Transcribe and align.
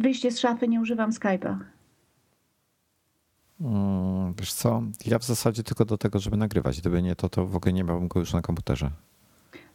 wyjście 0.00 0.30
z 0.30 0.38
szafy 0.38 0.68
nie 0.68 0.80
używam 0.80 1.10
Skype'a. 1.10 1.58
Mm, 3.60 4.34
wiesz 4.38 4.52
co, 4.52 4.82
ja 5.06 5.18
w 5.18 5.24
zasadzie 5.24 5.62
tylko 5.62 5.84
do 5.84 5.98
tego, 5.98 6.18
żeby 6.18 6.36
nagrywać. 6.36 6.80
Gdyby 6.80 7.02
nie 7.02 7.16
to, 7.16 7.28
to 7.28 7.46
w 7.46 7.56
ogóle 7.56 7.72
nie 7.72 7.84
miałbym 7.84 8.08
go 8.08 8.20
już 8.20 8.32
na 8.32 8.42
komputerze. 8.42 8.90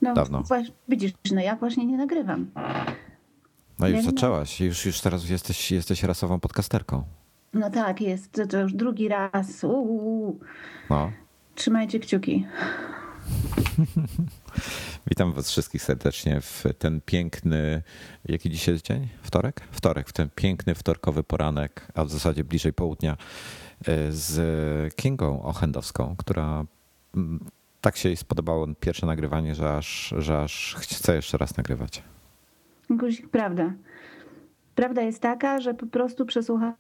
No, 0.02 0.14
Dawno. 0.14 0.42
Właśnie, 0.42 0.74
widzisz, 0.88 1.12
no 1.32 1.42
ja 1.42 1.56
właśnie 1.56 1.86
nie 1.86 1.98
nagrywam. 1.98 2.52
No 3.80 3.88
już 3.88 3.98
Ja 3.98 4.04
zaczęłaś, 4.04 4.62
już, 4.62 4.86
już 4.86 5.02
teraz 5.02 5.30
jesteś, 5.30 5.72
jesteś 5.72 6.04
rasową 6.04 6.40
podcasterką. 6.40 7.04
No 7.54 7.70
tak, 7.70 8.02
jest, 8.02 8.32
to, 8.32 8.48
to 8.48 8.60
już 8.60 8.74
drugi 8.74 9.08
raz. 9.08 9.64
Uuu. 9.64 10.40
No. 10.90 11.12
Trzymajcie 11.56 12.00
kciuki. 12.00 12.46
Witam 15.08 15.34
was 15.34 15.52
wszystkich 15.52 15.84
serdecznie 15.84 16.42
w 16.42 16.64
ten 16.80 17.02
piękny, 17.02 17.84
jaki 18.26 18.50
dzisiaj 18.50 18.76
jest 18.76 18.86
dzień? 18.86 19.08
Wtorek? 19.22 19.62
Wtorek, 19.72 20.10
w 20.10 20.14
ten 20.14 20.30
piękny 20.36 20.76
wtorkowy 20.76 21.24
poranek, 21.24 21.88
a 21.94 22.06
w 22.06 22.10
zasadzie 22.10 22.44
bliżej 22.44 22.74
południa 22.74 23.18
e, 23.88 24.12
z 24.12 24.96
Kingą 24.96 25.44
Ochendowską, 25.44 26.16
która 26.18 26.66
mm, 27.16 27.40
tak 27.82 27.98
się 27.98 28.10
jej 28.10 28.18
spodobało 28.18 28.68
pierwsze 28.80 29.06
nagrywanie, 29.06 29.56
że 29.56 29.78
aż, 29.78 30.14
że 30.18 30.42
aż 30.42 30.76
chce 30.78 31.16
jeszcze 31.16 31.38
raz 31.38 31.58
nagrywać. 31.58 32.04
Guzik, 32.90 33.30
prawda. 33.30 33.74
Prawda 34.76 35.02
jest 35.02 35.22
taka, 35.22 35.62
że 35.62 35.74
po 35.74 35.86
prostu 35.86 36.26
przesłuchałam 36.26 36.76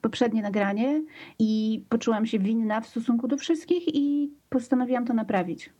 poprzednie 0.00 0.42
nagranie 0.42 1.02
i 1.38 1.84
poczułam 1.88 2.26
się 2.26 2.38
winna 2.38 2.80
w 2.80 2.86
stosunku 2.86 3.28
do 3.28 3.36
wszystkich 3.36 3.94
i 3.94 4.32
postanowiłam 4.48 5.04
to 5.04 5.14
naprawić. 5.14 5.70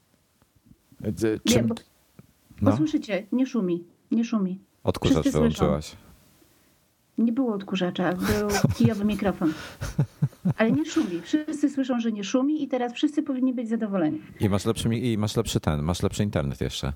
E, 1.04 1.12
Czym, 1.52 1.66
bo, 1.66 1.74
no, 2.62 2.70
bo 2.70 2.76
słyszycie, 2.76 3.26
nie 3.32 3.46
szumi, 3.46 3.84
nie 4.10 4.24
szumi. 4.24 4.58
odkurzacz 4.84 5.20
wszyscy 5.20 5.38
słyszą. 5.38 5.58
wyłączyłaś. 5.64 5.96
Nie 7.18 7.32
było 7.32 7.54
odkurzacza, 7.54 8.12
był 8.12 8.48
kijowy 8.78 9.04
mikrofon. 9.04 9.52
Ale 10.56 10.72
nie 10.72 10.84
szumi. 10.84 11.20
Wszyscy 11.24 11.70
słyszą, 11.70 12.00
że 12.00 12.12
nie 12.12 12.24
szumi 12.24 12.62
i 12.64 12.68
teraz 12.68 12.92
wszyscy 12.92 13.22
powinni 13.22 13.54
być 13.54 13.68
zadowoleni. 13.68 14.20
I 14.40 14.48
masz 14.48 14.64
lepszy, 14.64 14.88
i 14.94 15.18
masz 15.18 15.36
lepszy 15.36 15.60
ten, 15.60 15.82
masz 15.82 16.02
lepszy 16.02 16.22
internet 16.22 16.60
jeszcze. 16.60 16.92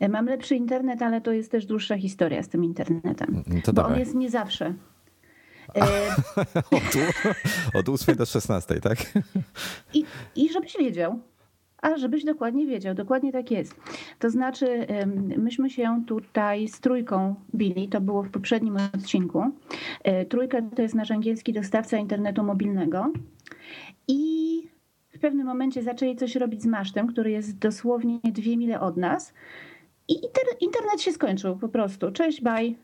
E, 0.00 0.08
Mam 0.08 0.26
lepszy 0.26 0.54
internet, 0.56 1.02
ale 1.02 1.20
to 1.20 1.32
jest 1.32 1.50
też 1.50 1.66
dłuższa 1.66 1.96
historia 1.98 2.42
z 2.42 2.48
tym 2.48 2.64
internetem. 2.64 3.42
Mm, 3.46 3.62
To 3.62 3.72
Bo 3.72 3.82
on 3.82 3.88
dawaj. 3.88 3.98
jest 4.00 4.14
nie 4.14 4.30
zawsze. 4.30 4.74
E, 5.76 5.80
Od, 6.70 6.82
od 7.74 7.88
8 7.88 8.16
do 8.16 8.26
16, 8.26 8.80
tak? 8.80 9.12
I, 9.94 10.04
I 10.36 10.52
żebyś 10.52 10.76
wiedział, 10.78 11.20
a 11.82 11.96
żebyś 11.96 12.24
dokładnie 12.24 12.66
wiedział, 12.66 12.94
dokładnie 12.94 13.32
tak 13.32 13.50
jest. 13.50 13.80
To 14.18 14.30
znaczy, 14.30 14.86
myśmy 15.36 15.70
się 15.70 16.02
tutaj 16.06 16.68
z 16.68 16.80
trójką 16.80 17.34
bili, 17.54 17.88
to 17.88 18.00
było 18.00 18.22
w 18.22 18.30
poprzednim 18.30 18.76
odcinku. 18.94 19.42
E, 20.02 20.24
Trójka 20.24 20.58
to 20.76 20.82
jest 20.82 20.94
nasz 20.94 21.10
angielski 21.10 21.52
dostawca 21.52 21.96
internetu 21.98 22.42
mobilnego. 22.42 23.12
I 24.08 24.62
w 25.10 25.18
pewnym 25.18 25.46
momencie 25.46 25.82
zaczęli 25.82 26.16
coś 26.16 26.36
robić 26.36 26.62
z 26.62 26.66
masztem, 26.66 27.06
który 27.06 27.30
jest 27.30 27.58
dosłownie 27.58 28.18
dwie 28.24 28.56
mile 28.56 28.80
od 28.80 28.96
nas. 28.96 29.34
I 30.08 30.14
inter- 30.14 30.56
internet 30.60 31.00
się 31.00 31.12
skończył 31.12 31.56
po 31.56 31.68
prostu. 31.68 32.12
Cześć, 32.12 32.42
bye. 32.42 32.74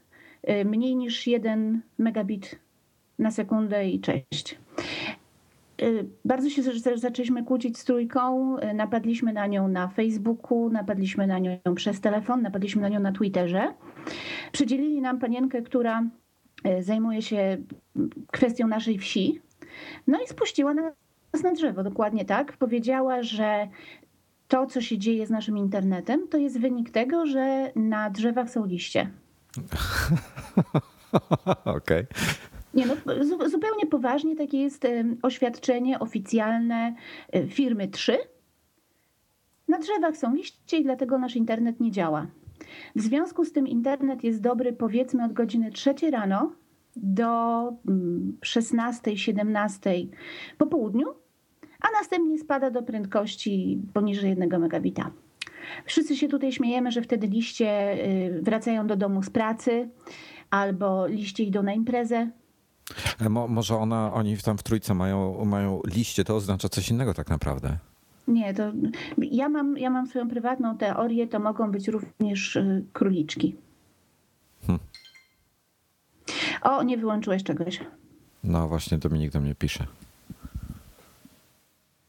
E, 0.42 0.64
Mniej 0.64 0.96
niż 0.96 1.26
jeden 1.26 1.80
megabit 1.98 2.58
na 3.18 3.30
sekundę 3.30 3.88
i 3.88 4.00
cześć. 4.00 4.58
Y, 5.82 6.08
Bardzo 6.24 6.50
się 6.50 6.62
zaczęliśmy 6.96 7.44
kłócić 7.44 7.78
z 7.78 7.84
trójką. 7.84 8.56
y, 8.58 8.74
Napadliśmy 8.74 9.32
na 9.32 9.46
nią 9.46 9.68
na 9.68 9.88
Facebooku, 9.88 10.70
napadliśmy 10.70 11.26
na 11.26 11.38
nią 11.38 11.58
przez 11.74 12.00
telefon, 12.00 12.42
napadliśmy 12.42 12.82
na 12.82 12.88
nią 12.88 13.00
na 13.00 13.12
Twitterze. 13.12 13.74
Przydzielili 14.52 15.00
nam 15.00 15.18
panienkę, 15.18 15.62
która 15.62 16.02
y, 16.78 16.82
zajmuje 16.82 17.22
się 17.22 17.36
mm, 17.96 18.10
kwestią 18.32 18.66
naszej 18.66 18.98
wsi. 18.98 19.40
No 20.06 20.18
i 20.24 20.26
spuściła 20.26 20.74
nas 20.74 21.42
na 21.42 21.52
drzewo, 21.52 21.82
dokładnie 21.82 22.24
tak. 22.24 22.56
Powiedziała, 22.56 23.22
że 23.22 23.68
to, 24.48 24.66
co 24.66 24.80
się 24.80 24.98
dzieje 24.98 25.26
z 25.26 25.30
naszym 25.30 25.58
internetem, 25.58 26.28
to 26.28 26.38
jest 26.38 26.60
wynik 26.60 26.90
tego, 26.90 27.26
że 27.26 27.72
na 27.76 28.10
drzewach 28.10 28.50
są 28.50 28.66
liście. 28.66 29.10
Okej. 31.64 32.06
Nie 32.74 32.86
no, 32.86 32.94
zu- 33.24 33.48
zupełnie 33.48 33.86
poważnie 33.86 34.36
takie 34.36 34.58
jest 34.58 34.86
oświadczenie 35.22 35.98
oficjalne 35.98 36.94
e, 37.32 37.46
firmy 37.46 37.88
3. 37.88 38.18
Na 39.68 39.78
drzewach 39.78 40.16
są 40.16 40.34
liście 40.34 40.78
i 40.78 40.82
dlatego 40.84 41.18
nasz 41.18 41.36
internet 41.36 41.80
nie 41.80 41.90
działa. 41.90 42.26
W 42.96 43.00
związku 43.00 43.44
z 43.44 43.52
tym 43.52 43.66
internet 43.66 44.24
jest 44.24 44.40
dobry 44.40 44.72
powiedzmy 44.72 45.24
od 45.24 45.32
godziny 45.32 45.70
3 45.70 45.94
rano 46.10 46.52
do 46.96 47.58
mm, 47.88 48.38
16-17 48.46 50.06
po 50.58 50.66
południu, 50.66 51.06
a 51.80 52.00
następnie 52.00 52.38
spada 52.38 52.70
do 52.70 52.82
prędkości 52.82 53.82
poniżej 53.94 54.30
1 54.30 54.60
megabita. 54.60 55.10
Wszyscy 55.84 56.16
się 56.16 56.28
tutaj 56.28 56.52
śmiejemy, 56.52 56.92
że 56.92 57.02
wtedy 57.02 57.26
liście 57.26 57.92
y, 58.06 58.42
wracają 58.42 58.86
do 58.86 58.96
domu 58.96 59.22
z 59.22 59.30
pracy 59.30 59.88
albo 60.50 61.06
liście 61.06 61.44
idą 61.44 61.62
na 61.62 61.72
imprezę. 61.72 62.30
E, 63.20 63.28
Mo, 63.28 63.48
może 63.48 63.76
ona, 63.76 64.12
oni 64.14 64.36
tam 64.36 64.58
w 64.58 64.62
trójce 64.62 64.94
mają, 64.94 65.44
mają 65.44 65.80
liście, 65.86 66.24
to 66.24 66.36
oznacza 66.36 66.68
coś 66.68 66.90
innego 66.90 67.14
tak 67.14 67.30
naprawdę. 67.30 67.78
Nie, 68.28 68.54
to 68.54 68.72
ja 69.18 69.48
mam, 69.48 69.78
ja 69.78 69.90
mam 69.90 70.06
swoją 70.06 70.28
prywatną 70.28 70.78
teorię, 70.78 71.26
to 71.28 71.40
mogą 71.40 71.70
być 71.70 71.88
również 71.88 72.56
y, 72.56 72.84
króliczki. 72.92 73.56
Hmm. 74.66 74.80
O, 76.62 76.82
nie 76.82 76.98
wyłączyłeś 76.98 77.42
czegoś. 77.42 77.80
No 78.44 78.68
właśnie 78.68 78.98
Dominik 78.98 79.32
do 79.32 79.40
mnie 79.40 79.54
pisze. 79.54 79.86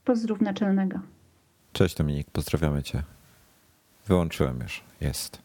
Pozdrów 0.05 0.41
naczelnego. 0.41 0.99
Cześć 1.73 1.95
Dominik, 1.95 2.31
pozdrawiamy 2.31 2.83
cię. 2.83 3.03
Wyłączyłem 4.05 4.59
już, 4.59 4.83
jest. 5.01 5.41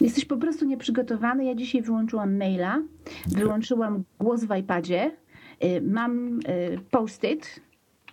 Jesteś 0.00 0.24
po 0.24 0.36
prostu 0.36 0.64
nieprzygotowany. 0.64 1.44
Ja 1.44 1.54
dzisiaj 1.54 1.82
wyłączyłam 1.82 2.36
maila, 2.36 2.82
wyłączyłam 3.26 4.04
głos 4.20 4.44
w 4.44 4.56
iPadzie. 4.56 5.16
Y, 5.64 5.80
Mam 5.82 6.40
y, 6.40 6.80
post-it, 6.90 7.60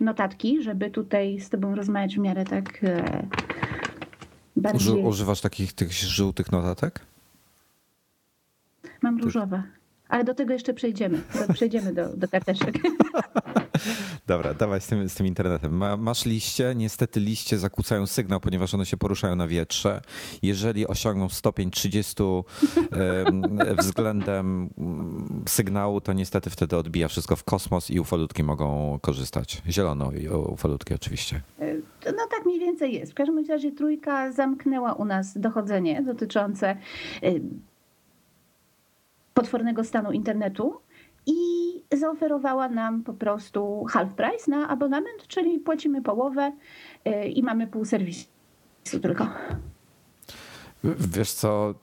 notatki, 0.00 0.62
żeby 0.62 0.90
tutaj 0.90 1.40
z 1.40 1.48
tobą 1.48 1.74
rozmawiać 1.74 2.16
w 2.16 2.18
miarę 2.18 2.44
tak 2.44 2.84
e, 2.84 3.26
bardziej... 4.56 4.92
Uży, 4.92 5.08
używasz 5.08 5.40
takich 5.40 5.72
tych 5.72 5.92
żółtych 5.92 6.52
notatek? 6.52 7.00
Mam 9.02 9.20
różowe. 9.20 9.62
Ale 10.08 10.24
do 10.24 10.34
tego 10.34 10.52
jeszcze 10.52 10.74
przejdziemy. 10.74 11.20
Do, 11.48 11.54
przejdziemy 11.54 11.92
do, 11.94 12.16
do 12.16 12.28
karteczek. 12.28 12.74
Dobra, 14.26 14.54
dawaj 14.54 14.80
z 14.80 14.86
tym, 14.86 15.08
z 15.08 15.14
tym 15.14 15.26
internetem. 15.26 15.76
Ma, 15.76 15.96
masz 15.96 16.24
liście, 16.24 16.74
niestety 16.76 17.20
liście 17.20 17.58
zakłócają 17.58 18.06
sygnał, 18.06 18.40
ponieważ 18.40 18.74
one 18.74 18.86
się 18.86 18.96
poruszają 18.96 19.36
na 19.36 19.48
wietrze. 19.48 20.00
Jeżeli 20.42 20.86
osiągną 20.86 21.28
stopień 21.28 21.70
30 21.70 22.22
em, 22.22 23.42
względem 23.82 24.70
mm, 24.78 25.44
sygnału, 25.48 26.00
to 26.00 26.12
niestety 26.12 26.50
wtedy 26.50 26.76
odbija 26.76 27.08
wszystko 27.08 27.36
w 27.36 27.44
kosmos 27.44 27.90
i 27.90 28.00
ufolutki 28.00 28.42
mogą 28.42 28.98
korzystać. 29.02 29.62
Zielono 29.68 30.12
i 30.12 30.28
ufolutki 30.28 30.94
oczywiście. 30.94 31.40
To, 32.00 32.10
No 32.12 32.26
tak 32.30 32.46
mniej 32.46 32.60
więcej 32.60 32.94
jest. 32.94 33.12
W 33.12 33.14
każdym 33.14 33.46
razie 33.48 33.72
trójka 33.72 34.32
zamknęła 34.32 34.92
u 34.92 35.04
nas 35.04 35.38
dochodzenie 35.38 36.02
dotyczące 36.02 36.76
y, 37.22 37.40
potwornego 39.36 39.84
stanu 39.84 40.12
internetu 40.12 40.80
i 41.26 41.36
zaoferowała 41.92 42.68
nam 42.68 43.02
po 43.02 43.12
prostu 43.12 43.84
half 43.84 44.14
price 44.14 44.50
na 44.50 44.68
abonament, 44.68 45.26
czyli 45.28 45.58
płacimy 45.58 46.02
połowę 46.02 46.52
y, 47.06 47.28
i 47.28 47.42
mamy 47.42 47.66
pół 47.66 47.84
serwisu 47.84 48.28
tylko. 49.02 49.28
Wiesz 50.84 51.32
co, 51.32 51.74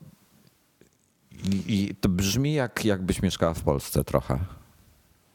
i, 1.68 1.90
i 1.90 1.96
to 1.96 2.10
brzmi 2.10 2.54
jak 2.54 2.86
jakbyś 2.86 3.22
mieszkała 3.22 3.54
w 3.54 3.64
Polsce 3.64 4.04
trochę. 4.04 4.40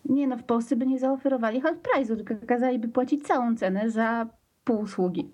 Nie 0.04 0.26
no, 0.26 0.36
w 0.36 0.42
Polsce 0.42 0.76
by 0.76 0.86
nie 0.86 0.98
zaoferowali 0.98 1.60
half 1.60 1.78
price'u, 1.78 2.16
tylko 2.16 2.34
kazaliby 2.46 2.88
płacić 2.88 3.26
całą 3.26 3.56
cenę 3.56 3.90
za 3.90 4.26
pół 4.64 4.80
usługi. 4.80 5.30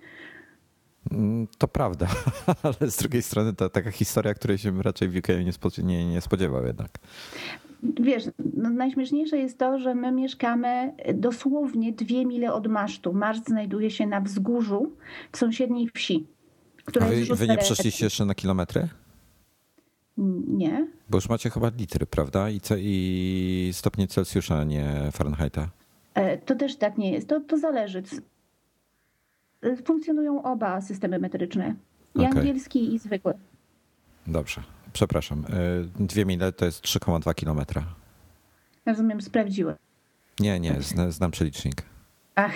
Mm, 1.12 1.46
To 1.58 1.68
prawda, 1.68 2.06
ale 2.62 2.90
z 2.90 2.96
drugiej 2.96 3.22
strony 3.22 3.52
to 3.54 3.68
taka 3.70 3.90
historia, 3.90 4.34
której 4.34 4.58
się 4.58 4.82
raczej 4.82 5.08
w 5.08 5.16
UK 5.16 5.28
nie, 5.44 5.52
spodzie- 5.52 5.82
nie, 5.84 6.06
nie 6.10 6.20
spodziewał 6.20 6.66
jednak. 6.66 6.90
Wiesz, 8.00 8.24
no 8.56 8.70
najśmieszniejsze 8.70 9.36
jest 9.38 9.58
to, 9.58 9.78
że 9.78 9.94
my 9.94 10.12
mieszkamy 10.12 10.94
dosłownie 11.14 11.92
dwie 11.92 12.26
mile 12.26 12.52
od 12.52 12.66
masztu. 12.66 13.12
Maszt 13.12 13.46
znajduje 13.48 13.90
się 13.90 14.06
na 14.06 14.20
wzgórzu 14.20 14.92
w 15.32 15.38
sąsiedniej 15.38 15.88
wsi. 15.94 16.26
Która 16.84 17.06
A 17.06 17.08
wy, 17.08 17.24
wy 17.36 17.48
nie 17.48 17.58
przeszliście 17.58 18.06
jeszcze 18.06 18.24
na 18.24 18.34
kilometry? 18.34 18.88
Nie. 20.48 20.86
Bo 21.10 21.16
już 21.18 21.28
macie 21.28 21.50
chyba 21.50 21.70
litry, 21.78 22.06
prawda? 22.06 22.50
I, 22.50 22.60
ce, 22.60 22.76
i 22.80 23.70
stopnie 23.72 24.06
Celsjusza, 24.08 24.58
a 24.58 24.64
nie 24.64 25.08
Fahrenheita. 25.12 25.68
E, 26.14 26.38
To 26.38 26.54
też 26.54 26.76
tak 26.76 26.98
nie 26.98 27.12
jest. 27.12 27.28
To, 27.28 27.40
to 27.40 27.58
zależy. 27.58 28.02
E, 29.64 29.76
Funkcjonują 29.76 30.42
oba 30.42 30.80
systemy 30.80 31.18
metryczne. 31.18 31.74
I 32.14 32.18
Okej. 32.18 32.38
angielski, 32.38 32.94
i 32.94 32.98
zwykły. 32.98 33.34
Dobrze, 34.26 34.62
przepraszam. 34.92 35.44
Y, 35.98 36.04
dwie 36.04 36.24
mile 36.24 36.52
to 36.52 36.64
jest 36.64 36.82
3,2 36.84 37.34
kilometra. 37.34 37.84
Rozumiem, 38.86 39.20
sprawdziłem. 39.22 39.76
Nie, 40.40 40.60
nie, 40.60 40.82
znam, 40.82 41.12
znam 41.12 41.30
przelicznik. 41.30 41.82
Ach, 42.34 42.54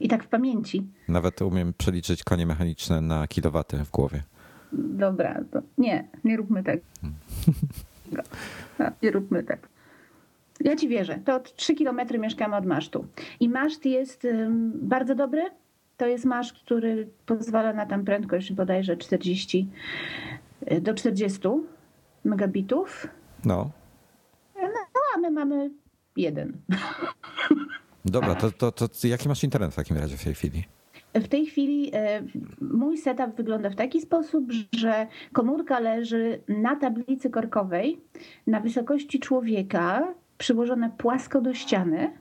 i 0.00 0.08
tak 0.08 0.24
w 0.24 0.28
pamięci. 0.28 0.86
Nawet 1.08 1.42
umiem 1.42 1.72
przeliczyć 1.78 2.24
konie 2.24 2.46
mechaniczne 2.46 3.00
na 3.00 3.26
kilowaty 3.28 3.84
w 3.84 3.90
głowie. 3.90 4.22
Dobra, 4.72 5.40
to 5.52 5.62
nie, 5.78 6.08
nie 6.24 6.36
róbmy 6.36 6.62
tak. 6.62 6.78
No, 8.12 8.22
nie 9.02 9.10
róbmy 9.10 9.42
tak. 9.42 9.68
Ja 10.60 10.76
ci 10.76 10.88
wierzę. 10.88 11.18
To 11.24 11.34
od 11.36 11.56
3 11.56 11.74
kilometry 11.74 12.18
mieszkamy 12.18 12.56
od 12.56 12.66
masztu. 12.66 13.06
I 13.40 13.48
maszt 13.48 13.84
jest 13.86 14.26
bardzo 14.74 15.14
dobry. 15.14 15.42
To 15.96 16.06
jest 16.06 16.24
maszt, 16.24 16.52
który 16.64 17.08
pozwala 17.26 17.72
na 17.72 17.86
tam 17.86 18.04
prędkość 18.04 18.52
bodajże 18.52 18.96
40 18.96 19.68
y, 20.72 20.80
do 20.80 20.94
40 20.94 21.40
megabitów. 22.24 23.08
No. 23.44 23.70
No, 24.62 24.68
a 25.16 25.18
my 25.18 25.30
mamy 25.30 25.70
jeden. 26.16 26.52
Dobra, 28.04 28.34
to, 28.34 28.50
to, 28.50 28.72
to 28.72 28.88
jaki 29.04 29.28
masz 29.28 29.44
internet 29.44 29.72
w 29.72 29.76
takim 29.76 29.96
razie 29.96 30.16
w 30.16 30.24
tej 30.24 30.34
chwili? 30.34 30.64
W 31.14 31.28
tej 31.28 31.46
chwili 31.46 31.90
e, 31.92 32.22
mój 32.60 32.98
setup 32.98 33.36
wygląda 33.36 33.70
w 33.70 33.74
taki 33.74 34.00
sposób, 34.00 34.44
że 34.72 35.06
komórka 35.32 35.80
leży 35.80 36.40
na 36.48 36.76
tablicy 36.76 37.30
korkowej 37.30 38.00
na 38.46 38.60
wysokości 38.60 39.20
człowieka, 39.20 40.14
przyłożona 40.38 40.88
płasko 40.88 41.40
do 41.40 41.54
ściany. 41.54 42.12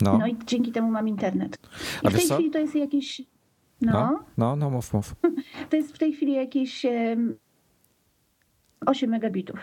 E, 0.00 0.04
No, 0.04 0.18
No 0.18 0.26
i 0.26 0.36
dzięki 0.46 0.72
temu 0.72 0.90
mam 0.90 1.08
internet. 1.08 1.58
I 2.02 2.06
A 2.06 2.10
w 2.10 2.14
tej 2.14 2.26
co? 2.28 2.34
chwili 2.34 2.50
to 2.50 2.58
jest 2.58 2.74
jakieś. 2.74 3.22
no, 3.80 3.92
No, 3.92 4.24
no, 4.36 4.56
no 4.56 4.70
mów, 4.70 4.92
mów. 4.92 5.14
to 5.70 5.76
jest 5.76 5.92
w 5.94 5.98
tej 5.98 6.12
chwili 6.12 6.32
jakieś 6.34 6.84
em, 6.84 7.34
8 8.86 9.10
megabitów. 9.10 9.56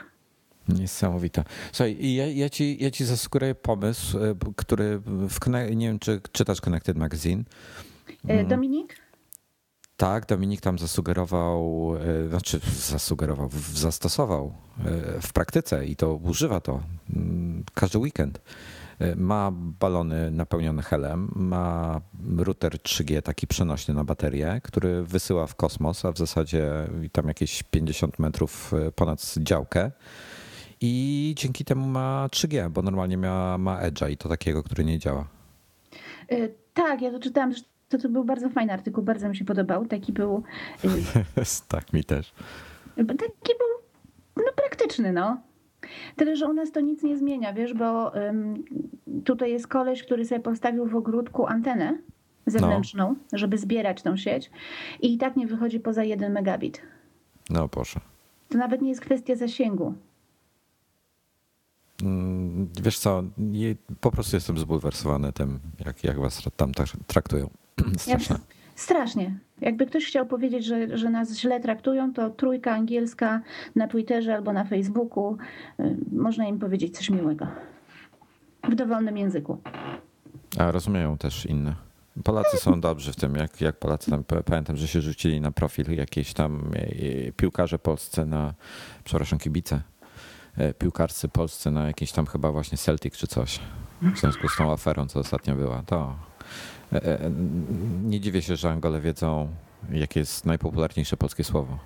Niesamowite. 0.69 1.43
Słuchaj, 1.71 2.13
ja, 2.15 2.27
ja, 2.27 2.49
ci, 2.49 2.77
ja 2.83 2.91
ci 2.91 3.05
zasugeruję 3.05 3.55
pomysł, 3.55 4.17
y, 4.17 4.35
który 4.55 4.99
w, 5.05 5.37
nie 5.75 5.87
wiem, 5.87 5.99
czy 5.99 6.21
czytasz 6.31 6.61
Connected 6.61 6.97
Magazine. 6.97 7.43
E, 8.09 8.13
Mhm. 8.31 8.47
Dominik? 8.47 8.95
Tak, 9.97 10.25
Dominik 10.25 10.61
tam 10.61 10.79
zasugerował, 10.79 11.91
y, 12.25 12.29
znaczy 12.29 12.59
zasugerował, 12.75 13.49
zastosował 13.73 14.53
w 15.21 15.33
praktyce 15.33 15.85
i 15.85 15.95
to 15.95 16.15
używa 16.15 16.59
to 16.61 16.79
mm, 17.15 17.63
każdy 17.73 17.97
weekend. 17.97 18.41
Y, 19.01 19.15
Ma 19.15 19.51
balony 19.53 20.31
napełnione 20.31 20.81
helem, 20.81 21.31
ma 21.35 22.01
router 22.37 22.73
3G 22.77 23.21
taki 23.21 23.47
przenośny 23.47 23.93
na 23.93 24.03
baterię, 24.03 24.61
który 24.63 25.03
wysyła 25.03 25.47
w 25.47 25.55
kosmos, 25.55 26.05
a 26.05 26.11
w 26.11 26.17
zasadzie 26.17 26.71
tam 27.11 27.27
jakieś 27.27 27.63
50 27.63 28.19
metrów 28.19 28.73
y, 28.87 28.91
ponad 28.91 29.35
działkę. 29.37 29.91
I 30.81 31.33
dzięki 31.37 31.65
temu 31.65 31.87
ma 31.87 32.27
3G, 32.31 32.69
bo 32.69 32.81
normalnie 32.81 33.17
ma, 33.17 33.57
ma 33.57 33.81
Edge'a 33.81 34.11
i 34.11 34.17
to 34.17 34.29
takiego, 34.29 34.63
który 34.63 34.85
nie 34.85 34.99
działa. 34.99 35.27
E, 36.29 36.49
Tak, 36.73 37.01
ja 37.01 37.11
to 37.11 37.19
czytałam. 37.19 37.53
To, 37.89 37.97
to 37.97 38.09
był 38.09 38.23
bardzo 38.23 38.49
fajny 38.49 38.73
artykuł, 38.73 39.03
bardzo 39.03 39.29
mi 39.29 39.37
się 39.37 39.45
podobał. 39.45 39.85
Taki 39.85 40.13
był. 40.13 40.43
e, 40.83 41.43
tak, 41.67 41.93
mi 41.93 42.03
też. 42.03 42.33
Taki 42.95 43.53
był 43.59 43.67
no, 44.37 44.51
praktyczny, 44.55 45.13
no. 45.13 45.41
Tyle, 46.15 46.35
że 46.35 46.47
u 46.49 46.53
nas 46.53 46.71
to 46.71 46.79
nic 46.79 47.03
nie 47.03 47.17
zmienia, 47.17 47.53
wiesz, 47.53 47.73
bo 47.73 48.15
ym, 48.15 48.63
tutaj 49.25 49.51
jest 49.51 49.67
koleś, 49.67 50.03
który 50.03 50.25
sobie 50.25 50.41
postawił 50.41 50.85
w 50.87 50.95
ogródku 50.95 51.47
antenę 51.47 51.97
zewnętrzną, 52.45 53.15
żeby 53.33 53.57
zbierać 53.57 54.01
tą 54.01 54.17
sieć 54.17 54.51
i 55.01 55.13
i 55.13 55.17
tak 55.17 55.35
nie 55.35 55.47
wychodzi 55.47 55.79
poza 55.79 56.03
1 56.03 56.33
megabit. 56.33 56.81
No 57.49 57.67
proszę. 57.69 57.99
To 58.49 58.57
nawet 58.57 58.81
nie 58.81 58.89
jest 58.89 59.01
kwestia 59.01 59.35
zasięgu. 59.35 59.93
Mm, 62.03 62.69
Wiesz 62.83 62.99
co, 62.99 63.23
po 64.01 64.11
prostu 64.11 64.35
jestem 64.35 64.57
zbulwersowany 64.57 65.33
tym, 65.33 65.59
jak, 65.85 66.03
jak 66.03 66.19
was 66.19 66.43
tam 66.57 66.73
tak 66.73 66.87
traktują. 67.07 67.49
Straszne. 67.97 68.39
Strasznie. 68.81 69.39
Jakby 69.61 69.85
ktoś 69.85 70.05
chciał 70.05 70.25
powiedzieć, 70.25 70.65
że, 70.65 70.97
że 70.97 71.09
nas 71.09 71.33
źle 71.33 71.59
traktują, 71.59 72.13
to 72.13 72.29
trójka 72.29 72.71
angielska 72.71 73.41
na 73.75 73.87
Twitterze 73.87 74.35
albo 74.35 74.53
na 74.53 74.65
Facebooku. 74.65 75.37
y, 75.79 75.95
Można 76.11 76.47
im 76.47 76.59
powiedzieć 76.59 76.97
coś 76.97 77.09
miłego. 77.09 77.47
W 78.69 78.75
dowolnym 78.75 79.17
języku. 79.17 79.61
A 80.59 80.71
rozumieją 80.71 81.17
też 81.17 81.45
inne. 81.45 81.75
Polacy 82.23 82.57
są 82.57 82.81
dobrzy 82.81 83.13
w 83.13 83.15
tym, 83.15 83.35
jak, 83.35 83.61
jak 83.61 83.79
Polacy 83.79 84.11
tam, 84.11 84.23
pamiętam, 84.45 84.77
że 84.77 84.87
się 84.87 85.01
rzucili 85.01 85.41
na 85.41 85.51
profil 85.51 85.95
jakieś 85.95 86.33
tam 86.33 86.71
e, 86.75 87.31
piłkarze 87.31 87.79
polscy 87.79 88.25
na, 88.25 88.53
przepraszam, 89.03 89.39
kibice, 89.39 89.81
e, 90.57 90.73
piłkarscy 90.73 91.27
polscy 91.27 91.71
na 91.71 91.87
jakieś 91.87 92.11
tam 92.11 92.25
chyba 92.25 92.51
właśnie 92.51 92.77
Celtic 92.77 93.17
czy 93.17 93.27
coś. 93.27 93.59
W 94.01 94.19
związku 94.19 94.49
z 94.49 94.57
tą 94.57 94.71
aferą, 94.71 95.07
co 95.07 95.19
ostatnio 95.19 95.55
była, 95.55 95.83
to 95.83 95.95
e, 95.95 96.27
e, 96.27 96.30
nie 98.03 98.19
dziwię 98.19 98.41
się, 98.41 98.55
że 98.55 98.69
Angole 98.69 99.01
wiedzą, 99.01 99.47
jakie 99.91 100.19
jest 100.19 100.45
najpopularniejsze 100.45 101.17
polskie 101.17 101.43
słowo. 101.43 101.77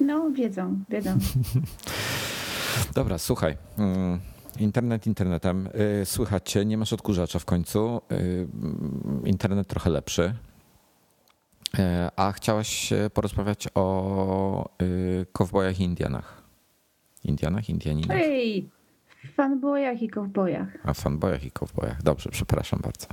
No, 0.00 0.30
wiedzą, 0.30 0.78
wiedzą. 0.88 1.18
Dobra, 2.94 3.18
słuchaj. 3.18 3.56
mm, 3.78 4.20
Internet 4.60 5.06
internetem. 5.06 5.68
Y, 6.02 6.04
Słychać 6.06 6.50
cię, 6.50 6.64
nie 6.64 6.78
masz 6.78 6.92
odkurzacza 6.92 7.38
w 7.38 7.44
końcu. 7.44 8.00
Y, 8.12 8.48
Internet 9.24 9.68
trochę 9.68 9.90
lepszy. 9.90 10.34
Y, 11.78 11.82
A 12.16 12.32
chciałaś 12.32 12.92
e, 12.92 13.10
porozmawiać 13.10 13.68
o 13.74 14.68
kowbojach 15.32 15.80
i 15.80 15.84
Indianach. 15.84 16.42
Indianach, 17.24 17.68
Indianinach? 17.68 18.16
Hej, 18.18 18.70
w 19.24 19.34
fanbojach 19.34 20.02
i 20.02 20.08
kowbojach. 20.08 20.68
A 20.84 20.94
fanbojach 20.94 21.44
i 21.44 21.50
kowbojach. 21.50 22.02
Dobrze, 22.02 22.30
przepraszam 22.30 22.80
bardzo. 22.82 23.06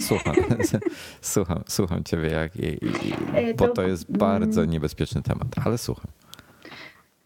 Słucham, 0.08 0.34
słucham, 1.20 1.62
słucham 1.66 2.04
ciebie, 2.04 2.28
jak, 2.28 2.56
i, 2.56 2.66
i, 2.84 3.12
E, 3.34 3.54
bo 3.54 3.68
to- 3.68 3.82
jest 3.82 4.12
bardzo 4.18 4.64
niebezpieczny 4.64 5.22
temat, 5.22 5.48
ale 5.64 5.78
słucham. 5.78 6.10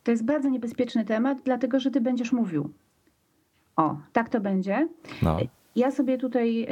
To 0.05 0.11
jest 0.11 0.25
bardzo 0.25 0.49
niebezpieczny 0.49 1.05
temat, 1.05 1.39
dlatego 1.45 1.81
że 1.81 1.91
ty 1.91 2.01
będziesz 2.01 2.33
mówił. 2.33 2.71
O, 3.77 3.97
tak 4.13 4.29
to 4.29 4.41
będzie. 4.41 4.89
No, 5.23 5.39
Ja 5.77 5.91
sobie 5.91 6.19
tutaj 6.19 6.63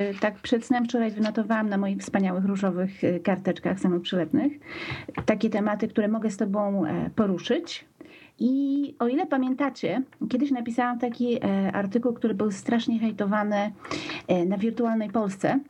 y, 0.00 0.04
y, 0.04 0.14
tak 0.20 0.34
przed 0.34 0.64
snem 0.64 0.84
wczoraj 0.84 1.10
wynotowałam 1.10 1.68
na 1.68 1.78
moich 1.78 1.98
wspaniałych 1.98 2.44
różowych 2.44 2.90
karteczkach 3.24 3.80
samoprzylepnych 3.80 4.52
takie 5.26 5.50
tematy, 5.50 5.88
które 5.88 6.08
mogę 6.08 6.30
z 6.30 6.36
tobą 6.36 6.86
e, 6.86 7.10
poruszyć. 7.10 7.84
I 8.38 8.94
o 8.98 9.08
ile 9.08 9.26
pamiętacie, 9.26 10.02
kiedyś 10.28 10.50
napisałam 10.50 10.98
taki 10.98 11.36
e, 11.44 11.72
artykuł, 11.72 12.12
który 12.12 12.34
był 12.34 12.50
strasznie 12.50 12.98
hejtowany 12.98 13.72
e, 14.28 14.44
na 14.46 14.58
wirtualnej 14.58 15.10
Polsce. 15.10 15.60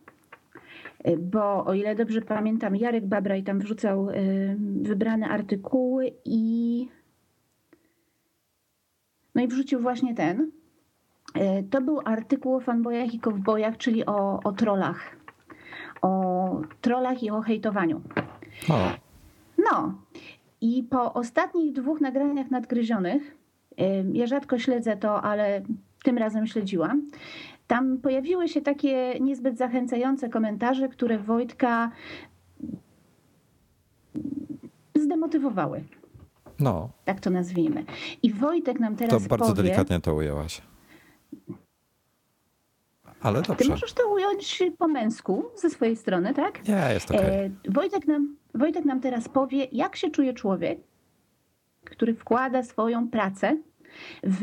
E, 1.04 1.16
Bo 1.16 1.64
o 1.64 1.75
ile 1.75 1.94
dobrze 1.94 2.23
pamiętam, 2.23 2.76
Jarek 2.76 3.06
Babraj 3.06 3.42
tam 3.42 3.59
wrzucał 3.59 4.09
wybrane 4.83 5.28
artykuły 5.28 6.12
i 6.25 6.88
no 9.35 9.42
i 9.42 9.49
wrzucił 9.49 9.80
właśnie 9.80 10.14
ten. 10.14 10.50
To 11.71 11.80
był 11.80 12.00
artykuł 12.04 12.54
o 12.54 12.61
fanbojach 12.61 13.14
i 13.14 13.21
kowbojach, 13.21 13.76
czyli 13.76 14.06
o, 14.06 14.40
o 14.44 14.52
trollach. 14.52 15.16
O 16.02 16.61
trollach 16.80 17.23
i 17.23 17.30
o 17.30 17.40
hejtowaniu. 17.40 18.00
o, 18.71 18.90
No 19.59 19.94
i 20.61 20.83
po 20.83 21.15
ostatnich 21.15 21.73
dwóch 21.73 22.01
nagraniach 22.01 22.51
nadgryzionych, 22.51 23.37
ja 24.13 24.27
rzadko 24.27 24.59
śledzę 24.59 24.97
to, 24.97 25.23
ale 25.23 25.63
tym 26.05 26.19
razem 26.19 26.47
śledziłam, 26.47 27.03
tam 27.67 27.99
pojawiły 27.99 28.49
się 28.49 28.61
takie 28.61 29.21
niezbyt 29.21 29.59
zachęcające 29.59 30.29
komentarze, 30.29 30.89
które 30.89 31.19
Wojtka 31.19 31.91
zdemotywowały. 34.95 35.85
no, 36.61 36.89
Tak 37.05 37.21
to 37.21 37.31
nazwijmy. 37.31 37.85
I 38.23 38.33
Wojtek 38.33 38.81
nam 38.81 38.97
to 38.97 39.05
teraz 39.05 39.27
bardzo 39.27 39.47
powie... 39.47 39.63
delikatnie 39.63 40.01
to 40.01 40.15
ujęłaś. 40.15 40.63
Ale 43.25 43.43
Ty 43.43 43.49
dobrze. 43.49 43.71
możesz 43.71 43.93
to 43.93 44.09
ująć 44.09 44.62
po 44.78 44.88
męsku 44.88 45.45
ze 45.57 45.71
swojej 45.71 45.97
strony, 45.97 46.35
tak? 46.35 46.69
Nie, 46.69 46.90
jest 46.95 47.11
okej. 47.11 47.21
E, 47.45 47.50
Wojtek, 47.69 48.07
nam, 48.07 48.37
Wojtek 48.54 48.85
nam 48.85 49.00
teraz 49.00 49.28
powie, 49.28 49.66
jak 49.73 49.97
się 49.97 50.11
czuje 50.11 50.35
człowiek, 50.35 50.78
który 51.85 52.14
wkłada 52.14 52.62
swoją 52.62 53.09
pracę 53.09 53.57
w 54.25 54.43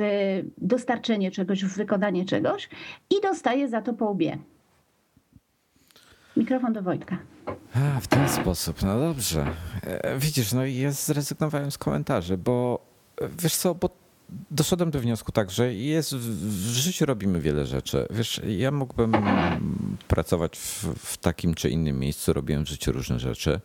dostarczenie 0.58 1.32
czegoś, 1.32 1.66
w 1.66 1.78
wykonanie 1.78 2.26
czegoś 2.26 2.70
i 3.10 3.22
dostaje 3.22 3.70
za 3.70 3.82
to 3.82 3.94
po 3.94 4.06
łbie. 4.06 4.38
Mikrofon 6.38 6.74
do 6.74 6.82
Wojtka. 6.82 7.18
A, 7.76 8.00
w 8.00 8.08
ten 8.08 8.30
sposób, 8.30 8.82
no 8.84 9.00
dobrze. 9.00 9.46
E, 9.84 10.18
Widzisz, 10.18 10.54
no 10.54 10.66
i 10.66 10.76
ja 10.76 10.92
zrezygnowałem 10.92 11.72
z 11.72 11.78
komentarzy, 11.78 12.38
bo 12.38 12.86
e, 13.22 13.30
wiesz 13.40 13.56
co, 13.56 13.76
bo 13.76 13.90
doszedłem 14.52 14.92
do 14.92 15.00
wniosku 15.00 15.32
tak, 15.32 15.52
że 15.52 15.74
jest, 15.74 16.16
w 16.16 16.74
życiu 16.74 17.06
robimy 17.06 17.42
wiele 17.42 17.66
rzeczy. 17.66 18.08
Wiesz, 18.10 18.42
ja 18.48 18.72
mógłbym 18.72 19.12
pracować 20.08 20.58
w, 20.58 20.84
w, 20.84 21.18
takim 21.18 21.54
czy 21.54 21.70
innym 21.70 22.00
miejscu, 22.00 22.34
robiłem 22.34 22.66
w 22.66 22.70
życiu 22.70 22.92
różne 22.92 23.20
rzeczy. 23.20 23.60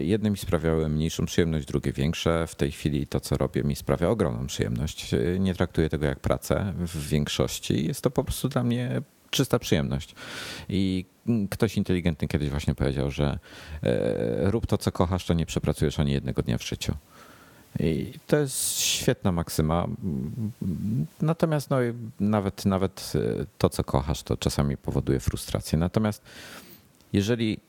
Jedne 0.00 0.30
mi 0.30 0.36
sprawiały 0.36 0.88
mniejszą 0.88 1.26
przyjemność, 1.26 1.66
drugie 1.66 1.92
większe. 1.92 2.46
W 2.46 2.54
tej 2.54 2.72
chwili 2.72 3.06
to, 3.06 3.20
co 3.20 3.36
robię, 3.36 3.64
mi 3.64 3.76
sprawia 3.76 4.08
ogromną 4.08 4.46
przyjemność. 4.46 5.14
Nie 5.38 5.54
traktuję 5.54 5.88
tego 5.88 6.06
jak 6.06 6.20
pracę 6.20 6.74
w 6.78 7.08
większości. 7.08 7.86
Jest 7.86 8.00
to 8.00 8.10
po 8.10 8.24
prostu 8.24 8.48
dla 8.48 8.64
mnie 8.64 9.02
czysta 9.30 9.58
przyjemność. 9.58 10.14
I 10.68 11.04
ktoś 11.50 11.76
inteligentny 11.76 12.28
kiedyś 12.28 12.50
właśnie 12.50 12.74
powiedział, 12.74 13.10
że 13.10 13.38
e, 13.82 14.50
rób 14.50 14.66
to, 14.66 14.78
co 14.78 14.92
kochasz, 14.92 15.26
to 15.26 15.34
nie 15.34 15.46
przepracujesz 15.46 16.00
ani 16.00 16.12
jednego 16.12 16.42
dnia 16.42 16.58
w 16.58 16.64
życiu. 16.64 16.94
I 17.80 18.12
to 18.26 18.36
jest 18.36 18.78
świetna 18.78 19.32
maksyma. 19.32 19.86
Natomiast 21.22 21.70
no, 21.70 21.76
nawet, 22.20 22.64
nawet 22.64 23.12
e, 23.14 23.46
to, 23.58 23.68
co 23.68 23.84
kochasz, 23.84 24.22
to 24.22 24.36
czasami 24.36 24.76
powoduje 24.76 25.20
frustrację. 25.20 25.78
Natomiast 25.78 26.22
jeżeli 27.12 27.60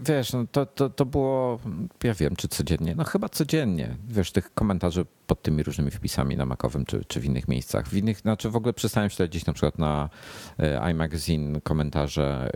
Wiesz, 0.00 0.32
no 0.32 0.46
to, 0.52 0.66
to, 0.66 0.90
to 0.90 1.06
było, 1.06 1.58
ja 2.04 2.14
wiem, 2.14 2.36
czy 2.36 2.48
codziennie, 2.48 2.94
no 2.94 3.04
chyba 3.04 3.28
codziennie, 3.28 3.96
wiesz, 4.08 4.32
tych 4.32 4.54
komentarzy 4.54 5.06
pod 5.26 5.42
tymi 5.42 5.62
różnymi 5.62 5.90
wpisami 5.90 6.36
na 6.36 6.46
Makowym 6.46 6.84
czy, 6.84 7.04
czy 7.04 7.20
w 7.20 7.24
innych 7.24 7.48
miejscach. 7.48 7.88
W 7.88 7.96
innych, 7.96 8.18
znaczy 8.18 8.50
w 8.50 8.56
ogóle 8.56 8.72
przestałem 8.72 9.10
śledzić 9.10 9.46
na 9.46 9.52
przykład 9.52 9.78
na 9.78 10.10
e, 10.58 10.90
iMagazine 10.90 11.60
komentarze. 11.60 12.50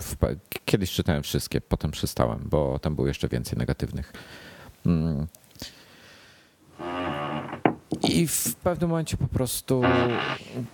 W, 0.00 0.16
kiedyś 0.64 0.90
czytałem 0.90 1.22
wszystkie, 1.22 1.60
potem 1.60 1.90
przestałem, 1.90 2.40
bo 2.50 2.78
tam 2.78 2.94
było 2.94 3.08
jeszcze 3.08 3.28
więcej 3.28 3.58
negatywnych. 3.58 4.12
I 8.02 8.26
w 8.26 8.54
pewnym 8.54 8.90
momencie 8.90 9.16
po 9.16 9.28
prostu 9.28 9.82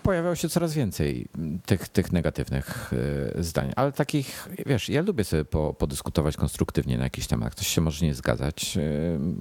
pojawiało 0.02 0.34
się 0.34 0.48
coraz 0.48 0.74
więcej 0.74 1.28
tych, 1.66 1.88
tych 1.88 2.12
negatywnych 2.12 2.92
e, 3.36 3.42
zdań. 3.42 3.72
Ale 3.76 3.92
takich, 3.92 4.48
wiesz, 4.66 4.88
ja 4.88 5.02
lubię 5.02 5.24
sobie 5.24 5.44
po, 5.44 5.74
podyskutować 5.74 6.36
konstruktywnie 6.36 6.98
na 6.98 7.04
jakiś 7.04 7.26
temat. 7.26 7.54
Ktoś 7.54 7.66
się 7.66 7.80
może 7.80 8.06
nie 8.06 8.14
zgadzać. 8.14 8.76
E, 8.76 8.80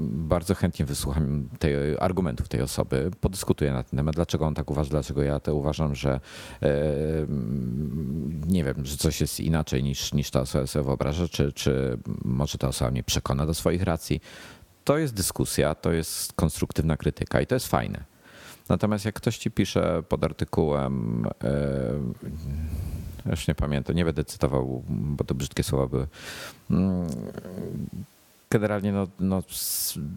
bardzo 0.10 0.56
chętnie 0.56 0.86
wysłucham 0.86 1.50
tej, 1.60 1.76
argumentów 2.00 2.48
tej 2.48 2.62
osoby, 2.62 3.12
podyskutuję 3.22 3.72
na 3.72 3.84
ten 3.84 3.98
temat, 3.98 4.16
dlaczego 4.16 4.46
on 4.46 4.54
tak 4.56 4.72
uważa, 4.72 4.90
dlaczego 4.90 5.24
ja 5.24 5.40
to 5.40 5.56
uważam, 5.56 5.96
że 5.96 6.20
e, 6.62 6.70
nie 8.48 8.64
wiem, 8.64 8.86
że 8.86 8.98
coś 8.98 9.22
jest 9.22 9.40
inaczej 9.40 9.84
niż, 9.84 10.14
niż 10.14 10.32
ta 10.32 10.42
osoba 10.42 10.68
sobie 10.68 10.86
wyobraża, 10.86 11.28
czy, 11.28 11.54
czy 11.54 11.98
może 12.26 12.58
ta 12.58 12.68
osoba 12.68 12.92
mnie 12.92 13.04
przekona 13.04 13.46
do 13.46 13.54
swoich 13.54 13.84
racji 13.84 14.22
to 14.90 14.98
jest 14.98 15.14
dyskusja, 15.14 15.76
to 15.76 15.92
jest 15.92 16.34
konstruktywna 16.34 16.98
krytyka 16.98 17.42
i 17.42 17.48
to 17.48 17.56
jest 17.56 17.68
fajne. 17.68 18.04
Natomiast 18.70 19.06
jak 19.06 19.16
ktoś 19.16 19.38
ci 19.38 19.52
pisze 19.52 20.04
pod 20.10 20.24
artykułem, 20.24 21.26
yy, 23.26 23.32
już 23.32 23.48
nie 23.48 23.56
pamiętam, 23.56 23.96
nie 23.96 24.06
będę 24.06 24.26
cytował, 24.26 24.84
bo 24.90 25.24
to 25.24 25.36
brzydkie 25.36 25.64
słowa 25.64 25.88
były. 25.88 26.08
Mm, 26.72 27.08
generalnie 28.50 28.92
no, 28.92 29.08
no, 29.20 29.44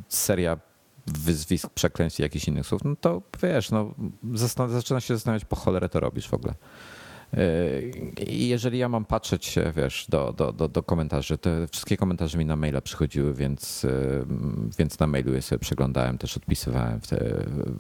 seria 0.09 0.59
wyzwisk, 1.07 1.71
przekleństw 1.71 2.21
i 2.21 2.23
jakichś 2.23 2.49
innych 2.49 2.67
słów, 2.67 2.85
no 2.85 2.97
to 3.01 3.23
wiesz, 3.43 3.71
no, 3.71 3.95
zaczyna 4.69 5.01
się 5.01 5.15
zastanawiać, 5.15 5.45
po 5.45 5.57
cholerę 5.57 5.89
to 5.89 6.01
robisz 6.01 6.29
w 6.29 6.35
ogóle. 6.35 6.55
I 8.27 8.49
jeżeli 8.49 8.79
ja 8.79 8.89
mam 8.89 9.05
patrzeć, 9.05 9.55
wiesz, 9.77 10.07
do, 10.09 10.33
do, 10.33 10.53
do, 10.53 10.69
do 10.69 10.83
komentarzy, 10.83 11.39
te 11.39 11.69
wszystkie 11.69 11.97
komentarze 11.97 12.39
mi 12.39 12.47
na 12.47 12.57
maila 12.57 12.81
przychodziły, 12.81 13.35
więc, 13.35 13.87
więc 14.79 14.99
na 14.99 15.07
mailu 15.07 15.35
je 15.35 15.43
sobie 15.43 15.59
przeglądałem, 15.59 16.19
też 16.19 16.37
odpisywałem 16.37 17.01
w, 17.01 17.07
te, 17.07 17.17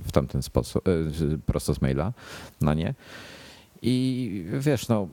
w 0.05 0.13
tamten 0.13 0.43
sposób, 0.43 0.89
e, 0.89 1.39
prosto 1.47 1.75
z 1.75 1.83
maila 1.83 2.13
na 2.61 2.75
nie. 2.75 2.95
I 3.83 4.45
wiesz, 4.59 4.89
no, 4.89 5.09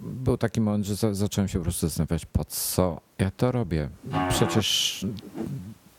był 0.00 0.36
taki 0.36 0.60
moment, 0.60 0.86
że 0.86 1.14
zacząłem 1.14 1.48
się 1.48 1.58
po 1.58 1.62
prostu 1.62 1.86
zastanawiać, 1.86 2.26
po 2.26 2.44
co 2.44 3.00
ja 3.18 3.30
to 3.30 3.52
robię. 3.52 3.88
Przecież 4.28 5.06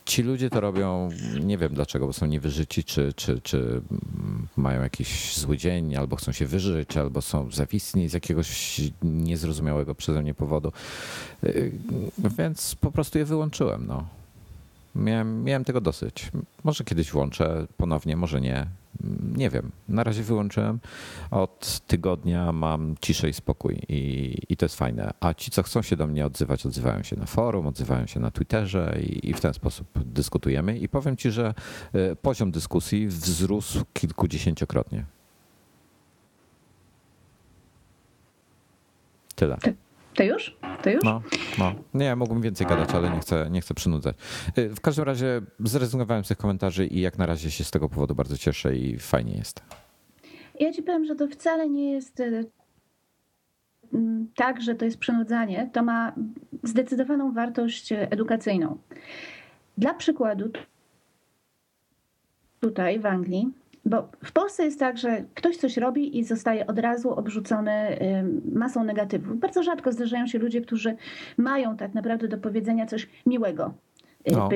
ci 0.07 0.23
ludzie 0.23 0.49
to 0.49 0.61
robią, 0.61 1.09
nie 1.43 1.57
wiem 1.57 1.73
dlaczego, 1.73 2.07
bo 2.07 2.13
są 2.13 2.25
niewyżyci, 2.25 2.83
czy, 2.83 3.13
czy, 3.13 3.41
czy 3.41 3.81
mają 4.57 4.81
jakiś 4.81 5.37
zły 5.37 5.57
dzień, 5.57 5.95
albo 5.95 6.15
chcą 6.15 6.31
się 6.31 6.45
wyżyć, 6.45 6.97
albo 6.97 7.21
są 7.21 7.51
zawisni 7.51 8.09
z 8.09 8.13
jakiegoś 8.13 8.81
niezrozumiałego 9.03 9.95
przeze 9.95 10.21
mnie 10.21 10.33
powodu. 10.33 10.71
Y, 11.43 11.71
więc 12.37 12.75
po 12.75 12.91
prostu 12.91 13.17
je 13.17 13.25
wyłączyłem. 13.25 13.87
No. 13.87 14.07
Miałem, 14.95 15.43
miałem 15.43 15.65
tego 15.65 15.81
dosyć. 15.81 16.31
Może 16.63 16.83
kiedyś 16.83 17.11
włączę 17.11 17.67
ponownie, 17.77 18.17
może 18.17 18.41
nie. 18.41 18.65
Nie 19.35 19.49
wiem. 19.49 19.71
Na 19.89 20.03
razie 20.03 20.23
wyłączyłem. 20.23 20.79
Od 21.31 21.79
tygodnia 21.87 22.51
mam 22.51 22.95
ciszę 23.01 23.29
i 23.29 23.33
spokój 23.33 23.79
i, 23.89 24.35
i 24.49 24.57
to 24.57 24.65
jest 24.65 24.75
fajne. 24.75 25.11
A 25.19 25.33
ci, 25.33 25.51
co 25.51 25.63
chcą 25.63 25.81
się 25.81 25.95
do 25.95 26.07
mnie 26.07 26.25
odzywać, 26.25 26.65
odzywają 26.65 27.03
się 27.03 27.15
na 27.15 27.25
forum, 27.25 27.67
odzywają 27.67 28.07
się 28.07 28.19
na 28.19 28.31
Twitterze 28.31 28.97
i, 29.01 29.29
i 29.29 29.33
w 29.33 29.41
ten 29.41 29.53
sposób 29.53 29.87
dyskutujemy. 29.95 30.77
I 30.77 30.89
powiem 30.89 31.17
ci, 31.17 31.31
że 31.31 31.53
e, 31.93 32.15
poziom 32.15 32.51
dyskusji 32.51 33.07
wzrósł 33.07 33.85
kilkudziesięciokrotnie. 33.93 35.05
Tyle. 39.35 39.57
To 40.17 40.23
już? 40.23 40.57
To 40.83 40.89
już? 40.89 41.03
No, 41.03 41.21
no. 41.57 41.75
Nie, 41.93 42.15
mógłbym 42.15 42.41
więcej 42.41 42.67
gadać, 42.67 42.89
ale 42.91 43.09
nie 43.09 43.19
chcę, 43.19 43.47
nie 43.51 43.61
chcę 43.61 43.73
przynudzać. 43.73 44.15
Y, 44.57 44.69
w 44.69 44.81
każdym 44.81 45.05
razie 45.05 45.41
zrezygnowałem 45.59 46.23
z 46.23 46.27
tych 46.27 46.37
komentarzy 46.37 46.85
i 46.85 47.01
jak 47.01 47.17
na 47.17 47.25
razie 47.25 47.51
się 47.51 47.63
z 47.63 47.71
tego 47.71 47.89
powodu 47.89 48.15
bardzo 48.15 48.37
cieszę 48.37 48.75
i 48.75 48.99
fajnie 48.99 49.33
jest. 49.33 49.61
Ja 50.59 50.73
ci 50.73 50.83
powiem, 50.83 51.05
że 51.05 51.15
to 51.15 51.27
wcale 51.27 51.69
nie 51.69 51.91
jest 51.91 52.19
y, 52.19 52.45
mm, 53.93 54.27
tak, 54.35 54.61
że 54.61 54.75
to 54.75 54.85
jest 54.85 54.97
przynudzanie. 54.97 55.69
To 55.73 55.83
ma 55.83 56.13
zdecydowaną 56.63 57.33
wartość 57.33 57.91
edukacyjną. 57.91 58.77
Dla 59.77 59.93
przykładu, 59.93 60.49
tutaj 62.59 62.99
w 62.99 63.05
Anglii 63.05 63.47
bo 63.87 64.09
w 64.23 64.31
Polsce 64.31 64.65
jest 64.65 64.79
tak, 64.79 64.97
że 64.97 65.23
ktoś 65.33 65.57
coś 65.57 65.77
robi 65.77 66.17
i 66.19 66.23
zostaje 66.23 66.67
od 66.67 66.79
razu 66.79 67.15
odrzucony 67.15 67.71
masą 68.53 68.83
negatywów. 68.83 69.39
Bardzo 69.39 69.63
rzadko 69.63 69.91
zdarzają 69.91 70.27
się 70.27 70.39
ludzie, 70.39 70.61
którzy 70.61 70.95
mają 71.37 71.77
tak 71.77 71.93
naprawdę 71.93 72.27
do 72.27 72.37
powiedzenia 72.37 72.85
coś 72.85 73.09
miłego. 73.25 73.73
Y, 74.27 74.31
no. 74.31 74.49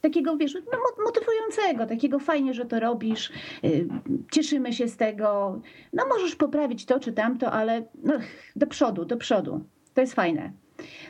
Takiego, 0.00 0.36
wiesz, 0.36 0.54
no, 0.54 1.04
motywującego, 1.04 1.86
takiego 1.86 2.18
fajnie, 2.18 2.54
że 2.54 2.64
to 2.64 2.80
robisz, 2.80 3.32
y, 3.64 3.88
cieszymy 4.32 4.72
się 4.72 4.88
z 4.88 4.96
tego. 4.96 5.60
No 5.92 6.04
możesz 6.08 6.36
poprawić 6.36 6.86
to 6.86 7.00
czy 7.00 7.12
tamto, 7.12 7.52
ale 7.52 7.82
no, 8.04 8.14
do 8.56 8.66
przodu, 8.66 9.04
do 9.04 9.16
przodu. 9.16 9.64
To 9.94 10.00
jest 10.00 10.14
fajne. 10.14 10.52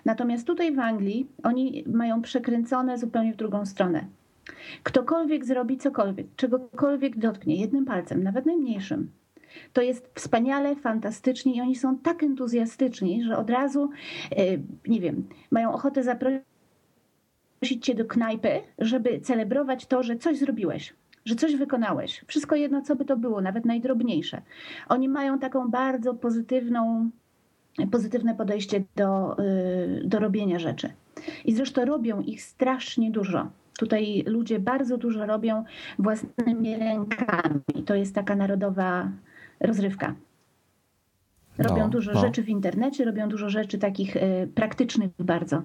Natomiast 0.05 0.47
tutaj 0.47 0.75
w 0.75 0.79
Anglii 0.79 1.27
oni 1.43 1.85
mają 1.87 2.23
przekręcone 2.23 2.99
zupełnie 2.99 3.33
w 3.33 3.37
drugą 3.37 3.67
stronę. 3.67 4.07
Ktokolwiek 4.83 5.45
zrobi 5.45 5.79
cokolwiek, 5.79 6.27
czegokolwiek 6.37 7.19
dotknie 7.19 7.57
jednym 7.57 7.85
palcem, 7.85 8.23
nawet 8.23 8.47
najmniejszym, 8.47 9.11
to 9.73 9.83
jest 9.83 10.11
wspaniale, 10.15 10.77
fantastycznie 10.77 11.57
i 11.57 11.61
oni 11.61 11.77
są 11.77 11.99
tak 11.99 12.23
entuzjastyczni, 12.23 13.25
że 13.25 13.37
od 13.37 13.51
razu, 13.51 13.91
e, 14.31 14.43
nie 14.89 15.01
wiem, 15.01 15.29
mają 15.51 15.73
ochotę 15.73 16.03
zaprosić 16.03 16.45
cię 17.81 17.95
do 17.95 18.05
knajpy, 18.05 18.61
żeby 18.79 19.21
celebrować 19.21 19.87
to, 19.87 20.03
że 20.03 20.17
coś 20.17 20.39
zrobiłeś, 20.39 20.95
że 21.25 21.35
coś 21.35 21.57
wykonałeś. 21.57 22.25
Wszystko 22.27 22.57
jedno, 22.57 22.83
co 22.83 22.97
by 22.97 23.05
to 23.05 23.17
było, 23.17 23.41
nawet 23.41 23.65
najdrobniejsze. 23.65 24.43
Oni 24.89 25.09
mają 25.09 25.39
taką 25.39 25.71
bardzo 25.71 26.15
pozytywną, 26.15 27.11
pozytywne 27.91 28.35
podejście 28.35 28.85
do, 28.97 29.39
y, 29.39 30.03
do 30.05 30.19
robienia 30.19 30.59
rzeczy. 30.59 30.93
I 31.45 31.53
zresztą 31.53 31.85
robią 31.85 32.21
ich 32.21 32.43
strasznie 32.43 33.11
dużo. 33.11 33.51
Tutaj 33.79 34.25
ludzie 34.27 34.59
bardzo 34.59 34.99
dużo 34.99 35.27
robią 35.27 35.65
własnymi 35.99 36.77
rękami. 36.77 37.85
To 37.87 37.95
jest 37.95 38.15
taka 38.15 38.37
narodowa 38.37 39.11
rozrywka. 39.61 40.15
Robią 41.59 41.79
no, 41.79 41.89
dużo 41.89 42.13
no. 42.13 42.21
rzeczy 42.21 42.43
w 42.43 42.49
internecie, 42.49 43.05
robią 43.05 43.29
dużo 43.29 43.49
rzeczy 43.49 43.79
takich 43.79 44.17
y, 44.17 44.49
praktycznych 44.55 45.11
bardzo. 45.19 45.63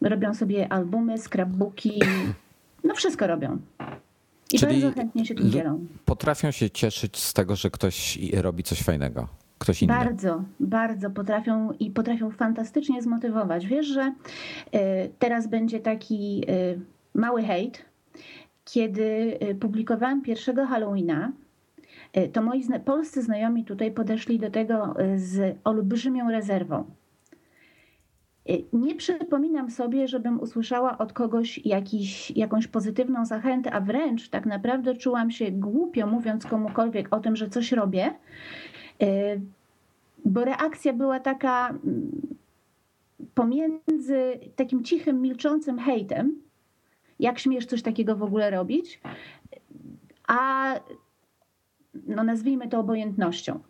Robią 0.00 0.34
sobie 0.34 0.72
albumy, 0.72 1.18
scrapbooki, 1.18 2.00
no 2.84 2.94
wszystko 2.94 3.26
robią. 3.26 3.58
I 4.52 4.58
Czyli 4.58 4.82
bardzo 4.82 5.00
chętnie 5.00 5.26
się 5.26 5.34
tym 5.34 5.50
dzielą. 5.50 5.86
Potrafią 6.04 6.50
się 6.50 6.70
cieszyć 6.70 7.16
z 7.16 7.32
tego, 7.32 7.56
że 7.56 7.70
ktoś 7.70 8.18
robi 8.32 8.62
coś 8.62 8.82
fajnego. 8.82 9.28
Ktoś 9.58 9.82
inny. 9.82 9.94
Bardzo, 9.94 10.42
bardzo 10.60 11.10
potrafią 11.10 11.72
i 11.72 11.90
potrafią 11.90 12.30
fantastycznie 12.30 13.02
zmotywować. 13.02 13.66
Wiesz, 13.66 13.86
że 13.86 14.14
y, 14.74 14.78
teraz 15.18 15.48
będzie 15.48 15.80
taki 15.80 16.44
y, 16.50 16.80
mały 17.18 17.42
hejt. 17.42 17.84
Kiedy 18.64 19.38
y, 19.50 19.54
publikowałam 19.54 20.22
pierwszego 20.22 20.66
Halloweena, 20.66 21.32
y, 22.16 22.28
to 22.28 22.42
moi 22.42 22.64
polscy 22.84 23.22
znajomi 23.22 23.64
tutaj 23.64 23.92
podeszli 23.92 24.38
do 24.38 24.50
tego 24.50 25.00
y, 25.00 25.18
z 25.18 25.58
olbrzymią 25.64 26.30
rezerwą. 26.30 26.84
Nie 28.72 28.94
przypominam 28.94 29.70
sobie, 29.70 30.08
żebym 30.08 30.40
usłyszała 30.40 30.98
od 30.98 31.12
kogoś 31.12 31.66
jakiś, 31.66 32.30
jakąś 32.30 32.66
pozytywną 32.66 33.24
zachętę, 33.24 33.72
a 33.72 33.80
wręcz 33.80 34.28
tak 34.28 34.46
naprawdę 34.46 34.94
czułam 34.94 35.30
się 35.30 35.50
głupio, 35.50 36.06
mówiąc 36.06 36.46
komukolwiek 36.46 37.14
o 37.14 37.20
tym, 37.20 37.36
że 37.36 37.48
coś 37.48 37.72
robię, 37.72 38.14
bo 40.24 40.44
reakcja 40.44 40.92
była 40.92 41.20
taka 41.20 41.68
mm, 41.68 42.10
pomiędzy 43.34 44.40
takim 44.56 44.84
cichym, 44.84 45.20
milczącym 45.20 45.78
hejtem, 45.78 46.47
jak 47.20 47.38
śmiesz 47.38 47.66
coś 47.66 47.82
takiego 47.82 48.16
w 48.16 48.22
ogóle 48.22 48.50
robić, 48.50 49.00
a 50.26 50.74
no 52.06 52.24
nazwijmy 52.24 52.68
to 52.68 52.80
obojętnością. 52.80 53.60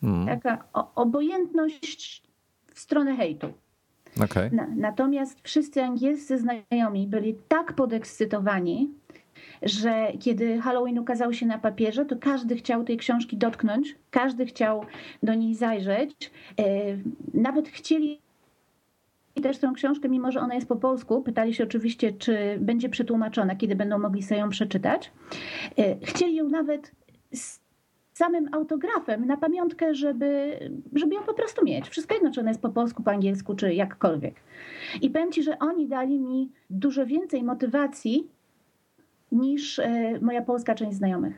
Hmm. 0.00 0.26
Taka 0.26 0.64
obojętność 0.94 2.22
w 2.74 2.80
stronę 2.80 3.16
hejtu. 3.16 3.52
Okay. 4.24 4.50
Na, 4.50 4.66
natomiast 4.76 5.40
wszyscy 5.42 5.82
angielscy 5.82 6.38
znajomi 6.38 7.06
byli 7.06 7.34
tak 7.48 7.72
podekscytowani, 7.72 8.90
że 9.62 10.12
kiedy 10.20 10.60
Halloween 10.60 10.98
ukazał 10.98 11.32
się 11.32 11.46
na 11.46 11.58
papierze, 11.58 12.04
to 12.04 12.16
każdy 12.16 12.56
chciał 12.56 12.84
tej 12.84 12.96
książki 12.96 13.36
dotknąć, 13.36 13.96
każdy 14.10 14.46
chciał 14.46 14.84
do 15.22 15.34
niej 15.34 15.54
zajrzeć. 15.54 16.30
E, 16.58 16.64
nawet 17.34 17.68
chcieli 17.68 18.21
też 19.40 19.58
tę 19.58 19.72
książkę, 19.74 20.08
mimo 20.08 20.32
że 20.32 20.40
ona 20.40 20.54
jest 20.54 20.68
po 20.68 20.76
polsku, 20.76 21.22
pytali 21.22 21.54
się 21.54 21.64
oczywiście, 21.64 22.12
czy 22.12 22.58
będzie 22.60 22.88
przetłumaczona, 22.88 23.56
kiedy 23.56 23.76
będą 23.76 23.98
mogli 23.98 24.22
sobie 24.22 24.40
ją 24.40 24.48
przeczytać. 24.48 25.12
E, 25.78 26.06
chcieli 26.06 26.34
ją 26.34 26.48
nawet 26.48 26.92
z 27.32 27.60
samym 28.12 28.48
autografem 28.54 29.26
na 29.26 29.36
pamiątkę, 29.36 29.94
żeby, 29.94 30.58
żeby 30.92 31.14
ją 31.14 31.22
po 31.22 31.34
prostu 31.34 31.64
mieć. 31.64 31.88
Wszystko 31.88 32.14
jedno, 32.14 32.30
czy 32.30 32.40
ona 32.40 32.50
jest 32.50 32.62
po 32.62 32.68
polsku, 32.68 33.02
po 33.02 33.10
angielsku, 33.10 33.54
czy 33.54 33.74
jakkolwiek. 33.74 34.34
I 35.02 35.10
powiem 35.10 35.32
Ci, 35.32 35.42
że 35.42 35.58
oni 35.58 35.88
dali 35.88 36.20
mi 36.20 36.50
dużo 36.70 37.06
więcej 37.06 37.42
motywacji 37.42 38.28
niż 39.32 39.78
e, 39.78 40.18
moja 40.20 40.42
polska 40.42 40.74
część 40.74 40.96
znajomych. 40.96 41.34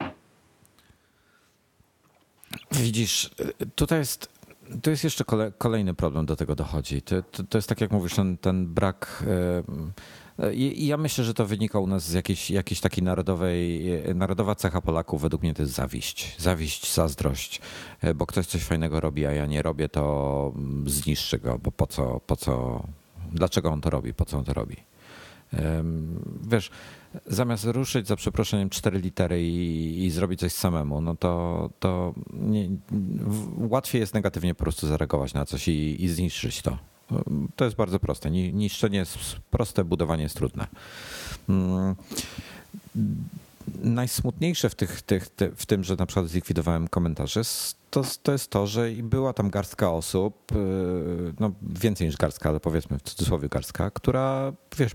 Widzisz, 2.72 3.30
tutaj 3.74 3.98
jest, 3.98 4.28
to 4.83 4.90
jest 4.90 5.04
jeszcze 5.04 5.25
kolejny 5.59 5.94
problem 5.94 6.26
do 6.26 6.37
tego 6.37 6.54
dochodzi. 6.54 7.02
To, 7.02 7.23
to, 7.23 7.42
to 7.44 7.59
jest 7.59 7.68
tak 7.68 7.80
jak 7.80 7.90
mówisz, 7.90 8.14
ten, 8.14 8.38
ten 8.38 8.66
brak. 8.66 9.25
I 10.52 10.87
ja 10.87 10.97
myślę, 10.97 11.25
że 11.25 11.35
to 11.35 11.47
wynika 11.47 11.78
u 11.78 11.87
nas 11.87 12.09
z 12.09 12.12
jakiejś, 12.12 12.50
jakiejś 12.50 12.80
takiej 12.80 13.04
narodowej, 13.04 13.85
narodowa 14.14 14.54
cecha 14.54 14.80
Polaków, 14.80 15.23
według 15.23 15.42
mnie 15.42 15.54
to 15.54 15.62
jest 15.62 15.75
zawiść. 15.75 16.37
Zawiść, 16.38 16.94
zazdrość, 16.94 17.61
e, 18.00 18.14
bo 18.14 18.26
ktoś 18.26 18.47
coś 18.47 18.62
fajnego 18.62 19.00
robi, 19.00 19.26
a 19.26 19.33
ja 19.33 19.47
nie 19.47 19.62
robię, 19.62 19.88
to 19.88 20.52
zniszczy 20.87 21.38
go, 21.38 21.59
bo 21.59 21.73
po 21.73 21.87
co, 21.87 22.21
po 22.26 22.37
co, 22.37 22.83
dlaczego 23.33 23.71
on 23.71 23.80
to 23.80 23.90
robi, 23.90 24.14
po 24.14 24.25
co 24.25 24.38
on 24.38 24.44
to 24.44 24.52
robi. 24.54 24.76
Wiesz, 26.49 26.71
zamiast 27.26 27.64
ruszyć 27.64 28.06
za 28.06 28.16
przeproszeniem 28.16 28.71
cztery 28.71 28.99
litery 28.99 29.42
i, 29.42 30.04
i 30.04 30.11
zrobić 30.11 30.40
coś 30.40 30.52
samemu, 30.52 31.00
no 31.00 31.16
to, 31.16 31.71
to 31.80 32.14
nie, 32.33 32.68
łatwiej 33.59 34.00
jest 34.00 34.14
negatywnie 34.14 34.54
po 34.54 34.64
prostu 34.64 34.87
zareagować 34.87 35.35
na 35.35 35.44
coś 35.44 35.68
i, 35.68 36.04
i 36.04 36.09
zniszczyć 36.09 36.62
to. 36.62 36.78
To 37.56 37.64
jest 37.64 37.76
bardzo 37.76 37.99
proste. 37.99 38.30
Niszczenie 38.30 38.99
jest 38.99 39.18
proste, 39.50 39.85
budowanie 39.85 40.23
jest 40.23 40.37
trudne. 40.37 40.66
Mm. 41.49 41.94
Najsmutniejsze 43.83 44.71
w, 44.71 44.75
tych, 44.75 45.02
tych, 45.02 45.28
w 45.56 45.66
tym, 45.66 45.85
że 45.85 45.97
na 45.97 46.06
przykład 46.06 46.28
zlikwidowałem 46.28 46.88
komentarze, 46.88 47.42
to, 47.90 48.02
to 48.23 48.33
jest 48.33 48.50
to, 48.50 48.66
że 48.66 48.90
była 48.90 49.33
tam 49.33 49.50
garstka 49.50 49.90
osób, 49.90 50.52
y, 50.52 50.56
no 51.40 51.52
więcej 51.62 52.06
niż 52.06 52.16
garstka, 52.16 52.49
ale 52.49 52.61
powiedzmy 52.61 52.99
w 52.99 53.02
cudzysłowie 53.02 53.49
garstka, 53.49 53.90
która 53.90 54.52
wiesz, 54.78 54.92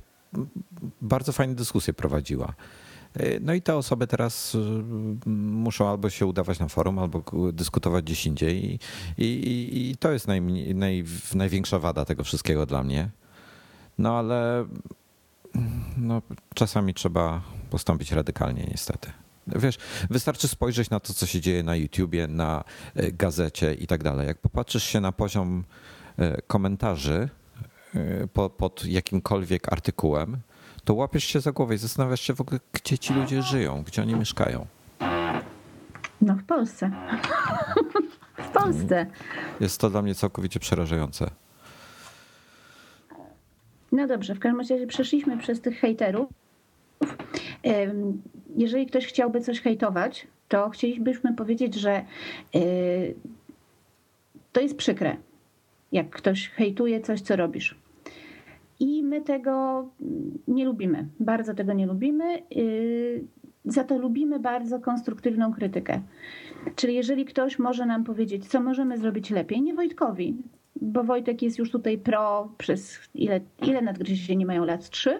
bardzo 1.01 1.31
fajne 1.31 1.55
dyskusje 1.55 1.93
prowadziła. 1.93 2.53
E, 3.13 3.39
no 3.39 3.53
i 3.53 3.62
te 3.62 3.75
osoby 3.75 4.07
teraz 4.07 4.55
y, 4.55 4.59
muszą 5.29 5.89
albo 5.89 6.09
się 6.09 6.25
udawać 6.25 6.59
na 6.59 6.67
forum, 6.67 7.00
albo 7.00 7.24
dyskutować 7.53 8.05
gdzieś 8.05 8.25
indziej. 8.25 8.79
I, 9.17 9.24
i, 9.25 9.89
i 9.91 9.98
to 9.98 10.12
jest 10.12 10.27
naj, 10.27 10.41
naj, 10.75 11.03
największa 11.36 11.79
wada 11.79 12.05
tego 12.05 12.24
wszystkiego 12.24 12.65
dla 12.65 12.83
mnie. 12.83 13.09
No 13.98 14.17
ale 14.17 14.65
no, 15.98 16.22
czasami 16.53 16.94
trzeba 16.94 17.42
postąpić 17.70 18.11
radykalnie, 18.11 18.68
niestety. 18.72 19.11
Wiesz, 19.48 19.77
wystarczy 20.09 20.48
spojrzeć 20.48 20.89
na 20.89 21.00
to, 21.00 21.13
co 21.13 21.25
się 21.25 21.42
dzieje 21.42 21.63
na 21.63 21.75
YouTubie, 21.75 22.27
na 22.27 22.63
e, 22.96 23.11
gazecie 23.11 23.74
i 23.74 23.87
tak 23.87 24.03
dalej. 24.03 24.27
Jak 24.27 24.37
popatrzysz 24.37 24.83
się 24.83 25.00
na 25.00 25.11
poziom 25.11 25.63
e, 26.18 26.42
komentarzy 27.94 28.30
pod 28.58 28.86
jakimkolwiek 28.86 29.74
artykułem, 29.74 30.38
to 30.84 30.94
łapiesz 30.94 31.24
się 31.24 31.40
za 31.40 31.52
głowę 31.52 31.75
i 31.75 31.78
zastanawiasz 31.78 32.22
się 32.22 32.34
w 32.34 32.42
ogóle, 32.42 32.60
gdzie 32.74 32.98
ci 32.98 33.14
ludzie 33.14 33.42
żyją, 33.42 33.84
gdzie 33.84 34.02
oni 34.02 34.16
mieszkają. 34.16 34.66
No 36.22 36.36
w 36.36 36.44
Polsce. 36.44 36.92
w 38.48 38.50
Polsce. 38.50 39.06
Jest 39.60 39.82
to 39.82 39.90
dla 39.90 40.02
mnie 40.02 40.16
całkowicie 40.16 40.60
przerażające. 40.60 41.30
No 43.92 44.08
dobrze, 44.08 44.36
w 44.36 44.40
każdym 44.40 44.60
razie 44.60 44.88
przeszliśmy 44.88 45.38
przez 45.38 45.62
tych 45.62 45.80
hejterów. 45.80 46.30
Jeżeli 48.56 48.86
ktoś 48.88 49.08
chciałby 49.08 49.42
coś 49.42 49.62
hejtować, 49.62 50.28
to 50.48 50.70
chcielibyśmy 50.70 51.34
powiedzieć, 51.34 51.75
że 51.75 52.06
y, 52.56 53.16
to 54.52 54.62
jest 54.62 54.78
przykre, 54.78 55.18
jak 55.92 56.10
ktoś 56.10 56.50
hejtuje 56.50 57.02
coś, 57.02 57.22
co 57.22 57.36
robisz. 57.36 57.75
I 58.80 59.04
my 59.04 59.22
tego 59.22 59.86
nie 60.48 60.66
lubimy. 60.66 61.08
Bardzo 61.20 61.54
tego 61.54 61.74
nie 61.74 61.86
lubimy. 61.86 62.44
Y, 62.58 63.24
za 63.66 63.84
to 63.84 63.98
lubimy 63.98 64.40
bardzo 64.40 64.80
konstruktywną 64.80 65.54
krytykę. 65.54 66.02
Czyli 66.75 66.96
jeżeli 66.96 67.25
ktoś 67.25 67.60
może 67.60 67.86
nam 67.86 68.04
powiedzieć, 68.04 68.48
co 68.48 68.62
możemy 68.62 68.98
zrobić 68.98 69.30
lepiej, 69.30 69.62
nie 69.62 69.74
Wojtkowi, 69.74 70.38
bo 70.82 71.04
Wojtek 71.04 71.42
jest 71.42 71.58
już 71.58 71.72
tutaj 71.72 71.98
pro 71.98 72.50
przez 72.58 73.00
ile, 73.14 73.42
ile 73.62 73.82
nadgryzieni 73.82 74.46
mają 74.46 74.66
lat? 74.66 74.90
Trzy? 74.90 75.20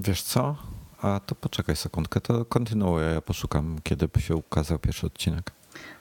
Wiesz 0.00 0.22
co? 0.22 0.56
A 1.02 1.20
to 1.20 1.34
poczekaj 1.34 1.76
sekundkę, 1.76 2.20
to 2.20 2.44
kontynuuję. 2.44 3.06
Ja 3.06 3.20
poszukam, 3.20 3.76
kiedy 3.82 4.08
by 4.08 4.20
się 4.20 4.36
ukazał 4.36 4.78
pierwszy 4.78 5.06
odcinek. 5.06 5.52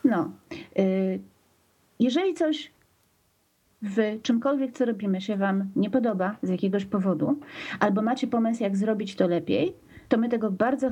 No. 0.03 0.31
Y, 0.79 1.19
jeżeli 1.99 2.33
coś 2.33 2.71
w 3.85 4.21
czymkolwiek, 4.21 4.71
co 4.71 4.85
robimy, 4.85 5.21
się 5.21 5.37
Wam 5.37 5.69
nie 5.75 5.89
podoba 5.89 6.35
z 6.43 6.49
jakiegoś 6.49 6.85
powodu, 6.85 7.39
albo 7.79 8.01
macie 8.01 8.27
pomysł, 8.27 8.63
jak 8.63 8.77
zrobić 8.77 9.15
to 9.15 9.27
lepiej, 9.27 9.73
to 10.09 10.17
my 10.17 10.29
tego 10.29 10.51
bardzo 10.51 10.91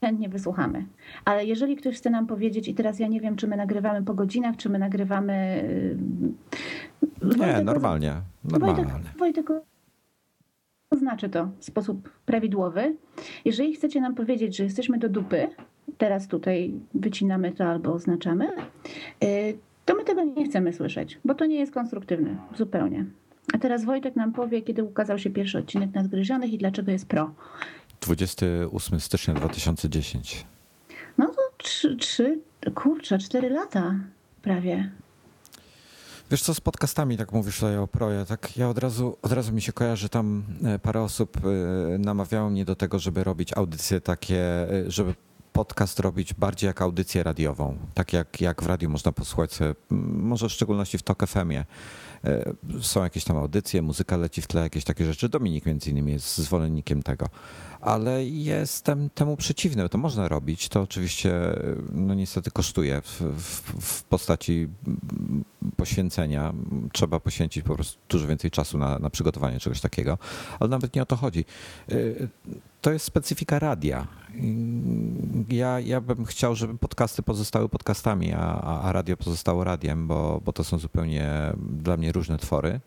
chętnie 0.00 0.28
wysłuchamy. 0.28 0.86
Ale 1.24 1.44
jeżeli 1.44 1.76
ktoś 1.76 1.96
chce 1.96 2.10
nam 2.10 2.26
powiedzieć, 2.26 2.68
i 2.68 2.74
teraz 2.74 2.98
ja 2.98 3.08
nie 3.08 3.20
wiem, 3.20 3.36
czy 3.36 3.48
my 3.48 3.56
nagrywamy 3.56 4.02
po 4.02 4.14
godzinach, 4.14 4.56
czy 4.56 4.68
my 4.68 4.78
nagrywamy. 4.78 5.64
Yy, 7.22 7.36
nie, 7.36 7.62
normalnie. 7.62 8.12
normalnie. 8.44 8.84
Wojtek, 8.84 9.18
Wojtek 9.18 9.50
oznaczy 10.90 11.28
to 11.28 11.48
w 11.58 11.64
sposób 11.64 12.10
prawidłowy. 12.26 12.96
Jeżeli 13.44 13.74
chcecie 13.74 14.00
nam 14.00 14.14
powiedzieć, 14.14 14.56
że 14.56 14.64
jesteśmy 14.64 14.98
do 14.98 15.08
dupy, 15.08 15.48
teraz 15.98 16.28
tutaj 16.28 16.74
wycinamy 16.94 17.52
to 17.52 17.64
albo 17.64 17.92
oznaczamy, 17.92 18.48
yy, 19.20 19.58
to 19.86 19.94
my 19.94 20.04
tego 20.04 20.24
nie 20.24 20.44
chcemy 20.44 20.72
słyszeć, 20.72 21.18
bo 21.24 21.34
to 21.34 21.46
nie 21.46 21.56
jest 21.56 21.72
konstruktywne 21.72 22.36
zupełnie. 22.56 23.04
A 23.54 23.58
teraz 23.58 23.84
Wojtek 23.84 24.16
nam 24.16 24.32
powie, 24.32 24.62
kiedy 24.62 24.84
ukazał 24.84 25.18
się 25.18 25.30
pierwszy 25.30 25.58
odcinek 25.58 25.94
Nadgryzionych 25.94 26.52
i 26.52 26.58
dlaczego 26.58 26.92
jest 26.92 27.06
pro. 27.06 27.34
28 28.00 29.00
stycznia 29.00 29.34
2010. 29.34 30.46
No 31.18 31.26
to 31.26 31.42
trzy, 31.58 31.96
trzy 31.96 32.38
kurczę, 32.74 33.18
cztery 33.18 33.50
lata 33.50 33.94
prawie. 34.42 34.90
Wiesz 36.30 36.42
co, 36.42 36.54
z 36.54 36.60
podcastami 36.60 37.16
tak 37.16 37.32
mówisz 37.32 37.54
tutaj 37.54 37.78
o 37.78 37.86
proje, 37.86 38.24
tak 38.24 38.56
ja 38.56 38.68
od 38.68 38.78
razu, 38.78 39.16
od 39.22 39.32
razu 39.32 39.52
mi 39.52 39.62
się 39.62 39.72
kojarzy, 39.72 40.08
tam 40.08 40.44
e, 40.64 40.78
parę 40.78 41.02
osób 41.02 41.36
e, 41.36 41.98
namawiało 41.98 42.50
mnie 42.50 42.64
do 42.64 42.76
tego, 42.76 42.98
żeby 42.98 43.24
robić 43.24 43.56
audycje 43.56 44.00
takie, 44.00 44.40
e, 44.70 44.90
żeby 44.90 45.14
podcast 45.56 46.00
robić 46.00 46.34
bardziej 46.34 46.68
jak 46.68 46.82
audycję 46.82 47.22
radiową, 47.22 47.76
tak 47.94 48.12
jak, 48.12 48.40
jak 48.40 48.62
w 48.62 48.66
radiu 48.66 48.90
można 48.90 49.12
posłuchać 49.12 49.52
sobie, 49.52 49.74
może 49.90 50.48
w 50.48 50.52
szczególności 50.52 50.98
w 50.98 51.02
TOK 51.02 51.26
FM-ie. 51.26 51.64
E, 52.24 52.52
są 52.80 53.02
jakieś 53.02 53.24
tam 53.24 53.36
audycje, 53.36 53.82
muzyka 53.82 54.16
leci 54.16 54.42
w 54.42 54.46
tle, 54.46 54.62
jakieś 54.62 54.84
takie 54.84 55.04
rzeczy. 55.04 55.28
Dominik 55.28 55.66
między 55.66 55.90
innymi 55.90 56.12
jest 56.12 56.36
zwolennikiem 56.36 57.02
tego. 57.02 57.26
Ale 57.86 58.24
jestem 58.24 59.10
temu 59.10 59.36
przeciwny. 59.36 59.88
To 59.88 59.98
można 59.98 60.28
robić. 60.28 60.68
To 60.68 60.80
oczywiście 60.80 61.32
no 61.92 62.14
niestety 62.14 62.50
kosztuje 62.50 63.00
w, 63.00 63.20
w, 63.20 63.60
w 63.80 64.04
postaci 64.04 64.68
poświęcenia. 65.76 66.52
Trzeba 66.92 67.20
poświęcić 67.20 67.64
po 67.64 67.74
prostu 67.74 67.98
dużo 68.08 68.26
więcej 68.26 68.50
czasu 68.50 68.78
na, 68.78 68.98
na 68.98 69.10
przygotowanie 69.10 69.60
czegoś 69.60 69.80
takiego. 69.80 70.18
Ale 70.60 70.70
nawet 70.70 70.94
nie 70.94 71.02
o 71.02 71.06
to 71.06 71.16
chodzi 71.16 71.44
e, 71.90 71.96
to 72.86 72.92
jest 72.92 73.04
specyfika 73.04 73.58
radia. 73.58 74.06
Ja, 75.48 75.80
ja 75.80 76.00
bym 76.00 76.24
chciał, 76.24 76.54
żeby 76.54 76.78
podcasty 76.78 77.22
pozostały 77.22 77.68
podcastami, 77.68 78.32
a, 78.32 78.60
a 78.82 78.92
radio 78.92 79.16
pozostało 79.16 79.64
radiem, 79.64 80.06
bo, 80.06 80.40
bo 80.44 80.52
to 80.52 80.64
są 80.64 80.78
zupełnie 80.78 81.52
dla 81.70 81.96
mnie 81.96 82.12
różne 82.12 82.38
twory. 82.38 82.80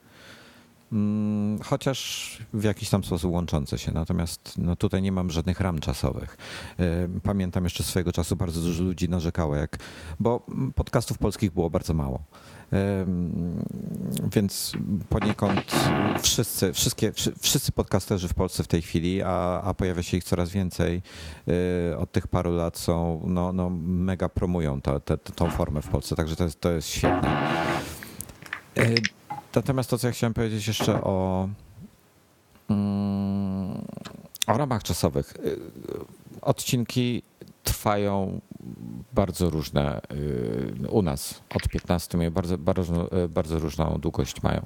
Mm, 0.92 1.60
chociaż 1.64 2.38
w 2.54 2.64
jakiś 2.64 2.90
tam 2.90 3.04
sposób 3.04 3.32
łączące 3.32 3.78
się. 3.78 3.92
Natomiast 3.92 4.54
no 4.58 4.76
tutaj 4.76 5.02
nie 5.02 5.12
mam 5.12 5.32
żadnych 5.32 5.60
ram 5.60 5.80
czasowych. 5.80 6.38
Pamiętam 7.24 7.64
jeszcze 7.64 7.84
swojego 7.84 8.12
czasu 8.12 8.36
bardzo 8.36 8.62
dużo 8.62 8.84
ludzi 8.84 9.10
narzekało, 9.10 9.56
jak, 9.56 9.78
bo 10.20 10.46
podcastów 10.76 11.18
polskich 11.18 11.52
było 11.52 11.70
bardzo 11.70 11.94
mało. 11.94 12.24
Więc 14.34 14.74
poniekąd 15.10 15.76
wszyscy, 16.22 16.74
wszystkie, 16.74 17.12
wszyscy 17.40 17.72
podcasterzy 17.72 18.28
w 18.28 18.34
Polsce 18.34 18.64
w 18.64 18.68
tej 18.68 18.82
chwili, 18.82 19.22
a, 19.22 19.62
a 19.62 19.74
pojawia 19.74 20.04
się 20.04 20.18
ich 20.18 20.24
coraz 20.24 20.50
więcej, 20.50 21.02
y, 21.92 21.98
od 21.98 22.12
tych 22.12 22.28
paru 22.28 22.56
lat 22.56 22.78
są, 22.78 23.22
no, 23.26 23.54
no 23.54 23.70
mega 23.84 24.30
promują 24.30 24.82
to, 24.82 25.00
te, 25.00 25.18
tą 25.18 25.52
formę 25.52 25.82
w 25.82 25.88
Polsce, 25.88 26.16
także 26.16 26.36
to 26.36 26.44
jest, 26.44 26.62
to 26.62 26.72
jest 26.72 26.88
świetne. 26.88 27.52
Natomiast 29.56 29.90
to, 29.90 29.98
co 29.98 30.08
ja 30.08 30.14
chciałem 30.14 30.34
powiedzieć 30.34 30.68
jeszcze 30.68 31.02
o, 31.04 31.50
mm, 32.70 33.86
o 34.48 34.58
ramach 34.58 34.84
czasowych. 34.84 35.34
Y, 35.36 35.60
odcinki 36.42 37.24
trwają 37.64 38.42
bardzo 39.14 39.50
różne 39.50 40.02
y, 40.12 40.90
u 40.90 41.02
nas 41.02 41.42
od 41.56 41.70
15 41.70 42.32
bardzo, 42.32 42.58
bardzo, 42.58 43.24
y, 43.24 43.30
bardzo 43.30 43.60
różną 43.60 43.98
długość 44.00 44.44
mają. 44.44 44.66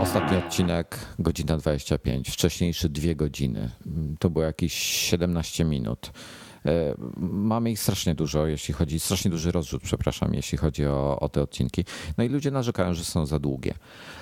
Ostatni 0.00 0.36
odcinek 0.36 0.98
godzina 1.18 1.56
25, 1.56 2.30
wcześniejszy 2.30 2.88
dwie 2.88 3.16
godziny. 3.16 3.70
To 4.18 4.30
było 4.30 4.44
jakieś 4.44 4.74
17 4.74 5.64
minut. 5.64 6.12
E, 6.66 6.94
mamy 7.16 7.70
ich 7.70 7.80
strasznie 7.80 8.14
dużo, 8.14 8.46
jeśli 8.46 8.74
chodzi, 8.74 9.00
strasznie 9.00 9.30
duży 9.30 9.52
rozrzut, 9.52 9.82
przepraszam, 9.82 10.34
jeśli 10.34 10.58
chodzi 10.58 10.86
o, 10.86 11.20
o 11.20 11.28
te 11.28 11.42
odcinki. 11.42 11.84
No 12.18 12.24
i 12.24 12.28
ludzie 12.28 12.50
narzekają, 12.50 12.94
że 12.94 13.04
są 13.04 13.26
za 13.26 13.38
długie. 13.38 13.74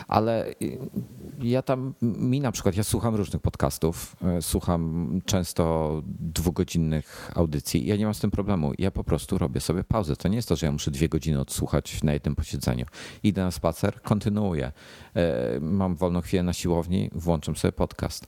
Ale 0.08 0.48
y, 0.48 0.78
ja 1.42 1.62
tam, 1.62 1.94
mi 2.02 2.40
na 2.40 2.52
przykład, 2.52 2.76
ja 2.76 2.84
słucham 2.84 3.14
różnych 3.14 3.42
podcastów, 3.42 4.16
e, 4.22 4.42
słucham 4.42 5.20
często 5.26 6.02
dwugodzinnych 6.04 7.30
audycji 7.34 7.82
ja 7.86 7.96
nie 7.96 8.04
mam 8.04 8.14
z 8.14 8.20
tym 8.20 8.30
problemu. 8.30 8.72
Ja 8.78 8.90
po 8.90 9.04
prostu 9.04 9.38
robię 9.38 9.60
sobie 9.60 9.84
pauzę. 9.84 10.16
To 10.16 10.28
nie 10.28 10.36
jest 10.36 10.48
to, 10.48 10.56
że 10.56 10.66
ja 10.66 10.72
muszę 10.72 10.90
dwie 10.90 11.08
godziny 11.08 11.40
odsłuchać 11.40 12.02
na 12.02 12.12
jednym 12.12 12.36
posiedzeniu. 12.36 12.86
Idę 13.22 13.42
na 13.42 13.50
spacer, 13.50 14.02
kontynuuję. 14.02 14.72
E, 15.16 15.60
mam 15.60 15.94
wolną 15.94 16.20
chwilę 16.20 16.42
na 16.42 16.52
siłowni, 16.52 17.10
włączam 17.12 17.56
sobie 17.56 17.72
podcast. 17.72 18.26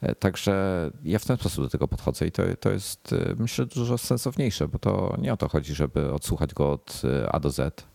E, 0.00 0.14
także 0.14 0.90
ja 1.04 1.18
w 1.18 1.24
ten 1.24 1.36
sposób 1.36 1.64
do 1.64 1.70
tego 1.70 1.88
podchodzę 1.88 2.26
i 2.26 2.32
to, 2.32 2.42
to 2.60 2.70
jest 2.70 3.12
e, 3.12 3.34
myślę 3.38 3.66
dużo 3.66 3.98
sensowniejsze, 3.98 4.68
bo 4.68 4.78
to 4.78 5.16
nie 5.18 5.32
o 5.32 5.36
to 5.36 5.48
chodzi, 5.48 5.74
żeby 5.74 6.12
odsłuchać 6.12 6.54
go 6.54 6.72
od 6.72 7.02
e, 7.04 7.32
A 7.32 7.40
do 7.40 7.50
Z, 7.50 7.86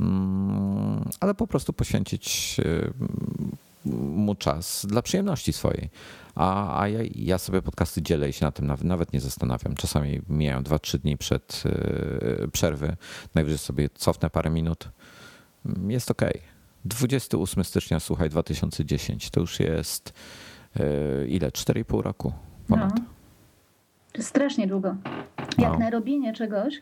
mm, 0.00 1.08
ale 1.20 1.34
po 1.34 1.46
prostu 1.46 1.72
poświęcić 1.72 2.56
mu 3.84 4.34
czas 4.34 4.86
dla 4.86 5.02
przyjemności 5.02 5.52
swojej. 5.52 5.90
A, 6.34 6.80
a 6.80 6.88
ja, 6.88 6.98
ja, 7.14 7.38
sobie 7.38 7.62
podcasty 7.62 8.02
dzielę 8.02 8.28
i 8.28 8.32
się 8.32 8.44
na 8.44 8.52
tym 8.52 8.66
nawet, 8.82 9.12
nie 9.12 9.20
zastanawiam. 9.20 9.74
Czasami 9.74 10.20
mijają 10.28 10.62
2-3 10.62 10.98
dni 10.98 11.16
przed 11.16 11.62
przerwy, 12.52 12.96
najwyżej 13.34 13.58
sobie 13.58 13.88
cofnę 13.94 14.30
parę 14.30 14.50
minut. 14.50 14.88
Mm, 15.66 15.90
jest 15.90 16.10
ok. 16.10 16.22
28 16.84 17.64
stycznia, 17.64 18.00
słuchaj, 18.00 18.30
2010 18.30 19.30
to 19.30 19.40
już 19.40 19.60
jest 19.60 20.12
ile? 21.28 21.48
4,5 21.48 22.00
roku 22.00 22.32
ponad. 22.68 22.92
No. 22.96 24.22
Strasznie 24.22 24.66
długo. 24.66 24.96
Jak 25.58 25.72
no. 25.72 25.78
na 25.78 25.90
robienie 25.90 26.32
czegoś 26.32 26.74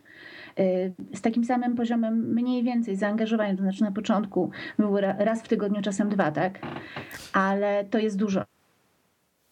e, 0.59 0.91
z 1.15 1.21
takim 1.21 1.45
samym 1.45 1.77
poziomem 1.77 2.35
mniej 2.35 2.63
więcej 2.63 2.97
zaangażowania, 2.97 3.57
to 3.57 3.63
znaczy 3.63 3.83
na 3.83 3.93
początku 3.93 4.51
było 4.79 5.01
raz 5.01 5.43
w 5.43 5.49
tygodniu, 5.49 5.83
czasem 5.83 6.09
dwa, 6.09 6.31
tak? 6.31 6.59
Ale 7.33 7.85
to 7.85 7.99
jest 7.99 8.17
dużo. 8.17 8.45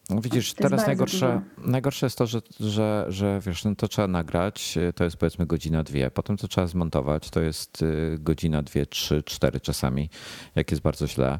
No 0.09 0.21
widzisz, 0.21 0.53
to 0.53 0.63
teraz 0.63 0.87
najgorsze, 0.87 1.41
najgorsze 1.57 2.05
jest 2.05 2.17
to, 2.17 2.27
że, 2.27 2.41
że, 2.59 3.05
że 3.09 3.39
wiesz, 3.45 3.65
no 3.65 3.75
to 3.75 3.87
trzeba 3.87 4.07
nagrać, 4.07 4.77
to 4.95 5.03
jest 5.03 5.17
powiedzmy 5.17 5.45
godzina, 5.45 5.83
dwie, 5.83 6.11
potem 6.11 6.37
to 6.37 6.47
trzeba 6.47 6.67
zmontować, 6.67 7.29
to 7.29 7.41
jest 7.41 7.81
y, 7.81 8.17
godzina, 8.19 8.61
dwie, 8.61 8.85
trzy, 8.85 9.23
cztery 9.23 9.59
czasami, 9.59 10.09
jak 10.55 10.71
jest 10.71 10.83
bardzo 10.83 11.07
źle 11.07 11.39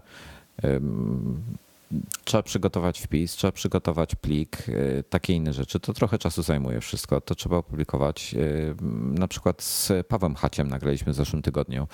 trzeba 2.23 2.43
przygotować 2.43 2.99
wpis, 2.99 3.31
trzeba 3.31 3.51
przygotować 3.51 4.15
plik, 4.15 4.69
y, 4.69 5.03
takie 5.09 5.33
inne 5.33 5.53
rzeczy. 5.53 5.79
To 5.79 5.93
trochę 5.93 6.17
czasu 6.17 6.43
zajmuje 6.43 6.81
wszystko. 6.81 7.21
To 7.21 7.35
trzeba 7.35 7.57
opublikować. 7.57 8.35
Y, 8.37 8.75
na 9.19 9.27
przykład 9.27 9.61
z 9.61 9.91
Pawłem 10.07 10.35
Haciem 10.35 10.67
nagraliśmy 10.67 11.13
w 11.13 11.15
zeszłym 11.15 11.41
tygodniu 11.41 11.87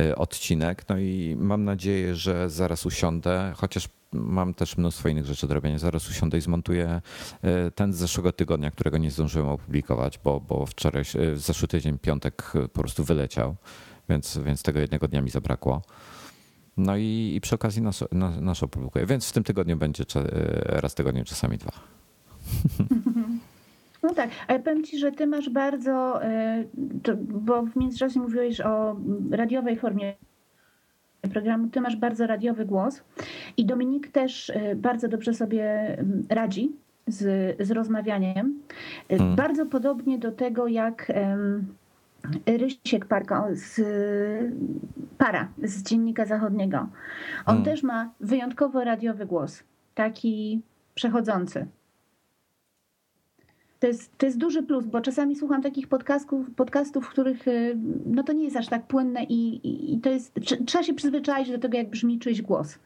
y, 0.00 0.16
odcinek. 0.16 0.88
No 0.88 0.98
i 0.98 1.36
mam 1.38 1.64
nadzieję, 1.64 2.14
że 2.14 2.50
zaraz 2.50 2.86
usiądę, 2.86 3.52
chociaż 3.56 3.88
mam 4.12 4.54
też 4.54 4.76
mnóstwo 4.76 5.08
innych 5.08 5.26
rzeczy 5.26 5.48
do 5.48 5.54
robienia. 5.54 5.78
Zaraz 5.78 6.10
usiądę 6.10 6.38
i 6.38 6.40
zmontuję 6.40 7.00
ten 7.74 7.92
z 7.92 7.96
zeszłego 7.96 8.32
tygodnia, 8.32 8.70
którego 8.70 8.98
nie 8.98 9.10
zdążyłem 9.10 9.48
opublikować, 9.48 10.18
bo, 10.24 10.40
bo 10.40 10.66
wczoraj, 10.66 11.04
zeszły 11.34 11.68
tydzień, 11.68 11.98
piątek 11.98 12.52
po 12.72 12.80
prostu 12.80 13.04
wyleciał, 13.04 13.56
więc, 14.08 14.38
więc 14.38 14.62
tego 14.62 14.80
jednego 14.80 15.08
dnia 15.08 15.22
mi 15.22 15.30
zabrakło. 15.30 15.82
No 16.76 16.96
i, 16.96 17.32
i 17.36 17.40
przy 17.40 17.54
okazji 17.54 17.82
nas, 17.82 18.04
nas, 18.12 18.40
nas 18.40 18.62
opublikuję. 18.62 19.06
Więc 19.06 19.28
w 19.28 19.32
tym 19.32 19.44
tygodniu 19.44 19.76
będzie 19.76 20.04
e, 20.16 20.80
raz 20.80 20.94
tygodniu, 20.94 21.24
czasami 21.24 21.58
dwa. 21.58 21.72
No 24.02 24.14
tak, 24.14 24.30
ale 24.48 24.60
powiem 24.60 24.84
ci, 24.84 24.98
że 24.98 25.12
ty 25.12 25.26
masz 25.26 25.50
bardzo, 25.50 26.24
e, 26.24 26.64
bo 27.18 27.62
w 27.62 27.76
międzyczasie 27.76 28.20
mówiłeś 28.20 28.60
o 28.60 28.96
radiowej 29.30 29.76
formie 29.76 30.14
programu, 31.32 31.68
ty 31.68 31.80
masz 31.80 31.96
bardzo 31.96 32.26
radiowy 32.26 32.64
głos 32.64 33.02
i 33.56 33.66
Dominik 33.66 34.08
też 34.08 34.50
e, 34.50 34.76
bardzo 34.76 35.08
dobrze 35.08 35.34
sobie 35.34 35.96
radzi 36.28 36.72
z, 37.06 37.56
z 37.66 37.70
rozmawianiem. 37.70 38.60
Hmm. 39.08 39.36
Bardzo 39.36 39.66
podobnie 39.66 40.18
do 40.18 40.32
tego, 40.32 40.68
jak 40.68 41.12
Rysiek 42.46 43.06
Parka 43.06 43.48
z 43.52 43.80
Para 45.18 45.48
z 45.62 45.82
Dziennika 45.82 46.26
Zachodniego. 46.26 46.78
On 46.78 46.88
hmm. 47.46 47.64
też 47.64 47.82
ma 47.82 48.10
wyjątkowo 48.20 48.84
radiowy 48.84 49.26
głos, 49.26 49.62
taki 49.94 50.62
przechodzący. 50.94 51.66
To 53.80 53.86
jest, 53.86 54.18
to 54.18 54.26
jest 54.26 54.38
duży 54.38 54.62
plus, 54.62 54.86
bo 54.86 55.00
czasami 55.00 55.36
słucham 55.36 55.62
takich 55.62 55.88
podcastów, 55.88 56.50
podcastów 56.50 57.06
w 57.06 57.08
których 57.08 57.48
y, 57.48 57.76
no 58.06 58.22
to 58.22 58.32
nie 58.32 58.44
jest 58.44 58.56
aż 58.56 58.68
tak 58.68 58.86
płynne 58.86 59.24
i, 59.24 59.54
i, 59.68 59.94
i 59.94 60.00
to 60.00 60.10
jest, 60.10 60.34
trzeba 60.66 60.84
się 60.84 60.94
przyzwyczaić 60.94 61.50
do 61.50 61.58
tego, 61.58 61.78
jak 61.78 61.90
brzmi 61.90 62.18
czyjś 62.18 62.42
głos. 62.42 62.78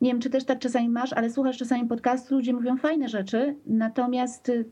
Nie 0.00 0.10
wiem, 0.10 0.20
czy 0.20 0.30
też 0.30 0.44
tak 0.44 0.58
czasami 0.58 0.88
masz, 0.88 1.12
ale 1.12 1.30
słuchasz 1.30 1.58
czasami 1.58 1.88
podcastu, 1.88 2.34
ludzie 2.34 2.52
mówią 2.52 2.76
fajne 2.76 3.08
rzeczy, 3.08 3.56
natomiast 3.66 4.48
y, 4.48 4.64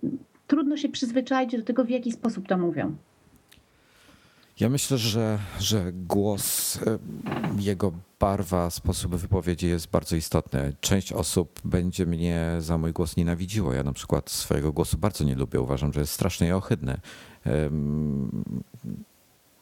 trudno 0.48 0.76
się 0.76 0.88
przyzwyczaić 0.88 1.52
do 1.52 1.62
tego, 1.62 1.84
w 1.84 1.90
jaki 1.90 2.12
sposób 2.12 2.48
to 2.48 2.58
mówią. 2.58 2.96
Ja 4.60 4.68
myślę, 4.68 4.98
że, 4.98 5.38
że 5.60 5.92
głos, 5.92 6.76
e, 6.76 6.98
jego 7.58 7.92
barwa, 8.20 8.70
sposób 8.70 9.16
wypowiedzi 9.16 9.66
jest 9.66 9.90
bardzo 9.90 10.16
istotny. 10.16 10.72
Część 10.80 11.12
osób 11.12 11.60
będzie 11.64 12.06
mnie 12.06 12.56
za 12.58 12.78
mój 12.78 12.92
głos 12.92 13.16
nienawidziło. 13.16 13.72
Ja 13.72 13.82
na 13.82 13.92
przykład 13.92 14.30
swojego 14.30 14.72
głosu 14.72 14.98
bardzo 14.98 15.24
nie 15.24 15.34
lubię. 15.34 15.60
Uważam, 15.60 15.92
że 15.92 16.00
jest 16.00 16.12
strasznie 16.12 16.56
ohydny. 16.56 17.00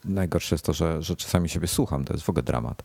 Najgorsze 0.05 0.55
jest 0.55 0.65
to, 0.65 0.73
że, 0.73 1.01
że 1.01 1.15
czasami 1.15 1.49
siebie 1.49 1.67
słucham. 1.67 2.05
To 2.05 2.13
jest 2.13 2.25
w 2.25 2.29
ogóle 2.29 2.43
dramat 2.43 2.83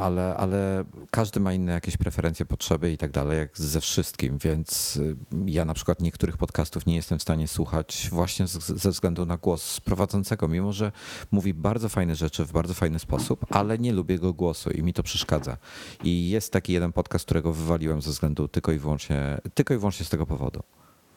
ale, 0.00 0.36
ale 0.36 0.84
każdy 1.10 1.40
ma 1.40 1.52
inne 1.52 1.72
jakieś 1.72 1.96
preferencje, 1.96 2.46
potrzeby 2.46 2.92
i 2.92 2.98
tak 2.98 3.10
dalej, 3.10 3.38
jak 3.38 3.58
ze 3.58 3.80
wszystkim, 3.80 4.38
więc 4.38 4.96
y, 4.96 5.16
ja 5.46 5.64
na 5.64 5.74
przykład 5.74 6.00
niektórych 6.00 6.36
podcastów 6.36 6.86
nie 6.86 6.96
jestem 6.96 7.18
w 7.18 7.22
stanie 7.22 7.48
słuchać 7.48 8.08
właśnie 8.10 8.46
ze 8.46 8.90
względu 8.90 9.26
na 9.26 9.36
głos 9.36 9.80
prowadzącego, 9.80 10.48
mimo 10.48 10.72
że 10.72 10.92
mówi 11.30 11.54
bardzo 11.54 11.88
fajne 11.88 12.14
rzeczy 12.14 12.44
w 12.44 12.52
bardzo 12.52 12.74
fajny 12.74 12.98
sposób, 12.98 13.46
ale 13.50 13.78
nie 13.78 13.92
lubię 13.92 14.18
go 14.18 14.32
głosu 14.32 14.70
i 14.70 14.82
mi 14.82 14.92
to 14.92 15.02
przeszkadza. 15.02 15.56
I 16.04 16.30
jest 16.30 16.52
taki 16.52 16.72
jeden 16.72 16.92
podcast, 16.92 17.24
którego 17.24 17.52
wywaliłem 17.52 18.02
ze 18.02 18.10
względu 18.10 18.48
tylko 18.48 18.72
i 18.72 18.78
wyłącznie, 18.78 19.38
tylko 19.54 19.74
i 19.74 19.78
wyłącznie 19.78 20.06
z 20.06 20.08
tego 20.08 20.26
powodu. 20.26 20.62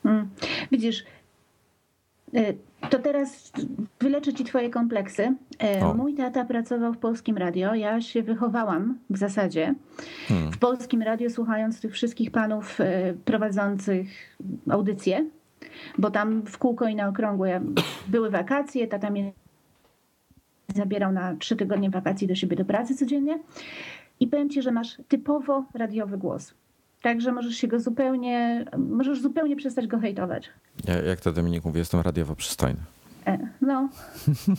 Hmm. 0.03 0.29
Widzisz, 0.71 1.03
y, 2.35 2.57
to 2.89 2.99
teraz 2.99 3.51
wyleczę 3.99 4.33
ci 4.33 4.43
twoje 4.43 4.69
kompleksy. 4.69 5.35
E, 5.63 5.85
o. 5.85 5.93
Mój 5.93 6.13
tata 6.13 6.45
pracował 6.45 6.93
w 6.93 6.97
Polskim 6.97 7.37
Radio. 7.37 7.75
Ja 7.75 8.01
się 8.01 8.23
wychowałam 8.23 8.97
w 9.09 9.17
zasadzie 9.17 9.75
hmm. 10.27 10.51
w 10.51 10.57
Polskim 10.57 11.01
Radio, 11.01 11.29
słuchając 11.29 11.81
tych 11.81 11.93
wszystkich 11.93 12.31
panów 12.31 12.81
e, 12.81 13.13
prowadzących 13.13 14.37
audycje, 14.69 15.25
bo 15.97 16.11
tam 16.11 16.41
w 16.41 16.57
kółko 16.57 16.87
i 16.87 16.95
na 16.95 17.07
okrągłe 17.07 17.61
były 18.07 18.29
wakacje. 18.29 18.87
Tata 18.87 19.09
mnie 19.09 19.31
zabierał 20.75 21.11
na 21.11 21.35
trzy 21.35 21.55
tygodnie 21.55 21.89
wakacji 21.89 22.27
do 22.27 22.35
siebie 22.35 22.55
do 22.55 22.65
pracy 22.65 22.95
codziennie. 22.95 23.39
I 24.19 24.27
powiem 24.27 24.49
ci, 24.49 24.61
że 24.61 24.71
masz 24.71 24.97
typowo 25.07 25.65
radiowy 25.73 26.17
głos. 26.17 26.53
Także 27.01 27.31
możesz 27.31 27.55
się 27.55 27.67
go 27.67 27.79
zupełnie, 27.79 28.65
możesz 28.77 29.21
zupełnie 29.21 29.55
przestać 29.55 29.87
go 29.87 29.99
hejtować. 29.99 30.49
Ja, 30.87 31.01
jak 31.01 31.21
to 31.21 31.31
Dominik 31.31 31.65
mówi, 31.65 31.79
jestem 31.79 32.01
radiowo 32.01 32.35
przystojny. 32.35 32.79
E, 33.27 33.37
no. 33.61 33.89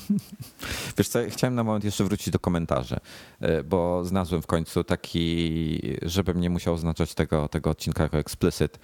Wiesz 0.98 1.08
co, 1.08 1.18
chciałem 1.28 1.54
na 1.54 1.64
moment 1.64 1.84
jeszcze 1.84 2.04
wrócić 2.04 2.30
do 2.30 2.38
komentarzy, 2.38 2.96
e, 3.40 3.62
bo 3.64 4.04
znalazłem 4.04 4.42
w 4.42 4.46
końcu 4.46 4.84
taki, 4.84 5.80
żebym 6.02 6.40
nie 6.40 6.50
musiał 6.50 6.74
oznaczać 6.74 7.14
tego, 7.14 7.48
tego 7.48 7.70
odcinka 7.70 8.02
jako 8.02 8.18
explicit, 8.18 8.78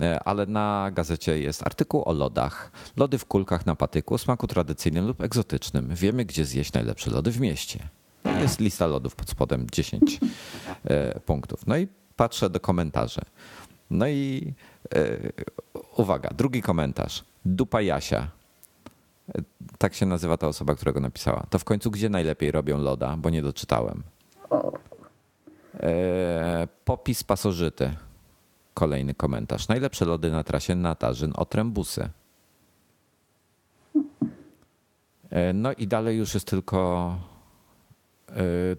e, 0.00 0.22
ale 0.24 0.46
na 0.46 0.90
gazecie 0.94 1.38
jest 1.40 1.66
artykuł 1.66 2.02
o 2.06 2.12
lodach. 2.12 2.72
Lody 2.96 3.18
w 3.18 3.24
kulkach 3.24 3.66
na 3.66 3.74
patyku 3.74 4.18
smaku 4.18 4.46
tradycyjnym 4.46 5.06
lub 5.06 5.20
egzotycznym. 5.20 5.88
Wiemy, 5.94 6.24
gdzie 6.24 6.44
zjeść 6.44 6.72
najlepsze 6.72 7.10
lody 7.10 7.30
w 7.30 7.40
mieście. 7.40 7.78
Jest 8.40 8.60
lista 8.60 8.86
lodów 8.86 9.16
pod 9.16 9.30
spodem 9.30 9.66
10 9.72 10.20
punktów. 11.26 11.66
No 11.66 11.76
i 11.76 11.88
patrzę 12.16 12.50
do 12.50 12.60
komentarzy. 12.60 13.20
No 13.90 14.08
i 14.08 14.54
uwaga, 15.96 16.30
drugi 16.36 16.62
komentarz. 16.62 17.24
Dupa 17.44 17.80
Jasia 17.80 18.28
tak 19.78 19.94
się 19.94 20.06
nazywa 20.06 20.36
ta 20.36 20.48
osoba, 20.48 20.74
która 20.74 20.92
go 20.92 21.00
napisała. 21.00 21.46
To 21.50 21.58
w 21.58 21.64
końcu 21.64 21.90
gdzie 21.90 22.08
najlepiej 22.08 22.50
robią 22.50 22.78
loda, 22.78 23.16
bo 23.16 23.30
nie 23.30 23.42
doczytałem. 23.42 24.02
E, 25.80 26.68
popis 26.84 27.24
pasożyty. 27.24 27.94
Kolejny 28.74 29.14
komentarz. 29.14 29.68
Najlepsze 29.68 30.04
lody 30.04 30.30
na 30.30 30.44
trasie 30.44 30.74
Natarzyn 30.74 31.32
Otrębusy. 31.36 32.08
E, 35.30 35.52
no 35.52 35.72
i 35.72 35.86
dalej 35.86 36.18
już 36.18 36.34
jest 36.34 36.46
tylko 36.46 37.14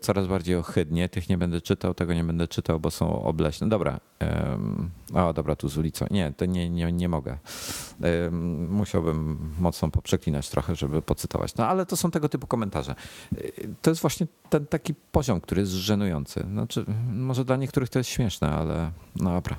coraz 0.02 0.28
bardziej 0.28 0.56
ohydnie. 0.56 1.10
Tych 1.10 1.30
nie 1.30 1.38
będę 1.38 1.62
czytał, 1.62 1.94
tego 1.94 2.14
nie 2.14 2.24
będę 2.24 2.48
czytał, 2.48 2.80
bo 2.80 2.92
są 2.92 3.24
obleśne. 3.24 3.70
Dobra. 3.70 4.00
O, 5.14 5.34
dobra, 5.34 5.56
tu 5.56 5.70
z 5.70 5.78
ulicą. 5.78 6.06
Nie, 6.12 6.34
to 6.38 6.46
nie, 6.46 6.70
nie, 6.70 6.92
nie 6.92 7.10
mogę. 7.10 7.38
Musiałbym 8.70 9.50
mocno 9.60 9.92
poprzeklinać 9.92 10.50
trochę, 10.50 10.76
żeby 10.76 11.02
pocytować. 11.02 11.56
No 11.56 11.68
ale 11.68 11.86
to 11.86 11.98
są 11.98 12.12
tego 12.12 12.30
typu 12.30 12.48
komentarze. 12.48 12.96
Y, 13.38 13.70
to 13.82 13.92
jest 13.92 14.02
właśnie 14.02 14.28
ten 14.50 14.66
taki 14.66 14.94
poziom, 15.12 15.42
który 15.42 15.62
jest 15.62 15.72
żenujący. 15.72 16.46
Znaczy, 16.52 16.86
może 17.14 17.46
dla 17.46 17.56
niektórych 17.56 17.90
to 17.90 18.00
jest 18.00 18.10
śmieszne, 18.10 18.50
ale 18.50 18.92
no 19.16 19.32
dobra. 19.32 19.56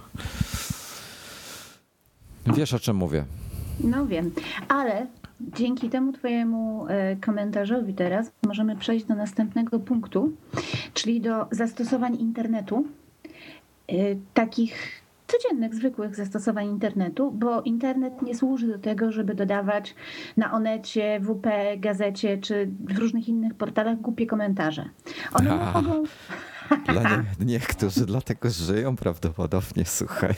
Wiesz 2.46 2.74
o 2.74 2.78
czym 2.78 2.96
mówię. 2.96 3.24
No 3.84 4.06
wiem, 4.06 4.30
ale 4.68 5.06
Dzięki 5.40 5.90
temu 5.90 6.12
Twojemu 6.12 6.86
e, 6.88 7.16
komentarzowi 7.16 7.94
teraz 7.94 8.32
możemy 8.46 8.76
przejść 8.76 9.04
do 9.04 9.14
następnego 9.14 9.80
punktu, 9.80 10.32
czyli 10.94 11.20
do 11.20 11.46
zastosowań 11.50 12.16
internetu, 12.16 12.86
e, 13.88 13.94
takich 14.34 15.02
codziennych, 15.26 15.74
zwykłych 15.74 16.16
zastosowań 16.16 16.66
internetu, 16.68 17.30
bo 17.30 17.62
internet 17.62 18.22
nie 18.22 18.34
służy 18.34 18.66
do 18.66 18.78
tego, 18.78 19.12
żeby 19.12 19.34
dodawać 19.34 19.94
na 20.36 20.52
Onecie, 20.52 21.20
WP, 21.20 21.46
Gazecie 21.76 22.38
czy 22.38 22.68
w 22.84 22.98
różnych 22.98 23.28
innych 23.28 23.54
portalach 23.54 24.00
głupie 24.00 24.26
komentarze. 24.26 24.88
One 25.32 25.72
mogą... 25.74 26.02
Dla 26.92 27.02
nie, 27.02 27.24
niektórzy 27.46 28.06
dlatego 28.06 28.50
żyją 28.50 28.96
prawdopodobnie, 28.96 29.84
słuchaj. 29.84 30.34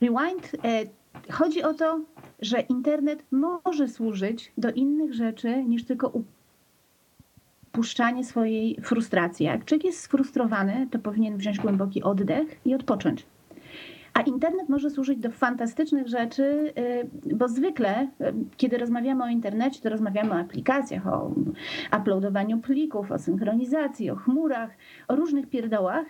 Rewind 0.00 0.56
e, 0.64 0.84
Chodzi 1.30 1.62
o 1.62 1.74
to, 1.74 2.00
że 2.40 2.60
internet 2.60 3.24
może 3.30 3.88
służyć 3.88 4.52
do 4.58 4.70
innych 4.70 5.14
rzeczy 5.14 5.64
niż 5.64 5.84
tylko 5.84 6.12
upuszczanie 7.72 8.24
swojej 8.24 8.80
frustracji. 8.82 9.46
Jak 9.46 9.64
człowiek 9.64 9.84
jest 9.84 10.00
sfrustrowany, 10.00 10.88
to 10.90 10.98
powinien 10.98 11.36
wziąć 11.36 11.58
głęboki 11.58 12.02
oddech 12.02 12.60
i 12.64 12.74
odpocząć. 12.74 13.26
A 14.14 14.20
internet 14.20 14.68
może 14.68 14.90
służyć 14.90 15.18
do 15.18 15.30
fantastycznych 15.30 16.08
rzeczy, 16.08 16.72
y, 17.24 17.36
bo 17.36 17.48
zwykle, 17.48 18.02
y, 18.02 18.34
kiedy 18.56 18.78
rozmawiamy 18.78 19.24
o 19.24 19.28
internecie, 19.28 19.80
to 19.80 19.88
rozmawiamy 19.88 20.30
o 20.30 20.38
aplikacjach, 20.38 21.06
o 21.06 21.34
uploadowaniu 21.98 22.58
plików, 22.58 23.12
o 23.12 23.18
synchronizacji, 23.18 24.10
o 24.10 24.16
chmurach, 24.16 24.70
o 25.08 25.16
różnych 25.16 25.46
pierdołach, 25.46 26.06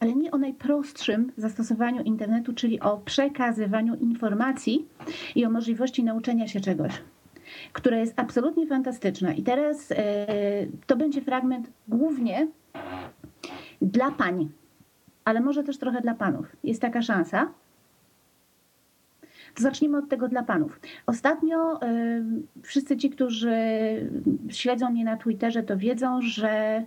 ale 0.00 0.14
nie 0.14 0.30
o 0.30 0.38
najprostszym 0.38 1.32
zastosowaniu 1.36 2.02
internetu, 2.02 2.52
czyli 2.52 2.80
o 2.80 2.98
przekazywaniu 2.98 3.94
informacji 3.94 4.88
i 5.34 5.44
o 5.44 5.50
możliwości 5.50 6.04
nauczenia 6.04 6.48
się 6.48 6.60
czegoś, 6.60 7.02
które 7.72 7.98
jest 7.98 8.14
absolutnie 8.16 8.66
fantastyczne. 8.66 9.34
I 9.34 9.42
teraz 9.42 9.90
yy, 9.90 9.96
to 10.86 10.96
będzie 10.96 11.20
fragment 11.20 11.70
głównie 11.88 12.48
dla 13.82 14.10
pań, 14.10 14.48
ale 15.24 15.40
może 15.40 15.64
też 15.64 15.78
trochę 15.78 16.00
dla 16.00 16.14
panów. 16.14 16.56
Jest 16.64 16.80
taka 16.80 17.02
szansa. 17.02 17.50
Zacznijmy 19.56 19.98
od 19.98 20.08
tego 20.08 20.28
dla 20.28 20.42
panów. 20.42 20.80
Ostatnio 21.06 21.80
yy, 21.82 22.62
wszyscy 22.62 22.96
ci, 22.96 23.10
którzy 23.10 23.56
śledzą 24.48 24.90
mnie 24.90 25.04
na 25.04 25.16
Twitterze, 25.16 25.62
to 25.62 25.76
wiedzą, 25.76 26.20
że 26.22 26.82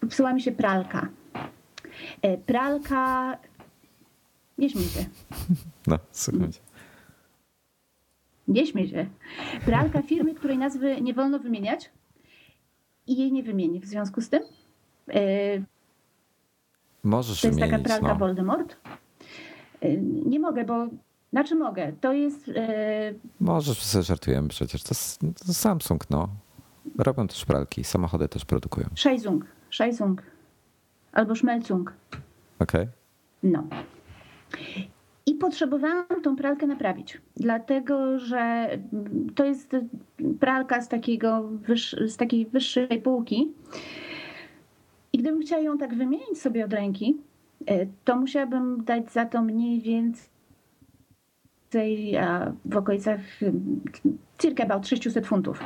popsuła 0.00 0.32
mi 0.32 0.40
się 0.40 0.52
pralka. 0.52 1.08
E, 2.22 2.38
pralka. 2.38 3.38
Nie 4.58 4.70
śmiej 4.70 4.84
się. 4.84 5.04
No, 5.86 5.98
słuchaj. 6.12 6.48
Nie 8.48 8.66
śmiej 8.66 8.88
się. 8.88 9.06
Pralka 9.64 10.02
firmy, 10.02 10.34
której 10.34 10.58
nazwy 10.58 11.00
nie 11.00 11.14
wolno 11.14 11.38
wymieniać 11.38 11.90
i 13.06 13.16
jej 13.16 13.32
nie 13.32 13.42
wymienię. 13.42 13.80
W 13.80 13.86
związku 13.86 14.20
z 14.20 14.28
tym. 14.28 14.42
E, 15.08 15.20
Możesz 17.04 17.40
To 17.40 17.46
jest 17.46 17.60
wymienić, 17.60 17.76
taka 17.82 17.84
pralka 17.84 18.08
no. 18.08 18.18
Voldemort. 18.18 18.76
E, 19.80 19.96
nie 20.26 20.40
mogę, 20.40 20.64
bo. 20.64 20.86
Znaczy 21.32 21.54
mogę. 21.54 21.92
To 22.00 22.12
jest. 22.12 22.50
Możesz, 23.40 23.82
sobie 23.82 24.02
żartujemy 24.02 24.48
przecież. 24.48 24.82
To, 24.82 24.94
to 25.46 25.52
Samsung, 25.54 26.10
no. 26.10 26.28
Robią 26.98 27.28
też 27.28 27.44
pralki, 27.44 27.84
samochody 27.84 28.28
też 28.28 28.44
produkują. 28.44 28.86
Scheizung. 28.94 29.44
Scheizung 29.70 30.22
albo 31.14 31.34
szmelcung. 31.34 31.92
Okej. 32.58 32.82
Okay. 32.82 32.88
No. 33.42 33.64
I 35.26 35.34
potrzebowałam 35.34 36.22
tą 36.22 36.36
pralkę 36.36 36.66
naprawić, 36.66 37.20
dlatego 37.36 38.18
że 38.18 38.68
to 39.34 39.44
jest 39.44 39.76
pralka 40.40 40.80
z, 40.80 40.88
takiego, 40.88 41.50
z 42.06 42.16
takiej 42.16 42.46
wyższej 42.46 43.02
półki. 43.02 43.52
I 45.12 45.18
gdybym 45.18 45.40
chciała 45.40 45.62
ją 45.62 45.78
tak 45.78 45.94
wymienić 45.94 46.40
sobie 46.40 46.64
od 46.64 46.72
ręki, 46.72 47.16
e, 47.66 47.86
to 48.04 48.16
musiałabym 48.16 48.84
dać 48.84 49.12
za 49.12 49.24
to 49.24 49.42
mniej 49.42 49.80
więcej 49.80 50.33
w 52.64 52.76
okolicach 52.76 53.20
circa 54.38 54.64
about 54.64 54.88
600 54.88 55.26
funtów. 55.26 55.60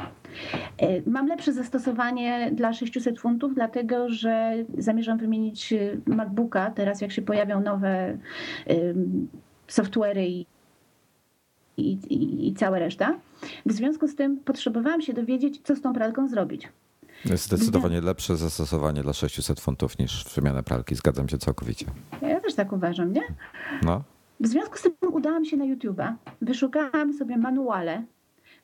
E, 0.79 1.11
mam 1.11 1.27
lepsze 1.27 1.53
zastosowanie 1.53 2.51
dla 2.55 2.73
600 2.73 3.21
funtów, 3.21 3.55
dlatego 3.55 4.09
że 4.09 4.55
zamierzam 4.79 5.19
wymienić 5.19 5.73
e, 5.73 5.97
MacBooka 6.07 6.71
teraz, 6.71 7.01
jak 7.01 7.13
się 7.13 7.23
pojawią 7.23 7.61
nowe 7.61 8.19
software'y 9.69 10.45
i, 11.77 11.93
i, 11.93 12.49
i 12.49 12.55
cała 12.55 12.79
reszta. 12.79 13.19
W 13.67 13.73
związku 13.73 14.09
z 14.09 14.15
tym 14.17 14.37
potrzebowałam 14.37 15.03
się 15.03 15.13
dowiedzieć, 15.13 15.61
co 15.65 15.77
z 15.77 15.81
tą 15.81 15.93
pralką 15.93 16.29
zrobić. 16.29 16.69
Jest 17.25 17.45
zdecydowanie 17.45 18.01
lepsze 18.01 18.37
zastosowanie 18.37 19.03
dla 19.03 19.13
600 19.13 19.61
funtów 19.61 19.99
niż 19.99 20.25
wymiana 20.35 20.63
pralki. 20.63 20.95
Zgadzam 20.95 21.29
się 21.29 21.39
całkowicie. 21.39 21.87
Ja 22.23 22.41
też 22.41 22.55
tak 22.55 22.73
uważam, 22.73 23.13
nie? 23.13 23.23
No. 23.83 24.03
W 24.41 24.47
związku 24.47 24.79
z 24.79 24.83
tym 24.83 24.93
udałam 25.13 25.45
się 25.45 25.57
na 25.57 25.65
YouTube'a, 25.65 26.15
wyszukałam 26.41 27.13
sobie 27.13 27.37
manuale, 27.37 28.05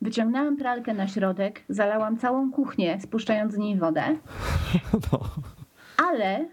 wyciągnęłam 0.02 0.56
pralkę 0.56 0.94
na 0.94 1.08
środek, 1.08 1.64
zalałam 1.68 2.16
całą 2.16 2.52
kuchnię, 2.52 3.00
spuszczając 3.00 3.54
z 3.54 3.58
niej 3.58 3.78
wodę. 3.78 4.02
No. 5.12 5.20
Ale 5.96 6.48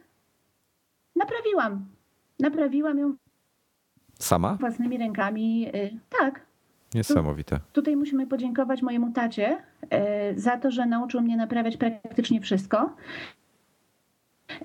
naprawiłam. 1.16 1.86
Naprawiłam 2.40 3.00
ją 3.00 3.16
Sama? 4.20 4.58
Własnymi 4.60 4.98
rękami. 4.98 5.68
Y, 5.76 6.00
tak. 6.20 6.42
Niesamowite. 6.94 7.56
Tu, 7.56 7.64
tutaj 7.74 7.96
musimy 7.96 8.28
podziękować 8.28 8.82
mojemu 8.82 9.12
tacie 9.12 9.58
y, 10.34 10.40
za 10.40 10.58
to, 10.58 10.72
że 10.72 10.86
nauczył 10.86 11.22
mnie 11.22 11.38
naprawiać 11.38 11.78
praktycznie 11.78 12.42
wszystko. 12.42 12.96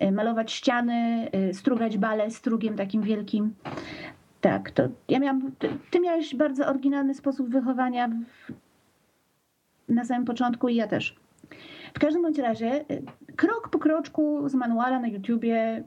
Y, 0.02 0.12
malować 0.12 0.52
ściany, 0.52 1.30
strugać 1.52 1.98
bale 1.98 2.30
strugiem 2.30 2.76
takim 2.76 3.02
wielkim. 3.02 3.54
Tak, 4.40 4.70
to 4.70 4.88
ja 5.08 5.18
miałam, 5.18 5.52
ty, 5.58 5.68
ty 5.90 6.00
miałeś 6.00 6.34
bardzo 6.34 6.66
oryginalny 6.66 7.14
sposób 7.14 7.48
wychowania 7.48 8.10
na 9.88 10.04
samym 10.04 10.24
początku 10.24 10.68
i 10.68 10.74
ja 10.74 10.86
też. 10.86 11.16
W 11.94 11.98
każdym 11.98 12.22
bądź 12.22 12.38
razie, 12.38 12.84
krok 13.36 13.68
po 13.68 13.78
kroczku 13.78 14.48
z 14.48 14.54
manuala 14.54 15.00
na 15.00 15.08
YouTubie 15.08 15.84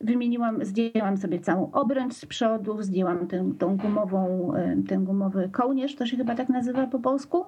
wymieniłam, 0.00 0.64
zdjęłam 0.64 1.16
sobie 1.16 1.40
całą 1.40 1.72
obręcz 1.72 2.14
z 2.14 2.26
przodu, 2.26 2.82
zdjęłam 2.82 3.26
tę, 3.26 3.52
tą 3.58 3.76
gumową, 3.76 4.52
ten 4.88 5.04
gumowy 5.04 5.48
kołnierz, 5.52 5.94
to 5.96 6.06
się 6.06 6.16
chyba 6.16 6.34
tak 6.34 6.48
nazywa 6.48 6.86
po 6.86 6.98
polsku. 6.98 7.44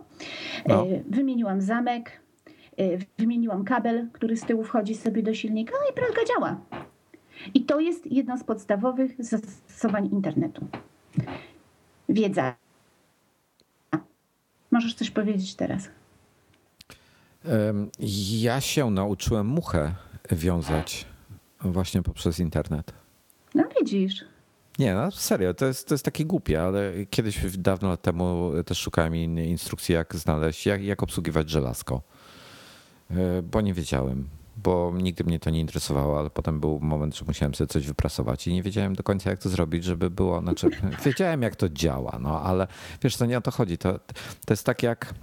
No. 0.68 0.86
E, 0.86 1.00
wymieniłam 1.08 1.60
zamek, 1.60 2.20
wymieniłam 3.18 3.64
kabel, 3.64 4.08
który 4.12 4.36
z 4.36 4.42
tyłu 4.42 4.64
wchodzi 4.64 4.94
sobie 4.94 5.22
do 5.22 5.34
silnika 5.34 5.72
no 5.84 5.90
i 5.90 5.94
pralka 5.94 6.20
działa. 6.24 6.60
I 7.54 7.64
to 7.64 7.80
jest 7.80 8.06
jedno 8.06 8.38
z 8.38 8.44
podstawowych 8.44 9.24
zastosowań 9.24 10.06
internetu. 10.12 10.66
Wiedza. 12.08 12.54
Możesz 14.70 14.94
coś 14.94 15.10
powiedzieć 15.10 15.54
teraz? 15.54 15.88
Ja 18.30 18.60
się 18.60 18.90
nauczyłem 18.90 19.46
muchę 19.46 19.94
wiązać 20.30 21.06
właśnie 21.60 22.02
poprzez 22.02 22.40
internet. 22.40 22.92
No 23.54 23.64
widzisz. 23.80 24.24
Nie, 24.78 24.94
no 24.94 25.10
serio, 25.10 25.54
to 25.54 25.66
jest, 25.66 25.88
to 25.88 25.94
jest 25.94 26.04
takie 26.04 26.24
głupie, 26.24 26.62
ale 26.62 26.92
kiedyś 27.10 27.58
dawno 27.58 27.88
lat 27.88 28.02
temu 28.02 28.52
też 28.66 28.78
szukałem 28.78 29.14
instrukcji, 29.38 29.94
jak 29.94 30.16
znaleźć, 30.16 30.66
jak, 30.66 30.82
jak 30.82 31.02
obsługiwać 31.02 31.50
żelazko, 31.50 32.02
e, 33.10 33.42
bo 33.42 33.60
nie 33.60 33.74
wiedziałem 33.74 34.28
bo 34.56 34.92
nigdy 34.96 35.24
mnie 35.24 35.40
to 35.40 35.50
nie 35.50 35.60
interesowało, 35.60 36.18
ale 36.18 36.30
potem 36.30 36.60
był 36.60 36.80
moment, 36.80 37.16
że 37.16 37.24
musiałem 37.24 37.54
sobie 37.54 37.68
coś 37.68 37.86
wyprasować 37.86 38.46
i 38.46 38.52
nie 38.52 38.62
wiedziałem 38.62 38.94
do 38.94 39.02
końca, 39.02 39.30
jak 39.30 39.38
to 39.38 39.48
zrobić, 39.48 39.84
żeby 39.84 40.10
było, 40.10 40.40
znaczy 40.40 40.70
wiedziałem, 41.04 41.42
jak 41.42 41.56
to 41.56 41.68
działa, 41.68 42.18
no 42.20 42.40
ale 42.40 42.66
wiesz, 43.02 43.16
to 43.16 43.26
nie 43.26 43.38
o 43.38 43.40
to 43.40 43.50
chodzi. 43.50 43.78
To, 43.78 43.98
to 44.46 44.52
jest 44.52 44.66
tak 44.66 44.82
jak 44.82 45.14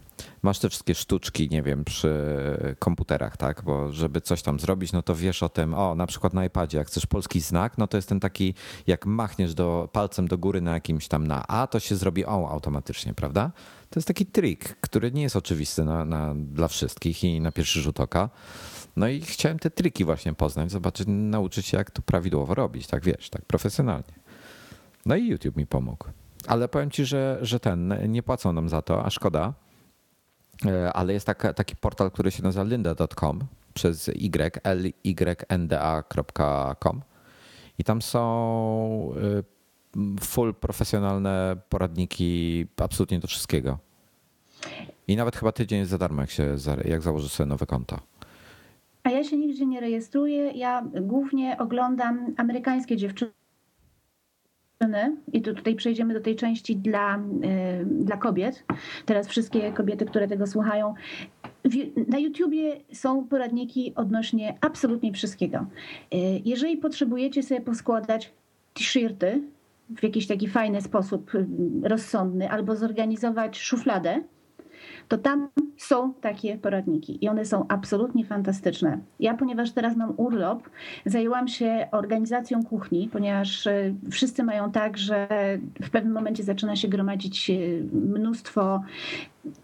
masz 0.41 0.59
te 0.59 0.69
wszystkie 0.69 0.95
sztuczki, 0.95 1.49
nie 1.49 1.61
wiem, 1.61 1.83
przy 1.83 2.13
komputerach, 2.79 3.37
tak, 3.37 3.63
bo 3.63 3.91
żeby 3.91 4.21
coś 4.21 4.41
tam 4.41 4.59
zrobić, 4.59 4.91
no 4.91 5.01
to 5.01 5.15
wiesz 5.15 5.43
o 5.43 5.49
tym, 5.49 5.73
o, 5.73 5.95
na 5.95 6.07
przykład 6.07 6.33
na 6.33 6.45
iPadzie, 6.45 6.77
jak 6.77 6.87
chcesz 6.87 7.05
polski 7.05 7.41
znak, 7.41 7.77
no 7.77 7.87
to 7.87 7.97
jest 7.97 8.09
ten 8.09 8.19
taki, 8.19 8.53
jak 8.87 9.05
machniesz 9.05 9.53
do, 9.53 9.89
palcem 9.91 10.27
do 10.27 10.37
góry 10.37 10.61
na 10.61 10.73
jakimś 10.73 11.07
tam 11.07 11.27
na 11.27 11.47
A, 11.47 11.67
to 11.67 11.79
się 11.79 11.95
zrobi 11.95 12.25
O 12.25 12.49
automatycznie, 12.49 13.13
prawda? 13.13 13.51
To 13.89 13.99
jest 13.99 14.07
taki 14.07 14.25
trik, 14.25 14.75
który 14.81 15.11
nie 15.11 15.21
jest 15.21 15.35
oczywisty 15.35 15.83
na, 15.83 16.05
na, 16.05 16.35
dla 16.35 16.67
wszystkich 16.67 17.23
i 17.23 17.41
na 17.41 17.51
pierwszy 17.51 17.81
rzut 17.81 17.99
oka. 17.99 18.29
No 18.95 19.07
i 19.07 19.21
chciałem 19.21 19.59
te 19.59 19.69
triki 19.69 20.05
właśnie 20.05 20.33
poznać, 20.33 20.71
zobaczyć, 20.71 21.07
nauczyć 21.07 21.65
się, 21.65 21.77
jak 21.77 21.91
to 21.91 22.01
prawidłowo 22.01 22.55
robić, 22.55 22.87
tak 22.87 23.03
wiesz, 23.03 23.29
tak 23.29 23.45
profesjonalnie. 23.45 24.13
No 25.05 25.15
i 25.15 25.27
YouTube 25.27 25.57
mi 25.57 25.67
pomógł. 25.67 26.05
Ale 26.47 26.67
powiem 26.67 26.91
ci, 26.91 27.05
że, 27.05 27.39
że 27.41 27.59
ten, 27.59 28.11
nie 28.11 28.23
płacą 28.23 28.53
nam 28.53 28.69
za 28.69 28.81
to, 28.81 29.05
a 29.05 29.09
szkoda. 29.09 29.53
E, 30.65 30.93
ale 30.93 31.13
jest 31.13 31.25
taka, 31.25 31.53
taki 31.53 31.75
portal, 31.75 32.11
który 32.11 32.31
się 32.31 32.43
nazywa 32.43 32.63
lynda.com 32.63 33.39
przez 33.73 34.09
y, 34.09 34.13
lynda.com 35.49 37.01
i 37.79 37.83
tam 37.83 38.01
są 38.01 39.13
e, 39.97 40.21
full 40.21 40.53
profesjonalne 40.53 41.57
poradniki 41.69 42.65
absolutnie 42.77 43.19
do 43.19 43.27
wszystkiego. 43.27 43.79
I 45.07 45.15
nawet 45.15 45.35
chyba 45.35 45.51
tydzień 45.51 45.79
jest 45.79 45.91
za 45.91 45.97
darmo, 45.97 46.21
jak, 46.21 46.31
się, 46.31 46.55
jak 46.85 47.01
założy 47.01 47.29
sobie 47.29 47.47
nowe 47.47 47.65
konto. 47.65 47.99
A 49.03 49.09
ja 49.09 49.23
się 49.23 49.37
nigdzie 49.37 49.65
nie 49.65 49.79
rejestruję. 49.79 50.51
Ja 50.51 50.85
głównie 51.01 51.57
oglądam 51.59 52.33
amerykańskie 52.37 52.97
dziewczyny. 52.97 53.31
I 55.33 55.41
tu, 55.41 55.53
tutaj 55.53 55.75
przejdziemy 55.75 56.13
do 56.13 56.21
tej 56.21 56.35
części 56.35 56.75
dla, 56.75 57.19
yy, 57.41 57.85
dla 57.85 58.17
kobiet. 58.17 58.63
Teraz 59.05 59.27
wszystkie 59.27 59.71
kobiety, 59.71 60.05
które 60.05 60.27
tego 60.27 60.47
słuchają. 60.47 60.93
Na 62.07 62.19
YouTubie 62.19 62.81
są 62.93 63.27
poradniki 63.27 63.93
odnośnie 63.95 64.57
absolutnie 64.61 65.13
wszystkiego. 65.13 65.65
Yy, 66.11 66.19
jeżeli 66.45 66.77
potrzebujecie 66.77 67.43
sobie 67.43 67.61
poskładać 67.61 68.33
t-shirty 68.73 69.41
w 69.89 70.03
jakiś 70.03 70.27
taki 70.27 70.47
fajny 70.47 70.81
sposób, 70.81 71.33
yy, 71.33 71.89
rozsądny, 71.89 72.49
albo 72.49 72.75
zorganizować 72.75 73.59
szufladę, 73.59 74.23
to 75.11 75.17
tam 75.17 75.49
są 75.77 76.13
takie 76.13 76.57
poradniki 76.57 77.25
i 77.25 77.29
one 77.29 77.45
są 77.45 77.65
absolutnie 77.67 78.25
fantastyczne. 78.25 78.97
Ja, 79.19 79.33
ponieważ 79.33 79.71
teraz 79.71 79.95
mam 79.97 80.13
urlop, 80.17 80.69
zajęłam 81.05 81.47
się 81.47 81.87
organizacją 81.91 82.63
kuchni, 82.63 83.09
ponieważ 83.13 83.67
e, 83.67 83.93
wszyscy 84.11 84.43
mają 84.43 84.71
tak, 84.71 84.97
że 84.97 85.27
w 85.81 85.89
pewnym 85.89 86.13
momencie 86.13 86.43
zaczyna 86.43 86.75
się 86.75 86.87
gromadzić 86.87 87.49
e, 87.49 87.53
mnóstwo 87.93 88.83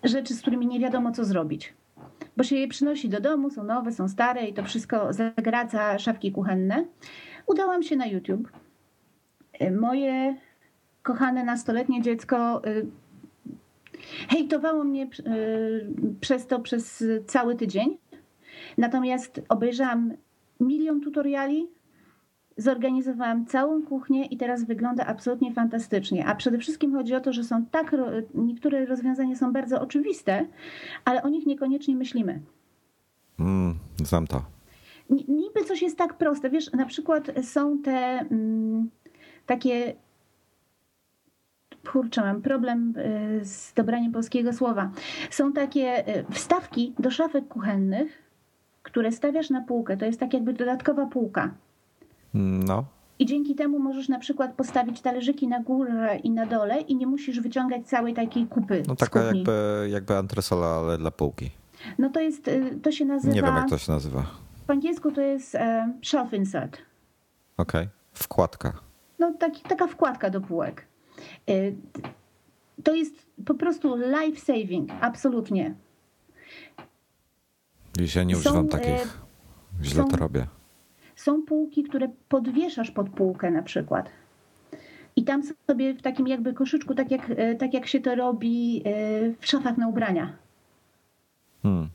rzeczy, 0.04 0.34
z 0.34 0.42
którymi 0.42 0.68
nie 0.68 0.80
wiadomo, 0.80 1.12
co 1.12 1.26
zrobić. 1.26 1.74
Bo 2.38 2.44
się 2.44 2.56
je 2.56 2.68
przynosi 2.68 3.10
do 3.10 3.22
domu, 3.22 3.50
są 3.50 3.64
nowe, 3.64 3.92
są 3.92 4.08
stare 4.08 4.48
i 4.48 4.54
to 4.54 4.64
wszystko 4.64 5.14
zagraca 5.14 6.00
szafki 6.00 6.32
kuchenne. 6.32 6.86
Udałam 7.46 7.84
się 7.84 7.96
na 7.96 8.06
YouTube. 8.06 8.52
E, 9.54 9.72
moje 9.72 10.36
kochane 11.04 11.44
nastoletnie 11.44 12.02
dziecko 12.02 12.62
Hejtowało 14.30 14.84
mnie 14.84 15.04
e, 15.04 15.10
przez 16.20 16.48
to 16.48 16.60
przez 16.60 17.04
cały 17.28 17.56
tydzień. 17.56 17.98
Natomiast 18.78 19.41
obejrzałam 19.50 20.13
milion 20.60 21.02
tutoriali, 21.02 21.67
zorganizowałam 22.58 23.46
całą 23.46 23.84
kuchnię 23.84 24.26
i 24.26 24.38
teraz 24.38 24.63
wygląda 24.63 25.06
absolutnie 25.06 25.54
fantastycznie. 25.54 26.26
A 26.26 26.36
przede 26.36 26.58
wszystkim 26.58 26.93
chodzi 26.93 27.15
o 27.15 27.20
to, 27.20 27.34
że 27.34 27.43
są 27.43 27.65
tak, 27.65 27.96
niektóre 28.34 28.86
rozwiązania 28.86 29.36
są 29.36 29.54
bardzo 29.54 29.82
oczywiste, 29.82 30.46
ale 31.06 31.24
o 31.24 31.30
nich 31.30 31.46
niekoniecznie 31.46 31.96
myślimy. 31.96 32.41
Mm, 33.39 33.76
znam 34.04 34.28
to. 34.28 34.41
Niby 35.10 35.63
coś 35.67 35.82
jest 35.82 35.98
tak 35.98 36.17
proste. 36.17 36.50
Wiesz, 36.50 36.72
na 36.72 36.86
przykład 36.86 37.32
są 37.43 37.82
te 37.82 38.20
mm, 38.20 38.89
takie 39.46 39.96
kurczę, 41.91 42.21
mam 42.21 42.41
problem 42.41 42.93
y, 42.97 43.45
z 43.45 43.73
dobraniem 43.73 44.12
polskiego 44.12 44.54
słowa. 44.54 44.91
Są 45.30 45.54
takie 45.54 46.17
y, 46.17 46.26
wstawki 46.32 46.93
do 47.00 47.12
szafek 47.12 47.47
kuchennych, 47.47 48.23
które 48.84 49.12
stawiasz 49.12 49.50
na 49.50 49.62
półkę. 49.62 49.97
To 49.97 50.06
jest 50.06 50.19
tak 50.19 50.34
jakby 50.34 50.54
dodatkowa 50.54 51.06
półka. 51.06 51.54
No. 52.34 52.86
I 53.19 53.26
dzięki 53.26 53.56
temu 53.56 53.80
możesz 53.80 54.10
na 54.10 54.19
przykład 54.19 54.54
postawić 54.54 55.02
talerzyki 55.02 55.47
na 55.47 55.60
górę 55.60 56.17
i 56.23 56.30
na 56.30 56.45
dole 56.45 56.82
i 56.82 56.95
nie 56.95 57.08
musisz 57.08 57.39
wyciągać 57.39 57.88
całej 57.88 58.13
takiej 58.13 58.47
kupy. 58.47 58.84
No 58.88 58.95
taka 58.95 59.23
jakby, 59.23 59.88
jakby 59.91 60.17
antresola, 60.17 60.67
ale 60.67 60.97
dla 60.97 61.12
półki. 61.12 61.52
No 62.00 62.10
to 62.10 62.19
jest, 62.19 62.47
y, 62.47 62.80
to 62.84 62.91
się 62.91 63.06
nazywa... 63.06 63.34
Nie 63.34 63.41
wiem 63.41 63.56
jak 63.56 63.69
to 63.69 63.78
się 63.78 63.91
nazywa. 63.91 64.26
Po 64.67 64.73
angielsku 64.73 65.12
to 65.12 65.21
jest 65.21 65.56
e, 65.56 65.93
shelf 66.04 66.34
insert. 66.34 66.78
Okej, 67.58 67.82
okay. 67.82 67.88
wkładka. 68.13 68.73
No 69.19 69.34
taki, 69.39 69.62
taka 69.62 69.88
wkładka 69.88 70.30
do 70.30 70.41
półek. 70.41 70.86
Y, 71.49 71.75
to 72.84 72.95
jest 72.95 73.13
po 73.45 73.53
prostu 73.53 73.95
life 73.95 74.39
saving, 74.39 74.91
absolutnie. 75.01 75.75
Ja 78.15 78.23
nie 78.23 78.38
używam 78.38 78.67
takich. 78.67 79.17
E, 79.82 79.84
Źle 79.84 80.03
są, 80.03 80.10
to 80.10 80.17
robię. 80.17 80.47
Są 81.15 81.41
półki, 81.41 81.84
które 81.84 82.10
podwieszasz 82.30 82.91
pod 82.91 83.10
półkę 83.10 83.51
na 83.51 83.63
przykład. 83.63 84.10
I 85.15 85.23
tam 85.23 85.41
sobie 85.67 85.93
w 85.93 86.01
takim 86.01 86.27
jakby 86.27 86.53
koszyczku, 86.53 86.95
tak 86.95 87.12
jak, 87.12 87.30
e, 87.30 87.56
tak 87.56 87.73
jak 87.73 87.88
się 87.88 87.99
to 87.99 88.15
robi 88.15 88.84
w 89.39 89.47
szafach 89.47 89.77
na 89.77 89.88
ubrania. 89.88 90.34
Hmm. 91.63 91.89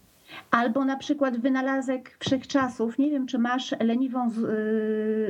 Albo 0.50 0.84
na 0.84 0.96
przykład 0.96 1.40
wynalazek 1.40 2.16
wszechczasów. 2.18 2.98
Nie 2.98 3.10
wiem, 3.10 3.26
czy 3.26 3.38
masz 3.38 3.74
leniwą 3.80 4.30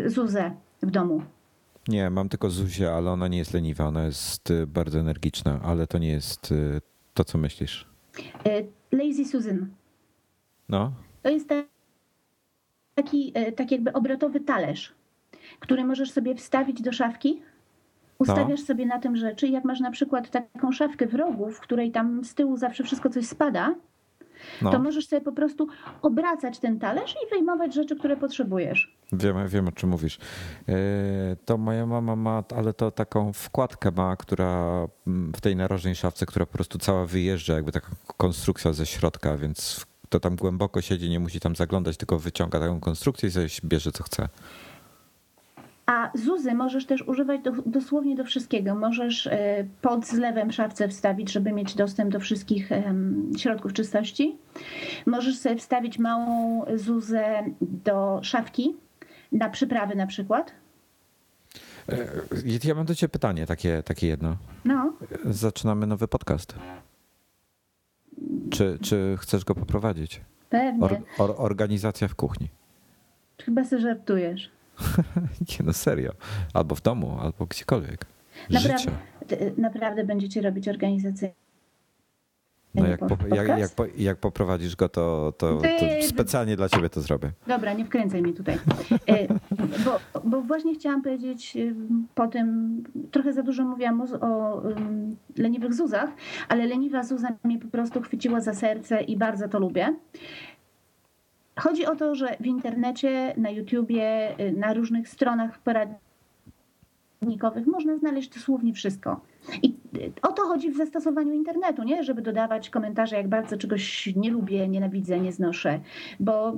Zuzę 0.06 0.50
w 0.82 0.90
domu. 0.90 1.22
Nie, 1.88 2.10
mam 2.10 2.28
tylko 2.28 2.50
Zuzię, 2.50 2.92
ale 2.92 3.10
ona 3.10 3.28
nie 3.28 3.38
jest 3.38 3.54
leniwa, 3.54 3.86
ona 3.86 4.04
jest 4.04 4.50
y, 4.50 4.66
bardzo 4.66 4.98
energiczna, 4.98 5.60
ale 5.64 5.86
to 5.86 5.98
nie 5.98 6.08
jest 6.08 6.52
y, 6.52 6.80
to, 7.14 7.24
co 7.24 7.38
myślisz. 7.38 7.86
Y, 8.46 8.66
Lazy 8.92 9.24
Susan. 9.24 9.70
No. 10.68 10.92
To 11.22 11.30
jest 11.30 11.48
taki, 12.94 13.32
tak 13.56 13.70
jakby 13.70 13.92
obrotowy 13.92 14.40
talerz, 14.40 14.94
który 15.60 15.84
możesz 15.84 16.10
sobie 16.10 16.34
wstawić 16.34 16.82
do 16.82 16.92
szafki. 16.92 17.42
Ustawiasz 18.18 18.60
no. 18.60 18.66
sobie 18.66 18.86
na 18.86 18.98
tym 18.98 19.16
rzeczy. 19.16 19.48
Jak 19.48 19.64
masz 19.64 19.80
na 19.80 19.90
przykład 19.90 20.30
taką 20.30 20.72
szafkę 20.72 21.06
w 21.06 21.14
rogu, 21.14 21.50
w 21.50 21.60
której 21.60 21.90
tam 21.90 22.24
z 22.24 22.34
tyłu 22.34 22.56
zawsze 22.56 22.84
wszystko 22.84 23.10
coś 23.10 23.26
spada, 23.26 23.74
no. 24.62 24.70
to 24.70 24.78
możesz 24.78 25.08
sobie 25.08 25.22
po 25.22 25.32
prostu 25.32 25.68
obracać 26.02 26.58
ten 26.58 26.78
talerz 26.78 27.14
i 27.26 27.30
wyjmować 27.30 27.74
rzeczy, 27.74 27.96
które 27.96 28.16
potrzebujesz. 28.16 28.96
Wiem, 29.12 29.48
wiem 29.48 29.68
o 29.68 29.72
czym 29.72 29.90
mówisz. 29.90 30.18
E, 30.68 30.74
to 31.44 31.58
moja 31.58 31.86
mama 31.86 32.16
ma, 32.16 32.44
ale 32.56 32.74
to 32.74 32.90
taką 32.90 33.32
wkładkę 33.32 33.90
ma, 33.90 34.16
która 34.16 34.86
mm, 35.06 35.32
w 35.36 35.40
tej 35.40 35.56
narożnej 35.56 35.94
szafce, 35.94 36.26
która 36.26 36.46
po 36.46 36.52
prostu 36.52 36.78
cała 36.78 37.06
wyjeżdża, 37.06 37.54
jakby 37.54 37.72
taka 37.72 37.88
konstrukcja 38.16 38.72
ze 38.72 38.86
środka, 38.86 39.36
więc 39.36 39.86
to 40.08 40.20
tam 40.20 40.36
głęboko 40.36 40.82
siedzi, 40.82 41.10
nie 41.10 41.20
musi 41.20 41.40
tam 41.40 41.56
zaglądać, 41.56 41.96
tylko 41.96 42.18
wyciąga 42.18 42.60
taką 42.60 42.80
konstrukcję 42.80 43.28
i 43.28 43.32
sobie 43.32 43.48
bierze 43.64 43.92
co 43.92 44.04
chce. 44.04 44.28
A 45.92 46.10
zuzy 46.14 46.54
możesz 46.54 46.86
też 46.86 47.02
używać 47.02 47.40
do, 47.40 47.52
dosłownie 47.66 48.16
do 48.16 48.24
wszystkiego. 48.24 48.74
Możesz 48.74 49.26
e, 49.26 49.64
pod 49.82 50.06
zlewem 50.06 50.52
szafce 50.52 50.88
wstawić, 50.88 51.32
żeby 51.32 51.52
mieć 51.52 51.74
dostęp 51.74 52.12
do 52.12 52.20
wszystkich 52.20 52.68
środków 53.38 53.72
czystości. 53.72 54.36
Możesz 55.06 55.38
sobie 55.38 55.56
wstawić 55.56 55.98
małą 55.98 56.64
zuzę 56.74 57.44
do 57.60 58.20
szafki 58.22 58.76
na 59.32 59.50
przyprawy 59.50 59.94
na 59.94 60.06
przykład. 60.06 60.52
E, 61.88 62.06
ja 62.64 62.74
mam 62.74 62.86
do 62.86 62.94
ciebie 62.94 63.10
pytanie 63.10 63.46
takie, 63.46 63.82
takie 63.82 64.06
jedno. 64.06 64.36
No. 64.64 64.92
Zaczynamy 65.24 65.86
nowy 65.86 66.08
podcast. 66.08 66.54
Czy, 68.50 68.78
czy 68.82 69.16
chcesz 69.20 69.44
go 69.44 69.54
poprowadzić? 69.54 70.20
Pewnie. 70.50 70.84
Or, 70.84 71.02
or, 71.18 71.34
organizacja 71.38 72.08
w 72.08 72.14
kuchni. 72.14 72.48
Chyba 73.44 73.64
sobie 73.64 73.82
żartujesz. 73.82 74.50
Nie 75.50 75.64
no 75.64 75.72
serio. 75.72 76.12
Albo 76.54 76.74
w 76.74 76.82
domu, 76.82 77.18
albo 77.20 77.46
gdziekolwiek. 77.46 78.06
Naprawdę, 78.50 78.78
Życie. 78.78 78.90
ty- 79.26 79.52
naprawdę 79.58 80.04
będziecie 80.04 80.40
robić 80.40 80.68
organizację. 80.68 81.32
No 82.74 82.86
jak, 82.86 83.00
po, 83.00 83.16
jak, 83.34 83.48
jak, 83.58 83.70
po, 83.70 83.84
jak 83.96 84.18
poprowadzisz 84.18 84.76
go, 84.76 84.88
to, 84.88 85.32
to, 85.38 85.60
to 85.60 86.06
specjalnie 86.06 86.56
dla 86.56 86.68
ciebie 86.68 86.88
to 86.88 87.00
zrobię. 87.00 87.30
Dobra, 87.46 87.72
nie 87.72 87.84
wkręcaj 87.84 88.22
mnie 88.22 88.32
tutaj. 88.32 88.58
E, 89.08 89.26
Bo, 89.84 90.20
bo 90.24 90.40
właśnie 90.40 90.74
chciałam 90.74 91.02
powiedzieć 91.02 91.56
ym, 91.56 92.06
po 92.14 92.26
tym, 92.28 92.82
trochę 93.10 93.32
za 93.32 93.42
dużo 93.42 93.64
mówiłam 93.64 94.00
o, 94.00 94.04
o 94.20 94.62
leniwych 95.36 95.74
Zuzach, 95.74 96.10
ale 96.48 96.66
leniwa 96.66 97.02
Zuza 97.02 97.28
mnie 97.44 97.58
po 97.58 97.68
prostu 97.68 98.00
chwyciła 98.00 98.40
za 98.40 98.54
serce 98.54 99.02
i 99.02 99.16
bardzo 99.16 99.48
to 99.48 99.58
lubię. 99.58 99.94
Chodzi 101.56 101.86
o 101.86 101.96
to, 101.96 102.14
że 102.14 102.36
w 102.40 102.46
internecie, 102.46 103.34
na 103.36 103.50
YouTubie, 103.50 104.34
y, 104.40 104.52
na 104.52 104.74
różnych 104.74 105.08
stronach 105.08 105.58
poradnikowych 105.58 107.66
można 107.66 107.96
znaleźć 107.96 108.34
dosłownie 108.34 108.72
wszystko. 108.72 109.20
I 109.62 109.76
y, 109.96 110.12
o 110.22 110.32
to 110.32 110.42
chodzi 110.42 110.70
w 110.70 110.76
zastosowaniu 110.76 111.32
internetu, 111.32 111.82
nie? 111.82 112.04
Żeby 112.04 112.22
dodawać 112.22 112.70
komentarze, 112.70 113.16
jak 113.16 113.28
bardzo 113.28 113.56
czegoś 113.56 114.12
nie 114.16 114.30
lubię, 114.30 114.68
nienawidzę, 114.68 115.20
nie 115.20 115.32
znoszę, 115.32 115.80
bo 116.20 116.52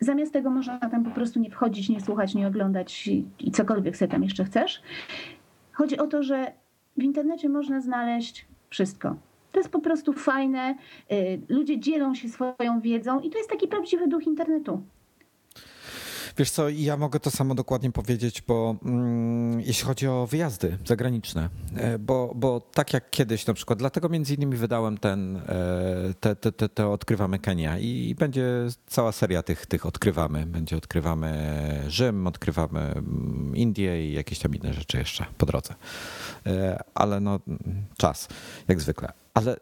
zamiast 0.00 0.32
tego 0.32 0.50
można 0.50 0.78
tam 0.78 1.04
po 1.04 1.10
prostu 1.10 1.40
nie 1.40 1.50
wchodzić, 1.50 1.88
nie 1.88 2.00
słuchać, 2.00 2.34
nie 2.34 2.46
oglądać 2.46 3.06
i, 3.06 3.24
i 3.38 3.50
cokolwiek 3.50 3.96
sobie 3.96 4.10
tam 4.10 4.22
jeszcze 4.22 4.44
chcesz. 4.44 4.82
Chodzi 5.72 5.98
o 5.98 6.06
to, 6.06 6.22
że 6.22 6.52
w 6.96 7.02
internecie 7.02 7.48
można 7.48 7.80
znaleźć 7.80 8.46
wszystko. 8.70 9.16
To 9.56 9.60
jest 9.60 9.70
po 9.70 9.80
prostu 9.80 10.12
fajne. 10.12 10.76
y, 11.12 11.40
Ludzie 11.48 11.80
dzielą 11.80 12.14
się 12.14 12.28
swoją 12.28 12.80
wiedzą 12.80 13.20
i 13.20 13.30
to 13.30 13.38
jest 13.38 13.50
taki 13.50 13.68
prawdziwy 13.68 14.08
duch 14.08 14.26
internetu. 14.26 14.82
Wiesz 16.38 16.50
co, 16.50 16.68
ja 16.68 16.96
mogę 16.96 17.20
to 17.20 17.30
samo 17.30 17.54
dokładnie 17.54 17.92
powiedzieć, 17.92 18.42
bo 18.42 18.76
mm, 18.84 19.60
jeśli 19.60 19.84
chodzi 19.84 20.08
o 20.08 20.26
wyjazdy 20.26 20.78
zagraniczne, 20.84 21.48
e, 21.76 21.98
bo, 21.98 22.32
bo 22.34 22.60
tak 22.60 22.92
jak 22.92 23.10
kiedyś 23.10 23.46
na 23.46 23.54
przykład, 23.54 23.78
dlatego 23.78 24.08
między 24.08 24.34
innymi 24.34 24.56
wydałem 24.56 24.98
ten, 24.98 25.36
e, 25.36 25.42
te, 26.20 26.36
te, 26.36 26.52
te, 26.52 26.68
te 26.68 26.88
Odkrywamy 26.88 27.38
Kenia 27.38 27.78
i 27.78 28.14
będzie 28.18 28.66
cała 28.86 29.12
seria 29.12 29.42
tych, 29.42 29.66
tych 29.66 29.86
Odkrywamy. 29.86 30.46
Będzie 30.46 30.76
Odkrywamy 30.76 31.32
Rzym, 31.88 32.26
Odkrywamy 32.26 32.80
mm, 32.80 33.56
Indię 33.56 34.10
i 34.10 34.12
jakieś 34.12 34.38
tam 34.38 34.54
inne 34.54 34.72
rzeczy 34.72 34.98
jeszcze 34.98 35.26
po 35.38 35.46
drodze. 35.46 35.74
E, 36.46 36.80
Ale 36.94 37.20
no 37.20 37.40
czas, 37.96 38.28
jak 38.68 38.80
zwykle. 38.80 39.25
Ale 39.36 39.56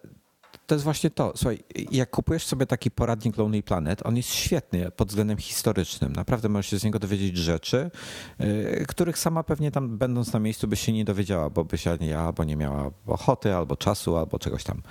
to 0.67 0.75
jest 0.75 0.85
właśnie 0.85 1.11
to. 1.11 1.33
Słuchaj, 1.37 1.59
jak 1.91 2.11
kupujesz 2.11 2.47
sobie 2.47 2.67
taki 2.67 2.91
poradnik 2.91 3.37
Lonely 3.37 3.63
Planet, 3.63 4.07
on 4.07 4.17
jest 4.17 4.29
świetny 4.29 4.91
pod 4.91 5.09
względem 5.09 5.39
historycznym. 5.39 6.13
Naprawdę 6.13 6.49
możesz 6.49 6.71
się 6.71 6.79
z 6.79 6.85
niego 6.85 6.99
dowiedzieć 6.99 7.37
rzeczy, 7.37 7.91
yy, 8.39 8.85
których 8.89 9.19
sama 9.19 9.43
pewnie 9.43 9.71
tam 9.71 9.99
będąc 9.99 10.33
na 10.33 10.41
miejscu 10.41 10.69
byś 10.69 10.81
się 10.81 10.93
nie 10.93 11.05
dowiedziała, 11.05 11.51
bo 11.51 11.65
byś 11.65 11.87
albo 11.87 12.45
nie 12.45 12.57
miała 12.57 12.91
ochoty, 13.07 13.55
albo 13.55 13.77
czasu, 13.77 14.17
albo 14.17 14.39
czegoś 14.39 14.65
tam. 14.65 14.83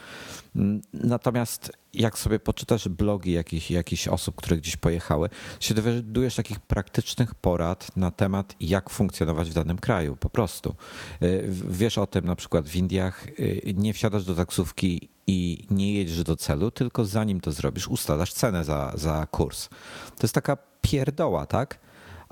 Natomiast 0.94 1.72
jak 1.94 2.18
sobie 2.18 2.40
poczytasz 2.40 2.88
blogi 2.88 3.32
jakichś, 3.32 3.72
jakichś 3.72 4.08
osób, 4.08 4.36
które 4.36 4.58
gdzieś 4.58 4.78
pojechały, 4.78 5.30
się 5.60 5.74
dowiadujesz 5.74 6.36
takich 6.36 6.60
praktycznych 6.60 7.36
porad 7.36 7.98
na 7.98 8.12
temat, 8.12 8.56
jak 8.60 8.90
funkcjonować 8.90 9.50
w 9.50 9.54
danym 9.54 9.78
kraju, 9.78 10.16
po 10.16 10.30
prostu. 10.30 10.76
Yy, 11.22 11.44
Wiesz 11.70 11.98
o 11.98 12.08
tym 12.08 12.26
na 12.26 12.36
przykład 12.36 12.70
w 12.70 12.76
Indiach, 12.76 13.40
yy, 13.40 13.74
nie 13.74 13.94
wsiadasz 13.94 14.26
do 14.26 14.36
taksówki 14.36 15.10
i 15.28 15.68
nie 15.72 15.94
jedziesz 15.94 16.24
do 16.24 16.36
celu, 16.36 16.72
tylko 16.72 17.06
zanim 17.06 17.42
to 17.42 17.52
zrobisz, 17.52 17.88
ustalasz 17.88 18.34
cenę 18.34 18.64
za, 18.64 18.94
za 18.96 19.28
kurs. 19.32 19.70
To 20.18 20.24
jest 20.24 20.36
taka 20.36 20.58
pierdoła, 20.82 21.46
tak? 21.46 21.80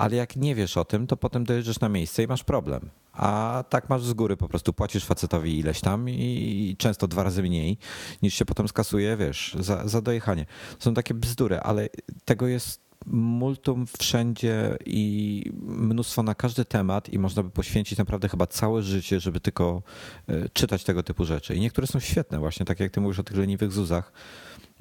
Ale 0.01 0.15
jak 0.15 0.35
nie 0.35 0.55
wiesz 0.55 0.77
o 0.77 0.85
tym, 0.85 1.07
to 1.07 1.17
potem 1.17 1.43
dojeżdżasz 1.43 1.79
na 1.79 1.89
miejsce 1.89 2.23
i 2.23 2.27
masz 2.27 2.43
problem. 2.43 2.89
A 3.13 3.63
tak 3.69 3.89
masz 3.89 4.03
z 4.03 4.13
góry, 4.13 4.37
po 4.37 4.47
prostu 4.47 4.73
płacisz 4.73 5.05
facetowi 5.05 5.59
ileś 5.59 5.81
tam 5.81 6.09
i 6.09 6.75
często 6.77 7.07
dwa 7.07 7.23
razy 7.23 7.43
mniej 7.43 7.77
niż 8.21 8.33
się 8.33 8.45
potem 8.45 8.67
skasuje, 8.67 9.17
wiesz, 9.17 9.55
za, 9.59 9.87
za 9.87 10.01
dojechanie. 10.01 10.45
Są 10.79 10.93
takie 10.93 11.13
bzdury, 11.13 11.59
ale 11.59 11.89
tego 12.25 12.47
jest 12.47 12.90
multum 13.05 13.85
wszędzie 13.99 14.77
i 14.85 15.43
mnóstwo 15.61 16.23
na 16.23 16.35
każdy 16.35 16.65
temat 16.65 17.09
i 17.09 17.19
można 17.19 17.43
by 17.43 17.49
poświęcić 17.49 17.97
naprawdę 17.97 18.29
chyba 18.29 18.47
całe 18.47 18.81
życie, 18.83 19.19
żeby 19.19 19.39
tylko 19.39 19.81
y, 20.29 20.49
czytać 20.53 20.83
tego 20.83 21.03
typu 21.03 21.25
rzeczy. 21.25 21.55
I 21.55 21.59
niektóre 21.59 21.87
są 21.87 21.99
świetne 21.99 22.39
właśnie, 22.39 22.65
tak 22.65 22.79
jak 22.79 22.91
ty 22.91 23.01
mówisz 23.01 23.19
o 23.19 23.23
tych 23.23 23.37
leniwych 23.37 23.71
zuzach. 23.71 24.13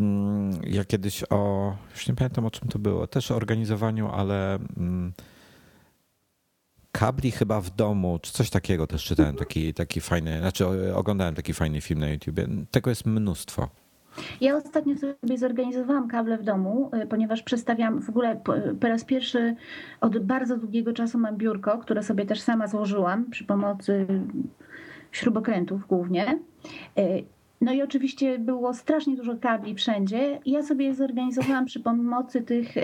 Mm, 0.00 0.60
Ja 0.64 0.84
kiedyś 0.84 1.24
o, 1.30 1.72
już 1.94 2.08
nie 2.08 2.14
pamiętam 2.14 2.46
o 2.46 2.50
czym 2.50 2.68
to 2.68 2.78
było, 2.78 3.06
też 3.06 3.30
o 3.30 3.36
organizowaniu, 3.36 4.08
ale 4.08 4.54
mm, 4.54 5.12
kabli 6.92 7.30
chyba 7.30 7.60
w 7.60 7.70
domu, 7.70 8.18
czy 8.22 8.32
coś 8.32 8.50
takiego 8.50 8.86
też 8.86 9.04
czytałem, 9.04 9.36
taki, 9.36 9.74
taki 9.74 10.00
fajny, 10.00 10.38
znaczy 10.40 10.94
oglądałem 10.94 11.34
taki 11.34 11.54
fajny 11.54 11.80
film 11.80 12.00
na 12.00 12.08
YouTubie. 12.08 12.48
Tego 12.70 12.90
jest 12.90 13.06
mnóstwo. 13.06 13.68
Ja 14.40 14.56
ostatnio 14.56 14.96
sobie 14.96 15.38
zorganizowałam 15.38 16.08
kable 16.08 16.38
w 16.38 16.42
domu, 16.42 16.90
y, 17.02 17.06
ponieważ 17.06 17.42
przestawiam 17.42 18.02
w 18.02 18.08
ogóle 18.08 18.36
po, 18.80 18.88
raz 18.88 19.04
pierwszy 19.04 19.56
od 20.00 20.18
bardzo 20.18 20.56
długiego 20.56 20.92
czasu 20.92 21.18
mam 21.18 21.36
biurko, 21.36 21.78
które 21.78 22.02
sobie 22.02 22.26
też 22.26 22.40
sama 22.40 22.66
złożyłam 22.66 23.30
przy 23.30 23.44
pomocy 23.44 24.06
śrubokrętów 25.12 25.86
głównie. 25.86 26.38
Y, 26.98 27.24
No 27.61 27.72
i 27.72 27.82
oczywiście 27.82 28.38
było 28.38 28.74
strasznie 28.74 29.16
dużo 29.16 29.36
kabli 29.36 29.74
wszędzie. 29.74 30.40
Ja 30.46 30.62
sobie 30.62 30.86
je 30.86 30.94
zorganizowałam 30.94 31.64
przy 31.66 31.80
pomocy 31.80 32.42
tych 32.42 32.74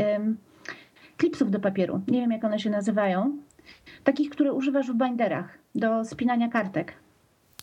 klipsów 1.16 1.50
do 1.50 1.60
papieru. 1.60 2.00
Nie 2.08 2.20
wiem, 2.20 2.32
jak 2.32 2.44
one 2.44 2.58
się 2.58 2.70
nazywają. 2.70 3.36
Takich, 4.04 4.30
które 4.30 4.52
używasz 4.52 4.90
w 4.90 4.94
binderach 4.94 5.58
do 5.74 6.04
spinania 6.04 6.48
kartek. 6.48 6.92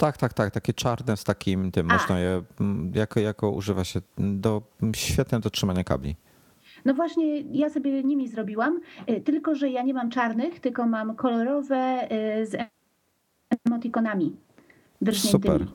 Tak, 0.04 0.18
tak, 0.18 0.34
tak, 0.34 0.52
takie 0.52 0.74
czarne 0.74 1.18
z 1.18 1.24
takim 1.24 1.72
tym, 1.72 1.92
A. 1.92 1.94
można 1.94 2.20
je 2.20 2.42
mm, 2.62 2.92
jako, 2.96 3.20
jako 3.20 3.52
używa 3.52 3.84
się 3.84 4.02
do, 4.18 4.62
świetne 4.96 5.40
do 5.40 5.50
trzymania 5.50 5.84
kabli. 5.84 6.16
No 6.86 6.94
właśnie, 6.94 7.42
ja 7.42 7.70
sobie 7.70 8.04
nimi 8.04 8.28
zrobiłam, 8.28 8.80
y, 9.10 9.22
tylko 9.22 9.56
że 9.56 9.70
ja 9.70 9.84
nie 9.84 9.94
mam 9.94 10.10
czarnych, 10.10 10.60
tylko 10.60 10.88
mam 10.88 11.16
kolorowe 11.16 12.08
y, 12.42 12.46
z 12.46 12.56
emotikonami 13.66 14.36
drżniętymi. 15.02 15.44
Super. 15.44 15.68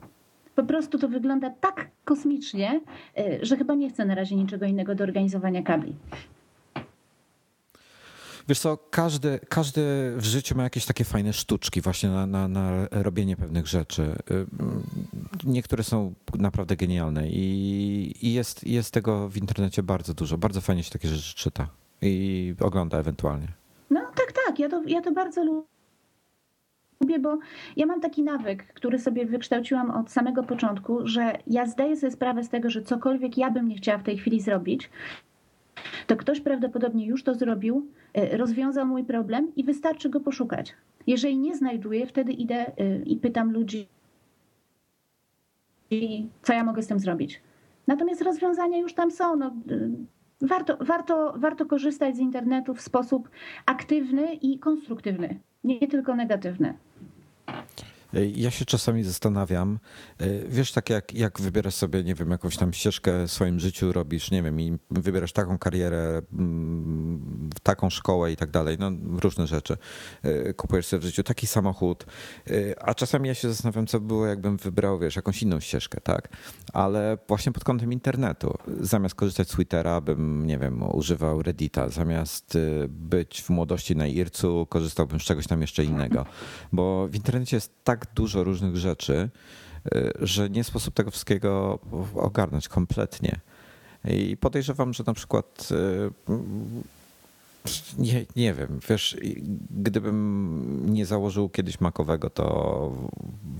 Po 0.55 0.63
prostu 0.63 0.99
to 0.99 1.07
wygląda 1.07 1.49
tak 1.49 1.87
kosmicznie, 2.05 2.81
y, 3.19 3.39
że 3.41 3.57
chyba 3.57 3.75
nie 3.75 3.89
chcę 3.89 4.05
na 4.05 4.15
razie 4.15 4.35
niczego 4.35 4.65
innego 4.65 4.95
do 4.95 5.03
organizowania 5.03 5.63
kabli. 5.63 5.95
Wiesz 8.49 8.59
co, 8.59 8.77
każdy, 8.77 9.39
każdy 9.49 9.81
w 10.17 10.25
życiu 10.25 10.57
ma 10.57 10.63
jakieś 10.63 10.85
takie 10.85 11.03
fajne 11.03 11.33
sztuczki 11.33 11.81
właśnie 11.81 12.09
na, 12.09 12.25
na, 12.25 12.47
na 12.47 12.87
robienie 12.91 13.35
pewnych 13.35 13.67
rzeczy. 13.67 14.15
Y, 14.31 14.45
Niektóre 15.43 15.83
są 15.83 16.13
naprawdę 16.35 16.75
genialne 16.75 17.29
i, 17.29 18.13
i 18.21 18.33
jest, 18.33 18.67
jest 18.67 18.93
tego 18.93 19.29
w 19.29 19.37
internecie 19.37 19.83
bardzo 19.83 20.13
dużo. 20.13 20.37
Bardzo 20.37 20.61
fajnie 20.61 20.83
się 20.83 20.91
takie 20.91 21.07
rzeczy 21.07 21.35
czyta 21.35 21.67
i 22.01 22.55
ogląda 22.59 22.97
ewentualnie. 22.97 23.47
No 23.89 23.99
tak, 23.99 24.33
tak, 24.45 24.59
ja 24.59 24.69
to, 24.69 24.83
ja 24.87 25.01
to 25.01 25.11
bardzo 25.11 25.43
lubię, 27.01 27.19
bo 27.19 27.37
ja 27.75 27.85
mam 27.85 28.01
taki 28.01 28.23
nawyk, 28.23 28.73
który 28.73 28.99
sobie 28.99 29.25
wykształciłam 29.25 29.91
od 29.91 30.11
samego 30.11 30.43
początku, 30.43 31.07
że 31.07 31.33
ja 31.47 31.65
zdaję 31.65 31.97
sobie 31.97 32.11
sprawę 32.11 32.43
z 32.43 32.49
tego, 32.49 32.69
że 32.69 32.81
cokolwiek 32.81 33.37
ja 33.37 33.51
bym 33.51 33.67
nie 33.67 33.75
chciała 33.75 33.97
w 33.97 34.03
tej 34.03 34.17
chwili 34.17 34.41
zrobić, 34.41 34.89
to 36.07 36.15
ktoś 36.15 36.41
prawdopodobnie 36.41 37.05
już 37.05 37.23
to 37.23 37.35
zrobił, 37.35 37.87
y, 38.17 38.37
rozwiązał 38.37 38.85
mój 38.85 39.03
problem 39.03 39.51
i 39.55 39.63
wystarczy 39.63 40.09
go 40.09 40.19
poszukać. 40.19 40.73
Jeżeli 41.07 41.37
nie 41.37 41.55
znajduję, 41.55 42.07
wtedy 42.07 42.31
idę 42.31 42.71
y, 42.79 43.03
i 43.05 43.17
pytam 43.17 43.51
ludzi, 43.51 43.87
co 46.43 46.53
ja 46.53 46.63
mogę 46.63 46.81
z 46.81 46.87
tym 46.87 46.99
zrobić. 46.99 47.41
Natomiast 47.87 48.21
rozwiązania 48.21 48.77
już 48.77 48.93
tam 48.93 49.11
są. 49.11 49.35
No, 49.35 49.55
y, 49.71 49.89
warto, 50.41 50.77
warto, 50.81 51.33
warto 51.37 51.65
korzystać 51.65 52.15
z 52.15 52.19
internetu 52.19 52.73
w 52.73 52.81
sposób 52.81 53.29
aktywny 53.65 54.33
i 54.33 54.59
konstruktywny, 54.59 55.39
nie 55.63 55.87
tylko 55.87 56.15
negatywny. 56.15 56.73
Ja 58.35 58.51
się 58.51 58.65
czasami 58.65 59.03
zastanawiam, 59.03 59.79
y, 60.21 60.45
wiesz, 60.49 60.71
tak 60.71 60.89
jak, 60.89 61.13
jak 61.13 61.41
wybierasz 61.41 61.75
sobie, 61.75 62.03
nie 62.03 62.15
wiem, 62.15 62.31
jakąś 62.31 62.57
tam 62.57 62.73
ścieżkę 62.73 63.27
w 63.27 63.31
swoim 63.31 63.59
życiu, 63.59 63.93
robisz, 63.93 64.31
nie 64.31 64.43
wiem, 64.43 64.61
i 64.61 64.77
wybierasz 64.91 65.33
taką 65.33 65.57
karierę, 65.57 66.21
mm, 66.33 67.49
taką 67.63 67.89
szkołę 67.89 68.31
i 68.31 68.35
tak 68.35 68.51
dalej, 68.51 68.77
no 68.79 68.91
różne 69.19 69.47
rzeczy. 69.47 69.77
Y, 70.25 70.53
Kupujesz 70.53 70.85
sobie 70.85 70.99
w 71.01 71.03
życiu 71.03 71.23
taki 71.23 71.47
samochód, 71.47 72.05
a 72.81 72.93
czasami 72.93 73.27
ja 73.27 73.33
się 73.33 73.49
zastanawiam, 73.49 73.87
co 73.87 73.99
by 73.99 74.07
było, 74.07 74.25
jakbym 74.25 74.57
wybrał, 74.57 74.99
wiesz, 74.99 75.15
jakąś 75.15 75.43
inną 75.43 75.59
ścieżkę, 75.59 76.01
tak? 76.01 76.29
Ale 76.73 77.17
właśnie 77.27 77.51
pod 77.51 77.63
kątem 77.63 77.93
internetu, 77.93 78.57
zamiast 78.79 79.15
korzystać 79.15 79.47
z 79.47 79.51
Twittera, 79.51 80.01
bym, 80.01 80.47
nie 80.47 80.57
wiem, 80.57 80.83
używał 80.95 81.41
Reddita, 81.41 81.89
zamiast 81.89 82.57
być 82.87 83.41
w 83.41 83.49
młodości 83.49 83.95
na 83.95 84.07
Ircu, 84.07 84.67
korzystałbym 84.69 85.19
z 85.19 85.23
czegoś 85.23 85.47
tam 85.47 85.61
jeszcze 85.61 85.83
innego, 85.83 86.25
bo 86.71 87.07
w 87.07 87.15
internecie 87.15 87.57
jest 87.57 87.83
tak 87.83 87.98
dużo 88.15 88.43
różnych 88.43 88.77
rzeczy, 88.77 89.29
y, 89.95 90.11
że 90.19 90.49
nie 90.49 90.63
sposób 90.63 90.93
tego 90.93 91.11
wszystkiego 91.11 91.79
ogarnąć 92.15 92.67
kompletnie. 92.67 93.39
I 94.05 94.37
podejrzewam, 94.37 94.93
że 94.93 95.03
na 95.07 95.13
przykład 95.13 95.69
nie, 97.97 98.25
nie 98.35 98.53
wiem, 98.53 98.79
wiesz, 98.89 99.17
gdybym 99.71 100.85
nie 100.89 101.05
założył 101.05 101.49
kiedyś 101.49 101.79
makowego, 101.79 102.29
to 102.29 102.91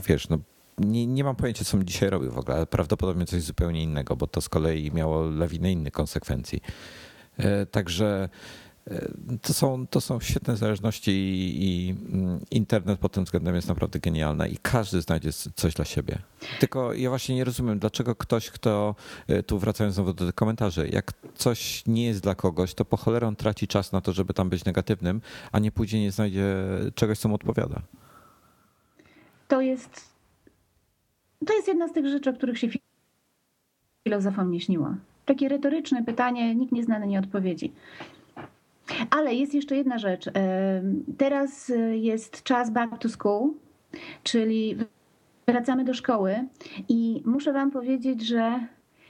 wiesz, 0.08 0.30
no 0.30 0.38
nie, 0.78 1.08
nie 1.08 1.24
mam 1.24 1.36
pojęcia, 1.36 1.66
co 1.66 1.78
bym 1.78 1.86
dzisiaj 1.86 2.10
robił 2.10 2.32
w 2.32 2.38
ogóle, 2.38 2.58
ale 2.58 2.66
prawdopodobnie 2.66 3.26
coś 3.26 3.42
zupełnie 3.42 3.84
innego, 3.84 4.16
bo 4.16 4.28
to 4.28 4.42
z 4.42 4.50
kolei 4.50 4.92
miało 4.92 5.30
lawinę 5.30 5.72
innych 5.72 5.94
konsekwencji. 5.94 6.62
E, 7.38 7.66
także 7.66 8.30
e, 8.30 8.69
to 9.42 9.54
są, 9.54 9.88
to 9.88 10.02
są 10.02 10.20
świetne 10.20 10.58
zależności 10.58 11.12
i, 11.12 11.64
i, 11.64 11.90
mm, 11.90 12.40
internet 12.52 13.00
pod 13.00 13.12
tym 13.12 13.24
względem 13.24 13.56
jest 13.56 13.68
naprawdę 13.68 14.00
genialny 14.00 14.50
i 14.50 14.58
każdy 14.58 15.02
znajdzie 15.02 15.30
coś 15.34 15.74
dla 15.74 15.86
siebie. 15.86 16.18
Tylko 16.60 16.94
ja 16.94 17.10
właśnie 17.10 17.36
nie 17.36 17.44
rozumiem, 17.44 17.80
dlaczego 17.80 18.16
ktoś, 18.16 18.50
kto, 18.50 18.96
e, 19.28 19.44
tu 19.44 19.60
wracając 19.60 19.96
znowu 19.96 20.14
do 20.14 20.26
tych 20.26 20.36
komentarzy, 20.36 20.90
jak 20.92 21.14
coś 21.36 21.84
nie 21.88 22.06
jest 22.06 22.22
dla 22.22 22.36
kogoś, 22.36 22.74
to 22.74 22.86
po 22.86 22.98
cholerę 22.98 23.28
on 23.28 23.36
traci 23.36 23.68
czas 23.68 23.92
na 23.92 24.02
to, 24.02 24.14
żeby 24.14 24.34
tam 24.34 24.50
być 24.50 24.66
negatywnym, 24.66 25.22
a 25.52 25.60
nie 25.60 25.72
później 25.72 26.02
nie 26.02 26.12
znajdzie 26.12 26.56
czegoś, 26.96 27.20
co 27.20 27.30
mu 27.30 27.36
odpowiada. 27.36 27.82
To 29.48 29.62
jest 29.62 30.10
to 31.46 31.54
jest 31.54 31.68
jedna 31.68 31.88
z 31.88 31.94
tych 31.94 32.08
rzeczy, 32.08 32.30
o 32.30 32.34
których 32.34 32.60
się 32.60 32.68
filozofom 34.04 34.52
nie 34.52 34.62
śniło. 34.62 34.96
Takie 35.26 35.50
retoryczne 35.50 36.04
pytanie, 36.04 36.56
nikt 36.56 36.72
nie 36.72 36.84
zna 36.84 37.00
na 37.00 37.06
nie 37.06 37.20
odpowiedzi. 37.20 37.72
Ale 39.10 39.34
jest 39.34 39.54
jeszcze 39.54 39.76
jedna 39.76 39.98
rzecz. 39.98 40.26
Teraz 41.18 41.72
jest 41.92 42.44
czas 42.44 42.70
back 42.70 42.98
to 42.98 43.10
school, 43.10 43.54
czyli 44.24 44.78
wracamy 45.48 45.84
do 45.84 45.94
szkoły 45.94 46.48
i 46.90 47.22
muszę 47.26 47.54
Wam 47.54 47.72
powiedzieć, 47.72 48.22
że 48.22 48.60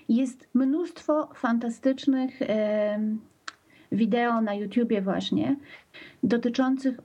jest 0.09 0.49
mnóstwo 0.53 1.29
fantastycznych 1.35 2.39
wideo 3.91 4.41
na 4.41 4.53
YouTubie 4.53 5.01
właśnie 5.01 5.55
dotyczących 6.23 6.97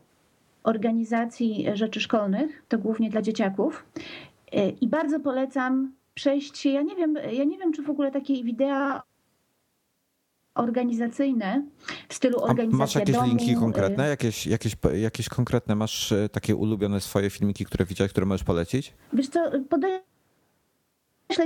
organizacji 0.62 1.66
rzeczy 1.74 2.00
szkolnych, 2.00 2.62
to 2.68 2.78
głównie 2.78 3.10
dla 3.10 3.22
dzieciaków. 3.22 3.86
E, 4.52 4.68
I 4.68 4.88
bardzo 4.88 5.20
polecam 5.20 5.92
przejść 6.14 6.58
się, 6.58 6.70
ja 6.70 6.82
nie 6.82 6.96
wiem, 6.96 7.14
ja 7.32 7.44
nie 7.44 7.58
wiem, 7.58 7.72
czy 7.72 7.82
w 7.82 7.90
ogóle 7.90 8.10
takie 8.10 8.42
wideo 8.44 9.00
organizacyjne 10.54 11.64
w 12.08 12.14
stylu 12.14 12.38
organizacji. 12.38 12.78
Masz 12.78 12.94
jakieś 12.94 13.14
domu. 13.14 13.28
linki 13.28 13.54
konkretne? 13.54 14.08
Jakieś, 14.08 14.46
jakieś, 14.46 14.76
jakieś 14.94 15.28
konkretne 15.28 15.74
masz 15.74 16.12
e, 16.12 16.28
takie 16.28 16.56
ulubione 16.56 17.00
swoje 17.00 17.30
filmiki, 17.30 17.64
które 17.64 17.84
widziałeś, 17.84 18.12
które 18.12 18.26
możesz 18.26 18.44
polecić? 18.44 18.94
Wiesz 19.12 19.28
co, 19.28 19.50
podaję 19.70 20.00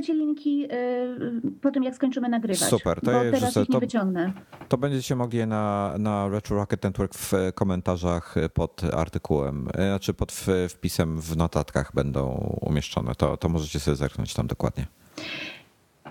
ci 0.04 0.14
linki 0.14 0.64
y, 0.64 1.60
po 1.60 1.70
tym, 1.70 1.82
jak 1.82 1.94
skończymy 1.94 2.28
nagrywać. 2.28 2.68
Super, 2.68 3.00
to 3.00 3.10
bo 3.10 3.24
ja 3.24 3.32
teraz 3.32 3.56
ich 3.56 3.68
nie 3.68 3.72
to, 3.72 3.80
wyciągnę. 3.80 4.32
To 4.68 4.78
będziecie 4.78 5.16
mogli 5.16 5.46
na, 5.46 5.94
na 5.98 6.28
Retro 6.28 6.56
Rocket 6.56 6.82
Network 6.82 7.14
w 7.14 7.32
komentarzach 7.54 8.34
pod 8.54 8.82
artykułem, 8.84 9.68
y, 9.68 9.72
znaczy 9.72 10.14
pod 10.14 10.32
wpisem 10.68 11.20
w 11.20 11.36
notatkach 11.36 11.94
będą 11.94 12.56
umieszczone. 12.60 13.14
To, 13.14 13.36
to 13.36 13.48
możecie 13.48 13.80
sobie 13.80 13.96
zerknąć 13.96 14.34
tam 14.34 14.46
dokładnie. 14.46 14.86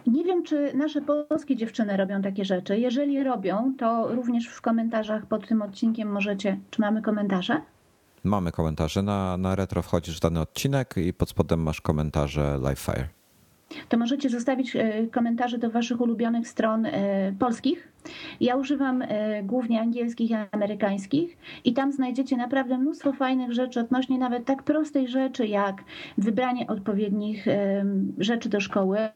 Nie 0.08 0.24
wiem, 0.24 0.44
czy 0.44 0.74
nasze 0.74 1.02
polskie 1.02 1.56
dziewczyny 1.56 1.98
robią 1.98 2.22
takie 2.22 2.46
rzeczy. 2.46 2.78
Jeżeli 2.78 3.24
robią, 3.24 3.74
to 3.78 4.16
również 4.16 4.48
w 4.48 4.62
komentarzach 4.62 5.26
pod 5.26 5.48
tym 5.48 5.62
odcinkiem 5.62 6.12
możecie. 6.12 6.58
Czy 6.70 6.82
mamy 6.82 7.02
komentarze? 7.02 7.62
Mamy 8.24 8.52
komentarze. 8.52 9.02
Na, 9.02 9.38
na 9.38 9.56
retro 9.56 9.82
wchodzisz 9.82 10.18
w 10.18 10.20
dany 10.20 10.40
odcinek 10.40 10.94
i 10.98 11.14
pod 11.14 11.30
spodem 11.30 11.62
masz 11.62 11.82
komentarze 11.82 12.60
Livefire 12.70 13.08
to 13.90 13.98
możecie 13.98 14.30
zostawić 14.30 14.76
e, 14.76 15.08
komentarze 15.08 15.58
do 15.58 15.70
Waszych 15.70 16.02
ulubionych 16.02 16.48
stron 16.48 16.86
e, 16.86 17.34
polskich. 17.40 17.88
Ja 18.42 18.56
używam 18.56 19.02
e, 19.02 19.44
głównie 19.44 19.82
angielskich 19.82 20.32
i 20.32 20.36
amerykańskich, 20.52 21.38
i 21.66 21.74
tam 21.74 21.92
znajdziecie 21.92 22.38
naprawdę 22.38 22.78
mnóstwo 22.78 23.14
fajnych 23.14 23.54
rzeczy 23.54 23.80
odnośnie 23.80 24.18
nawet 24.18 24.46
tak 24.46 24.64
prostej 24.64 25.08
rzeczy 25.08 25.48
jak 25.48 25.84
wybranie 26.18 26.68
odpowiednich 26.68 27.46
rzeczy 28.18 28.50
do 28.50 28.60
szkoły, 28.60 29.10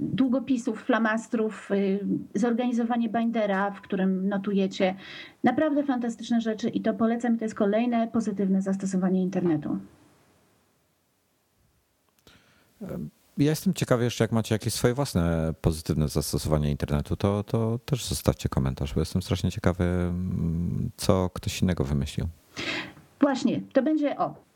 długopisów, 0.00 0.82
flamastrów, 0.82 1.68
zorganizowanie 2.34 3.08
bindera, 3.08 3.70
w 3.70 3.80
którym 3.80 4.28
notujecie. 4.28 4.94
Naprawdę 5.44 5.84
fantastyczne 5.84 6.40
rzeczy 6.40 6.68
i 6.68 6.80
to 6.80 6.94
polecam. 6.94 7.38
To 7.38 7.44
jest 7.44 7.54
kolejne 7.54 8.08
pozytywne 8.08 8.62
zastosowanie 8.62 9.22
internetu. 9.22 9.78
Ja 13.38 13.50
jestem 13.50 13.74
ciekawy 13.74 14.04
jeszcze, 14.04 14.24
jak 14.24 14.32
macie 14.32 14.54
jakieś 14.54 14.74
swoje 14.74 14.94
własne 14.94 15.54
pozytywne 15.60 16.08
zastosowanie 16.08 16.70
internetu, 16.70 17.16
to, 17.16 17.44
to 17.44 17.78
też 17.84 18.04
zostawcie 18.04 18.48
komentarz, 18.48 18.94
bo 18.94 19.00
jestem 19.00 19.22
strasznie 19.22 19.50
ciekawy, 19.50 19.84
mm, 19.84 20.90
co 20.96 21.30
ktoś 21.34 21.62
innego 21.62 21.84
wymyślił. 21.84 22.26
Właśnie, 23.20 23.60
to 23.72 23.82
będzie 23.82 24.18
o. 24.18 24.51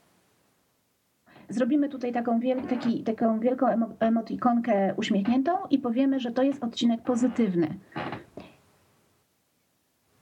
Zrobimy 1.48 1.88
tutaj 1.88 2.12
taką, 2.12 2.40
wiel, 2.40 2.62
taki, 2.62 3.02
taką 3.02 3.40
wielką 3.40 3.66
emotikonkę 4.00 4.94
uśmiechniętą 4.96 5.52
i 5.70 5.78
powiemy, 5.78 6.20
że 6.20 6.30
to 6.30 6.42
jest 6.42 6.64
odcinek 6.64 7.02
pozytywny. 7.02 7.78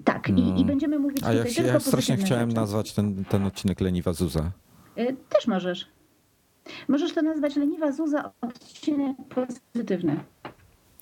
Tak, 0.04 0.28
i, 0.28 0.32
i 0.32 0.50
mm. 0.50 0.66
będziemy 0.66 0.98
mówić 0.98 1.18
A 1.18 1.20
tutaj 1.20 1.36
ja, 1.36 1.44
tylko 1.44 1.62
ja 1.62 1.80
strasznie 1.80 2.16
chciałem 2.16 2.50
rzeczy. 2.50 2.60
nazwać 2.60 2.92
ten, 2.92 3.24
ten 3.24 3.44
odcinek 3.44 3.80
Leniwa 3.80 4.12
Zuza. 4.12 4.50
Y, 4.98 5.16
też 5.28 5.46
możesz. 5.46 5.88
Możesz 6.88 7.14
to 7.14 7.22
nazwać 7.22 7.56
leniwa 7.56 7.92
Zuza 7.92 8.32
odcinek 8.40 9.16
pozytywny. 9.28 10.16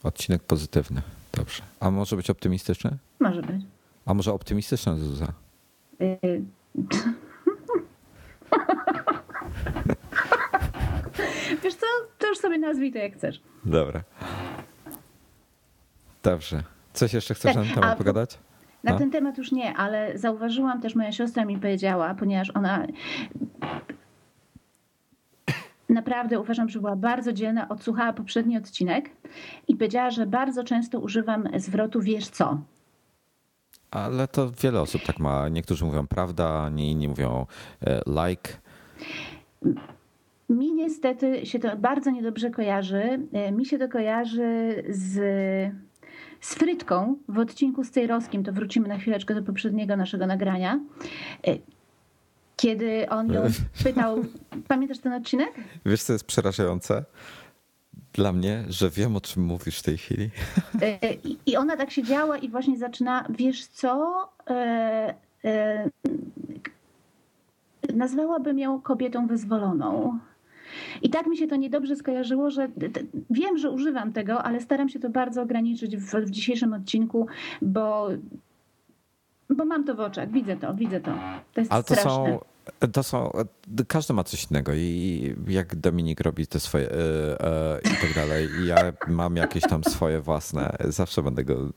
Odcinek 0.02 0.42
pozytywny, 0.42 1.02
dobrze. 1.32 1.62
A 1.80 1.90
może 1.90 2.16
być 2.16 2.30
optymistyczny? 2.30 2.98
Może 3.20 3.42
być. 3.42 3.62
A 4.06 4.14
może 4.14 4.32
optymistyczna 4.32 4.96
Zuza? 4.96 5.32
Y 6.00 6.42
Wiesz 11.62 11.74
co, 11.74 11.86
to 12.18 12.26
już 12.26 12.38
sobie 12.38 12.58
nazwij 12.58 12.92
to 12.92 12.98
jak 12.98 13.12
chcesz. 13.14 13.40
Dobra. 13.64 14.02
Dobrze. 16.22 16.62
Coś 16.92 17.14
jeszcze 17.14 17.34
chcesz 17.34 17.54
tak, 17.54 17.64
na 17.64 17.64
ten 17.64 17.74
temat 17.74 17.98
pogadać? 17.98 18.38
Na 18.84 18.92
no? 18.92 18.98
ten 18.98 19.10
temat 19.10 19.38
już 19.38 19.52
nie, 19.52 19.76
ale 19.76 20.18
zauważyłam 20.18 20.80
też, 20.80 20.94
moja 20.94 21.12
siostra 21.12 21.44
mi 21.44 21.58
powiedziała, 21.58 22.14
ponieważ 22.14 22.50
ona 22.50 22.86
naprawdę 25.88 26.40
uważam, 26.40 26.68
że 26.68 26.80
była 26.80 26.96
bardzo 26.96 27.32
dzielna, 27.32 27.68
odsłuchała 27.68 28.12
poprzedni 28.12 28.56
odcinek 28.56 29.10
i 29.68 29.76
powiedziała, 29.76 30.10
że 30.10 30.26
bardzo 30.26 30.64
często 30.64 31.00
używam 31.00 31.48
zwrotu 31.56 32.00
wiesz 32.00 32.28
co. 32.28 32.58
Ale 33.90 34.28
to 34.28 34.50
wiele 34.62 34.80
osób 34.80 35.02
tak 35.02 35.18
ma. 35.18 35.48
Niektórzy 35.48 35.84
mówią 35.84 36.06
prawda, 36.06 36.68
nie 36.68 36.90
inni 36.90 37.08
mówią 37.08 37.46
e, 37.80 38.02
like. 38.06 38.52
Mi 40.48 40.72
niestety 40.72 41.46
się 41.46 41.58
to 41.58 41.76
bardzo 41.76 42.10
niedobrze 42.10 42.50
kojarzy. 42.50 43.20
E, 43.32 43.52
mi 43.52 43.66
się 43.66 43.78
to 43.78 43.88
kojarzy 43.88 44.82
z, 44.88 45.12
z 46.40 46.54
frytką 46.54 47.16
w 47.28 47.38
odcinku 47.38 47.84
z 47.84 47.90
Cejrowskim. 47.90 48.44
To 48.44 48.52
wrócimy 48.52 48.88
na 48.88 48.98
chwileczkę 48.98 49.34
do 49.34 49.42
poprzedniego 49.42 49.96
naszego 49.96 50.26
nagrania. 50.26 50.80
E, 51.46 51.58
kiedy 52.56 53.08
on 53.08 53.32
ją 53.32 53.42
pytał, 53.84 54.24
pamiętasz 54.68 54.98
ten 54.98 55.12
odcinek? 55.12 55.50
Wiesz, 55.86 56.02
co 56.02 56.12
jest 56.12 56.24
przerażające? 56.24 57.04
Dla 58.12 58.32
mnie, 58.32 58.64
że 58.68 58.90
wiem, 58.90 59.16
o 59.16 59.20
czym 59.20 59.44
mówisz 59.44 59.78
w 59.78 59.82
tej 59.82 59.98
chwili. 59.98 60.30
E, 60.82 60.98
I 61.46 61.56
ona 61.56 61.76
tak 61.76 61.90
siedziała 61.90 62.38
i 62.38 62.48
właśnie 62.48 62.78
zaczyna, 62.78 63.26
wiesz 63.30 63.66
co, 63.66 64.28
e, 64.50 65.14
e, 65.44 65.88
nazwałabym 67.94 68.58
ją 68.58 68.80
kobietą 68.80 69.26
wyzwoloną. 69.26 70.18
I 71.02 71.10
tak 71.10 71.26
mi 71.26 71.36
się 71.36 71.46
to 71.46 71.56
niedobrze 71.56 71.96
skojarzyło, 71.96 72.50
że 72.50 72.68
wiem, 73.30 73.58
że 73.58 73.70
używam 73.70 74.12
tego, 74.12 74.42
ale 74.42 74.60
staram 74.60 74.88
się 74.88 74.98
to 74.98 75.10
bardzo 75.10 75.42
ograniczyć 75.42 75.96
w, 75.96 76.14
w 76.14 76.30
dzisiejszym 76.30 76.72
odcinku, 76.72 77.26
bo 77.62 78.08
bo 79.56 79.64
mam 79.64 79.84
to 79.84 79.94
w 79.94 80.00
oczach, 80.00 80.30
widzę 80.30 80.56
to, 80.56 80.74
widzę 80.74 81.00
to. 81.00 81.10
To 81.54 81.60
jest 81.60 81.72
Ale 81.72 81.82
to 81.82 81.94
straszne. 81.94 82.10
są 82.10 82.38
to 82.92 83.02
są, 83.02 83.30
każdy 83.88 84.14
ma 84.14 84.24
coś 84.24 84.50
innego 84.50 84.74
i 84.74 85.34
jak 85.48 85.76
Dominik 85.76 86.20
robi 86.20 86.46
te 86.46 86.60
swoje 86.60 86.84
yy, 86.84 86.90
yy, 87.84 87.92
i 87.92 88.06
tak 88.06 88.14
dalej 88.14 88.48
i 88.62 88.66
ja 88.66 88.76
mam 89.08 89.36
jakieś 89.36 89.62
tam 89.62 89.84
swoje 89.84 90.20
własne, 90.20 90.76
zawsze 90.84 91.22
będę 91.22 91.44
go, 91.44 91.68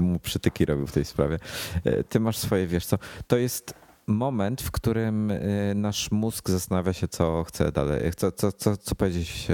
mu 0.00 0.18
przytyki 0.18 0.64
robił 0.64 0.86
w 0.86 0.92
tej 0.92 1.04
sprawie. 1.04 1.38
Yy, 1.84 2.04
ty 2.08 2.20
masz 2.20 2.38
swoje, 2.38 2.66
wiesz 2.66 2.86
co, 2.86 2.98
to 3.26 3.36
jest 3.36 3.74
moment, 4.06 4.62
w 4.62 4.70
którym 4.70 5.32
nasz 5.74 6.10
mózg 6.10 6.50
zastanawia 6.50 6.92
się, 6.92 7.08
co 7.08 7.44
chce 7.44 7.72
dalej, 7.72 8.10
co, 8.16 8.32
co, 8.32 8.52
co, 8.52 8.76
co 8.76 8.94
powiedzieć, 8.94 9.48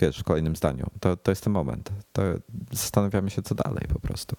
wiesz, 0.00 0.18
w 0.18 0.24
kolejnym 0.24 0.56
zdaniu. 0.56 0.86
To, 1.00 1.16
to 1.16 1.30
jest 1.30 1.44
ten 1.44 1.52
moment. 1.52 1.90
To 2.12 2.22
zastanawiamy 2.72 3.30
się, 3.30 3.42
co 3.42 3.54
dalej 3.54 3.82
po 3.92 4.00
prostu. 4.00 4.36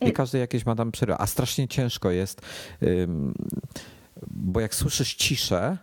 Nie 0.00 0.12
każdy 0.12 0.38
jakieś 0.38 0.66
ma 0.66 0.74
tam 0.74 0.92
przerwy, 0.92 1.14
a 1.18 1.26
strasznie 1.26 1.68
ciężko 1.68 2.10
jest 2.10 2.40
bo 4.30 4.60
jak 4.60 4.74
słyszysz 4.74 5.14
ciszę, 5.14 5.78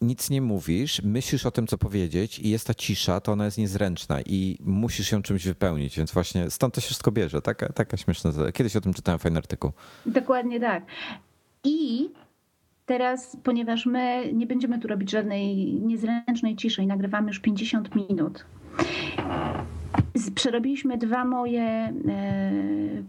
nic 0.00 0.30
nie 0.30 0.42
mówisz, 0.42 1.02
myślisz 1.04 1.46
o 1.46 1.50
tym, 1.50 1.66
co 1.66 1.78
powiedzieć 1.78 2.38
i 2.38 2.50
jest 2.50 2.66
ta 2.66 2.74
cisza, 2.74 3.20
to 3.20 3.32
ona 3.32 3.44
jest 3.44 3.58
niezręczna 3.58 4.20
i 4.20 4.58
musisz 4.60 5.12
ją 5.12 5.22
czymś 5.22 5.44
wypełnić, 5.44 5.96
więc 5.96 6.12
właśnie 6.12 6.50
stąd 6.50 6.74
to 6.74 6.80
się 6.80 6.86
wszystko 6.86 7.12
bierze. 7.12 7.42
Taka, 7.42 7.72
taka 7.72 7.96
śmieszna. 7.96 8.32
Kiedyś 8.54 8.76
o 8.76 8.80
tym 8.80 8.94
czytałem 8.94 9.18
fajny 9.18 9.38
artykuł. 9.38 9.72
Dokładnie 10.06 10.60
tak. 10.60 10.84
I 11.64 12.10
teraz, 12.86 13.36
ponieważ 13.42 13.86
my 13.86 14.32
nie 14.32 14.46
będziemy 14.46 14.78
tu 14.78 14.88
robić 14.88 15.10
żadnej 15.10 15.74
niezręcznej 15.74 16.56
ciszy 16.56 16.82
i 16.82 16.86
nagrywamy 16.86 17.28
już 17.28 17.40
50 17.40 17.94
minut, 17.94 18.44
Przerobiliśmy 20.34 20.98
dwa 20.98 21.24
moje 21.24 21.62
e, 21.62 21.92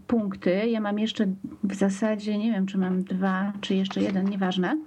punkty. 0.06 0.50
Ja 0.50 0.80
mam 0.80 0.98
jeszcze 0.98 1.26
w 1.64 1.74
zasadzie, 1.74 2.38
nie 2.38 2.52
wiem, 2.52 2.66
czy 2.66 2.78
mam 2.78 3.04
dwa, 3.04 3.52
czy 3.60 3.74
jeszcze 3.74 4.00
jeden, 4.00 4.30
nieważne. 4.30 4.78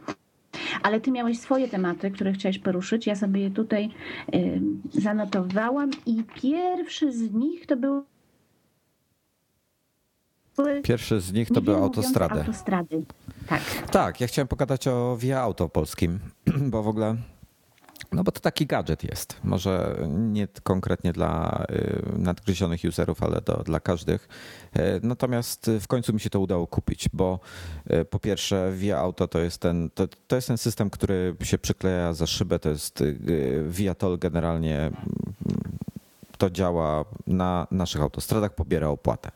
Ale 0.84 1.01
ty 1.01 1.11
miałeś 1.11 1.39
swoje 1.39 1.68
tematy, 1.68 2.11
które 2.11 2.34
chciałeś 2.34 2.59
poruszyć. 2.59 3.07
Ja 3.07 3.15
sobie 3.15 3.41
je 3.41 3.51
tutaj 3.51 3.89
e, 4.34 4.39
zanotowałam 4.91 5.89
i 6.05 6.24
pierwszy 6.41 7.11
z 7.11 7.34
nich 7.34 7.65
to 7.65 7.78
był 7.78 8.03
Pierwszy 10.84 11.22
z 11.22 11.34
nich 11.34 11.49
to 11.49 11.62
były 11.62 11.78
autostrady. 11.78 12.39
autostrady. 12.39 13.03
Tak. 13.47 13.62
Tak, 13.91 14.22
ja 14.22 14.28
chciałem 14.28 14.47
pogadać 14.47 14.88
o 14.88 15.18
Via 15.18 15.41
Auto 15.41 15.70
polskim, 15.70 16.20
bo 16.72 16.84
w 16.84 16.88
ogóle 16.88 17.16
no 18.12 18.24
bo 18.24 18.32
to 18.32 18.39
taki 18.39 18.66
gadżet 18.66 19.03
jest. 19.03 19.39
Może 19.43 19.95
nie 20.08 20.47
konkretnie 20.64 21.14
dla 21.14 21.64
y, 21.72 22.01
nadgryzionych 22.18 22.82
userów, 22.88 23.24
ale 23.24 23.41
do, 23.41 23.64
dla 23.66 23.80
każdych. 23.80 24.30
Y, 24.78 24.80
natomiast 25.03 25.72
w 25.80 25.88
końcu 25.88 26.14
mi 26.14 26.20
się 26.20 26.30
to 26.30 26.39
udało 26.39 26.68
kupić, 26.68 27.10
bo 27.14 27.39
y, 27.91 28.05
po 28.05 28.20
pierwsze 28.20 28.72
Via 28.76 28.97
Auto 28.97 29.28
to 29.28 29.39
jest 29.39 29.62
ten, 29.62 29.89
to, 29.95 30.08
to 30.28 30.36
jest 30.36 30.47
ten 30.47 30.58
system, 30.58 30.89
który 30.89 31.36
się 31.43 31.58
przykleja 31.58 32.14
za 32.14 32.28
szybę. 32.28 32.60
To 32.60 32.70
jest 32.70 33.03
Viatol 33.68 34.18
generalnie 34.18 34.78
mm, 34.80 34.95
to 36.38 36.49
działa 36.49 37.05
na 37.28 37.68
naszych 37.72 38.01
autostradach, 38.01 38.55
pobiera 38.55 38.88
opłatę. 38.88 39.32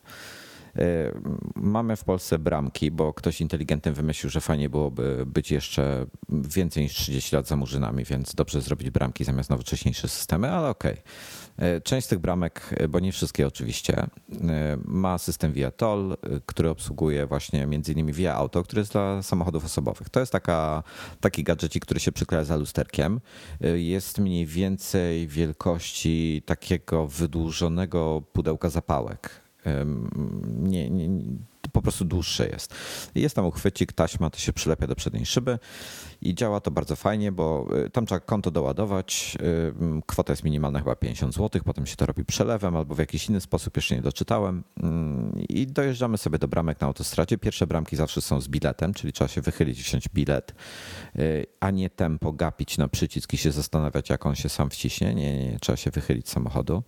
E, 0.76 1.12
mamy 1.56 1.96
w 1.96 2.04
Polsce 2.04 2.40
bramki, 2.40 2.92
bo 2.92 3.14
ktoś 3.14 3.42
inteligentny 3.42 3.92
wymyślił, 3.94 4.30
że 4.30 4.42
fajnie 4.42 4.70
byłoby 4.70 5.24
być 5.26 5.52
jeszcze 5.52 6.06
więcej 6.30 6.84
niż 6.84 6.94
30 6.94 7.36
lat 7.36 7.48
za 7.48 7.56
murzynami, 7.56 8.04
więc 8.04 8.36
dobrze 8.36 8.62
zrobić 8.62 8.90
bramki 8.90 9.24
zamiast 9.24 9.50
nowocześniejsze 9.50 10.08
systemy, 10.08 10.52
ale 10.52 10.70
okej. 10.70 10.92
Okay. 10.92 11.82
Część 11.82 12.08
z 12.08 12.10
tych 12.10 12.20
bramek, 12.20 12.76
bo 12.90 13.00
nie 13.00 13.12
wszystkie 13.12 13.48
oczywiście, 13.48 13.98
e, 13.98 14.08
ma 14.86 15.18
system 15.18 15.54
Via 15.54 15.72
Toll, 15.72 16.18
który 16.46 16.70
obsługuje 16.70 17.26
właśnie 17.26 17.68
między 17.68 17.92
innymi 17.92 18.14
Via 18.14 18.36
Auto, 18.36 18.64
który 18.64 18.80
jest 18.80 18.92
dla 18.92 19.24
samochodów 19.24 19.66
osobowych. 19.66 20.10
To 20.10 20.20
jest 20.20 20.32
taka, 20.32 20.84
taki 21.20 21.44
gadżecik, 21.44 21.86
który 21.86 22.00
się 22.00 22.12
przykleja 22.12 22.44
za 22.44 22.56
lusterkiem. 22.56 23.20
Jest 23.76 24.20
mniej 24.20 24.46
więcej 24.46 25.28
wielkości 25.28 26.44
takiego 26.46 27.08
wydłużonego 27.08 28.24
pudełka 28.34 28.70
zapałek 28.70 29.42
nie, 30.46 30.90
nie, 30.90 31.10
po 31.72 31.82
prostu 31.82 32.06
dłuższe 32.06 32.50
jest. 32.50 32.74
Jest 33.16 33.36
tam 33.36 33.46
uchwycik, 33.46 33.94
taśma, 33.94 34.30
to 34.30 34.40
się 34.40 34.54
przylepia 34.54 34.88
do 34.88 34.96
przedniej 34.96 35.26
szyby 35.26 35.60
i 36.22 36.36
działa 36.36 36.60
to 36.60 36.72
bardzo 36.72 36.96
fajnie, 36.96 37.32
bo 37.32 37.68
y, 37.86 37.90
tam 37.90 38.06
trzeba 38.06 38.20
konto 38.20 38.52
doładować. 38.52 39.38
Kwota 40.06 40.34
jest 40.34 40.44
minimalna 40.44 40.80
chyba 40.80 40.96
50 40.96 41.34
zł, 41.34 41.62
potem 41.66 41.86
się 41.86 41.96
to 41.96 42.06
robi 42.06 42.26
przelewem 42.26 42.76
albo 42.76 42.96
w 42.96 43.00
jakiś 43.00 43.30
inny 43.30 43.42
sposób, 43.42 43.76
jeszcze 43.76 43.96
nie 43.96 44.02
doczytałem. 44.02 44.64
I 45.50 45.68
dojeżdżamy 45.68 46.18
sobie 46.18 46.38
do 46.38 46.48
bramek 46.48 46.82
na 46.82 46.88
autostradzie. 46.88 47.38
Pierwsze 47.38 47.68
bramki 47.68 47.96
zawsze 47.96 48.22
są 48.22 48.42
z 48.42 48.48
biletem, 48.48 48.94
czyli 48.94 49.14
trzeba 49.14 49.28
się 49.28 49.42
wychylić, 49.42 49.84
wziąć 49.84 50.10
bilet, 50.10 50.56
y, 51.20 51.46
a 51.60 51.72
nie 51.72 51.90
tempo 51.90 52.34
gapić 52.34 52.78
na 52.78 52.88
przycisk 52.88 53.34
i 53.34 53.38
się 53.38 53.52
zastanawiać, 53.52 54.10
jak 54.10 54.26
on 54.26 54.36
się 54.36 54.50
sam 54.50 54.70
wciśnie. 54.70 55.14
Nie, 55.14 55.38
nie, 55.38 55.52
nie 55.52 55.60
trzeba 55.60 55.78
się 55.78 55.92
wychylić 55.92 56.30
z 56.30 56.32
samochodu. 56.32 56.84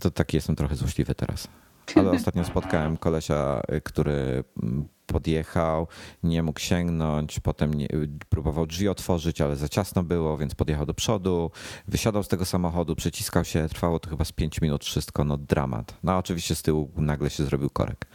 To 0.00 0.10
taki 0.10 0.36
jestem 0.36 0.56
trochę 0.56 0.76
złośliwy 0.76 1.14
teraz. 1.14 1.48
Ale 1.96 2.10
ostatnio 2.20 2.44
spotkałem 2.44 2.96
kolesia, 2.96 3.60
y, 3.72 3.80
który 3.80 4.44
mm, 4.62 4.88
podjechał, 5.06 5.86
nie 6.22 6.42
mógł 6.42 6.60
sięgnąć, 6.60 7.40
potem 7.40 7.74
nie, 7.74 7.88
próbował 8.28 8.66
drzwi 8.66 8.88
otworzyć, 8.88 9.40
ale 9.40 9.56
za 9.56 9.68
ciasno 9.68 10.02
było, 10.02 10.38
więc 10.38 10.54
podjechał 10.54 10.86
do 10.86 10.94
przodu, 10.94 11.50
wysiadał 11.88 12.22
z 12.22 12.28
tego 12.28 12.44
samochodu, 12.44 12.96
przyciskał 12.96 13.44
się, 13.44 13.68
trwało 13.68 13.98
to 13.98 14.10
chyba 14.10 14.24
z 14.24 14.32
5 14.32 14.60
minut 14.60 14.84
wszystko, 14.84 15.24
no 15.24 15.36
dramat. 15.36 15.94
No 16.02 16.18
oczywiście 16.18 16.54
z 16.54 16.62
tyłu 16.62 16.90
nagle 16.96 17.30
się 17.30 17.44
zrobił 17.44 17.70
korek. 17.70 18.06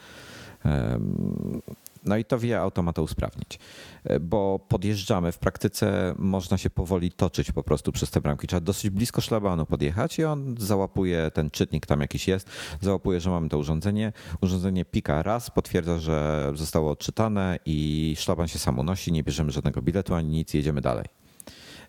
No 2.08 2.18
i 2.18 2.26
to 2.26 2.40
wie 2.40 2.60
auto 2.60 2.94
to 2.94 3.04
usprawnić, 3.04 3.60
e, 4.04 4.20
bo 4.20 4.60
podjeżdżamy, 4.68 5.32
w 5.32 5.38
praktyce 5.38 6.16
można 6.18 6.58
się 6.58 6.70
powoli 6.70 7.12
toczyć 7.12 7.52
po 7.52 7.64
prostu 7.64 7.92
przez 7.92 8.12
te 8.12 8.22
bramki. 8.22 8.48
Trzeba 8.48 8.62
dosyć 8.62 8.90
blisko 8.90 9.22
szlabanu 9.22 9.66
podjechać 9.66 10.20
i 10.20 10.24
on 10.24 10.56
załapuje 10.60 11.32
ten 11.34 11.50
czytnik, 11.50 11.86
tam 11.86 12.02
jakiś 12.02 12.28
jest, 12.28 12.50
załapuje, 12.82 13.20
że 13.20 13.30
mamy 13.30 13.50
to 13.50 13.58
urządzenie. 13.58 14.14
Urządzenie 14.42 14.86
pika 14.86 15.24
raz, 15.24 15.52
potwierdza, 15.52 16.00
że 16.00 16.52
zostało 16.56 16.92
odczytane 16.92 17.60
i 17.66 18.16
szlaban 18.18 18.48
się 18.48 18.60
sam 18.60 18.80
unosi, 18.80 19.12
nie 19.12 19.24
bierzemy 19.24 19.52
żadnego 19.52 19.82
biletu 19.82 20.14
ani 20.14 20.30
nic, 20.30 20.54
jedziemy 20.54 20.82
dalej. 20.82 21.06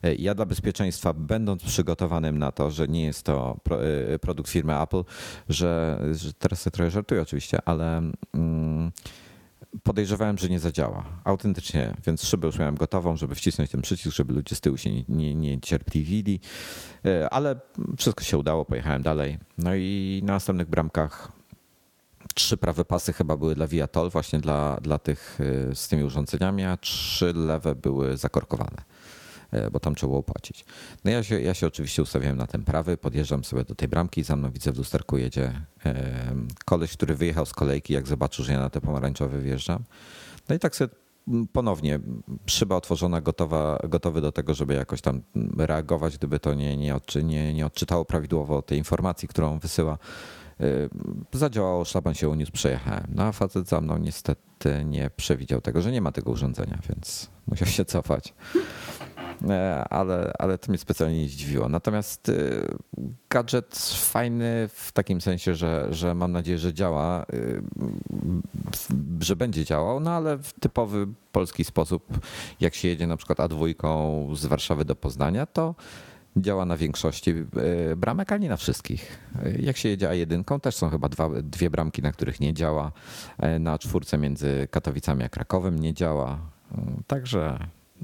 E, 0.02 0.14
ja 0.14 0.34
dla 0.34 0.46
bezpieczeństwa, 0.46 1.12
będąc 1.12 1.62
przygotowanym 1.62 2.38
na 2.38 2.52
to, 2.52 2.70
że 2.70 2.88
nie 2.88 3.04
jest 3.04 3.22
to 3.22 3.56
e, 4.12 4.18
produkt 4.18 4.50
firmy 4.50 4.80
Apple, 4.80 5.04
że, 5.48 6.00
że 6.12 6.32
teraz 6.32 6.60
sobie 6.62 6.72
trochę 6.72 6.90
żartuję 6.90 7.22
oczywiście, 7.22 7.58
ale. 7.64 8.02
Mm, 8.34 8.92
podejrzewałem, 9.82 10.38
że 10.38 10.48
nie 10.48 10.60
zadziała. 10.60 11.04
Autentycznie, 11.24 11.94
więc 12.06 12.22
szybę 12.22 12.46
już 12.46 12.58
miałem 12.58 12.74
gotową, 12.74 13.16
żeby 13.16 13.34
wcisnąć 13.34 13.70
ten 13.70 13.82
przycisk, 13.82 14.16
żeby 14.16 14.34
ludzie 14.34 14.56
z 14.56 14.60
tyłu 14.60 14.76
się 14.76 14.90
nie, 14.92 15.04
nie, 15.08 15.34
nie 15.34 15.60
cierpliwili, 15.60 16.40
e, 17.04 17.30
ale 17.30 17.60
wszystko 17.98 18.24
się 18.24 18.38
udało, 18.38 18.64
pojechałem 18.64 19.02
dalej. 19.02 19.38
No 19.58 19.74
i 19.74 20.20
na 20.24 20.32
następnych 20.32 20.68
bramkach 20.68 21.32
trzy 22.34 22.56
prawe 22.56 22.84
pasy 22.84 23.12
chyba 23.12 23.36
były 23.36 23.54
dla 23.54 23.66
Viatol, 23.66 24.10
właśnie 24.10 24.38
dla, 24.38 24.78
dla 24.82 24.98
tych 24.98 25.38
e, 25.70 25.74
z 25.74 25.88
tymi 25.88 26.04
urządzeniami, 26.04 26.64
a 26.64 26.76
trzy 26.76 27.32
lewe 27.32 27.74
były 27.74 28.16
zakorkowane. 28.16 28.82
E, 29.50 29.70
bo 29.70 29.80
tam 29.80 29.94
trzeba 29.94 30.10
było 30.10 30.22
płacić. 30.22 30.64
No 31.04 31.10
ja 31.10 31.22
się, 31.22 31.40
ja 31.40 31.54
się 31.54 31.66
oczywiście 31.66 32.02
ustawiałem 32.02 32.36
na 32.36 32.46
ten 32.46 32.64
prawy, 32.64 32.96
podjeżdżam 32.96 33.44
sobie 33.44 33.64
do 33.64 33.74
tej 33.74 33.88
bramki, 33.88 34.22
za 34.22 34.36
mną 34.36 34.50
widzę 34.50 34.72
w 34.72 34.78
lusterku 34.78 35.18
jedzie 35.18 35.52
koleś, 36.64 36.92
który 36.92 37.14
wyjechał 37.14 37.46
z 37.46 37.52
kolejki, 37.52 37.92
jak 37.94 38.08
zobaczył, 38.08 38.44
że 38.44 38.52
ja 38.52 38.58
na 38.58 38.70
te 38.70 38.80
pomarańczowe 38.80 39.40
wjeżdżam. 39.40 39.84
No 40.48 40.54
i 40.54 40.58
tak 40.58 40.76
sobie 40.76 40.94
ponownie 41.52 42.00
szyba 42.46 42.76
otworzona, 42.76 43.20
gotowa, 43.20 43.78
gotowy 43.88 44.20
do 44.20 44.32
tego, 44.32 44.54
żeby 44.54 44.74
jakoś 44.74 45.00
tam 45.00 45.22
reagować, 45.58 46.18
gdyby 46.18 46.40
to 46.40 46.54
nie, 46.54 46.76
nie, 46.76 46.94
odczy, 46.94 47.24
nie, 47.24 47.54
nie 47.54 47.66
odczytało 47.66 48.04
prawidłowo 48.04 48.62
tej 48.62 48.78
informacji, 48.78 49.28
którą 49.28 49.58
wysyła. 49.58 49.98
Zadziałało, 51.32 51.84
szlaban 51.84 52.14
się 52.14 52.28
uniósł, 52.28 52.52
przejechałem. 52.52 53.06
No 53.14 53.22
a 53.22 53.32
facet 53.32 53.68
za 53.68 53.80
mną 53.80 53.98
niestety 53.98 54.84
nie 54.84 55.10
przewidział 55.16 55.60
tego, 55.60 55.82
że 55.82 55.92
nie 55.92 56.00
ma 56.00 56.12
tego 56.12 56.30
urządzenia, 56.30 56.78
więc 56.88 57.30
musiał 57.46 57.68
się 57.68 57.84
cofać. 57.84 58.34
E, 59.46 59.84
ale, 59.90 60.32
ale 60.38 60.58
to 60.58 60.72
mnie 60.72 60.78
specjalnie 60.78 61.22
nie 61.22 61.28
zdziwiło. 61.28 61.68
Natomiast 61.68 62.28
y, 62.28 62.66
gadżet 63.30 63.78
fajny 63.94 64.68
w 64.72 64.92
takim 64.92 65.20
sensie, 65.20 65.54
że, 65.54 65.88
że 65.90 66.14
mam 66.14 66.32
nadzieję, 66.32 66.58
że 66.58 66.74
działa, 66.74 67.26
y, 67.34 67.62
że 69.20 69.36
będzie 69.36 69.64
działał, 69.64 70.00
no 70.00 70.10
ale 70.10 70.38
w 70.38 70.52
typowy 70.52 71.06
polski 71.32 71.64
sposób, 71.64 72.20
jak 72.60 72.74
się 72.74 72.88
jedzie 72.88 73.06
na 73.06 73.16
przykład 73.16 73.38
A2 73.38 74.36
z 74.36 74.46
Warszawy 74.46 74.84
do 74.84 74.96
Poznania, 74.96 75.46
to 75.46 75.74
działa 76.36 76.64
na 76.64 76.76
większości 76.76 77.34
bramek, 77.96 78.32
ale 78.32 78.40
nie 78.40 78.48
na 78.48 78.56
wszystkich. 78.56 79.18
Jak 79.60 79.76
się 79.76 79.88
jedzie 79.88 80.08
A1, 80.08 80.60
też 80.60 80.76
są 80.76 80.90
chyba 80.90 81.08
dwa, 81.08 81.30
dwie 81.42 81.70
bramki, 81.70 82.02
na 82.02 82.12
których 82.12 82.40
nie 82.40 82.54
działa. 82.54 82.92
E, 83.38 83.58
na 83.58 83.78
czwórce 83.78 84.18
między 84.18 84.68
Katowicami 84.70 85.24
a 85.24 85.28
Krakowem 85.28 85.78
nie 85.78 85.94
działa. 85.94 86.38
Także 87.06 87.58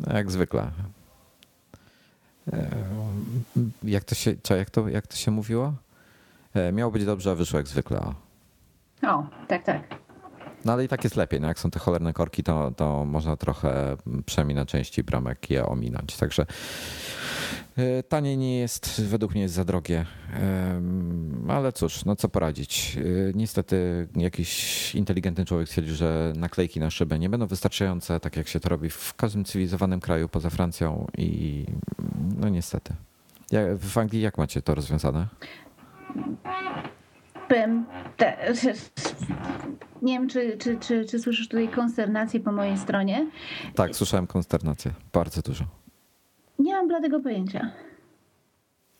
jak 0.07 0.31
zwykle 0.31 0.63
E, 0.63 1.04
jak 3.83 4.05
to 4.05 4.15
się, 4.15 4.35
co, 4.43 4.57
jak 4.57 4.71
to, 4.71 4.89
jak 4.89 5.07
to 5.07 5.17
się 5.17 5.31
mówiło? 5.31 5.75
E, 6.55 6.73
miało 6.73 6.93
być 6.93 7.05
dobrze, 7.05 7.31
a 7.31 7.35
wyszło 7.35 7.59
jak 7.59 7.69
zwykle. 7.69 8.01
O, 9.03 9.27
tak, 9.49 9.65
tak. 9.65 10.04
No 10.65 10.73
ale 10.73 10.85
i 10.85 10.89
tak 10.89 11.05
jest 11.05 11.17
lepiej. 11.17 11.41
No 11.41 11.49
jak 11.49 11.59
są 11.59 11.71
te 11.71 11.79
cholerne 11.79 12.13
korki, 12.13 12.43
to, 12.43 12.71
to 12.71 13.05
można 13.05 13.37
trochę 13.37 13.97
przynajmniej 14.27 14.57
na 14.57 14.67
części 14.67 15.03
bramek 15.03 15.51
je 15.51 15.67
ominąć. 15.67 16.17
Także 16.17 16.47
e, 17.77 18.03
taniej 18.03 18.39
nie 18.39 18.59
jest, 18.59 19.03
według 19.03 19.33
mnie 19.33 19.43
jest 19.43 19.55
za 19.55 19.65
drogie. 19.65 20.07
Ale 21.49 21.73
cóż, 21.73 22.05
no 22.05 22.17
co 22.17 22.29
poradzić. 22.29 22.99
E, 22.99 23.03
niestety 23.35 24.09
jakiś 24.17 24.95
inteligentny 24.95 25.45
człowiek 25.45 25.69
stwierdził, 25.69 25.95
że 25.95 26.33
naklejki 26.37 26.81
na 26.81 26.91
szybę 26.91 27.19
nie 27.19 27.29
będą 27.29 27.47
wystarczające, 27.47 28.21
tak 28.21 28.37
jak 28.37 28.49
się 28.49 28.61
to 28.61 28.69
robi 28.69 28.91
w 28.91 29.15
każdym 29.15 29.45
cywilizowanym 29.45 30.01
kraju 30.01 30.29
poza 30.29 30.51
Francją 30.51 31.07
i 31.19 31.65
no 32.41 32.49
niestety. 32.49 32.95
W 33.79 33.99
Anglii 33.99 34.23
jak 34.23 34.39
macie 34.39 34.63
to 34.63 34.75
rozwiązane? 34.75 35.27
Te, 38.17 38.37
nie 40.03 40.13
wiem, 40.19 40.29
czy, 40.29 40.59
czy, 40.59 40.77
czy, 40.79 41.05
czy 41.05 41.19
słyszysz 41.19 41.49
tutaj 41.49 41.69
konsternację 41.69 42.41
po 42.41 42.53
mojej 42.53 42.79
stronie. 42.79 43.27
Tak, 43.75 43.97
słyszałem 43.97 44.27
konsternację. 44.27 44.91
Bardzo 45.13 45.43
dużo. 45.43 45.65
Nie 46.59 46.75
mam 46.75 46.89
bladego 46.89 47.21
pojęcia. 47.21 47.71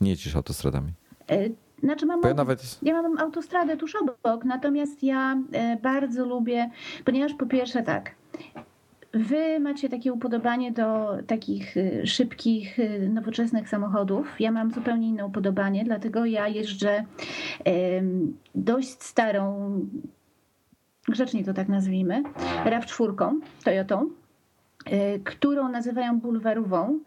Nie 0.01 0.11
jedziesz 0.11 0.37
autostradami. 0.37 0.93
E, 1.31 1.37
znaczy 1.83 2.07
mam, 2.07 2.21
ja 2.25 2.35
nawet... 2.35 2.79
ja 2.83 3.03
mam 3.03 3.19
autostradę 3.19 3.77
tuż 3.77 3.97
obok, 3.97 4.45
natomiast 4.45 5.03
ja 5.03 5.37
e, 5.53 5.77
bardzo 5.77 6.25
lubię, 6.25 6.71
ponieważ 7.05 7.35
po 7.35 7.47
pierwsze 7.47 7.83
tak, 7.83 8.15
Wy 9.15 9.61
macie 9.61 9.89
takie 9.89 10.13
upodobanie 10.13 10.73
do 10.73 11.17
takich 11.27 11.77
y, 11.77 12.07
szybkich, 12.07 12.79
y, 12.79 13.09
nowoczesnych 13.09 13.69
samochodów. 13.69 14.41
Ja 14.41 14.51
mam 14.51 14.71
zupełnie 14.71 15.09
inne 15.09 15.27
upodobanie, 15.27 15.85
dlatego 15.85 16.25
ja 16.25 16.49
jeżdżę 16.49 17.05
dość 18.55 19.03
starą, 19.03 19.81
grzecznie 21.09 21.45
to 21.45 21.55
tak 21.55 21.69
nazwijmy, 21.69 22.23
RAV4 22.65 23.35
Toyotą, 23.65 24.11
y, 24.93 25.21
którą 25.25 25.69
nazywają 25.69 26.21
bulwarową. 26.21 26.99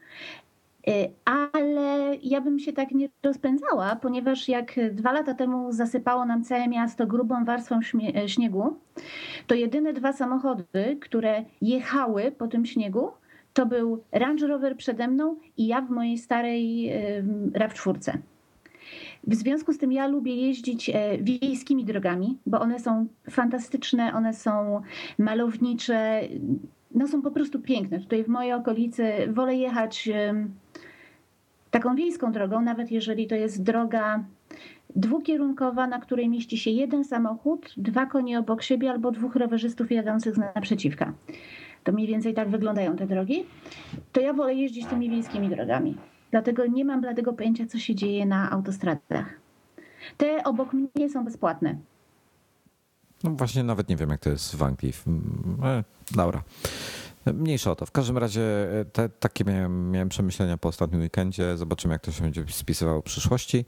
Y, 0.88 1.12
ale 1.26 2.16
ja 2.24 2.42
bym 2.42 2.60
się 2.60 2.74
tak 2.74 2.92
nie 2.92 3.10
rozpędzała, 3.24 3.96
ponieważ 3.96 4.50
jak 4.50 4.80
dwa 4.92 5.12
lata 5.12 5.34
temu 5.34 5.72
zasypało 5.72 6.26
nam 6.26 6.44
całe 6.44 6.68
miasto 6.68 7.08
grubą 7.08 7.46
warstwą 7.46 7.80
e, 8.16 8.30
śniegu, 8.30 8.78
to 9.48 9.56
jedyne 9.56 9.94
dwa 9.94 10.14
samochody, 10.14 10.98
które 11.02 11.46
jechały 11.62 12.32
po 12.32 12.48
tym 12.48 12.66
śniegu, 12.66 13.12
to 13.54 13.66
był 13.66 14.04
Range 14.12 14.48
Rover 14.48 14.78
przede 14.78 15.08
mną 15.08 15.36
i 15.58 15.68
ja 15.68 15.82
w 15.82 15.90
mojej 15.90 16.18
starej 16.18 16.92
RAV4. 17.54 18.18
W 19.28 19.36
związku 19.36 19.74
z 19.74 19.78
tym 19.78 19.92
ja 19.92 20.08
lubię 20.08 20.36
jeździć 20.36 20.90
e, 20.90 21.18
wiejskimi 21.18 21.86
drogami, 21.86 22.38
bo 22.46 22.60
one 22.60 22.80
są 22.80 23.08
fantastyczne, 23.30 24.14
one 24.14 24.34
są 24.34 24.82
malownicze, 25.18 26.22
no 26.96 27.08
są 27.08 27.22
po 27.22 27.32
prostu 27.32 27.60
piękne. 27.60 28.00
Tutaj 28.00 28.24
w 28.24 28.28
mojej 28.28 28.54
okolicy 28.54 29.04
wolę 29.34 29.56
jechać 29.56 30.10
taką 31.72 31.96
wiejską 31.96 32.32
drogą, 32.32 32.62
nawet 32.62 32.92
jeżeli 32.92 33.28
to 33.28 33.36
jest 33.36 33.64
droga 33.64 34.24
dwukierunkowa, 34.96 35.88
na 35.88 36.00
której 36.00 36.30
mieści 36.30 36.58
się 36.58 36.72
jeden 36.72 37.06
samochód, 37.06 37.74
dwa 37.78 38.06
konie 38.06 38.40
obok 38.40 38.64
siebie 38.64 38.92
albo 38.92 39.12
dwóch 39.12 39.36
rowerzystów 39.36 39.92
jadących 39.92 40.38
naprzeciwka. 40.38 41.14
To 41.84 41.92
mniej 41.92 42.08
więcej 42.08 42.34
tak 42.34 42.50
wyglądają 42.50 42.96
te 42.96 43.08
drogi. 43.08 43.46
To 44.12 44.22
ja 44.22 44.34
wolę 44.34 44.54
jeździć 44.54 44.86
tymi 44.86 45.10
wiejskimi 45.10 45.50
drogami. 45.50 45.98
Dlatego 46.32 46.66
nie 46.66 46.86
mam 46.86 47.02
bladego 47.02 47.34
pojęcia, 47.34 47.66
co 47.66 47.80
się 47.80 47.96
dzieje 47.96 48.26
na 48.26 48.52
autostradach. 48.52 49.40
Te 50.18 50.44
obok 50.44 50.74
mnie 50.74 51.10
są 51.10 51.26
bezpłatne. 51.26 51.76
No 53.24 53.32
właśnie 53.32 53.64
nawet 53.64 53.90
nie 53.90 53.96
wiem, 53.96 54.10
jak 54.10 54.20
to 54.20 54.30
jest 54.30 54.56
w 54.56 54.64
Anglii. 54.64 54.94
E, 55.64 55.84
dobra. 56.16 56.42
Mniejsza 57.34 57.72
o 57.72 57.76
to. 57.76 57.86
W 57.86 57.92
każdym 57.92 58.18
razie 58.18 58.42
e, 58.80 58.86
te, 58.86 59.10
takie 59.10 59.44
miałem, 59.44 59.92
miałem 59.92 60.10
przemyślenia 60.10 60.58
po 60.58 60.70
ostatnim 60.70 61.02
weekendzie. 61.02 61.58
Zobaczymy, 61.58 61.94
jak 61.94 62.02
to 62.02 62.12
się 62.12 62.22
będzie 62.22 62.46
spisywało 62.50 63.02
w 63.02 63.04
przyszłości. 63.04 63.66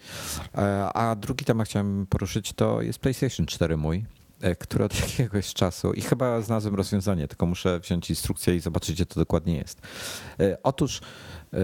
E, 0.56 0.90
a 0.94 1.16
drugi 1.16 1.46
temat 1.46 1.68
chciałem 1.68 2.08
poruszyć 2.10 2.54
to 2.54 2.82
jest 2.82 3.00
PlayStation 3.00 3.46
4 3.46 3.78
mój 3.78 4.06
który 4.60 4.86
od 4.86 5.00
jakiegoś 5.10 5.54
czasu 5.54 5.94
i 5.94 6.02
chyba 6.02 6.42
znalazłem 6.42 6.76
rozwiązanie, 6.76 7.28
tylko 7.28 7.46
muszę 7.46 7.80
wziąć 7.80 8.10
instrukcję 8.10 8.56
i 8.56 8.60
zobaczyć, 8.60 8.96
gdzie 8.96 9.06
to 9.06 9.20
dokładnie 9.20 9.58
jest. 9.58 9.82
Otóż 10.64 11.02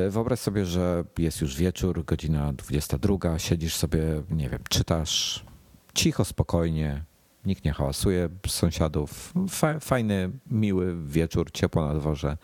wyobraź 0.10 0.40
sobie, 0.40 0.66
że 0.66 1.04
jest 1.18 1.42
już 1.42 1.56
wieczór, 1.56 2.06
godzina 2.06 2.54
22, 2.54 3.40
siedzisz 3.40 3.76
sobie, 3.76 4.02
nie 4.32 4.50
wiem, 4.50 4.60
czytasz 4.70 5.46
cicho, 5.94 6.26
spokojnie, 6.26 7.04
nikt 7.46 7.66
nie 7.66 7.74
hałasuje 7.74 8.30
sąsiadów. 8.48 9.34
Fajny, 9.82 10.30
miły 10.52 10.96
wieczór, 11.08 11.52
ciepło 11.52 11.88
na 11.88 12.00
dworze. 12.00 12.38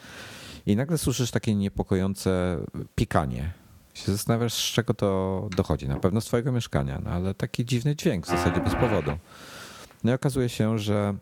I 0.66 0.76
nagle 0.76 0.98
słyszysz 0.98 1.32
takie 1.32 1.56
niepokojące 1.56 2.58
pikanie. 2.96 3.52
Się 3.94 4.12
zastanawiasz, 4.12 4.54
z 4.54 4.74
czego 4.74 4.94
to 4.94 5.50
dochodzi. 5.58 5.88
Na 5.88 6.00
pewno 6.00 6.22
z 6.22 6.26
twojego 6.26 6.52
mieszkania, 6.52 7.02
no 7.04 7.10
ale 7.10 7.34
taki 7.34 7.66
dziwny 7.66 7.96
dźwięk 7.96 8.26
w 8.26 8.30
zasadzie 8.30 8.62
bez 8.62 8.76
powodu. 8.76 9.12
No 10.04 10.12
i 10.12 10.16
okazuje 10.16 10.50
się, 10.50 10.80
że 10.80 11.16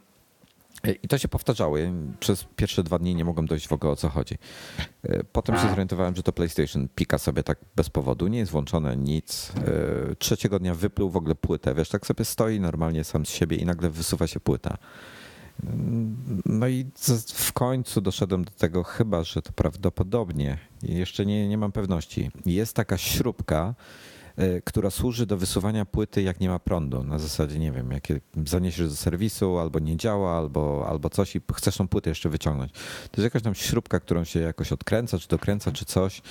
i 1.03 1.07
to 1.07 1.17
się 1.17 1.27
powtarzało. 1.27 1.77
Przez 2.19 2.45
pierwsze 2.55 2.83
dwa 2.83 2.99
dni 2.99 3.15
nie 3.15 3.25
mogłem 3.25 3.47
dojść 3.47 3.67
w 3.67 3.73
ogóle 3.73 3.93
o 3.93 3.95
co 3.95 4.09
chodzi. 4.09 4.35
E, 5.03 5.23
potem 5.23 5.55
się 5.55 5.69
zorientowałem, 5.69 6.15
że 6.15 6.23
to 6.23 6.31
PlayStation 6.31 6.87
pika 6.95 7.17
sobie 7.17 7.43
tak 7.43 7.57
bez 7.75 7.89
powodu, 7.89 8.27
nie 8.27 8.39
jest 8.39 8.51
włączone 8.51 8.97
nic. 8.97 9.51
E, 10.11 10.15
trzeciego 10.15 10.59
dnia 10.59 10.75
wypluł 10.75 11.09
w 11.09 11.17
ogóle 11.17 11.35
płytę. 11.35 11.75
Wiesz, 11.75 11.89
tak 11.89 12.07
sobie 12.07 12.25
stoi 12.25 12.59
normalnie 12.59 13.03
sam 13.03 13.25
z 13.25 13.29
siebie 13.29 13.57
i 13.57 13.65
nagle 13.65 13.89
wysuwa 13.89 14.27
się 14.27 14.39
płyta. 14.39 14.77
No 16.45 16.67
i 16.67 16.85
w 17.33 17.53
końcu 17.53 18.01
doszedłem 18.01 18.45
do 18.45 18.51
tego, 18.51 18.83
chyba 18.83 19.23
że 19.23 19.41
to 19.41 19.51
prawdopodobnie, 19.51 20.57
jeszcze 20.83 21.25
nie, 21.25 21.47
nie 21.47 21.57
mam 21.57 21.71
pewności. 21.71 22.31
Jest 22.45 22.75
taka 22.75 22.97
śrubka, 22.97 23.75
E, 23.75 23.75
która 24.63 24.89
służy 24.89 25.25
do 25.25 25.37
wysuwania 25.37 25.85
płyty, 25.85 26.21
jak 26.21 26.39
nie 26.39 26.49
ma 26.49 26.59
prądu. 26.59 27.03
Na 27.03 27.19
zasadzie, 27.19 27.59
nie 27.59 27.71
wiem, 27.71 27.91
jakie 27.91 28.19
zaniesiesz 28.45 28.89
do 28.89 28.95
serwisu, 28.95 29.57
albo 29.57 29.79
nie 29.79 29.97
działa, 29.97 30.37
albo, 30.37 30.85
albo 30.89 31.09
coś 31.09 31.35
i 31.35 31.41
chcesz 31.53 31.77
tą 31.77 31.87
płytę 31.87 32.09
jeszcze 32.09 32.29
wyciągnąć. 32.29 32.71
To 33.11 33.21
jest 33.21 33.23
jakaś 33.23 33.41
tam 33.41 33.55
śrubka, 33.55 33.99
którą 33.99 34.23
się 34.23 34.39
jakoś 34.39 34.71
odkręca, 34.71 35.19
czy 35.19 35.27
dokręca, 35.27 35.71
czy 35.71 35.85
coś 35.85 36.21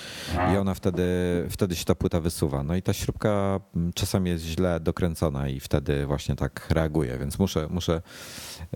i 0.53 0.57
ona 0.57 0.73
wtedy, 0.73 1.03
wtedy 1.49 1.75
się 1.75 1.85
ta 1.85 1.95
płyta 1.95 2.19
wysuwa. 2.19 2.63
No 2.63 2.75
i 2.75 2.81
ta 2.81 2.93
śrubka 2.93 3.59
mm, 3.75 3.93
czasami 3.93 4.29
jest 4.29 4.43
źle 4.43 4.79
dokręcona 4.79 5.49
i 5.49 5.59
wtedy 5.59 6.05
właśnie 6.05 6.35
tak 6.35 6.67
reaguje, 6.69 7.17
więc 7.17 7.39
muszę, 7.39 7.67
muszę 7.69 8.01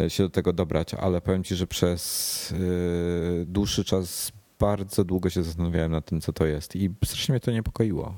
e, 0.02 0.10
się 0.10 0.24
do 0.24 0.30
tego 0.30 0.54
dobrać, 0.54 0.94
ale 0.94 1.22
powiem 1.22 1.44
ci, 1.44 1.56
że 1.56 1.68
przez 1.68 2.54
e, 3.42 3.46
dłuższy 3.46 3.84
czas 3.84 4.32
bardzo 4.60 5.04
długo 5.04 5.30
się 5.30 5.44
zastanawiałem 5.44 5.92
nad 5.92 6.06
tym, 6.06 6.22
co 6.22 6.34
to 6.34 6.46
jest 6.46 6.76
i 6.76 6.90
strasznie 7.06 7.34
mnie 7.34 7.40
to 7.40 7.52
niepokoiło. 7.52 8.14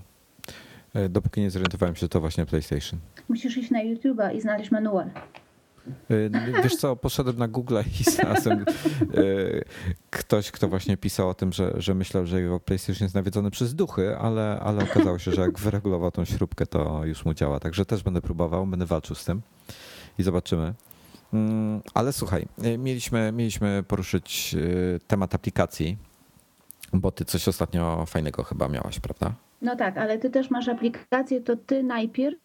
E, 0.96 1.10
dopóki 1.10 1.42
nie 1.42 1.52
zorientowałem 1.52 1.96
się, 1.96 2.00
że 2.00 2.10
to 2.10 2.20
właśnie 2.20 2.46
PlayStation. 2.46 3.00
Musisz 3.30 3.58
iść 3.58 3.72
na 3.72 3.80
YouTube'a 3.80 4.36
i 4.36 4.42
znaleźć 4.42 4.72
manual. 4.72 5.10
E, 6.10 6.62
wiesz 6.64 6.76
co, 6.76 6.96
poszedłem 6.96 7.38
na 7.38 7.48
Google 7.48 7.78
i 8.00 8.04
znalazłem 8.12 8.60
e, 8.60 8.66
ktoś, 10.10 10.52
kto 10.52 10.68
właśnie 10.68 10.98
pisał 10.98 11.30
o 11.30 11.34
tym, 11.34 11.54
że, 11.54 11.74
że 11.78 11.94
myślał, 11.94 12.26
że 12.26 12.42
jego 12.42 12.60
PlayStation 12.60 13.06
jest 13.06 13.16
nawiedzony 13.16 13.52
przez 13.52 13.76
duchy, 13.76 14.18
ale, 14.18 14.60
ale 14.60 14.84
okazało 14.84 15.20
się, 15.20 15.32
że 15.32 15.42
jak 15.42 15.60
wyregulował 15.60 16.12
tą 16.12 16.26
śrubkę, 16.26 16.66
to 16.66 17.06
już 17.06 17.26
mu 17.26 17.34
działa. 17.34 17.60
Także 17.60 17.86
też 17.86 18.04
będę 18.04 18.22
próbował, 18.22 18.68
będę 18.68 18.86
walczył 18.86 19.16
z 19.16 19.26
tym 19.26 19.42
i 20.20 20.24
zobaczymy. 20.24 20.74
Mm, 21.34 21.82
ale 21.94 22.14
słuchaj, 22.14 22.48
mieliśmy, 22.78 23.32
mieliśmy 23.32 23.84
poruszyć 23.88 24.56
temat 25.08 25.36
aplikacji, 25.36 25.98
bo 26.94 27.12
ty 27.12 27.26
coś 27.26 27.48
ostatnio 27.48 28.06
fajnego 28.06 28.44
chyba 28.44 28.68
miałaś, 28.68 29.00
prawda? 29.00 29.45
No 29.62 29.76
tak, 29.76 29.98
ale 29.98 30.18
ty 30.18 30.30
też 30.30 30.50
masz 30.50 30.68
aplikację, 30.68 31.42
to 31.42 31.56
ty 31.56 31.84
najpierw, 31.84 32.40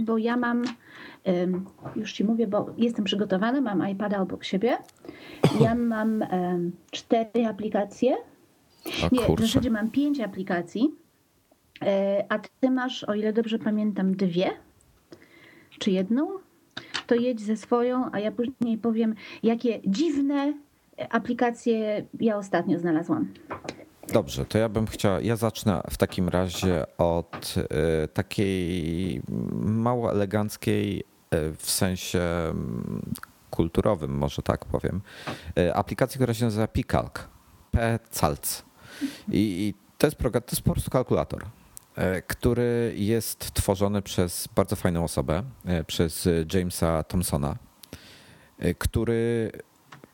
bo 0.00 0.18
ja 0.18 0.36
mam, 0.36 0.62
już 1.96 2.12
ci 2.12 2.24
mówię, 2.24 2.46
bo 2.46 2.66
jestem 2.76 3.04
przygotowana, 3.04 3.60
mam 3.60 3.88
iPada 3.90 4.20
obok 4.20 4.44
siebie. 4.44 4.78
Ja 5.60 5.74
mam 5.74 6.24
cztery 6.90 7.46
aplikacje. 7.46 8.16
Nie, 9.12 9.36
w 9.36 9.40
zasadzie 9.40 9.70
mam 9.70 9.90
pięć 9.90 10.20
aplikacji, 10.20 10.94
e, 11.82 12.24
a 12.28 12.38
ty 12.38 12.70
masz, 12.70 13.04
o 13.04 13.14
ile 13.14 13.32
dobrze 13.32 13.58
pamiętam, 13.58 14.16
dwie 14.16 14.50
czy 15.78 15.90
jedną. 15.90 16.28
To 17.06 17.14
jedź 17.14 17.40
ze 17.40 17.56
swoją, 17.56 18.10
a 18.12 18.18
ja 18.18 18.32
później 18.32 18.78
powiem, 18.78 19.14
jakie 19.42 19.80
dziwne 19.86 20.54
aplikacje 21.10 22.06
ja 22.20 22.36
ostatnio 22.36 22.78
znalazłam. 22.78 23.28
Dobrze, 24.12 24.44
to 24.44 24.58
ja 24.58 24.68
bym 24.68 24.86
chciała, 24.86 25.20
ja 25.20 25.36
zacznę 25.36 25.82
w 25.90 25.96
takim 25.96 26.28
razie 26.28 26.84
od 26.98 27.54
y, 28.04 28.08
takiej 28.08 29.22
mało 29.62 30.10
eleganckiej 30.12 31.00
y, 31.00 31.04
w 31.56 31.70
sensie 31.70 32.20
mm, 32.20 33.02
kulturowym, 33.50 34.10
może 34.18 34.42
tak 34.42 34.64
powiem, 34.64 35.00
y, 35.58 35.74
aplikacji, 35.74 36.18
która 36.18 36.34
się 36.34 36.44
nazywa 36.44 36.66
Picalc. 36.66 37.12
P-Calc. 37.70 38.62
I, 39.28 39.38
I, 39.38 39.74
to, 39.98 40.06
jest 40.06 40.16
program, 40.16 40.42
to 40.42 40.50
jest 40.50 40.62
po 40.62 40.72
prostu 40.72 40.90
kalkulator, 40.90 41.44
który 42.26 42.94
jest 42.96 43.54
tworzony 43.54 44.02
przez 44.02 44.48
bardzo 44.56 44.76
fajną 44.76 45.04
osobę, 45.04 45.42
przez 45.86 46.28
Jamesa 46.54 47.02
Thompsona, 47.02 47.56
który 48.78 49.52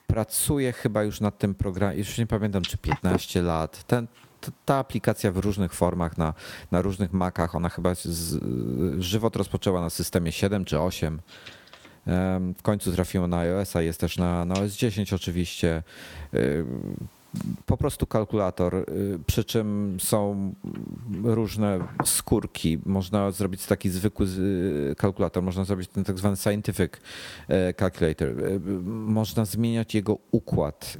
pracuję 0.06 0.72
chyba 0.72 1.02
już 1.02 1.20
nad 1.20 1.38
tym 1.38 1.54
programem, 1.54 1.98
już 1.98 2.18
nie 2.18 2.26
pamiętam 2.26 2.62
czy 2.62 2.78
15 2.78 3.42
lat. 3.42 3.84
Ten, 3.84 4.06
ta 4.64 4.76
aplikacja 4.76 5.32
w 5.32 5.36
różnych 5.36 5.74
formach, 5.74 6.18
na, 6.18 6.34
na 6.70 6.82
różnych 6.82 7.12
Macach, 7.12 7.54
ona 7.54 7.68
chyba 7.68 7.94
z, 7.94 8.44
żywot 8.98 9.36
rozpoczęła 9.36 9.80
na 9.80 9.90
systemie 9.90 10.32
7 10.32 10.64
czy 10.64 10.80
8. 10.80 11.20
W 12.58 12.62
końcu 12.62 12.92
trafiło 12.92 13.26
na 13.26 13.38
iOS-a, 13.38 13.82
jest 13.82 14.00
też 14.00 14.18
na, 14.18 14.44
na 14.44 14.54
OS 14.54 14.72
10 14.72 15.12
oczywiście. 15.12 15.82
Po 17.66 17.76
prostu 17.76 18.06
kalkulator, 18.06 18.74
y, 18.74 18.84
przy 19.26 19.44
czym 19.44 19.96
są 20.00 20.54
różne 21.22 21.78
skórki. 22.04 22.78
Można 22.86 23.30
zrobić 23.30 23.66
taki 23.66 23.90
zwykły 23.90 24.26
kalkulator, 24.96 25.42
można 25.42 25.64
zrobić 25.64 25.88
ten 25.88 26.04
tak 26.04 26.18
zwany 26.18 26.36
scientific 26.36 26.92
calculator. 27.76 28.28
Można 28.84 29.44
zmieniać 29.44 29.94
jego 29.94 30.18
układ 30.30 30.98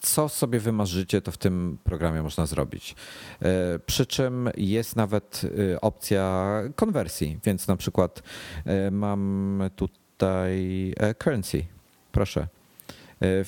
co 0.00 0.28
sobie 0.28 0.60
wymarzycie, 0.60 1.20
to 1.20 1.32
w 1.32 1.38
tym 1.38 1.78
programie 1.84 2.22
można 2.22 2.46
zrobić. 2.46 2.94
E, 3.42 3.78
przy 3.78 4.06
czym 4.06 4.50
jest 4.56 4.96
nawet 4.96 5.42
e, 5.72 5.80
opcja 5.80 6.52
konwersji, 6.76 7.38
więc 7.44 7.68
na 7.68 7.76
przykład 7.76 8.22
e, 8.64 8.90
mam 8.90 9.62
tutaj 9.76 10.94
currency. 11.18 11.64
Proszę. 12.12 12.48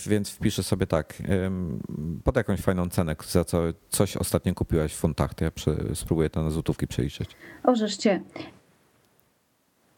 Więc 0.07 0.31
wpiszę 0.31 0.63
sobie 0.63 0.87
tak, 0.87 1.23
pod 2.25 2.37
jakąś 2.37 2.61
fajną 2.61 2.89
cenę, 2.89 3.17
za 3.29 3.45
co 3.45 3.63
coś 3.89 4.17
ostatnio 4.17 4.55
kupiłaś 4.55 4.93
w 4.93 4.97
funtach, 4.97 5.35
to 5.35 5.45
ja 5.45 5.51
spróbuję 5.95 6.31
to 6.31 6.43
na 6.43 6.51
złotówki 6.51 6.87
przeliczyć. 6.87 7.31
Ożeszcie. 7.65 8.23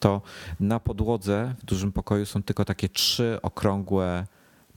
to 0.00 0.22
na 0.60 0.80
podłodze 0.80 1.54
w 1.58 1.64
dużym 1.64 1.92
pokoju 1.92 2.26
są 2.26 2.42
tylko 2.42 2.64
takie 2.64 2.88
trzy 2.88 3.38
okrągłe 3.42 4.24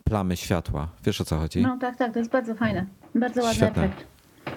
plamy 0.04 0.38
światła. 0.38 0.88
Wiesz 1.04 1.22
o 1.22 1.26
co 1.26 1.38
chodzi? 1.38 1.62
No 1.62 1.78
tak, 1.78 1.98
tak, 1.98 2.14
to 2.14 2.20
jest 2.20 2.32
bardzo 2.32 2.56
fajne. 2.56 2.86
Bardzo 3.16 3.42
ładny 3.42 3.56
Świetne. 3.56 3.84
efekt. 3.84 4.08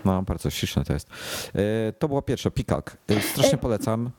No, 0.05 0.22
bardzo 0.22 0.51
śliczne 0.51 0.84
to 0.84 0.93
jest. 0.93 1.11
E, 1.55 1.93
to 1.93 2.09
było 2.09 2.22
pierwsze, 2.22 2.51
Pikak. 2.51 2.97
E, 3.09 3.20
strasznie 3.20 3.55
e, 3.55 3.59
polecam. 3.59 4.11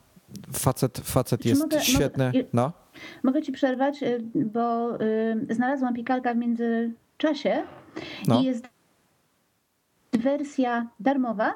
Facet, 0.52 0.98
facet 0.98 1.44
jest 1.44 1.60
mogę, 1.60 1.80
świetny. 1.80 2.26
Mogę, 2.26 2.44
no. 2.52 2.72
mogę 3.22 3.42
ci 3.42 3.52
przerwać, 3.52 4.00
bo 4.34 4.98
znalazłam 5.50 5.94
Pikalka 5.94 6.34
w 6.34 6.36
międzyczasie 6.36 7.62
no. 8.26 8.40
i 8.40 8.44
jest 8.44 8.77
wersja 10.12 10.88
darmowa 11.00 11.54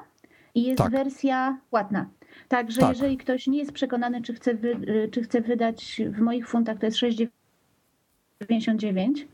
i 0.55 0.63
jest 0.63 0.77
tak. 0.77 0.91
wersja 0.91 1.57
płatna. 1.69 2.09
Także 2.47 2.81
tak. 2.81 2.89
jeżeli 2.89 3.17
ktoś 3.17 3.47
nie 3.47 3.57
jest 3.57 3.71
przekonany, 3.71 4.21
czy 4.21 4.33
chce, 4.33 4.53
wy, 4.53 4.77
czy 5.11 5.23
chce 5.23 5.41
wydać 5.41 6.01
w 6.09 6.19
moich 6.19 6.47
funtach, 6.47 6.77
to 6.77 6.85
jest 6.85 6.97
6,99 6.97 9.25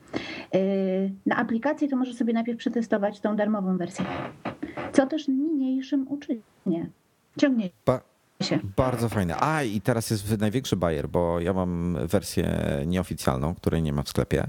na 1.25 1.35
aplikację, 1.35 1.87
to 1.87 1.95
może 1.95 2.13
sobie 2.13 2.33
najpierw 2.33 2.59
przetestować 2.59 3.19
tą 3.19 3.35
darmową 3.35 3.77
wersję 3.77 4.05
co 4.93 5.07
też 5.07 5.27
niniejszym 5.27 6.07
uczynię. 6.07 6.89
Ciągnie 7.37 7.69
się. 8.41 8.59
Bardzo 8.75 9.09
fajne. 9.09 9.35
A 9.39 9.63
i 9.63 9.81
teraz 9.81 10.09
jest 10.09 10.39
największy 10.39 10.75
bajer, 10.75 11.09
bo 11.09 11.39
ja 11.39 11.53
mam 11.53 11.97
wersję 12.07 12.59
nieoficjalną, 12.87 13.55
której 13.55 13.81
nie 13.81 13.93
ma 13.93 14.03
w 14.03 14.09
sklepie. 14.09 14.47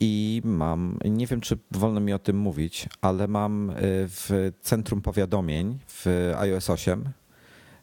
I 0.00 0.42
mam, 0.44 0.98
nie 1.04 1.26
wiem 1.26 1.40
czy 1.40 1.58
wolno 1.70 2.00
mi 2.00 2.12
o 2.12 2.18
tym 2.18 2.36
mówić, 2.36 2.88
ale 3.00 3.28
mam 3.28 3.70
y, 3.70 3.74
w 4.08 4.52
centrum 4.60 5.00
powiadomień 5.00 5.78
w 5.88 6.32
iOS 6.36 6.70
8 6.70 7.04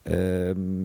y, 0.08 0.12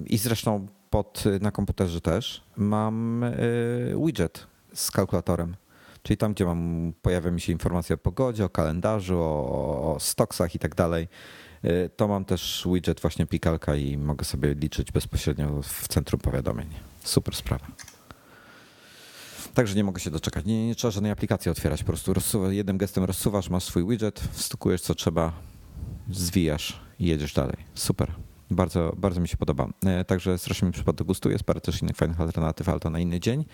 i 0.07 0.19
zresztą 0.19 0.67
pod, 0.91 1.25
na 1.41 1.51
komputerze 1.51 2.01
też 2.01 2.43
mam 2.57 3.23
y, 3.23 3.97
widget 4.05 4.47
z 4.75 4.91
kalkulatorem. 4.91 5.57
Czyli 6.03 6.17
tam, 6.17 6.35
gdzie 6.35 6.45
mam, 6.45 6.93
pojawia 7.03 7.31
mi 7.31 7.41
się 7.41 7.53
informacja 7.53 7.95
o 7.95 7.99
pogodzie, 7.99 8.45
o 8.45 8.49
kalendarzu, 8.49 9.19
o, 9.19 9.95
o 9.95 10.01
stoksach 10.01 10.55
i 10.55 10.59
tak 10.59 10.75
dalej, 10.75 11.09
y, 11.65 11.91
to 11.97 12.09
mam 12.09 12.25
też 12.25 12.69
widget 12.73 13.01
właśnie 13.01 13.27
Pikalka 13.27 13.75
i 13.75 13.99
mogę 13.99 14.25
sobie 14.25 14.55
liczyć 14.55 14.93
bezpośrednio 14.93 15.63
w 15.63 15.89
centrum 15.89 16.21
powiadomień. 16.21 16.69
Super 17.01 17.35
sprawa. 17.35 17.96
Także 19.57 19.75
nie 19.75 19.85
mogę 19.85 20.01
się 20.01 20.11
doczekać. 20.11 20.45
Nie, 20.45 20.67
nie 20.67 20.75
trzeba 20.75 20.91
żadnej 20.91 21.13
aplikacji 21.13 21.51
otwierać. 21.51 21.81
Po 21.81 21.87
prostu 21.87 22.15
rozsuwa, 22.15 22.53
jednym 22.53 22.79
gestem 22.79 23.05
rozsuwasz, 23.05 23.51
masz 23.51 23.65
swój 23.65 23.87
widget, 23.87 24.21
wstukujesz 24.33 24.81
co 24.81 24.95
trzeba, 24.95 25.33
zwijasz 26.11 26.81
i 26.99 27.07
jedziesz 27.07 27.35
dalej. 27.35 27.57
Super. 27.75 28.13
Bardzo, 28.51 28.93
bardzo 28.97 29.21
mi 29.21 29.29
się 29.29 29.37
podoba. 29.37 29.69
E, 29.87 30.05
także 30.05 30.39
strasznie 30.39 30.67
mi 30.67 30.73
przypadł 30.73 30.99
do 30.99 31.05
gustu. 31.05 31.31
Jest 31.31 31.45
parę 31.45 31.61
też 31.61 31.83
innych 31.83 31.97
fajnych 31.97 32.21
alternatyw, 32.21 32.69
ale 32.69 32.81
to 32.81 32.91
na 32.91 32.99
inny 32.99 33.21
dzień. 33.21 33.45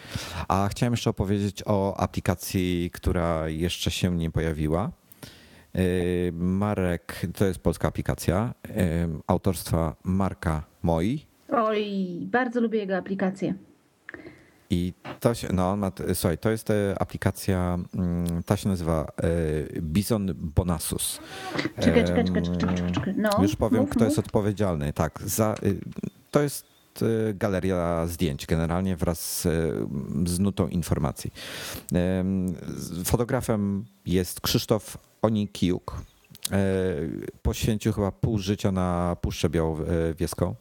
A 0.49 0.69
chciałem 0.69 0.93
jeszcze 0.93 1.11
opowiedzieć 1.11 1.63
o 1.67 1.97
aplikacji, 1.97 2.91
która 2.93 3.49
jeszcze 3.49 3.91
się 3.91 4.17
nie 4.17 4.31
pojawiła. 4.31 4.91
E, 5.75 5.83
Marek, 6.33 7.27
to 7.35 7.45
jest 7.45 7.59
polska 7.59 7.89
aplikacja 7.89 8.55
e, 8.69 9.09
autorstwa 9.27 9.97
Marka 10.05 10.65
Moi. 10.83 11.27
Oj, 11.49 11.87
bardzo 12.21 12.61
lubię 12.61 12.79
jego 12.79 12.97
aplikację. 12.97 13.55
I 14.73 14.93
to 15.21 15.35
się, 15.35 15.49
no, 15.53 15.79
słuchaj, 16.15 16.39
to 16.39 16.51
jest 16.51 16.69
aplikacja, 16.99 17.79
mm, 17.95 18.43
ta 18.43 18.57
się 18.57 18.69
nazywa 18.69 19.07
e, 19.77 19.81
Bison 19.83 20.35
Bonasus. 20.35 21.21
Czekaj, 21.81 22.05
czekaj, 22.05 22.25
czekaj, 22.25 22.43
czekaj, 22.43 22.93
czekaj. 22.93 23.15
No, 23.17 23.31
Już 23.43 23.57
powiem, 23.57 23.81
mów, 23.81 23.91
kto 23.91 23.99
mów. 23.99 24.09
jest 24.09 24.19
odpowiedzialny. 24.19 24.93
Tak, 24.93 25.21
za, 25.25 25.55
y, 25.63 25.81
to 26.31 26.43
jest 26.43 26.67
y, 27.03 27.35
galeria 27.35 28.07
zdjęć 28.07 28.47
generalnie 28.47 28.97
wraz 28.97 29.49
z 30.27 30.39
nutą 30.39 30.69
informacji. 30.69 31.33
Fotografem 33.05 33.85
jest 34.07 34.41
Krzysztof 34.41 34.99
Onikiuk. 35.23 35.97
E, 36.53 36.57
poświęcił 37.43 37.93
chyba 37.93 38.13
pół 38.13 38.39
życia 38.39 38.73
na 38.73 39.17
Puszczę 39.21 39.51
Białowieską 39.51 40.55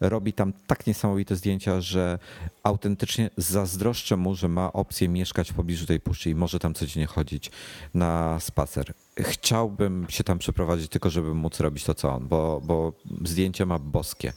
robi 0.00 0.32
tam 0.32 0.52
tak 0.66 0.86
niesamowite 0.86 1.36
zdjęcia, 1.36 1.80
że 1.80 2.18
autentycznie 2.62 3.30
zazdroszczę 3.36 4.16
mu, 4.16 4.34
że 4.34 4.48
ma 4.48 4.72
opcję 4.72 5.08
mieszkać 5.08 5.52
w 5.52 5.54
pobliżu 5.54 5.86
tej 5.86 6.00
puszczy 6.00 6.30
i 6.30 6.34
może 6.34 6.58
tam 6.58 6.74
codziennie 6.74 7.06
chodzić 7.06 7.50
na 7.94 8.40
spacer. 8.40 8.92
Chciałbym 9.20 10.06
się 10.08 10.24
tam 10.24 10.38
przeprowadzić 10.38 10.90
tylko, 10.90 11.10
żeby 11.10 11.34
móc 11.34 11.60
robić 11.60 11.84
to, 11.84 11.94
co 11.94 12.12
on, 12.12 12.28
bo, 12.28 12.60
bo 12.64 12.92
zdjęcie 13.24 13.66
ma 13.66 13.78
boskie. 13.78 14.32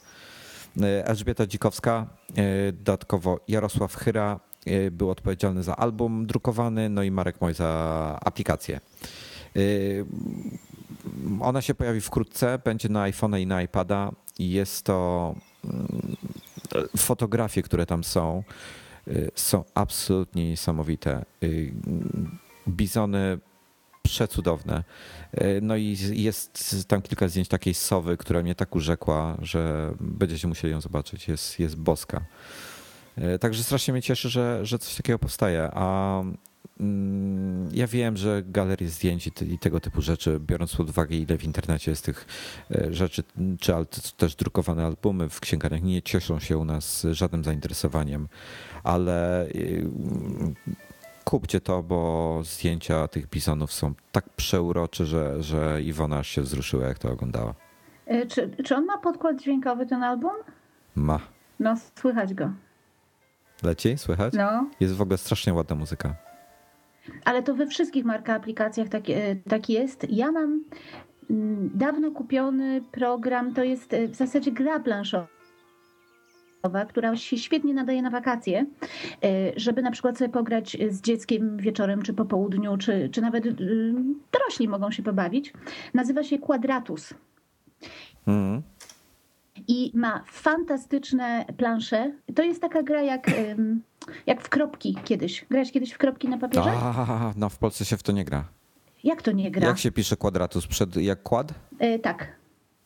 Elżbieta 1.03 1.47
Dzikowska, 1.47 2.07
e, 2.35 2.71
dodatkowo 2.71 3.39
Jarosław 3.47 3.95
Chyra 3.95 4.39
e, 4.65 4.91
był 4.91 5.09
odpowiedzialny 5.09 5.63
za 5.63 5.75
album 5.75 6.25
drukowany, 6.25 6.89
no 6.89 7.03
i 7.03 7.11
Marek 7.11 7.41
Moj 7.41 7.53
za 7.53 8.19
aplikację. 8.21 8.79
E, 9.55 9.59
ona 11.41 11.61
się 11.61 11.75
pojawi 11.75 12.01
wkrótce, 12.01 12.59
będzie 12.65 12.89
na 12.89 13.01
iPhone 13.01 13.39
i 13.39 13.45
na 13.45 13.61
iPada. 13.61 14.11
Jest 14.39 14.85
to 14.85 15.35
fotografie, 16.97 17.61
które 17.61 17.85
tam 17.85 18.03
są, 18.03 18.43
y, 19.07 19.31
są 19.35 19.63
absolutnie 19.73 20.49
niesamowite. 20.49 21.25
Y, 21.43 21.73
bizony 22.67 23.39
przecudowne. 24.01 24.83
Y, 25.41 25.59
no 25.61 25.75
i 25.75 25.97
jest 26.11 26.87
tam 26.87 27.01
kilka 27.01 27.27
zdjęć 27.27 27.47
takiej 27.47 27.73
sowy, 27.73 28.17
która 28.17 28.41
mnie 28.43 28.55
tak 28.55 28.75
urzekła, 28.75 29.37
że 29.41 29.93
będziecie 29.99 30.47
musieli 30.47 30.73
ją 30.73 30.81
zobaczyć. 30.81 31.27
Jest, 31.27 31.59
jest 31.59 31.75
boska. 31.75 32.25
Także 33.39 33.63
strasznie 33.63 33.91
mnie 33.91 34.01
cieszy, 34.01 34.29
że, 34.29 34.65
że 34.65 34.79
coś 34.79 34.95
takiego 34.95 35.19
powstaje. 35.19 35.69
A 35.73 36.23
ja 37.71 37.87
wiem, 37.87 38.17
że 38.17 38.43
galerie 38.45 38.89
zdjęć 38.89 39.27
i 39.27 39.59
tego 39.59 39.79
typu 39.79 40.01
rzeczy, 40.01 40.39
biorąc 40.39 40.75
pod 40.75 40.89
uwagę, 40.89 41.15
ile 41.15 41.37
w 41.37 41.43
internecie 41.43 41.91
jest 41.91 42.05
tych 42.05 42.25
e, 42.71 42.93
rzeczy, 42.93 43.23
czy 43.59 43.73
też 44.17 44.35
drukowane 44.35 44.85
albumy 44.85 45.29
w 45.29 45.39
księgarniach, 45.39 45.81
nie 45.81 46.01
cieszą 46.01 46.39
się 46.39 46.57
u 46.57 46.65
nas 46.65 47.07
żadnym 47.11 47.43
zainteresowaniem, 47.43 48.27
ale 48.83 49.47
kupcie 51.23 51.61
to, 51.61 51.83
bo 51.83 52.41
zdjęcia 52.43 53.07
tych 53.07 53.29
bizonów 53.29 53.73
są 53.73 53.93
tak 54.11 54.29
przeurocze, 54.29 55.05
że, 55.05 55.43
że 55.43 55.81
Iwona 55.81 56.17
aż 56.17 56.27
się 56.27 56.41
wzruszyła, 56.41 56.87
jak 56.87 56.99
to 56.99 57.11
oglądała. 57.11 57.53
E, 58.05 58.25
czy, 58.25 58.51
czy 58.65 58.75
on 58.75 58.85
ma 58.85 58.97
podkład 58.97 59.41
dźwiękowy, 59.41 59.85
ten 59.85 60.03
album? 60.03 60.33
Ma. 60.95 61.19
No, 61.59 61.75
słychać 61.95 62.33
go. 62.33 62.51
Leci? 63.63 63.97
Słychać? 63.97 64.33
No. 64.33 64.69
Jest 64.79 64.93
w 64.93 65.01
ogóle 65.01 65.17
strasznie 65.17 65.53
ładna 65.53 65.75
muzyka. 65.75 66.28
Ale 67.25 67.43
to 67.43 67.55
we 67.55 67.67
wszystkich 67.67 68.05
marka 68.05 68.35
aplikacjach 68.35 68.89
tak, 68.89 69.09
e, 69.09 69.35
tak 69.49 69.69
jest. 69.69 70.07
Ja 70.09 70.31
mam 70.31 70.63
mm, 71.29 71.71
dawno 71.75 72.11
kupiony 72.11 72.81
program, 72.91 73.53
to 73.53 73.63
jest 73.63 73.93
e, 73.93 74.07
w 74.07 74.15
zasadzie 74.15 74.51
gra 74.51 74.79
planszowa 74.79 75.27
która 76.89 77.15
się 77.15 77.37
świetnie 77.37 77.73
nadaje 77.73 78.01
na 78.01 78.09
wakacje, 78.09 78.65
żeby 79.55 79.81
na 79.81 79.91
przykład 79.91 80.17
sobie 80.17 80.29
pograć 80.29 80.77
z 80.89 81.01
dzieckiem 81.01 81.57
wieczorem, 81.57 82.01
czy 82.01 82.13
po 82.13 82.25
południu, 82.25 82.77
czy, 82.77 83.09
czy 83.11 83.21
nawet 83.21 83.43
dorośli 84.31 84.67
mogą 84.67 84.91
się 84.91 85.03
pobawić. 85.03 85.53
Nazywa 85.93 86.23
się 86.23 86.39
Quadratus. 86.39 87.13
Mm 88.27 88.61
i 89.67 89.91
ma 89.93 90.23
fantastyczne 90.27 91.45
plansze. 91.57 92.11
To 92.35 92.43
jest 92.43 92.61
taka 92.61 92.83
gra 92.83 93.01
jak, 93.01 93.27
jak 94.27 94.41
w 94.41 94.49
kropki 94.49 94.97
kiedyś. 95.03 95.45
Grałeś 95.49 95.71
kiedyś 95.71 95.91
w 95.91 95.97
kropki 95.97 96.29
na 96.29 96.37
papierze? 96.37 96.71
A, 96.71 97.33
no 97.35 97.49
w 97.49 97.57
Polsce 97.57 97.85
się 97.85 97.97
w 97.97 98.03
to 98.03 98.11
nie 98.11 98.25
gra. 98.25 98.43
Jak 99.03 99.21
to 99.21 99.31
nie 99.31 99.51
gra? 99.51 99.67
Jak 99.67 99.77
się 99.77 99.91
pisze 99.91 100.17
kwadratus 100.17 100.67
przed 100.67 100.95
jak 100.95 101.23
kład? 101.23 101.53
Yy, 101.79 101.99
tak. 101.99 102.39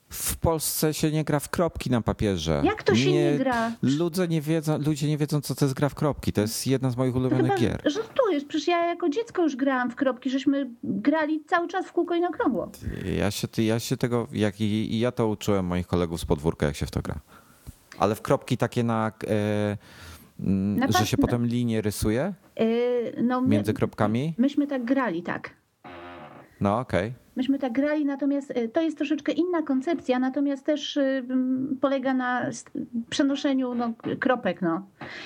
W 0.09 0.37
Polsce 0.37 0.93
się 0.93 1.11
nie 1.11 1.23
gra 1.23 1.39
w 1.39 1.49
kropki 1.49 1.89
na 1.89 2.01
papierze. 2.01 2.61
Jak 2.65 2.83
to 2.83 2.95
się 2.95 3.11
nie, 3.11 3.31
nie 3.31 3.37
gra? 3.37 3.71
Ludzie 3.81 4.27
nie, 4.27 4.41
wiedzą, 4.41 4.77
ludzie 4.77 5.07
nie 5.07 5.17
wiedzą, 5.17 5.41
co 5.41 5.55
to 5.55 5.65
jest 5.65 5.75
gra 5.75 5.89
w 5.89 5.95
kropki. 5.95 6.33
To 6.33 6.41
jest 6.41 6.67
jedna 6.67 6.89
z 6.89 6.97
moich 6.97 7.15
ulubionych 7.15 7.51
Chyba 7.51 7.57
gier. 7.57 7.81
Żartujesz, 7.85 8.45
przecież 8.45 8.67
ja 8.67 8.85
jako 8.85 9.09
dziecko 9.09 9.43
już 9.43 9.55
grałam 9.55 9.91
w 9.91 9.95
kropki, 9.95 10.29
żeśmy 10.29 10.69
grali 10.83 11.43
cały 11.45 11.67
czas 11.67 11.85
w 11.85 11.91
kółko 11.91 12.15
i 12.15 12.21
na 12.21 12.27
okrągło. 12.27 12.71
Ja 13.17 13.31
się, 13.31 13.47
ja 13.57 13.79
się 13.79 13.97
tego, 13.97 14.27
jak 14.31 14.61
i, 14.61 14.99
ja 14.99 15.11
to 15.11 15.27
uczyłem 15.27 15.65
moich 15.65 15.87
kolegów 15.87 16.21
z 16.21 16.25
podwórka, 16.25 16.65
jak 16.65 16.75
się 16.75 16.85
w 16.85 16.91
to 16.91 17.01
gra. 17.01 17.15
Ale 17.97 18.15
w 18.15 18.21
kropki 18.21 18.57
takie 18.57 18.83
na... 18.83 19.11
E, 19.27 19.77
na 20.39 20.87
że 20.87 21.05
się 21.05 21.17
potem 21.17 21.45
linie 21.45 21.81
rysuje? 21.81 22.33
Yy, 22.59 23.23
no, 23.23 23.41
między 23.41 23.73
kropkami? 23.73 24.33
Myśmy 24.37 24.67
tak 24.67 24.85
grali, 24.85 25.23
tak. 25.23 25.49
No 26.61 26.79
okej. 26.79 27.07
Okay. 27.09 27.23
Myśmy 27.35 27.59
tak 27.59 27.73
grali, 27.73 28.05
natomiast 28.05 28.51
y, 28.51 28.69
to 28.69 28.81
jest 28.81 28.97
troszeczkę 28.97 29.31
inna 29.31 29.61
koncepcja, 29.61 30.19
natomiast 30.19 30.65
też 30.65 30.97
y, 30.97 31.25
polega 31.81 32.13
na 32.13 32.49
przenoszeniu 33.09 33.75
no, 33.75 33.93
kropek. 34.19 34.61
No. 34.61 34.85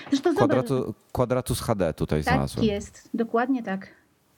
Zresztą 0.10 0.36
Kwadratu, 0.36 0.94
kwadratus 1.12 1.62
HD 1.62 1.94
tutaj 1.94 2.24
tak 2.24 2.34
znalazłem. 2.34 2.66
Tak 2.66 2.74
jest, 2.74 3.10
dokładnie 3.14 3.64
tak. 3.64 3.88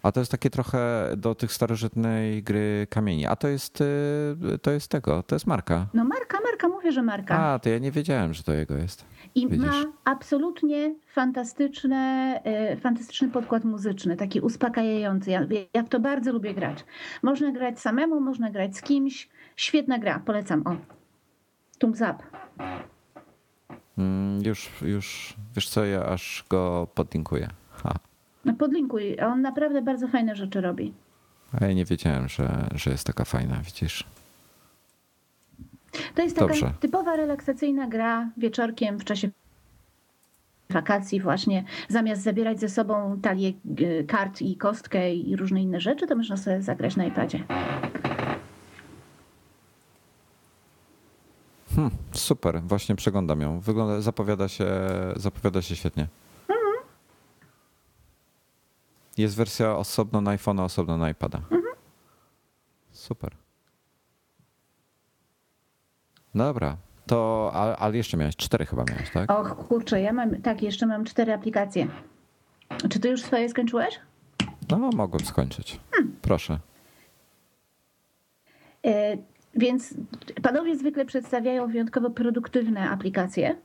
A 0.03 0.11
to 0.11 0.19
jest 0.19 0.31
takie 0.31 0.49
trochę 0.49 1.11
do 1.17 1.35
tych 1.35 1.53
starożytnej 1.53 2.43
gry 2.43 2.87
kamieni. 2.89 3.25
A 3.25 3.35
to 3.35 3.47
jest, 3.47 3.81
y, 3.81 4.59
to 4.61 4.71
jest 4.71 4.87
tego, 4.87 5.23
to 5.23 5.35
jest 5.35 5.47
marka. 5.47 5.87
No 5.93 6.03
marka, 6.03 6.37
marka, 6.43 6.67
mówię, 6.67 6.91
że 6.91 7.01
marka. 7.03 7.39
A, 7.39 7.59
to 7.59 7.69
ja 7.69 7.79
nie 7.79 7.91
wiedziałem, 7.91 8.33
że 8.33 8.43
to 8.43 8.53
jego 8.53 8.77
jest. 8.77 9.05
I 9.35 9.47
Widzisz? 9.47 9.67
ma 9.67 9.83
absolutnie 10.05 10.95
fantastyczne, 11.07 12.41
e, 12.43 12.77
fantastyczny 12.77 13.29
podkład 13.29 13.63
muzyczny, 13.63 14.15
taki 14.15 14.41
uspokajający. 14.41 15.31
Ja, 15.31 15.47
ja 15.73 15.83
to 15.83 15.99
bardzo 15.99 16.31
lubię 16.33 16.53
grać. 16.53 16.85
Można 17.23 17.51
grać 17.51 17.79
samemu, 17.79 18.21
można 18.21 18.49
grać 18.51 18.77
z 18.77 18.81
kimś. 18.81 19.29
Świetna 19.55 19.99
gra, 19.99 20.19
polecam. 20.19 20.63
O, 20.67 20.75
thumbs 21.79 22.01
up. 22.01 22.15
Mm, 23.97 24.41
już, 24.45 24.69
już, 24.81 25.33
wiesz 25.55 25.69
co, 25.69 25.85
ja 25.85 26.05
aż 26.05 26.45
go 26.49 26.87
podlinkuję. 26.95 27.47
Ha. 27.71 27.93
No 28.45 28.53
podlinkuj, 28.53 29.19
on 29.21 29.41
naprawdę 29.41 29.81
bardzo 29.81 30.07
fajne 30.07 30.35
rzeczy 30.35 30.61
robi. 30.61 30.93
A 31.61 31.65
ja 31.65 31.73
nie 31.73 31.85
wiedziałem, 31.85 32.29
że, 32.29 32.67
że 32.75 32.91
jest 32.91 33.07
taka 33.07 33.25
fajna, 33.25 33.55
widzisz. 33.65 34.03
To 36.15 36.21
jest 36.21 36.35
taka 36.35 36.47
Dobrze. 36.47 36.73
typowa 36.79 37.15
relaksacyjna 37.15 37.87
gra 37.87 38.29
wieczorkiem 38.37 38.99
w 38.99 39.03
czasie 39.05 39.29
wakacji 40.69 41.21
właśnie, 41.21 41.63
zamiast 41.87 42.21
zabierać 42.21 42.59
ze 42.59 42.69
sobą 42.69 43.19
talię 43.21 43.53
y, 43.79 44.05
kart 44.07 44.41
i 44.41 44.57
kostkę 44.57 45.13
i 45.13 45.35
różne 45.35 45.61
inne 45.61 45.79
rzeczy, 45.81 46.07
to 46.07 46.15
można 46.15 46.37
sobie 46.37 46.61
zagrać 46.61 46.95
na 46.95 47.05
iPadzie. 47.05 47.43
Hmm, 51.75 51.91
super, 52.11 52.61
właśnie 52.61 52.95
przeglądam 52.95 53.41
ją. 53.41 53.59
Wygląda, 53.59 54.01
zapowiada 54.01 54.47
się, 54.47 54.67
zapowiada 55.15 55.61
się 55.61 55.75
świetnie. 55.75 56.07
Mhm. 56.41 56.73
Jest 59.17 59.35
wersja 59.35 59.77
osobno 59.77 60.21
na 60.21 60.37
iPhone'a, 60.37 60.63
osobno 60.63 60.97
na 60.97 61.09
iPada. 61.09 61.37
Mhm. 61.37 61.63
Super. 62.91 63.35
Dobra, 66.35 66.77
to, 67.07 67.51
ale 67.79 67.97
jeszcze 67.97 68.17
miałeś 68.17 68.35
cztery 68.35 68.65
chyba 68.65 68.83
miałeś, 68.89 69.09
tak? 69.09 69.31
Och, 69.31 69.67
kurczę, 69.67 70.01
ja 70.01 70.13
mam, 70.13 70.41
tak, 70.41 70.61
jeszcze 70.61 70.85
mam 70.85 71.05
cztery 71.05 71.33
aplikacje. 71.33 71.87
Czy 72.89 72.99
ty 72.99 73.09
już 73.09 73.21
swoje 73.21 73.49
skończyłeś? 73.49 73.99
No, 74.69 74.77
mogłem 74.77 75.25
skończyć. 75.25 75.79
Hmm. 75.91 76.15
Proszę. 76.21 76.59
E, 78.85 79.17
więc 79.55 79.93
panowie 80.41 80.77
zwykle 80.77 81.05
przedstawiają 81.05 81.67
wyjątkowo 81.67 82.09
produktywne 82.09 82.89
aplikacje, 82.89 83.55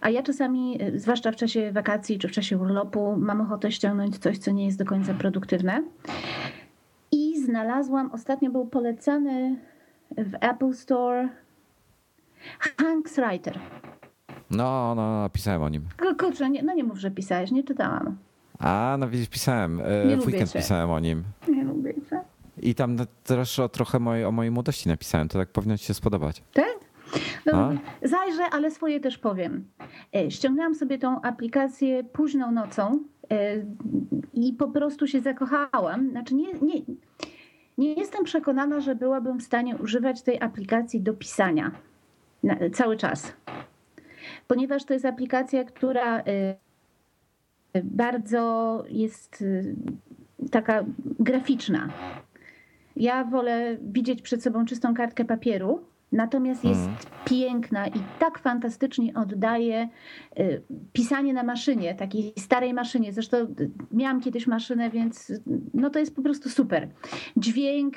a 0.00 0.10
ja 0.10 0.22
czasami, 0.22 0.82
e, 0.82 0.98
zwłaszcza 0.98 1.32
w 1.32 1.36
czasie 1.36 1.72
wakacji 1.72 2.18
czy 2.18 2.28
w 2.28 2.32
czasie 2.32 2.58
urlopu, 2.58 3.16
mam 3.18 3.40
ochotę 3.40 3.72
ściągnąć 3.72 4.18
coś, 4.18 4.38
co 4.38 4.50
nie 4.50 4.66
jest 4.66 4.78
do 4.78 4.84
końca 4.84 5.14
produktywne. 5.14 5.82
I 7.12 7.42
znalazłam, 7.44 8.10
ostatnio 8.12 8.50
był 8.50 8.66
polecany 8.66 9.56
w 10.10 10.34
Apple 10.40 10.72
Store 10.72 11.28
Hanks 12.80 13.16
Writer. 13.16 13.58
No, 14.50 14.94
no, 14.94 15.20
napisałem 15.20 15.62
o 15.62 15.68
nim. 15.68 15.82
Kurczę, 16.18 16.50
nie, 16.50 16.62
no 16.62 16.74
nie 16.74 16.84
mów, 16.84 16.98
że 16.98 17.10
pisałeś, 17.10 17.50
nie 17.50 17.64
czytałam. 17.64 18.16
A, 18.58 18.96
no 18.98 19.08
widzisz, 19.08 19.28
pisałem. 19.28 19.80
E, 19.80 20.06
nie 20.06 20.16
w 20.16 20.26
weekend 20.26 20.50
cię. 20.52 20.58
pisałem 20.58 20.90
o 20.90 21.00
nim. 21.00 21.22
Nie 21.48 21.64
lubię 21.64 21.94
cię. 22.10 22.20
I 22.62 22.74
tam 22.74 22.96
też 23.24 23.58
o, 23.58 23.68
trochę 23.68 23.98
mojej, 23.98 24.24
o 24.24 24.32
mojej 24.32 24.50
młodości 24.50 24.88
napisałem, 24.88 25.28
to 25.28 25.38
tak 25.38 25.48
powinno 25.48 25.78
ci 25.78 25.84
się 25.84 25.94
spodobać. 25.94 26.42
Tak? 26.52 26.74
No, 27.46 27.72
zajrzę, 28.02 28.44
ale 28.52 28.70
swoje 28.70 29.00
też 29.00 29.18
powiem. 29.18 29.64
E, 30.16 30.30
ściągnęłam 30.30 30.74
sobie 30.74 30.98
tą 30.98 31.20
aplikację 31.22 32.04
późną 32.04 32.52
nocą 32.52 32.98
e, 33.30 33.56
i 34.32 34.52
po 34.52 34.68
prostu 34.68 35.06
się 35.06 35.20
zakochałam. 35.20 36.10
Znaczy 36.10 36.34
nie, 36.34 36.52
nie, 36.52 36.82
nie 37.78 37.94
jestem 37.94 38.24
przekonana, 38.24 38.80
że 38.80 38.94
byłabym 38.94 39.38
w 39.38 39.42
stanie 39.42 39.76
używać 39.76 40.22
tej 40.22 40.40
aplikacji 40.40 41.00
do 41.00 41.14
pisania 41.14 41.70
cały 42.72 42.96
czas. 42.96 43.32
Ponieważ 44.48 44.84
to 44.84 44.94
jest 44.94 45.04
aplikacja, 45.04 45.64
która 45.64 46.20
y, 46.20 46.24
bardzo 47.84 48.84
jest 48.88 49.42
y, 49.42 49.74
taka 50.50 50.84
graficzna. 51.20 51.88
Ja 52.96 53.24
wolę 53.24 53.76
widzieć 53.82 54.22
przed 54.22 54.42
sobą 54.42 54.64
czystą 54.64 54.94
kartkę 54.94 55.24
papieru, 55.24 55.84
natomiast 56.14 56.64
jest 56.64 56.80
mhm. 56.80 56.98
piękna 57.24 57.86
i 57.86 58.00
tak 58.18 58.38
fantastycznie 58.38 59.14
oddaje 59.14 59.88
y, 60.38 60.62
pisanie 60.92 61.32
na 61.32 61.42
maszynie, 61.42 61.94
takiej 61.94 62.32
starej 62.38 62.74
maszynie. 62.74 63.12
Zresztą 63.12 63.54
miałam 63.92 64.20
kiedyś 64.20 64.46
maszynę, 64.46 64.90
więc 64.90 65.32
no 65.74 65.90
to 65.90 65.98
jest 65.98 66.16
po 66.16 66.22
prostu 66.22 66.48
super. 66.48 66.88
Dźwięk, 67.36 67.94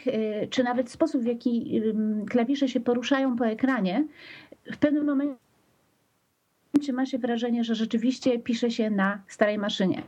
czy 0.49 0.63
nawet 0.63 0.91
sposób, 0.91 1.21
w 1.21 1.25
jaki 1.25 1.81
klawisze 2.29 2.67
się 2.67 2.79
poruszają 2.79 3.35
po 3.35 3.47
ekranie, 3.47 4.07
w 4.71 4.77
pewnym 4.77 5.05
momencie 5.05 5.37
ma 6.93 7.05
się 7.05 7.17
wrażenie, 7.17 7.63
że 7.63 7.75
rzeczywiście 7.75 8.39
pisze 8.39 8.71
się 8.71 8.89
na 8.89 9.21
starej 9.27 9.57
maszynie. 9.57 10.03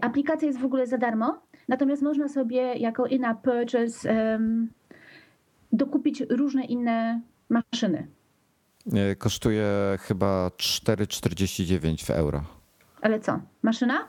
Aplikacja 0.00 0.48
jest 0.48 0.60
w 0.60 0.64
ogóle 0.64 0.86
za 0.86 0.98
darmo, 0.98 1.42
natomiast 1.68 2.02
można 2.02 2.28
sobie 2.28 2.74
jako 2.74 3.06
in-app 3.06 3.42
purchase 3.42 4.12
um, 4.32 4.68
dokupić 5.72 6.22
różne 6.30 6.64
inne 6.64 7.20
maszyny. 7.48 8.06
E, 8.92 9.16
kosztuje 9.16 9.66
chyba 10.00 10.48
4,49 10.48 12.04
w 12.04 12.10
euro. 12.10 12.44
Ale 13.02 13.20
co? 13.20 13.40
Maszyna? 13.62 14.06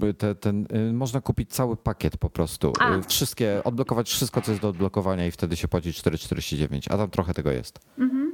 Yy, 0.00 0.14
te, 0.14 0.34
ten, 0.34 0.66
yy, 0.72 0.92
można 0.92 1.20
kupić 1.20 1.50
cały 1.50 1.76
pakiet 1.76 2.16
po 2.16 2.30
prostu. 2.30 2.72
Yy, 2.90 3.02
wszystkie, 3.02 3.60
odblokować 3.64 4.08
wszystko, 4.08 4.40
co 4.40 4.50
jest 4.50 4.62
do 4.62 4.68
odblokowania 4.68 5.26
i 5.26 5.30
wtedy 5.30 5.56
się 5.56 5.68
płaci 5.68 5.90
4,49, 5.92 6.94
a 6.94 6.96
tam 6.96 7.10
trochę 7.10 7.34
tego 7.34 7.50
jest. 7.50 7.78
Mhm. 7.98 8.32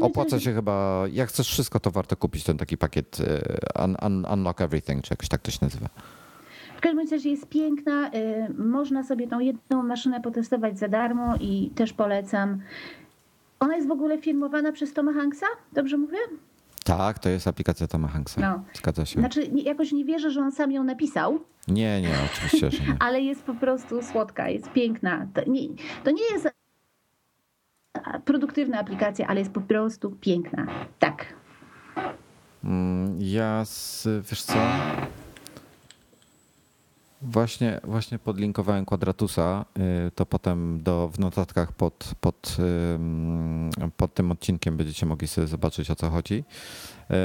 Opłaca 0.00 0.40
się 0.40 0.54
chyba, 0.54 1.04
jak 1.12 1.28
chcesz 1.28 1.48
wszystko, 1.48 1.80
to 1.80 1.90
warto 1.90 2.16
kupić 2.16 2.44
ten 2.44 2.58
taki 2.58 2.78
pakiet 2.78 3.18
un, 3.84 3.96
un, 4.06 4.26
Unlock 4.32 4.60
Everything, 4.60 5.04
czy 5.04 5.12
jakoś 5.12 5.28
tak 5.28 5.40
to 5.40 5.50
się 5.50 5.58
nazywa. 5.62 5.88
W 6.76 6.80
każdym 6.80 7.08
razie 7.10 7.30
jest 7.30 7.48
piękna. 7.48 8.10
Można 8.58 9.02
sobie 9.04 9.28
tą 9.28 9.40
jedną 9.40 9.82
maszynę 9.82 10.20
potestować 10.20 10.78
za 10.78 10.88
darmo 10.88 11.34
i 11.40 11.70
też 11.74 11.92
polecam. 11.92 12.60
Ona 13.60 13.76
jest 13.76 13.88
w 13.88 13.90
ogóle 13.90 14.18
firmowana 14.18 14.72
przez 14.72 14.92
Toma 14.92 15.12
Hanksa, 15.12 15.46
dobrze 15.72 15.96
mówię? 15.96 16.18
Tak, 16.84 17.18
to 17.18 17.28
jest 17.28 17.46
aplikacja 17.46 17.86
Toma 17.86 18.08
Hanksa. 18.08 18.40
No. 18.40 18.64
Zgadza 18.74 19.06
się. 19.06 19.20
Znaczy, 19.20 19.50
jakoś 19.54 19.92
nie 19.92 20.04
wierzę, 20.04 20.30
że 20.30 20.40
on 20.40 20.52
sam 20.52 20.72
ją 20.72 20.84
napisał. 20.84 21.40
Nie, 21.68 22.00
nie, 22.00 22.14
oczywiście, 22.32 22.70
że 22.70 22.84
nie. 22.84 22.96
Ale 23.06 23.20
jest 23.20 23.42
po 23.42 23.54
prostu 23.54 24.02
słodka, 24.02 24.48
jest 24.48 24.72
piękna. 24.72 25.26
To 25.34 25.50
nie, 25.50 25.60
to 26.04 26.10
nie 26.10 26.22
jest 26.32 26.48
produktywna 28.24 28.78
aplikacja, 28.80 29.26
ale 29.26 29.40
jest 29.40 29.52
po 29.52 29.60
prostu 29.60 30.10
piękna. 30.10 30.66
Tak. 30.98 31.34
Mm, 32.64 33.16
ja, 33.20 33.64
z, 33.64 34.08
wiesz 34.30 34.42
co? 34.42 34.54
Właśnie, 37.22 37.80
właśnie 37.84 38.18
podlinkowałem 38.18 38.84
Quadratusa, 38.84 39.64
y, 40.06 40.10
to 40.10 40.26
potem 40.26 40.82
do, 40.82 41.08
w 41.08 41.18
notatkach 41.18 41.72
pod, 41.72 42.14
pod, 42.20 42.56
pod 43.96 44.14
tym 44.14 44.32
odcinkiem 44.32 44.76
będziecie 44.76 45.06
mogli 45.06 45.28
sobie 45.28 45.46
zobaczyć 45.46 45.90
o 45.90 45.96
co 45.96 46.10
chodzi, 46.10 46.44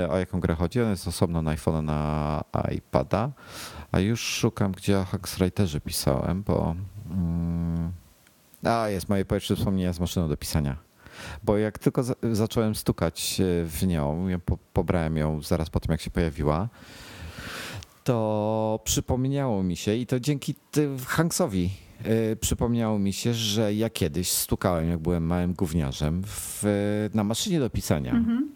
y, 0.03 0.09
o 0.09 0.17
jaką 0.17 0.39
grę 0.39 0.55
chodzi. 0.55 0.81
On 0.81 0.89
jest 0.89 1.07
osobno 1.07 1.41
na 1.41 1.51
iPhone, 1.51 1.85
na 1.85 2.43
iPada, 2.75 3.31
a 3.91 3.99
już 3.99 4.21
szukam, 4.21 4.71
gdzie 4.71 4.99
o 4.99 5.05
Hackswriterze 5.05 5.81
pisałem, 5.81 6.43
bo... 6.43 6.75
A, 8.63 8.89
jest 8.89 9.09
moje 9.09 9.25
pierwsze 9.25 9.55
wspomnienia 9.55 9.93
z 9.93 9.99
maszyną 9.99 10.29
do 10.29 10.37
pisania. 10.37 10.77
Bo 11.43 11.57
jak 11.57 11.79
tylko 11.79 12.03
zacząłem 12.31 12.75
stukać 12.75 13.37
y, 13.39 13.65
w 13.65 13.87
nią, 13.87 14.27
pobrałem 14.73 15.17
ją 15.17 15.41
zaraz 15.41 15.69
po 15.69 15.79
tym, 15.79 15.91
jak 15.91 16.01
się 16.01 16.11
pojawiła, 16.11 16.69
to 18.05 18.79
przypomniało 18.83 19.63
mi 19.63 19.75
się 19.75 19.95
i 19.95 20.05
to 20.05 20.19
dzięki 20.19 20.55
Hanksowi 21.07 21.69
yy, 22.05 22.35
przypomniało 22.35 22.99
mi 22.99 23.13
się, 23.13 23.33
że 23.33 23.73
ja 23.73 23.89
kiedyś 23.89 24.31
stukałem, 24.31 24.89
jak 24.89 24.99
byłem 24.99 25.23
małym 25.23 25.53
gówniarzem, 25.53 26.21
w, 26.25 26.63
na 27.13 27.23
maszynie 27.23 27.59
do 27.59 27.69
pisania. 27.69 28.11
Mhm. 28.11 28.49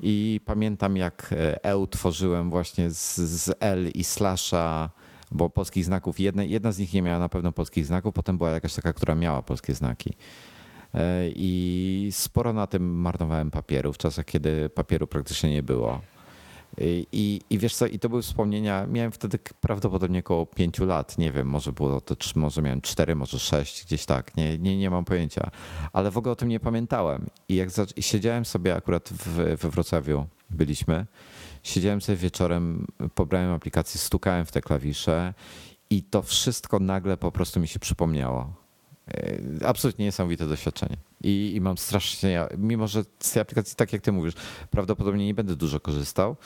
I 0.00 0.40
pamiętam, 0.44 0.96
jak 0.96 1.34
E 1.62 1.86
tworzyłem 1.90 2.50
właśnie 2.50 2.90
z, 2.90 3.16
z 3.16 3.56
L 3.60 3.90
i 3.94 4.04
slasha, 4.04 4.90
bo 5.30 5.50
polskich 5.50 5.84
znaków, 5.84 6.20
jedna, 6.20 6.44
jedna 6.44 6.72
z 6.72 6.78
nich 6.78 6.92
nie 6.92 7.02
miała 7.02 7.18
na 7.18 7.28
pewno 7.28 7.52
polskich 7.52 7.86
znaków, 7.86 8.14
potem 8.14 8.38
była 8.38 8.50
jakaś 8.50 8.74
taka, 8.74 8.92
która 8.92 9.14
miała 9.14 9.42
polskie 9.42 9.74
znaki. 9.74 10.14
E, 10.94 11.28
I 11.28 12.08
sporo 12.12 12.52
na 12.52 12.66
tym 12.66 13.00
marnowałem 13.00 13.50
papieru 13.50 13.92
w 13.92 13.98
czasach, 13.98 14.24
kiedy 14.24 14.68
papieru 14.68 15.06
praktycznie 15.06 15.50
nie 15.50 15.62
było. 15.62 16.00
I, 17.12 17.40
I 17.50 17.58
wiesz 17.58 17.74
co, 17.74 17.86
i 17.86 17.98
to 17.98 18.08
były 18.08 18.22
wspomnienia, 18.22 18.86
miałem 18.86 19.12
wtedy 19.12 19.38
prawdopodobnie 19.60 20.18
około 20.18 20.46
pięciu 20.46 20.86
lat, 20.86 21.18
nie 21.18 21.32
wiem, 21.32 21.46
może 21.46 21.72
było 21.72 22.00
to, 22.00 22.16
może 22.34 22.62
miałem 22.62 22.80
cztery, 22.80 23.14
może 23.14 23.38
sześć, 23.38 23.84
gdzieś 23.84 24.06
tak, 24.06 24.36
nie, 24.36 24.58
nie, 24.58 24.78
nie 24.78 24.90
mam 24.90 25.04
pojęcia, 25.04 25.50
ale 25.92 26.10
w 26.10 26.18
ogóle 26.18 26.32
o 26.32 26.36
tym 26.36 26.48
nie 26.48 26.60
pamiętałem. 26.60 27.26
I 27.48 27.54
jak 27.54 27.68
i 27.96 28.02
siedziałem 28.02 28.44
sobie 28.44 28.74
akurat 28.74 29.08
w, 29.08 29.56
we 29.56 29.70
Wrocławiu, 29.70 30.26
byliśmy, 30.50 31.06
siedziałem 31.62 32.00
sobie 32.00 32.16
wieczorem, 32.16 32.86
pobrałem 33.14 33.52
aplikację, 33.52 34.00
stukałem 34.00 34.46
w 34.46 34.52
te 34.52 34.60
klawisze 34.60 35.34
i 35.90 36.02
to 36.02 36.22
wszystko 36.22 36.78
nagle 36.78 37.16
po 37.16 37.32
prostu 37.32 37.60
mi 37.60 37.68
się 37.68 37.78
przypomniało. 37.78 38.65
E, 39.14 39.66
absolutnie 39.66 40.04
niesamowite 40.04 40.46
doświadczenie. 40.46 40.96
I, 41.22 41.52
I, 41.54 41.60
mam 41.60 41.78
strasznie, 41.78 42.46
mimo 42.58 42.88
że 42.88 43.04
z 43.18 43.32
tej 43.32 43.42
aplikacji, 43.42 43.76
tak 43.76 43.92
jak 43.92 44.02
ty 44.02 44.12
mówisz, 44.12 44.34
prawdopodobnie 44.70 45.26
nie 45.26 45.34
będę 45.34 45.56
dużo 45.56 45.80
korzystał, 45.80 46.36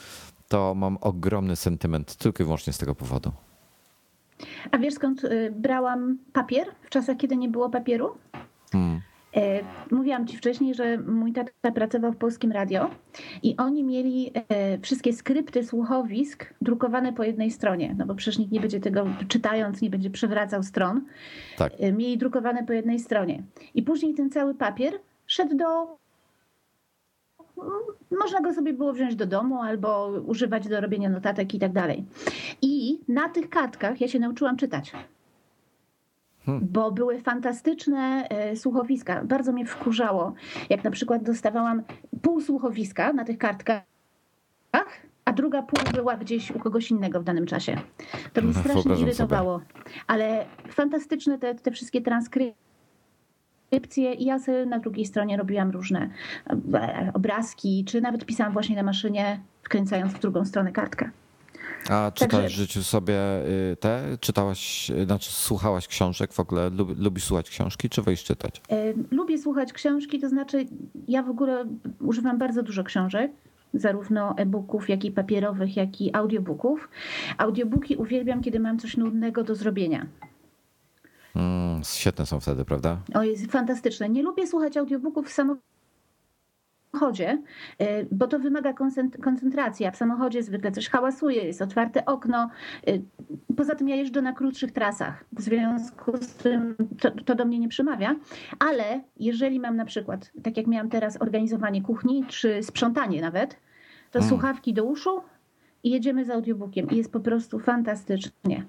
to 0.47 0.75
mam 0.75 0.97
ogromny 1.01 1.55
sentyment 1.55 2.15
tylko 2.15 2.43
i 2.43 2.45
wyłącznie 2.45 2.73
z 2.73 2.77
tego 2.77 2.95
powodu. 2.95 3.31
A 4.71 4.77
wiesz 4.77 4.93
skąd 4.93 5.23
y, 5.23 5.53
brałam 5.55 6.17
papier 6.33 6.67
w 6.83 6.89
czasach, 6.89 7.17
kiedy 7.17 7.37
nie 7.37 7.49
było 7.49 7.69
papieru? 7.69 8.17
Hmm. 8.71 9.01
E, 9.35 9.59
mówiłam 9.91 10.27
ci 10.27 10.37
wcześniej, 10.37 10.75
że 10.75 10.97
mój 10.97 11.33
tata 11.33 11.71
pracował 11.75 12.11
w 12.11 12.17
Polskim 12.17 12.51
Radio 12.51 12.89
i 13.43 13.57
oni 13.57 13.83
mieli 13.83 14.31
e, 14.33 14.79
wszystkie 14.79 15.13
skrypty 15.13 15.63
słuchowisk 15.63 16.53
drukowane 16.61 17.13
po 17.13 17.23
jednej 17.23 17.51
stronie, 17.51 17.95
no 17.97 18.05
bo 18.05 18.15
przecież 18.15 18.39
nikt 18.39 18.51
nie 18.51 18.59
będzie 18.59 18.79
tego 18.79 19.05
czytając, 19.27 19.81
nie 19.81 19.89
będzie 19.89 20.09
przewracał 20.09 20.63
stron. 20.63 21.05
Tak. 21.57 21.73
E, 21.79 21.91
mieli 21.91 22.17
drukowane 22.17 22.63
po 22.63 22.73
jednej 22.73 22.99
stronie. 22.99 23.43
I 23.75 23.83
później 23.83 24.13
ten 24.13 24.29
cały 24.29 24.55
papier 24.55 24.93
szedł 25.27 25.57
do 25.57 26.01
można 28.19 28.41
go 28.41 28.53
sobie 28.53 28.73
było 28.73 28.93
wziąć 28.93 29.15
do 29.15 29.25
domu 29.25 29.61
albo 29.61 30.07
używać 30.25 30.67
do 30.67 30.81
robienia 30.81 31.09
notatek 31.09 31.53
i 31.53 31.59
tak 31.59 31.71
dalej. 31.71 32.05
I 32.61 32.99
na 33.07 33.29
tych 33.29 33.49
kartkach 33.49 34.01
ja 34.01 34.07
się 34.07 34.19
nauczyłam 34.19 34.57
czytać. 34.57 34.91
Hmm. 36.45 36.67
bo 36.71 36.91
były 36.91 37.19
fantastyczne 37.19 38.27
e, 38.29 38.55
słuchowiska. 38.55 39.23
Bardzo 39.23 39.51
mnie 39.51 39.65
wkurzało, 39.65 40.33
jak 40.69 40.83
na 40.83 40.91
przykład 40.91 41.23
dostawałam 41.23 41.83
pół 42.21 42.41
słuchowiska 42.41 43.13
na 43.13 43.25
tych 43.25 43.37
kartkach, 43.37 43.83
a 45.25 45.33
druga 45.33 45.61
pół 45.61 45.93
była 45.93 46.17
gdzieś 46.17 46.51
u 46.51 46.59
kogoś 46.59 46.91
innego 46.91 47.21
w 47.21 47.23
danym 47.23 47.45
czasie. 47.45 47.75
To 48.33 48.41
mnie 48.41 48.53
strasznie 48.53 48.95
irytowało. 48.95 49.61
Ale 50.07 50.45
fantastyczne 50.67 51.37
te, 51.37 51.55
te 51.55 51.71
wszystkie 51.71 52.01
transkrypcje 52.01 52.53
i 54.13 54.25
ja 54.25 54.39
sobie 54.39 54.65
na 54.65 54.79
drugiej 54.79 55.05
stronie 55.05 55.37
robiłam 55.37 55.71
różne 55.71 56.09
e, 56.73 57.11
obrazki, 57.13 57.85
czy 57.85 58.01
nawet 58.01 58.25
pisałam 58.25 58.53
właśnie 58.53 58.75
na 58.75 58.83
maszynie, 58.83 59.39
wkręcając 59.63 60.13
w 60.13 60.19
drugą 60.19 60.45
stronę 60.45 60.71
kartkę. 60.71 61.11
A 61.91 62.11
czytałeś 62.11 62.53
w 62.53 62.55
życiu 62.55 62.83
sobie 62.83 63.15
y, 63.71 63.77
te? 63.79 64.17
Czytałaś, 64.19 64.91
znaczy 65.05 65.31
słuchałaś 65.31 65.87
książek 65.87 66.33
w 66.33 66.39
ogóle? 66.39 66.71
Lubisz 66.97 67.23
słuchać 67.23 67.49
książki, 67.49 67.89
czy 67.89 68.01
wejść 68.01 68.25
czytać? 68.25 68.61
Lubię 69.11 69.37
słuchać 69.37 69.73
książki, 69.73 70.19
to 70.19 70.29
znaczy 70.29 70.65
ja 71.07 71.23
w 71.23 71.29
ogóle 71.29 71.65
używam 71.99 72.37
bardzo 72.37 72.63
dużo 72.63 72.83
książek 72.83 73.31
zarówno 73.73 74.37
e-booków, 74.37 74.89
jak 74.89 75.05
i 75.05 75.11
papierowych, 75.11 75.77
jak 75.77 76.01
i 76.01 76.15
audiobooków. 76.15 76.89
Audiobooki 77.37 77.95
uwielbiam, 77.95 78.41
kiedy 78.41 78.59
mam 78.59 78.79
coś 78.79 78.97
nudnego 78.97 79.43
do 79.43 79.55
zrobienia. 79.55 80.05
Mm, 81.35 81.83
świetne 81.83 82.25
są 82.25 82.39
wtedy, 82.39 82.65
prawda? 82.65 82.97
O, 83.13 83.23
jest 83.23 83.51
fantastyczne. 83.51 84.09
Nie 84.09 84.23
lubię 84.23 84.47
słuchać 84.47 84.77
audiobooków 84.77 85.27
w 85.27 85.31
samochodzie 85.31 85.71
samochodzie, 86.91 87.41
y, 87.81 88.07
bo 88.11 88.27
to 88.27 88.39
wymaga 88.39 88.73
koncentracji, 89.23 89.85
a 89.85 89.91
w 89.91 89.97
samochodzie 89.97 90.43
zwykle 90.43 90.71
coś 90.71 90.89
hałasuje, 90.89 91.43
jest 91.43 91.61
otwarte 91.61 92.05
okno. 92.05 92.49
Y, 92.87 93.01
poza 93.57 93.75
tym 93.75 93.89
ja 93.89 93.95
jeżdżę 93.95 94.21
na 94.21 94.33
krótszych 94.33 94.71
trasach, 94.71 95.25
w 95.31 95.41
związku 95.41 96.17
z 96.17 96.33
tym 96.33 96.75
to, 97.01 97.11
to 97.11 97.35
do 97.35 97.45
mnie 97.45 97.59
nie 97.59 97.69
przemawia, 97.69 98.15
ale 98.59 99.01
jeżeli 99.19 99.59
mam 99.59 99.75
na 99.75 99.85
przykład, 99.85 100.31
tak 100.43 100.57
jak 100.57 100.67
miałam 100.67 100.89
teraz, 100.89 101.21
organizowanie 101.21 101.81
kuchni, 101.81 102.25
czy 102.27 102.63
sprzątanie 102.63 103.21
nawet, 103.21 103.53
to 104.11 104.19
hmm. 104.19 104.29
słuchawki 104.29 104.73
do 104.73 104.83
uszu 104.83 105.21
i 105.83 105.91
jedziemy 105.91 106.25
z 106.25 106.29
audiobookiem 106.29 106.89
i 106.89 106.97
jest 106.97 107.11
po 107.11 107.19
prostu 107.19 107.59
fantastycznie. 107.59 108.63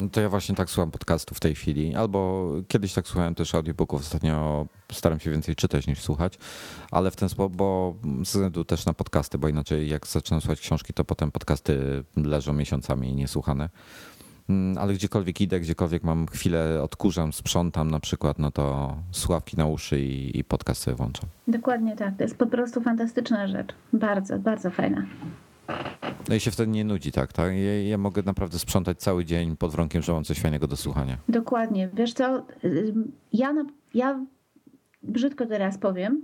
No 0.00 0.08
to 0.08 0.20
ja 0.20 0.28
właśnie 0.28 0.54
tak 0.54 0.70
słucham 0.70 0.90
podcastów 0.90 1.36
w 1.36 1.40
tej 1.40 1.54
chwili, 1.54 1.94
albo 1.94 2.48
kiedyś 2.68 2.94
tak 2.94 3.06
słuchałem 3.08 3.34
też 3.34 3.54
audiobooków. 3.54 4.00
Ostatnio 4.00 4.66
staram 4.92 5.20
się 5.20 5.30
więcej 5.30 5.56
czytać 5.56 5.86
niż 5.86 6.00
słuchać, 6.00 6.38
ale 6.90 7.10
w 7.10 7.16
ten 7.16 7.28
sposób, 7.28 7.56
bo 7.56 7.94
ze 8.18 8.22
względu 8.22 8.64
też 8.64 8.86
na 8.86 8.94
podcasty, 8.94 9.38
bo 9.38 9.48
inaczej 9.48 9.88
jak 9.88 10.06
zaczynam 10.06 10.40
słuchać 10.40 10.60
książki, 10.60 10.92
to 10.92 11.04
potem 11.04 11.32
podcasty 11.32 12.04
leżą 12.16 12.52
miesiącami 12.52 13.14
niesłuchane. 13.14 13.68
Mm, 14.48 14.78
ale 14.78 14.94
gdziekolwiek 14.94 15.40
idę, 15.40 15.60
gdziekolwiek 15.60 16.04
mam 16.04 16.26
chwilę, 16.26 16.82
odkurzam, 16.82 17.32
sprzątam 17.32 17.90
na 17.90 18.00
przykład, 18.00 18.38
no 18.38 18.50
to 18.50 18.96
słuchawki 19.10 19.56
na 19.56 19.66
uszy 19.66 20.00
i, 20.00 20.38
i 20.38 20.44
podcast 20.44 20.82
sobie 20.82 20.96
włączam. 20.96 21.28
Dokładnie 21.48 21.96
tak. 21.96 22.16
To 22.16 22.22
jest 22.22 22.36
po 22.36 22.46
prostu 22.46 22.80
fantastyczna 22.80 23.48
rzecz. 23.48 23.68
Bardzo, 23.92 24.38
bardzo 24.38 24.70
fajna. 24.70 25.06
No 26.28 26.34
i 26.34 26.40
się 26.40 26.50
wtedy 26.50 26.72
nie 26.72 26.84
nudzi, 26.84 27.12
tak? 27.12 27.32
tak? 27.32 27.52
Ja, 27.52 27.82
ja, 27.82 27.98
mogę 27.98 28.22
naprawdę 28.22 28.58
sprzątać 28.58 28.98
cały 28.98 29.24
dzień 29.24 29.56
pod 29.56 29.70
warunkiem, 29.70 30.02
że 30.02 30.12
mam 30.12 30.24
coś 30.24 30.38
fajnego 30.38 30.66
do 30.66 30.76
słuchania. 30.76 31.16
Dokładnie. 31.28 31.88
Wiesz 31.94 32.12
co, 32.12 32.46
ja, 33.32 33.54
ja 33.94 34.24
brzydko 35.02 35.46
teraz 35.46 35.78
powiem, 35.78 36.22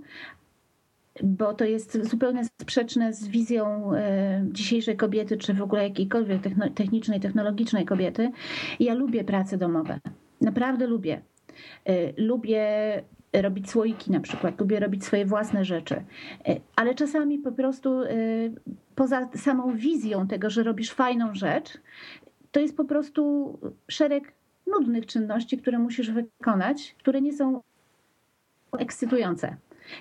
bo 1.23 1.53
to 1.53 1.65
jest 1.65 2.09
zupełnie 2.09 2.45
sprzeczne 2.61 3.13
z 3.13 3.27
wizją 3.27 3.93
e, 3.93 4.45
dzisiejszej 4.51 4.97
kobiety, 4.97 5.37
czy 5.37 5.53
w 5.53 5.61
ogóle 5.61 5.83
jakiejkolwiek 5.83 6.41
technicznej, 6.75 7.19
technologicznej 7.19 7.85
kobiety. 7.85 8.31
Ja 8.79 8.93
lubię 8.93 9.23
prace 9.23 9.57
domowe. 9.57 9.99
Naprawdę 10.41 10.87
lubię. 10.87 11.21
E, 11.85 12.21
lubię 12.21 12.63
robić 13.33 13.69
słoiki 13.69 14.11
na 14.11 14.19
przykład, 14.19 14.59
lubię 14.59 14.79
robić 14.79 15.05
swoje 15.05 15.25
własne 15.25 15.65
rzeczy, 15.65 15.95
e, 16.47 16.59
ale 16.75 16.95
czasami 16.95 17.39
po 17.39 17.51
prostu 17.51 18.01
e, 18.01 18.07
poza 18.95 19.29
samą 19.35 19.75
wizją 19.75 20.27
tego, 20.27 20.49
że 20.49 20.63
robisz 20.63 20.91
fajną 20.91 21.35
rzecz, 21.35 21.77
to 22.51 22.59
jest 22.59 22.77
po 22.77 22.85
prostu 22.85 23.53
szereg 23.87 24.33
nudnych 24.67 25.05
czynności, 25.05 25.57
które 25.57 25.79
musisz 25.79 26.11
wykonać, 26.11 26.95
które 26.99 27.21
nie 27.21 27.33
są 27.33 27.61
ekscytujące. 28.79 29.55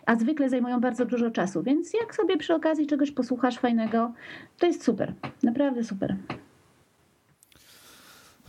a 0.07 0.17
zwykle 0.17 0.49
zajmują 0.49 0.81
bardzo 0.81 1.05
dużo 1.05 1.31
czasu. 1.31 1.63
Więc 1.63 1.93
jak 2.01 2.15
sobie 2.15 2.37
przy 2.37 2.55
okazji 2.55 2.87
czegoś 2.87 3.11
posłuchasz 3.11 3.59
fajnego, 3.59 4.13
to 4.59 4.67
jest 4.67 4.85
super. 4.85 5.15
Naprawdę 5.43 5.85
super. 5.85 6.17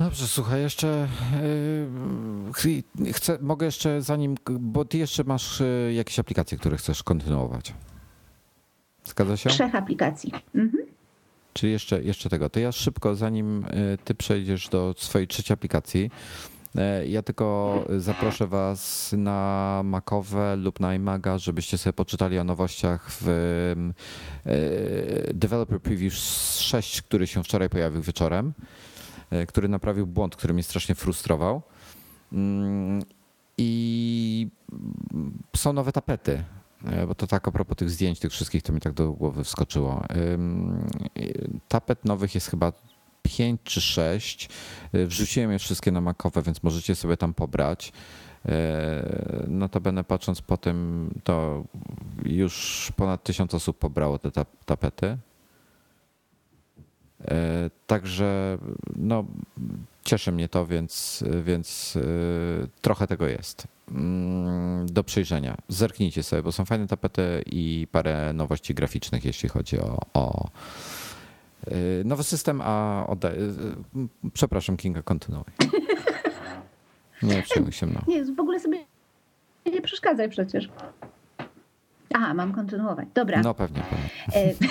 Dobrze, 0.07 0.27
słuchaj, 0.27 0.61
jeszcze 0.61 1.07
yy, 3.03 3.13
chcę, 3.13 3.37
mogę 3.41 3.65
jeszcze 3.65 4.01
zanim, 4.01 4.35
bo 4.59 4.85
ty 4.85 4.97
jeszcze 4.97 5.23
masz 5.23 5.59
yy, 5.59 5.93
jakieś 5.93 6.19
aplikacje, 6.19 6.57
które 6.57 6.77
chcesz 6.77 7.03
kontynuować. 7.03 7.73
Zgadza 9.03 9.37
się? 9.37 9.49
Trzech 9.49 9.75
aplikacji. 9.75 10.31
Mhm. 10.55 10.85
Czy 11.53 11.67
jeszcze, 11.67 12.03
jeszcze 12.03 12.29
tego? 12.29 12.49
To 12.49 12.59
ja 12.59 12.71
szybko, 12.71 13.15
zanim 13.15 13.61
yy, 13.61 13.97
ty 14.03 14.15
przejdziesz 14.15 14.69
do 14.69 14.95
swojej 14.97 15.27
trzeciej 15.27 15.53
aplikacji, 15.53 16.11
ja 17.07 17.21
tylko 17.21 17.85
zaproszę 17.97 18.47
Was 18.47 19.13
na 19.17 19.81
Makowe 19.85 20.55
lub 20.55 20.79
na 20.79 20.95
iMaga, 20.95 21.37
żebyście 21.37 21.77
sobie 21.77 21.93
poczytali 21.93 22.39
o 22.39 22.43
nowościach 22.43 23.11
w 23.21 23.25
Developer 25.33 25.81
Preview 25.81 26.13
6, 26.13 27.01
który 27.01 27.27
się 27.27 27.43
wczoraj 27.43 27.69
pojawił 27.69 28.01
wieczorem. 28.01 28.53
E, 29.29 29.45
który 29.45 29.67
naprawił 29.67 30.07
błąd, 30.07 30.35
który 30.35 30.53
mnie 30.53 30.63
strasznie 30.63 30.95
frustrował. 30.95 31.61
Mm, 32.33 33.03
I 33.57 34.47
są 35.55 35.73
nowe 35.73 35.91
tapety, 35.91 36.43
e, 36.85 37.07
bo 37.07 37.15
to 37.15 37.27
tak 37.27 37.47
a 37.47 37.51
propos 37.51 37.77
tych 37.77 37.89
zdjęć, 37.89 38.19
tych 38.19 38.31
wszystkich, 38.31 38.63
to 38.63 38.73
mi 38.73 38.81
tak 38.81 38.93
do 38.93 39.11
głowy 39.11 39.43
wskoczyło. 39.43 40.03
Tapet 41.67 42.05
nowych 42.05 42.35
jest 42.35 42.49
chyba 42.49 42.71
5 43.21 43.61
czy 43.63 43.81
6. 43.81 44.49
E, 44.93 45.05
wrzuciłem 45.05 45.51
je 45.51 45.59
wszystkie 45.59 45.91
na 45.91 46.01
makowe, 46.01 46.41
więc 46.41 46.63
możecie 46.63 46.95
sobie 46.95 47.17
tam 47.17 47.33
pobrać. 47.33 47.93
Notabene 49.47 50.03
patrząc 50.03 50.41
po 50.41 50.57
tym, 50.57 51.09
to 51.23 51.63
już 52.25 52.87
ponad 52.95 53.23
tysiąc 53.23 53.53
osób 53.53 53.77
pobrało 53.77 54.19
te 54.19 54.31
tapety. 54.65 55.17
E, 57.25 57.69
także 57.87 58.57
no, 58.95 59.25
cieszy 60.03 60.31
mnie 60.31 60.49
to, 60.49 60.65
więc, 60.65 61.23
więc 61.43 61.95
e, 61.95 62.01
trochę 62.81 63.07
tego 63.07 63.27
jest 63.27 63.67
mm, 63.91 64.85
do 64.85 65.03
przejrzenia. 65.03 65.57
Zerknijcie 65.67 66.23
sobie, 66.23 66.43
bo 66.43 66.51
są 66.51 66.65
fajne 66.65 66.87
tapety 66.87 67.43
i 67.45 67.87
parę 67.91 68.33
nowości 68.33 68.73
graficznych, 68.73 69.25
jeśli 69.25 69.49
chodzi 69.49 69.79
o, 69.79 69.99
o 70.13 70.49
e, 71.67 71.71
nowy 72.05 72.23
system, 72.23 72.61
a 72.63 73.05
oddaję. 73.07 73.37
Przepraszam, 74.33 74.77
Kinga, 74.77 75.01
kontynuuj. 75.01 75.45
Nie 77.23 77.41
przejmuj 77.41 77.71
się 77.71 77.85
mną. 77.85 78.01
Nie, 78.07 78.25
w 78.25 78.39
ogóle 78.39 78.59
sobie 78.59 78.85
nie 79.65 79.81
przeszkadzaj 79.81 80.29
przecież. 80.29 80.69
Aha, 82.13 82.33
mam 82.33 82.53
kontynuować. 82.53 83.07
Dobra. 83.13 83.41
No 83.41 83.53
pewnie. 83.53 83.83
pewnie. 83.89 84.69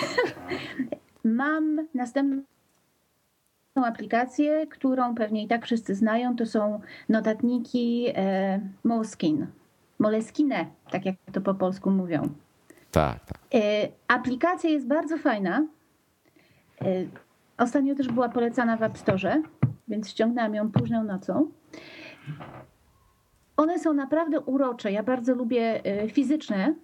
Mam 1.27 1.87
następną 1.95 2.43
aplikację, 3.75 4.67
którą 4.67 5.15
pewnie 5.15 5.45
i 5.45 5.49
tak 5.49 5.65
wszyscy 5.65 5.95
znają. 5.95 6.37
To 6.37 6.47
są 6.47 6.81
notatniki 7.09 8.07
e, 8.15 8.61
Moleskine. 8.85 9.47
Moleskine, 9.99 10.67
tak 10.91 11.07
jak 11.07 11.17
to 11.33 11.41
po 11.41 11.55
polsku 11.55 11.91
mówią. 11.91 12.29
Tak, 12.91 13.25
tak. 13.25 13.39
E, 13.55 13.89
aplikacja 14.09 14.71
jest 14.71 14.87
bardzo 14.87 15.19
fajna. 15.19 15.67
E, 16.81 16.87
ostatnio 17.59 17.95
też 17.95 18.09
była 18.09 18.29
polecana 18.29 18.77
w 18.77 18.83
App 18.83 18.99
Store, 18.99 19.43
więc 19.89 20.09
ściągnęłam 20.09 20.55
ją 20.55 20.73
późną 20.73 21.05
nocą. 21.05 21.51
One 23.57 23.79
są 23.79 23.95
naprawdę 23.95 24.41
urocze. 24.41 24.93
Ja 24.93 25.03
bardzo 25.03 25.35
lubię 25.35 25.81
fizyczne 26.13 26.75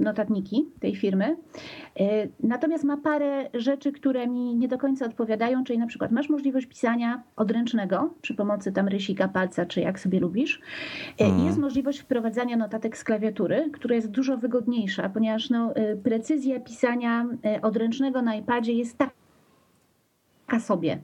notatniki 0.00 0.68
tej 0.80 0.96
firmy. 0.96 1.36
E, 2.00 2.28
natomiast 2.40 2.84
ma 2.84 2.96
parę 2.96 3.50
rzeczy, 3.54 3.92
które 3.92 4.26
mi 4.26 4.56
nie 4.56 4.68
do 4.68 4.78
końca 4.78 5.06
odpowiadają, 5.06 5.64
czyli 5.64 5.78
na 5.78 5.86
przykład 5.86 6.12
masz 6.12 6.28
możliwość 6.28 6.66
pisania 6.66 7.22
odręcznego 7.36 8.14
przy 8.22 8.34
pomocy 8.34 8.72
tam 8.72 8.88
rysika, 8.88 9.28
palca, 9.28 9.66
czy 9.66 9.80
jak 9.80 10.00
sobie 10.00 10.20
lubisz. 10.20 10.60
Hmm. 11.18 11.46
Jest 11.46 11.58
możliwość 11.58 11.98
wprowadzania 11.98 12.56
notatek 12.56 12.96
z 12.96 13.04
klawiatury, 13.04 13.70
która 13.72 13.94
jest 13.94 14.10
dużo 14.10 14.36
wygodniejsza, 14.36 15.08
ponieważ 15.08 15.50
no, 15.50 15.74
precyzja 16.02 16.60
pisania 16.60 17.26
odręcznego 17.62 18.22
na 18.22 18.34
iPadzie 18.34 18.72
jest 18.72 18.98
taka 18.98 20.60
sobie. 20.60 20.98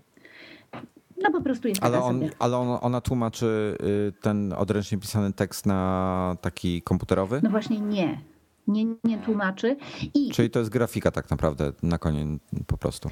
No 1.22 1.32
po 1.32 1.40
prostu 1.40 1.68
jest 1.68 1.84
ale 1.84 2.02
on, 2.02 2.14
sobie. 2.14 2.30
Ale 2.38 2.56
on, 2.56 2.78
ona 2.80 3.00
tłumaczy 3.00 3.76
y, 3.80 4.12
ten 4.20 4.52
odręcznie 4.52 4.98
pisany 4.98 5.32
tekst 5.32 5.66
na 5.66 6.36
taki 6.40 6.82
komputerowy? 6.82 7.40
No 7.42 7.50
właśnie 7.50 7.80
nie 7.80 8.18
nie, 8.66 8.84
nie 9.04 9.18
tłumaczy. 9.18 9.76
I, 10.14 10.30
Czyli 10.30 10.50
to 10.50 10.58
jest 10.58 10.70
grafika 10.70 11.10
tak 11.10 11.30
naprawdę 11.30 11.72
na 11.82 11.98
koniec 11.98 12.28
po 12.66 12.76
prostu. 12.78 13.10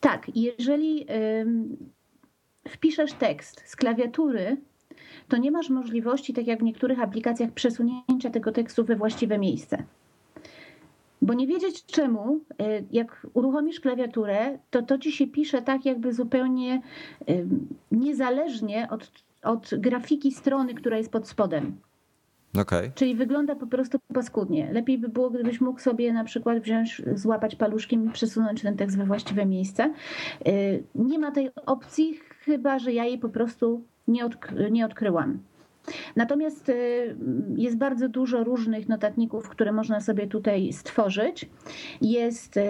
Tak, 0.00 0.30
jeżeli 0.34 1.06
wpiszesz 2.68 3.12
tekst 3.12 3.62
z 3.66 3.76
klawiatury, 3.76 4.56
to 5.28 5.36
nie 5.36 5.50
masz 5.50 5.70
możliwości, 5.70 6.32
tak 6.32 6.46
jak 6.46 6.60
w 6.60 6.62
niektórych 6.62 7.00
aplikacjach, 7.00 7.50
przesunięcia 7.50 8.30
tego 8.30 8.52
tekstu 8.52 8.84
we 8.84 8.96
właściwe 8.96 9.38
miejsce. 9.38 9.82
Bo 11.22 11.34
nie 11.34 11.46
wiedzieć 11.46 11.86
czemu, 11.86 12.36
y, 12.36 12.40
jak 12.90 13.26
uruchomisz 13.34 13.80
klawiaturę, 13.80 14.58
to 14.70 14.82
to 14.82 14.98
ci 14.98 15.12
się 15.12 15.26
pisze 15.26 15.62
tak, 15.62 15.84
jakby 15.84 16.12
zupełnie 16.12 16.82
niezależnie 17.92 18.88
od, 18.90 19.12
od 19.42 19.70
grafiki 19.78 20.32
strony, 20.32 20.74
która 20.74 20.96
jest 20.96 21.10
pod 21.10 21.28
spodem. 21.28 21.76
Okay. 22.58 22.92
Czyli 22.94 23.14
wygląda 23.14 23.54
po 23.54 23.66
prostu 23.66 23.98
paskudnie. 24.14 24.72
Lepiej 24.72 24.98
by 24.98 25.08
było, 25.08 25.30
gdybyś 25.30 25.60
mógł 25.60 25.80
sobie 25.80 26.12
na 26.12 26.24
przykład 26.24 26.62
wziąć, 26.62 27.02
złapać 27.14 27.56
paluszkiem 27.56 28.06
i 28.06 28.10
przesunąć 28.10 28.62
ten 28.62 28.76
tekst 28.76 28.98
we 28.98 29.04
właściwe 29.04 29.46
miejsce. 29.46 29.92
Y, 30.48 30.82
nie 30.94 31.18
ma 31.18 31.30
tej 31.30 31.50
opcji, 31.66 32.18
chyba 32.40 32.78
że 32.78 32.92
ja 32.92 33.04
jej 33.04 33.18
po 33.18 33.28
prostu 33.28 33.82
nie, 34.08 34.24
odk- 34.24 34.70
nie 34.70 34.86
odkryłam. 34.86 35.38
Natomiast 36.16 36.68
y, 36.68 37.16
jest 37.56 37.76
bardzo 37.76 38.08
dużo 38.08 38.44
różnych 38.44 38.88
notatników, 38.88 39.48
które 39.48 39.72
można 39.72 40.00
sobie 40.00 40.26
tutaj 40.26 40.72
stworzyć. 40.72 41.48
Jest 42.00 42.56
y, 42.56 42.60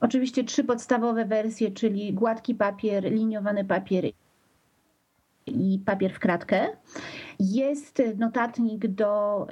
oczywiście 0.00 0.44
trzy 0.44 0.64
podstawowe 0.64 1.24
wersje, 1.24 1.70
czyli 1.70 2.12
gładki 2.12 2.54
papier, 2.54 3.12
liniowany 3.12 3.64
papier 3.64 4.04
i 5.46 5.80
papier 5.86 6.12
w 6.12 6.18
kratkę. 6.18 6.68
Jest 7.40 8.02
notatnik 8.18 8.86
do 8.86 9.46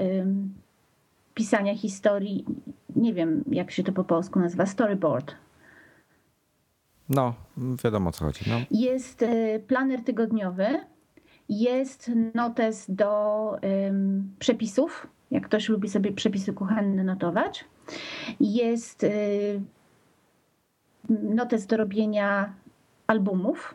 pisania 1.34 1.74
historii. 1.74 2.44
Nie 2.96 3.14
wiem, 3.14 3.44
jak 3.50 3.70
się 3.70 3.82
to 3.82 3.92
po 3.92 4.04
polsku 4.04 4.40
nazywa, 4.40 4.66
storyboard. 4.66 5.34
No, 7.08 7.34
wiadomo 7.84 8.08
o 8.08 8.12
co 8.12 8.24
chodzi. 8.24 8.50
No. 8.50 8.56
Jest 8.70 9.22
y, 9.22 9.62
planer 9.66 10.04
tygodniowy, 10.04 10.66
jest 11.48 12.10
notes 12.34 12.86
do 12.88 13.50
um, 13.62 14.34
przepisów, 14.38 15.06
jak 15.30 15.44
ktoś 15.44 15.68
lubi 15.68 15.88
sobie 15.88 16.12
przepisy 16.12 16.52
kuchenne 16.52 17.04
notować. 17.04 17.64
Jest 18.40 19.04
y, 19.04 19.60
notes 21.08 21.66
do 21.66 21.76
robienia 21.76 22.52
albumów, 23.06 23.74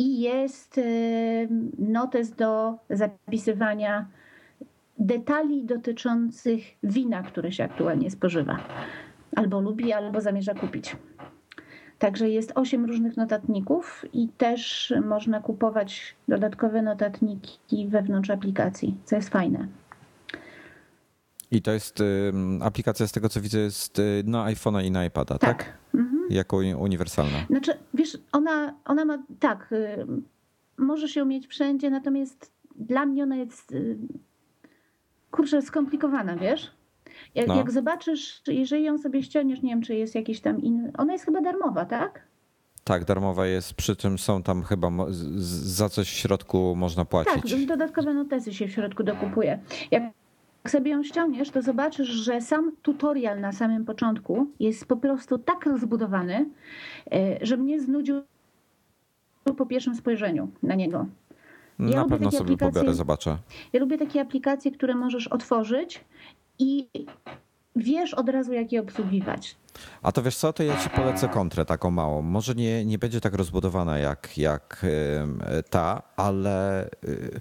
i 0.00 0.20
jest 0.20 0.78
y, 0.78 1.48
notes 1.78 2.30
do 2.30 2.74
zapisywania 2.90 4.06
detali 4.98 5.64
dotyczących 5.64 6.62
wina, 6.82 7.22
które 7.22 7.52
się 7.52 7.64
aktualnie 7.64 8.10
spożywa. 8.10 8.58
Albo 9.36 9.60
lubi, 9.60 9.92
albo 9.92 10.20
zamierza 10.20 10.54
kupić. 10.54 10.96
Także 11.98 12.28
jest 12.28 12.52
osiem 12.54 12.84
różnych 12.84 13.16
notatników 13.16 14.04
i 14.12 14.28
też 14.28 14.94
można 15.04 15.40
kupować 15.40 16.16
dodatkowe 16.28 16.82
notatniki 16.82 17.88
wewnątrz 17.88 18.30
aplikacji, 18.30 18.96
co 19.04 19.16
jest 19.16 19.28
fajne. 19.28 19.68
I 21.50 21.62
to 21.62 21.72
jest 21.72 22.02
aplikacja, 22.62 23.06
z 23.06 23.12
tego 23.12 23.28
co 23.28 23.40
widzę, 23.40 23.58
jest 23.58 23.98
y, 23.98 24.22
na 24.26 24.44
iPhone'a 24.44 24.84
i 24.84 24.90
na 24.90 25.04
iPada, 25.04 25.38
tak? 25.38 25.58
tak? 25.58 25.78
Jako 26.30 26.56
uniwersalna. 26.56 27.38
Znaczy, 27.50 27.72
wiesz, 27.94 28.18
ona, 28.32 28.74
ona 28.84 29.04
ma 29.04 29.18
tak, 29.40 29.72
y, 29.72 30.06
może 30.78 31.08
się 31.08 31.26
mieć 31.26 31.46
wszędzie, 31.46 31.90
natomiast 31.90 32.52
dla 32.76 33.06
mnie 33.06 33.22
ona 33.22 33.36
jest 33.36 33.72
y, 33.72 33.96
kurczę 35.30 35.62
skomplikowana, 35.62 36.36
wiesz? 36.36 36.70
Jak, 37.34 37.46
no. 37.48 37.56
jak 37.56 37.70
zobaczysz, 37.70 38.42
jeżeli 38.46 38.84
ją 38.84 38.98
sobie 38.98 39.22
ściągniesz, 39.22 39.62
nie 39.62 39.70
wiem, 39.70 39.82
czy 39.82 39.94
jest 39.94 40.14
jakiś 40.14 40.40
tam 40.40 40.62
inny. 40.62 40.92
Ona 40.98 41.12
jest 41.12 41.24
chyba 41.24 41.40
darmowa, 41.40 41.84
tak? 41.84 42.30
Tak, 42.84 43.04
darmowa 43.04 43.46
jest, 43.46 43.74
przy 43.74 43.96
czym 43.96 44.18
są 44.18 44.42
tam 44.42 44.62
chyba 44.62 44.90
za 45.10 45.88
coś 45.88 46.08
w 46.08 46.16
środku 46.16 46.74
można 46.76 47.04
płacić. 47.04 47.52
Tak, 47.52 47.66
dodatkowe 47.66 48.14
notesy 48.14 48.54
się 48.54 48.68
w 48.68 48.70
środku 48.70 49.02
dokupuje. 49.02 49.58
Jak 49.90 50.02
jak 50.64 50.70
sobie 50.70 50.90
ją 50.90 51.02
ściągniesz, 51.02 51.50
to 51.50 51.62
zobaczysz, 51.62 52.08
że 52.08 52.40
sam 52.40 52.72
tutorial 52.82 53.40
na 53.40 53.52
samym 53.52 53.84
początku 53.84 54.46
jest 54.60 54.86
po 54.86 54.96
prostu 54.96 55.38
tak 55.38 55.66
rozbudowany, 55.66 56.50
e, 57.12 57.38
że 57.46 57.56
mnie 57.56 57.80
znudził 57.80 58.22
po 59.56 59.66
pierwszym 59.66 59.94
spojrzeniu 59.94 60.48
na 60.62 60.74
niego. 60.74 61.06
Ja 61.78 62.02
Na 62.02 62.08
pewno 62.08 62.30
sobie 62.30 62.56
pobiorę, 62.56 62.94
zobaczę. 62.94 63.38
Ja 63.72 63.80
lubię 63.80 63.98
takie 63.98 64.20
aplikacje, 64.20 64.72
które 64.72 64.94
możesz 64.94 65.28
otworzyć 65.28 66.04
i 66.58 66.88
wiesz 67.76 68.14
od 68.14 68.28
razu, 68.28 68.52
jak 68.52 68.72
je 68.72 68.80
obsługiwać. 68.80 69.56
A 70.02 70.12
to 70.12 70.22
wiesz 70.22 70.36
co, 70.36 70.52
to 70.52 70.62
ja 70.62 70.76
ci 70.76 70.90
polecę 70.90 71.28
kontrę 71.28 71.64
taką 71.64 71.90
małą. 71.90 72.22
Może 72.22 72.54
nie, 72.54 72.84
nie 72.84 72.98
będzie 72.98 73.20
tak 73.20 73.34
rozbudowana 73.34 73.98
jak, 73.98 74.38
jak 74.38 74.86
ta, 75.70 76.02
ale 76.16 76.86
y, 77.04 77.40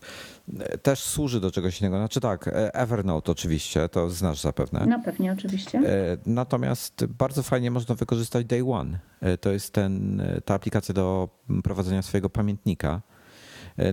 też 0.83 1.03
służy 1.03 1.39
do 1.39 1.51
czegoś 1.51 1.81
innego. 1.81 1.97
Znaczy 1.97 2.19
tak, 2.19 2.47
e, 2.47 2.75
Evernote 2.75 3.31
oczywiście, 3.31 3.89
to 3.89 4.09
znasz 4.09 4.41
zapewne. 4.41 4.85
No 4.87 4.99
pewnie, 5.05 5.31
oczywiście. 5.31 5.77
E, 5.79 6.17
natomiast 6.25 7.05
bardzo 7.05 7.43
fajnie 7.43 7.71
można 7.71 7.95
wykorzystać 7.95 8.45
Day 8.45 8.71
One. 8.71 8.99
E, 9.21 9.37
to 9.37 9.51
jest 9.51 9.73
ten, 9.73 10.23
ta 10.45 10.53
aplikacja 10.53 10.93
do 10.93 11.29
prowadzenia 11.63 12.01
swojego 12.01 12.29
pamiętnika. 12.29 13.01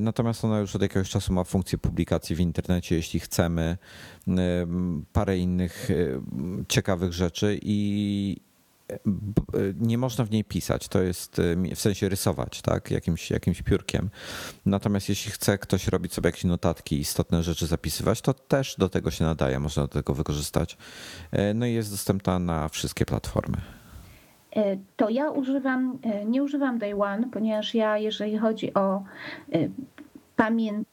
Natomiast 0.01 0.45
ona 0.45 0.59
już 0.59 0.77
od 0.77 0.83
jakiegoś 0.83 1.11
czasu 1.11 1.33
ma 1.33 1.45
funkcję 1.45 1.79
publikacji 1.79 2.37
w 2.37 2.41
internecie, 2.41 2.97
jeśli 2.97 3.21
chcemy, 3.21 3.77
parę 5.13 5.39
innych 5.39 5.89
ciekawych 6.69 7.13
rzeczy 7.13 7.59
i 7.63 8.37
nie 9.81 9.99
można 9.99 10.25
w 10.25 10.31
niej 10.31 10.45
pisać, 10.45 10.89
to 10.89 11.03
jest 11.03 11.41
w 11.75 11.81
sensie 11.81 12.09
rysować, 12.09 12.63
tak, 12.63 12.91
jakimś, 12.91 13.31
jakimś 13.31 13.63
piórkiem. 13.63 14.11
Natomiast 14.67 15.09
jeśli 15.09 15.33
chce 15.33 15.59
ktoś 15.59 15.89
robić 15.89 16.15
sobie 16.15 16.29
jakieś 16.29 16.45
notatki, 16.45 16.99
istotne 16.99 17.43
rzeczy 17.43 17.67
zapisywać, 17.67 18.21
to 18.21 18.35
też 18.35 18.77
do 18.79 18.89
tego 18.89 19.11
się 19.11 19.25
nadaje, 19.25 19.61
można 19.61 19.83
do 19.83 19.89
tego 19.89 20.15
wykorzystać. 20.15 20.77
No 21.55 21.67
i 21.67 21.73
jest 21.73 21.91
dostępna 21.91 22.39
na 22.39 22.69
wszystkie 22.69 23.07
platformy. 23.07 23.57
E, 24.57 24.77
to 24.97 25.11
ja 25.11 25.31
używam, 25.31 25.99
e, 26.03 26.25
nie 26.25 26.43
używam 26.43 26.79
Day 26.79 27.03
One, 27.03 27.29
ponieważ 27.33 27.75
ja, 27.75 27.99
jeżeli 27.99 28.39
chodzi 28.39 28.75
o 28.75 29.03
e, 29.53 29.69
pamiętniko 30.37 30.87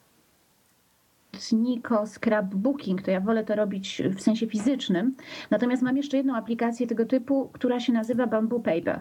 scrapbooking, 2.07 3.01
to 3.01 3.11
ja 3.11 3.21
wolę 3.21 3.43
to 3.43 3.55
robić 3.55 4.01
w 4.15 4.21
sensie 4.21 4.47
fizycznym. 4.47 5.15
Natomiast 5.51 5.83
mam 5.83 5.97
jeszcze 5.97 6.17
jedną 6.17 6.35
aplikację 6.35 6.87
tego 6.87 7.05
typu, 7.05 7.49
która 7.53 7.79
się 7.79 7.93
nazywa 7.93 8.27
Bamboo 8.27 8.59
Paper. 8.59 8.99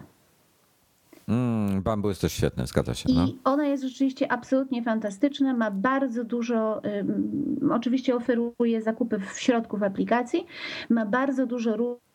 Mm, 1.27 1.81
Bamboo 1.81 2.09
jest 2.09 2.21
też 2.21 2.33
świetny, 2.33 2.67
zgadza 2.67 2.93
się. 2.93 3.09
No. 3.13 3.25
I 3.25 3.39
ona 3.43 3.65
jest 3.65 3.83
rzeczywiście 3.83 4.31
absolutnie 4.31 4.83
fantastyczna, 4.83 5.53
ma 5.53 5.71
bardzo 5.71 6.23
dużo, 6.23 6.81
um, 6.83 7.71
oczywiście 7.71 8.15
oferuje 8.15 8.81
zakupy 8.81 9.19
w 9.19 9.39
środku 9.39 9.77
w 9.77 9.83
aplikacji, 9.83 10.45
ma 10.89 11.05
bardzo 11.05 11.45
dużo 11.45 11.77
różnych 11.77 12.12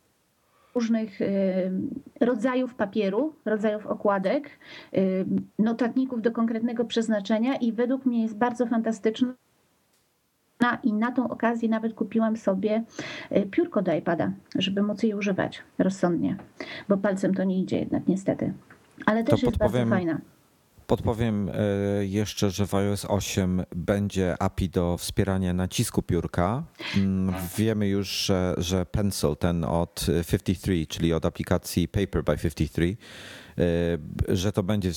y, 1.20 1.70
rodzajów 2.20 2.74
papieru, 2.74 3.34
rodzajów 3.44 3.86
okładek, 3.86 4.50
y, 4.94 5.24
notatników 5.58 6.22
do 6.22 6.32
konkretnego 6.32 6.84
przeznaczenia 6.84 7.56
i 7.56 7.72
według 7.72 8.06
mnie 8.06 8.22
jest 8.22 8.38
bardzo 8.38 8.66
fantastyczna. 8.66 9.34
I 10.82 10.92
na 10.92 11.12
tą 11.12 11.28
okazję 11.28 11.68
nawet 11.68 11.94
kupiłam 11.94 12.36
sobie 12.36 12.84
y, 13.36 13.46
piórko 13.50 13.82
do 13.82 13.94
iPada, 13.94 14.32
żeby 14.54 14.82
móc 14.82 15.02
je 15.02 15.16
używać 15.16 15.62
rozsądnie, 15.78 16.36
bo 16.88 16.96
palcem 16.96 17.34
to 17.34 17.44
nie 17.44 17.60
idzie 17.60 17.78
jednak 17.78 18.08
niestety. 18.08 18.52
Ale 19.06 19.24
też 19.24 19.40
to 19.40 19.46
jest 19.46 19.58
bardzo 19.58 19.86
fajna. 19.86 20.20
Podpowiem 20.88 21.48
e, 21.48 21.52
jeszcze, 22.06 22.50
że 22.50 22.66
w 22.66 22.74
iOS 22.74 23.04
8 23.04 23.62
będzie 23.76 24.42
API 24.42 24.68
do 24.68 24.96
wspierania 24.96 25.52
nacisku 25.52 26.02
piórka. 26.02 26.62
Mm, 26.96 27.34
wiemy 27.56 27.88
już, 27.88 28.08
że, 28.08 28.54
że 28.58 28.86
Pencil, 28.86 29.36
ten 29.36 29.64
od 29.64 30.06
53, 30.30 30.86
czyli 30.86 31.12
od 31.12 31.26
aplikacji 31.26 31.88
Paper 31.88 32.24
by 32.24 32.36
53, 32.36 32.96
e, 34.28 34.36
że 34.36 34.52
to 34.52 34.62
będzie 34.62 34.90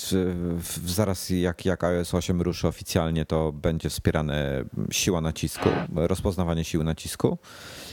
zaraz 0.85 1.29
jak, 1.29 1.65
jak 1.65 1.83
iOS 1.83 2.13
8 2.13 2.41
ruszy 2.41 2.67
oficjalnie, 2.67 3.25
to 3.25 3.51
będzie 3.51 3.89
wspierane 3.89 4.63
siła 4.91 5.21
nacisku, 5.21 5.69
rozpoznawanie 5.95 6.63
siły 6.63 6.83
nacisku. 6.83 7.37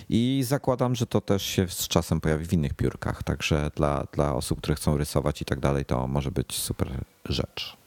I 0.09 0.43
zakładam, 0.47 0.95
że 0.95 1.07
to 1.07 1.21
też 1.21 1.43
się 1.43 1.69
z 1.69 1.89
czasem 1.89 2.21
pojawi 2.21 2.47
w 2.47 2.53
innych 2.53 2.75
piórkach. 2.75 3.23
Także 3.23 3.71
dla, 3.77 4.07
dla 4.13 4.35
osób, 4.35 4.59
które 4.59 4.75
chcą 4.75 4.97
rysować 4.97 5.43
i 5.43 5.45
tak 5.45 5.61
dalej, 5.61 5.85
to 5.85 6.07
może 6.07 6.31
być 6.31 6.55
super 6.55 7.05
rzecz. 7.25 7.79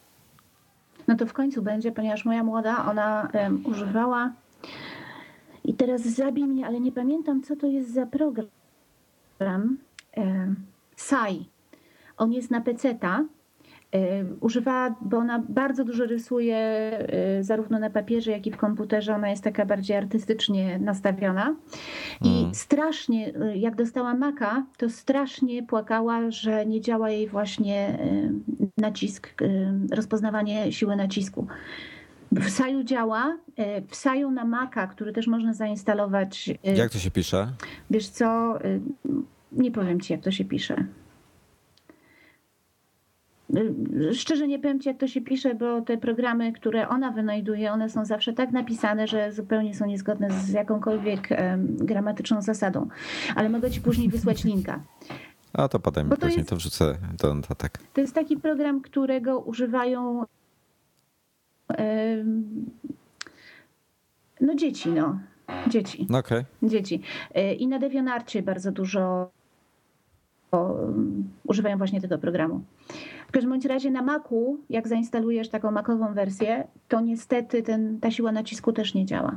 No 1.12 1.18
to 1.18 1.26
w 1.26 1.34
końcu 1.34 1.62
będzie, 1.62 1.92
ponieważ 1.92 2.26
moja 2.26 2.44
młoda, 2.44 2.86
ona 2.86 3.30
um, 3.34 3.66
używała 3.66 4.34
i 5.64 5.74
teraz 5.74 6.02
zabij 6.02 6.46
mnie, 6.46 6.68
ale 6.68 6.80
nie 6.80 6.92
pamiętam, 6.92 7.44
co 7.44 7.56
to 7.56 7.68
jest 7.68 7.94
za 7.94 8.06
program. 8.06 9.78
Um, 10.18 10.56
Sai. 10.96 11.50
On 12.18 12.34
jest 12.34 12.52
na 12.52 12.62
peceta 12.62 13.26
używała, 14.40 14.96
bo 15.02 15.18
ona 15.18 15.44
bardzo 15.50 15.84
dużo 15.84 16.06
rysuje 16.06 16.58
y, 17.40 17.44
zarówno 17.44 17.80
na 17.80 17.90
papierze, 17.90 18.32
jak 18.32 18.48
i 18.48 18.52
w 18.52 18.58
komputerze. 18.58 19.16
Ona 19.16 19.30
jest 19.30 19.44
taka 19.44 19.66
bardziej 19.66 19.98
artystycznie 19.98 20.80
nastawiona. 20.80 21.56
I 22.22 22.40
mm. 22.40 22.56
strasznie, 22.56 23.34
y, 23.36 23.58
jak 23.58 23.76
dostała 23.76 24.14
maka, 24.14 24.66
to 24.78 24.90
strasznie 24.90 25.64
płakała, 25.64 26.32
że 26.32 26.66
nie 26.66 26.82
działa 26.82 27.10
jej 27.10 27.28
właśnie 27.28 27.98
nacisk, 28.78 29.34
rozpoznawanie 29.92 30.72
siły 30.72 30.96
nacisku. 30.96 31.48
W 32.32 32.50
Saju 32.50 32.84
działa. 32.84 33.38
W 33.88 33.96
Saju 33.96 34.32
na 34.32 34.46
Maca, 34.46 34.88
który 34.88 35.14
też 35.14 35.28
można 35.28 35.54
zainstalować. 35.54 36.50
Jak 36.64 36.92
to 36.92 36.98
się 36.98 37.12
pisze? 37.12 37.54
Wiesz 37.90 38.08
co, 38.08 38.60
nie 39.52 39.72
powiem 39.72 40.02
ci, 40.02 40.14
jak 40.14 40.22
to 40.22 40.32
się 40.32 40.46
pisze. 40.46 40.86
Szczerze 44.14 44.48
nie 44.48 44.60
powiem 44.60 44.80
ci, 44.80 44.90
jak 44.90 44.98
to 44.98 45.08
się 45.08 45.22
pisze, 45.22 45.56
bo 45.56 45.82
te 45.82 45.98
programy, 45.98 46.54
które 46.54 46.90
ona 46.90 47.12
wynajduje, 47.12 47.72
one 47.72 47.90
są 47.90 48.06
zawsze 48.06 48.34
tak 48.34 48.52
napisane, 48.52 49.08
że 49.08 49.32
zupełnie 49.32 49.76
są 49.76 49.86
niezgodne 49.86 50.32
z 50.32 50.50
jakąkolwiek 50.50 51.30
gramatyczną 51.60 52.42
zasadą. 52.42 52.88
Ale 53.36 53.50
mogę 53.50 53.72
ci 53.72 53.82
później 53.82 54.10
wysłać 54.10 54.44
linka. 54.44 54.84
A 55.54 55.68
to 55.68 55.80
potem 55.80 56.10
to 56.10 56.16
później 56.16 56.38
jest, 56.38 56.50
to 56.50 56.56
wrzucę 56.56 56.98
do 57.20 57.36
notatek. 57.36 57.80
To 57.94 58.02
jest 58.02 58.16
taki 58.16 58.38
program, 58.38 58.82
którego 58.82 59.40
używają 59.40 60.26
no 64.42 64.56
dzieci, 64.56 64.90
no. 64.90 65.20
Dzieci. 65.68 66.08
Okay. 66.20 66.46
Dzieci. 66.64 67.02
Y, 67.38 67.54
I 67.54 67.68
na 67.68 67.80
Devianarcie 67.80 68.42
bardzo 68.42 68.72
dużo 68.72 69.32
używają 71.48 71.78
właśnie 71.78 72.02
tego 72.02 72.18
programu. 72.18 72.62
W 73.28 73.32
każdym 73.32 73.52
bądź 73.52 73.66
razie 73.66 73.92
na 73.92 74.02
Macu, 74.02 74.58
jak 74.70 74.88
zainstalujesz 74.88 75.50
taką 75.50 75.72
Macową 75.72 76.14
wersję, 76.14 76.68
to 76.88 77.02
niestety 77.02 77.64
ten, 77.64 78.00
ta 78.00 78.12
siła 78.12 78.32
nacisku 78.32 78.74
też 78.74 78.94
nie 78.94 79.06
działa. 79.06 79.36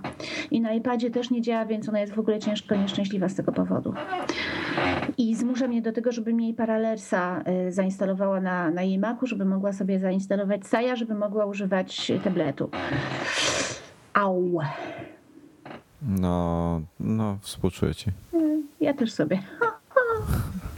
I 0.51 0.61
na 0.61 0.73
iPadzie 0.73 1.11
też 1.11 1.31
nie 1.31 1.43
działa, 1.43 1.66
więc 1.66 1.89
ona 1.89 2.01
jest 2.01 2.15
w 2.15 2.19
ogóle 2.19 2.39
ciężko 2.39 2.74
nieszczęśliwa 2.74 3.28
z 3.28 3.35
tego 3.35 3.53
powodu. 3.53 3.95
I 5.19 5.35
zmusza 5.35 5.69
mnie 5.69 5.82
do 5.82 5.93
tego, 5.93 6.12
żebym 6.12 6.41
jej 6.41 6.55
Paralelsa 6.55 7.45
y, 7.69 7.73
zainstalowała 7.73 8.41
na, 8.41 8.70
na 8.70 8.82
jej 8.82 8.99
Macu, 8.99 9.27
żeby 9.27 9.45
mogła 9.45 9.73
sobie 9.73 9.99
zainstalować 9.99 10.66
Saja, 10.66 10.97
żeby 10.97 11.15
mogła 11.15 11.47
używać 11.47 12.12
tabletu. 12.24 12.70
Au. 14.15 14.61
No, 16.03 16.81
no, 17.01 17.39
współczuję 17.41 17.95
ci. 17.95 18.11
Ja 18.81 18.95
też 18.95 19.12
sobie. 19.12 19.43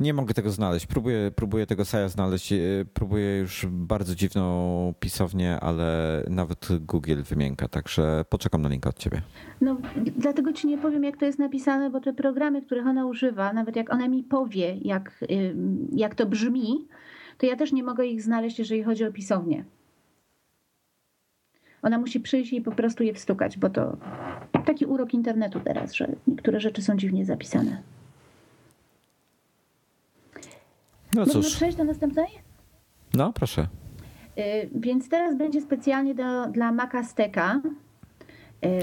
Nie 0.00 0.14
mogę 0.14 0.34
tego 0.34 0.50
znaleźć. 0.50 0.86
Próbuję, 0.86 1.30
próbuję 1.36 1.66
tego 1.66 1.84
Saja 1.84 2.08
znaleźć. 2.08 2.52
E, 2.52 2.58
próbuję 2.94 3.38
już 3.38 3.66
bardzo 3.70 4.14
dziwną 4.14 4.94
pisownię, 5.00 5.60
ale 5.60 6.22
nawet 6.30 6.68
Google 6.80 7.22
wymienka, 7.22 7.68
także 7.68 8.24
poczekam 8.28 8.62
na 8.62 8.68
link 8.68 8.86
od 8.86 8.98
ciebie. 8.98 9.22
No, 9.60 9.76
dlatego 10.16 10.52
ci 10.52 10.66
nie 10.66 10.78
powiem, 10.78 11.04
jak 11.04 11.16
to 11.16 11.24
jest 11.24 11.38
napisane, 11.38 11.90
bo 11.90 12.00
te 12.00 12.12
programy, 12.12 12.62
których 12.62 12.86
ona 12.86 13.06
używa, 13.06 13.52
nawet 13.52 13.76
jak 13.76 13.92
ona 13.92 14.08
mi 14.08 14.24
powie, 14.24 14.76
jak, 14.82 15.24
jak 15.92 16.14
to 16.14 16.26
brzmi, 16.26 16.88
to 17.38 17.46
ja 17.46 17.56
też 17.56 17.72
nie 17.72 17.82
mogę 17.82 18.06
ich 18.06 18.22
znaleźć, 18.22 18.58
jeżeli 18.58 18.82
chodzi 18.82 19.04
o 19.04 19.12
pisownię. 19.12 19.64
Ona 21.82 21.98
musi 21.98 22.20
przyjść 22.20 22.52
i 22.52 22.60
po 22.60 22.72
prostu 22.72 23.04
je 23.04 23.14
wstukać, 23.14 23.58
bo 23.58 23.70
to 23.70 23.96
taki 24.66 24.86
urok 24.86 25.14
internetu 25.14 25.60
teraz, 25.60 25.92
że 25.94 26.08
niektóre 26.26 26.60
rzeczy 26.60 26.82
są 26.82 26.96
dziwnie 26.96 27.24
zapisane. 27.24 27.82
No 31.14 31.26
cóż. 31.26 31.34
Można 31.34 31.50
przejść 31.50 31.76
do 31.76 31.84
następnej? 31.84 32.28
No, 33.14 33.32
proszę. 33.32 33.66
Y, 34.38 34.68
więc 34.74 35.08
teraz 35.08 35.36
będzie 35.36 35.60
specjalnie 35.60 36.14
do, 36.14 36.46
dla 36.46 36.72
Maca 36.72 37.04
Steka 37.04 37.60
y, 38.64 38.80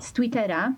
z 0.00 0.12
Twittera, 0.12 0.74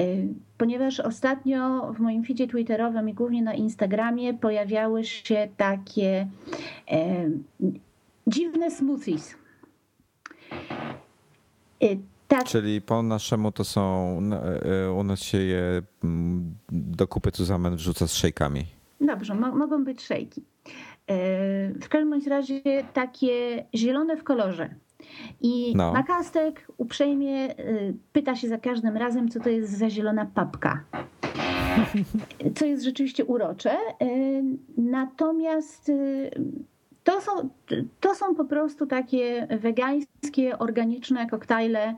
y, 0.00 0.28
ponieważ 0.58 1.00
ostatnio 1.00 1.92
w 1.92 2.00
moim 2.00 2.24
feedzie 2.24 2.46
twitterowym 2.46 3.08
i 3.08 3.14
głównie 3.14 3.42
na 3.42 3.54
Instagramie 3.54 4.34
pojawiały 4.34 5.04
się 5.04 5.48
takie 5.56 6.28
dziwne 8.26 8.70
smoothies. 8.70 9.34
Tak. 12.28 12.44
Czyli 12.44 12.80
po 12.80 13.02
naszemu 13.02 13.52
to 13.52 13.64
są, 13.64 14.16
u 14.98 15.04
nas 15.04 15.20
się 15.20 15.38
je 15.38 15.82
mm, 16.04 16.54
do 16.72 17.08
kupy 17.08 17.30
zusammen 17.34 17.76
wrzuca 17.76 18.06
z 18.06 18.14
szejkami. 18.14 18.66
Dobrze, 19.06 19.34
mo 19.34 19.54
mogą 19.56 19.84
być 19.84 20.02
szejki. 20.02 20.44
W 21.82 21.88
każdym 21.88 22.20
razie 22.28 22.60
takie 22.92 23.64
zielone 23.74 24.16
w 24.16 24.24
kolorze. 24.24 24.74
I 25.40 25.76
no. 25.76 25.92
Makastek 25.92 26.66
uprzejmie 26.76 27.54
pyta 28.12 28.36
się 28.36 28.48
za 28.48 28.58
każdym 28.58 28.96
razem, 28.96 29.28
co 29.28 29.40
to 29.40 29.48
jest 29.48 29.78
za 29.78 29.90
zielona 29.90 30.26
papka. 30.34 30.84
Co 32.56 32.64
jest 32.64 32.84
rzeczywiście 32.84 33.24
urocze. 33.24 33.76
Natomiast 34.76 35.92
to 37.04 37.20
są, 37.20 37.50
to 38.00 38.14
są 38.14 38.34
po 38.34 38.44
prostu 38.44 38.86
takie 38.86 39.46
wegańskie, 39.60 40.58
organiczne 40.58 41.26
koktajle. 41.30 41.94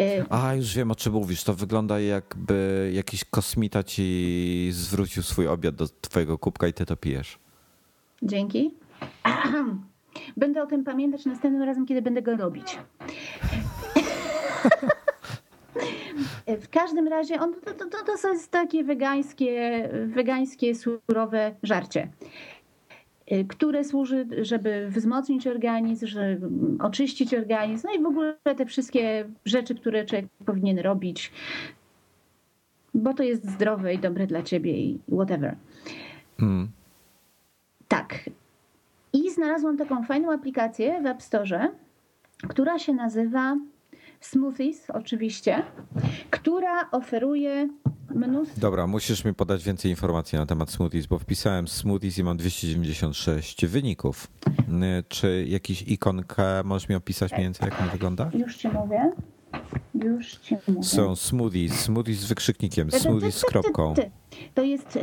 Y, 0.00 0.24
A, 0.30 0.54
już 0.54 0.74
wiem 0.74 0.90
o 0.90 0.94
czym 0.94 1.12
mówisz. 1.12 1.44
To 1.44 1.54
wygląda 1.54 2.00
jakby 2.00 2.90
jakiś 2.94 3.24
kosmita 3.24 3.82
ci 3.82 4.68
zwrócił 4.72 5.22
swój 5.22 5.48
obiad 5.48 5.74
do 5.74 5.88
twojego 6.00 6.38
kubka 6.38 6.68
i 6.68 6.72
ty 6.72 6.86
to 6.86 6.96
pijesz. 6.96 7.38
Dzięki. 8.22 8.74
Będę 10.36 10.62
o 10.62 10.66
tym 10.66 10.84
pamiętać 10.84 11.24
następnym 11.24 11.62
razem, 11.62 11.86
kiedy 11.86 12.02
będę 12.02 12.22
go 12.22 12.36
robić. 12.36 12.78
W 16.46 16.68
każdym 16.68 17.08
razie 17.08 17.40
on, 17.40 17.54
to, 17.54 17.74
to, 18.04 18.16
to 18.22 18.32
jest 18.32 18.50
takie 18.50 18.84
wegańskie, 18.84 19.88
wegańskie 20.06 20.74
surowe 20.74 21.54
żarcie. 21.62 22.08
Y, 23.32 23.44
które 23.44 23.84
służy, 23.84 24.26
żeby 24.42 24.88
wzmocnić 24.90 25.46
organizm, 25.46 26.06
żeby 26.06 26.48
oczyścić 26.78 27.34
organizm, 27.34 27.86
no 27.86 27.94
i 27.94 28.02
w 28.02 28.06
ogóle 28.06 28.36
te 28.56 28.66
wszystkie 28.66 29.24
rzeczy, 29.44 29.74
które 29.74 30.04
człowiek 30.04 30.26
powinien 30.46 30.78
robić, 30.78 31.32
bo 32.94 33.14
to 33.14 33.22
jest 33.22 33.50
zdrowe 33.50 33.94
i 33.94 33.98
dobre 33.98 34.26
dla 34.26 34.42
ciebie 34.42 34.72
i 34.72 34.98
whatever. 35.12 35.56
Mm. 36.40 36.68
Tak. 37.88 38.30
I 39.12 39.30
znalazłam 39.30 39.76
taką 39.76 40.04
fajną 40.04 40.32
aplikację 40.32 41.02
w 41.02 41.06
App 41.06 41.22
Store, 41.22 41.68
która 42.48 42.78
się 42.78 42.94
nazywa 42.94 43.56
Smoothies, 44.20 44.90
oczywiście, 44.90 45.62
która 46.30 46.90
oferuje 46.90 47.68
mnóstwo. 48.16 48.60
Dobra, 48.60 48.86
musisz 48.86 49.24
mi 49.24 49.34
podać 49.34 49.64
więcej 49.64 49.90
informacji 49.90 50.38
na 50.38 50.46
temat 50.46 50.70
smoothies, 50.70 51.06
bo 51.06 51.18
wpisałem 51.18 51.68
smoothies 51.68 52.18
i 52.18 52.24
mam 52.24 52.36
296 52.36 53.66
wyników. 53.66 54.28
Czy 55.08 55.44
jakiś 55.48 55.82
ikonkę 55.82 56.62
możesz 56.64 56.88
mi 56.88 56.94
opisać 56.94 57.32
mniej 57.32 57.44
więcej, 57.44 57.68
jak 57.70 57.80
on 57.80 57.88
wygląda? 57.88 58.30
Już 58.34 58.56
ci 58.56 58.68
mówię. 58.68 59.12
Już 59.94 60.36
ci 60.36 60.56
mówię. 60.68 60.82
Są 60.82 61.16
smoothies, 61.16 61.80
smoothies 61.80 62.18
z 62.18 62.28
wykrzyknikiem, 62.28 62.90
smoothies 62.90 63.36
z 63.36 63.44
kropką. 63.44 63.94
To 64.54 64.62
jest 64.62 64.96
y, 64.96 65.00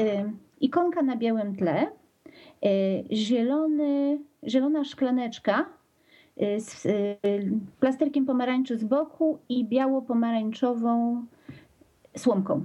ikonka 0.62 1.02
na 1.02 1.18
białym 1.18 1.56
tle, 1.56 1.88
y, 2.66 3.16
zielony, 3.16 4.20
zielona 4.48 4.84
szklaneczka 4.84 5.66
y, 6.42 6.60
z 6.62 6.88
plasterkiem 7.80 8.26
pomarańczy 8.26 8.78
z 8.78 8.84
boku 8.84 9.40
i 9.50 9.66
biało-pomarańczową 9.66 11.26
słomką. 12.18 12.64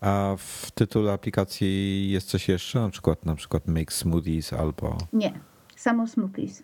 A 0.00 0.34
w 0.38 0.70
tytule 0.70 1.12
aplikacji 1.12 2.10
jest 2.10 2.28
coś 2.28 2.48
jeszcze? 2.48 2.80
Na 2.80 2.90
przykład, 2.90 3.26
na 3.26 3.34
przykład 3.34 3.68
Make 3.68 3.92
Smoothies 3.92 4.52
albo. 4.52 4.98
Nie, 5.12 5.40
samo 5.76 6.06
Smoothies. 6.06 6.62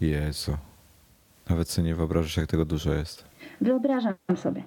Jezu. 0.00 0.56
Nawet 1.50 1.68
sobie 1.68 1.88
nie 1.88 1.94
wyobrażasz, 1.94 2.36
jak 2.36 2.46
tego 2.46 2.64
dużo 2.64 2.94
jest. 2.94 3.24
Wyobrażam 3.60 4.14
sobie. 4.36 4.62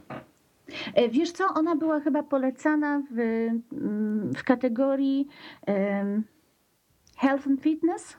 E, 0.94 1.10
wiesz 1.10 1.32
co, 1.32 1.48
ona 1.56 1.76
była 1.76 2.00
chyba 2.00 2.24
polecana 2.24 3.04
w, 3.12 3.20
mm, 3.20 4.34
w 4.34 4.44
kategorii 4.44 5.28
um, 5.68 6.24
health 7.18 7.48
and 7.48 7.62
fitness. 7.62 8.18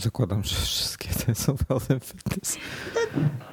Zakładam, 0.00 0.44
że 0.44 0.56
wszystkie 0.56 1.08
te 1.08 1.34
są 1.34 1.56
health 1.68 1.86
fitness. 2.04 2.58
To, 2.94 3.00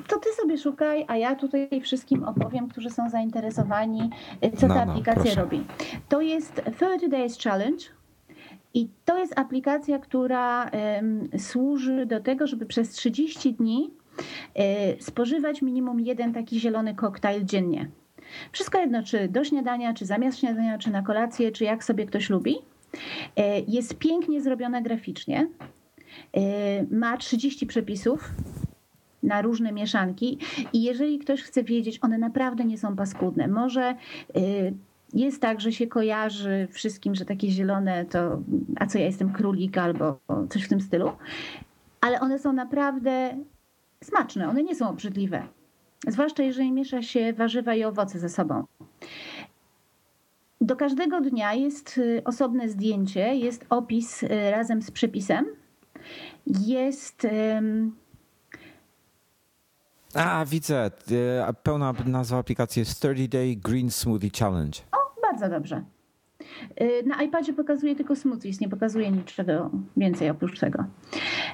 to, 0.08 0.20
ty 0.20 0.30
sobie 0.42 0.58
szukaj, 0.58 1.06
a 1.08 1.18
ja 1.18 1.36
tutaj 1.36 1.82
wszystkim 1.82 2.24
opowiem, 2.24 2.68
którzy 2.68 2.90
są 2.90 3.10
zainteresowani, 3.10 4.10
co 4.58 4.68
no, 4.68 4.74
ta 4.74 4.86
no, 4.86 4.92
aplikacja 4.92 5.24
proszę. 5.24 5.42
robi. 5.42 5.66
To 6.10 6.22
jest 6.22 6.62
30 6.78 7.10
Days 7.10 7.38
Challenge. 7.44 7.86
I 8.74 8.90
to 9.06 9.18
jest 9.18 9.40
aplikacja, 9.40 10.00
która 10.00 10.70
um, 10.70 11.30
służy 11.38 12.06
do 12.06 12.20
tego, 12.20 12.48
żeby 12.48 12.66
przez 12.66 12.90
30 12.90 13.54
dni 13.54 13.92
um, 14.56 14.66
spożywać 15.00 15.62
minimum 15.62 16.00
jeden 16.00 16.34
taki 16.34 16.60
zielony 16.60 16.96
koktajl 16.96 17.46
dziennie. 17.46 17.90
Wszystko 18.52 18.80
jedno, 18.80 19.04
czy 19.04 19.28
do 19.28 19.44
śniadania, 19.44 19.94
czy 19.94 20.06
zamiast 20.06 20.40
śniadania, 20.40 20.78
czy 20.78 20.92
na 20.92 21.02
kolację, 21.02 21.52
czy 21.52 21.64
jak 21.64 21.84
sobie 21.84 22.06
ktoś 22.06 22.30
lubi. 22.30 22.58
E, 23.36 23.60
jest 23.60 23.98
pięknie 23.98 24.42
zrobione 24.42 24.82
graficznie. 24.82 25.48
Y, 26.38 26.88
ma 26.92 27.18
30 27.18 27.66
przepisów 27.66 28.32
na 29.24 29.42
różne 29.42 29.72
mieszanki 29.72 30.40
i 30.74 30.84
jeżeli 30.84 31.20
ktoś 31.20 31.42
chce 31.42 31.64
wiedzieć, 31.64 32.00
one 32.02 32.18
naprawdę 32.18 32.66
nie 32.66 32.78
są 32.78 32.96
paskudne. 32.96 33.48
Może 33.48 33.96
y, 34.38 34.74
jest 35.14 35.42
tak, 35.42 35.62
że 35.62 35.72
się 35.72 35.88
kojarzy 35.88 36.68
wszystkim, 36.72 37.16
że 37.16 37.26
takie 37.26 37.50
zielone 37.50 38.06
to 38.06 38.42
a 38.76 38.88
co 38.88 38.98
ja 38.98 39.06
jestem 39.06 39.34
królik 39.34 39.78
albo 39.78 40.20
coś 40.50 40.64
w 40.64 40.70
tym 40.70 40.82
stylu, 40.82 41.12
ale 42.02 42.20
one 42.20 42.40
są 42.40 42.54
naprawdę 42.54 43.38
smaczne, 44.04 44.50
one 44.50 44.64
nie 44.64 44.76
są 44.76 44.90
obrzydliwe. 44.90 45.48
Zwłaszcza 46.08 46.44
jeżeli 46.44 46.72
miesza 46.72 47.02
się 47.02 47.34
warzywa 47.34 47.76
i 47.76 47.84
owoce 47.84 48.20
ze 48.20 48.30
sobą. 48.30 48.64
Do 50.62 50.76
każdego 50.76 51.22
dnia 51.22 51.54
jest 51.54 51.98
y, 51.98 52.22
osobne 52.26 52.70
zdjęcie, 52.70 53.36
jest 53.36 53.66
opis 53.70 54.24
razem 54.52 54.82
z 54.82 54.92
przepisem 54.92 55.46
jest. 56.48 57.28
A, 60.14 60.46
widzę. 60.46 60.92
E, 61.12 61.54
pełna 61.64 61.94
nazwa 62.06 62.38
aplikacji 62.38 62.80
jest 62.80 63.02
30 63.02 63.30
Day 63.30 63.56
Green 63.56 63.92
Smoothie 63.92 64.30
Challenge. 64.40 64.80
O, 64.92 65.22
bardzo 65.22 65.50
dobrze. 65.50 65.84
E, 66.76 67.04
na 67.04 67.24
iPadzie 67.24 67.54
pokazuje 67.54 67.96
tylko 67.96 68.16
smoothies, 68.16 68.60
nie 68.60 68.70
pokazuje 68.70 69.12
niczego 69.12 69.72
więcej 69.98 70.30
oprócz 70.30 70.60
tego. 70.60 70.86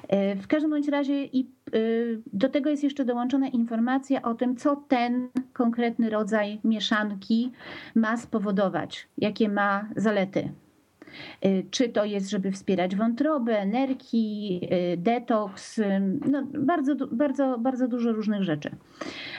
E, 0.07 0.35
w 0.35 0.47
każdym 0.47 0.71
bądź 0.71 0.87
razie 0.87 1.25
i 1.25 1.49
do 2.33 2.49
tego 2.49 2.69
jest 2.69 2.83
jeszcze 2.83 3.05
dołączona 3.05 3.47
informacja 3.47 4.21
o 4.21 4.33
tym, 4.33 4.55
co 4.55 4.75
ten 4.75 5.29
konkretny 5.53 6.09
rodzaj 6.09 6.59
mieszanki 6.63 7.51
ma 7.95 8.17
spowodować, 8.17 9.07
jakie 9.17 9.49
ma 9.49 9.89
zalety. 9.95 10.51
Y, 11.45 11.65
czy 11.71 11.89
to 11.89 12.05
jest, 12.05 12.29
żeby 12.29 12.51
wspierać 12.51 12.95
wątrobę, 12.95 13.65
nerki, 13.65 14.59
y, 14.93 14.97
detoks, 14.97 15.79
y, 15.79 16.01
no 16.31 16.43
bardzo, 16.59 16.95
bardzo, 17.11 17.57
bardzo 17.59 17.87
dużo 17.87 18.11
różnych 18.11 18.43
rzeczy. 18.43 18.75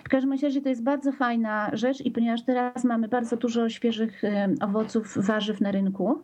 W 0.04 0.08
każdym 0.08 0.32
razie 0.32 0.60
to 0.60 0.68
jest 0.68 0.82
bardzo 0.82 1.12
fajna 1.12 1.70
rzecz 1.72 2.00
i 2.00 2.10
ponieważ 2.10 2.44
teraz 2.44 2.84
mamy 2.84 3.08
bardzo 3.08 3.36
dużo 3.36 3.68
świeżych 3.68 4.22
owoców, 4.60 5.16
warzyw 5.16 5.60
na 5.60 5.72
rynku, 5.72 6.22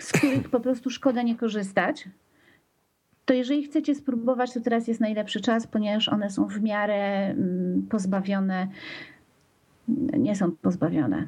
z 0.00 0.12
których 0.12 0.50
po 0.50 0.60
prostu 0.60 0.90
szkoda 0.90 1.22
nie 1.22 1.36
korzystać, 1.36 2.08
to 3.24 3.34
jeżeli 3.34 3.62
chcecie 3.62 3.94
spróbować, 3.94 4.54
to 4.54 4.60
teraz 4.60 4.88
jest 4.88 5.00
najlepszy 5.00 5.40
czas, 5.40 5.66
ponieważ 5.66 6.08
one 6.08 6.30
są 6.30 6.46
w 6.46 6.62
miarę 6.62 7.26
mm, 7.26 7.86
pozbawione, 7.90 8.68
nie 10.18 10.36
są 10.36 10.52
pozbawione 10.52 11.26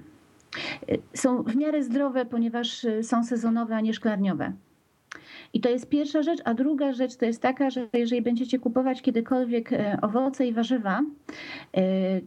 są 1.15 1.43
w 1.43 1.57
miarę 1.57 1.83
zdrowe, 1.83 2.25
ponieważ 2.25 2.85
y, 2.85 3.03
są 3.03 3.25
sezonowe, 3.25 3.77
a 3.77 3.81
nie 3.81 3.95
szklarniowe. 3.95 4.53
I 5.53 5.61
to 5.61 5.69
jest 5.69 5.89
pierwsza 5.89 6.23
rzecz, 6.23 6.41
a 6.45 6.55
druga 6.55 6.93
rzecz 6.93 7.17
to 7.17 7.25
jest 7.25 7.43
taka, 7.43 7.71
że 7.71 7.89
jeżeli 7.93 8.23
będziecie 8.23 8.59
kupować 8.59 9.03
kiedykolwiek 9.03 9.73
y, 9.73 9.97
owoce 10.03 10.47
i 10.47 10.53
warzywa, 10.53 11.03
y, 11.77 12.25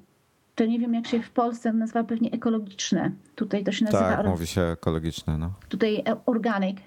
to 0.55 0.65
nie 0.65 0.79
wiem 0.79 0.93
jak 0.93 1.07
się 1.07 1.21
w 1.21 1.31
Polsce 1.31 1.73
nazywa, 1.73 2.03
pewnie 2.03 2.31
ekologiczne. 2.31 3.11
Tutaj 3.35 3.63
to 3.63 3.71
się 3.71 3.85
nazywa. 3.85 4.17
Tak, 4.17 4.27
mówi 4.27 4.47
się 4.47 4.61
ekologiczne. 4.61 5.37
No. 5.37 5.53
Tutaj 5.69 6.03
e, 6.07 6.25
organic. 6.25 6.77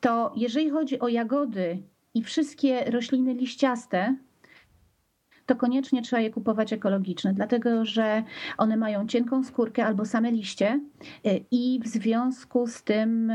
To 0.00 0.32
jeżeli 0.36 0.70
chodzi 0.70 1.00
o 1.00 1.08
jagody 1.08 1.82
i 2.14 2.22
wszystkie 2.22 2.90
rośliny 2.90 3.34
liściaste, 3.34 4.16
to 5.46 5.56
koniecznie 5.56 6.02
trzeba 6.02 6.22
je 6.22 6.30
kupować 6.30 6.72
ekologiczne, 6.72 7.34
dlatego 7.34 7.84
że 7.84 8.22
one 8.58 8.76
mają 8.76 9.06
cienką 9.06 9.44
skórkę 9.44 9.86
albo 9.86 10.04
same 10.04 10.32
liście 10.32 10.80
y, 11.26 11.44
i 11.50 11.80
w 11.84 11.88
związku 11.88 12.66
z 12.66 12.82
tym 12.82 13.32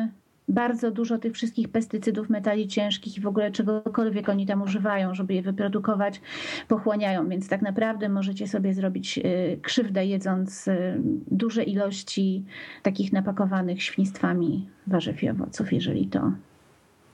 bardzo 0.47 0.91
dużo 0.91 1.17
tych 1.17 1.33
wszystkich 1.33 1.69
pestycydów, 1.69 2.29
metali 2.29 2.67
ciężkich 2.67 3.17
i 3.17 3.21
w 3.21 3.27
ogóle 3.27 3.51
czegokolwiek 3.51 4.29
oni 4.29 4.45
tam 4.45 4.61
używają, 4.61 5.13
żeby 5.13 5.33
je 5.33 5.41
wyprodukować, 5.41 6.21
pochłaniają. 6.67 7.29
Więc 7.29 7.49
tak 7.49 7.61
naprawdę 7.61 8.09
możecie 8.09 8.47
sobie 8.47 8.73
zrobić 8.73 9.17
y, 9.17 9.59
krzywdę 9.61 10.05
jedząc 10.05 10.67
y, 10.67 11.01
duże 11.31 11.63
ilości 11.63 12.45
takich 12.83 13.13
napakowanych 13.13 13.83
świństwami 13.83 14.69
warzyw 14.87 15.23
i 15.23 15.29
owoców, 15.29 15.73
jeżeli 15.73 16.07
to 16.07 16.31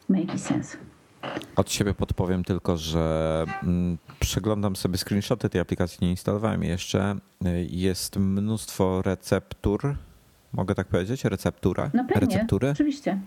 ma 0.09 0.19
jakiś 0.19 0.41
sens. 0.41 0.77
Od 1.55 1.71
siebie 1.71 1.93
podpowiem 1.93 2.43
tylko, 2.43 2.77
że 2.77 3.45
mm, 3.63 3.97
przeglądam 4.19 4.75
sobie 4.75 4.97
screenshoty 4.97 5.49
tej 5.49 5.61
aplikacji, 5.61 5.97
nie 6.01 6.09
instalowałem 6.11 6.63
jeszcze. 6.63 7.15
Jest 7.69 8.17
mnóstwo 8.17 9.01
receptur, 9.01 9.95
mogę 10.53 10.75
tak 10.75 10.87
powiedzieć? 10.87 11.25
Receptura? 11.25 11.91
No 11.93 12.05
pewnie, 12.13 12.35
Receptury. 12.35 12.69
oczywiście. 12.69 13.19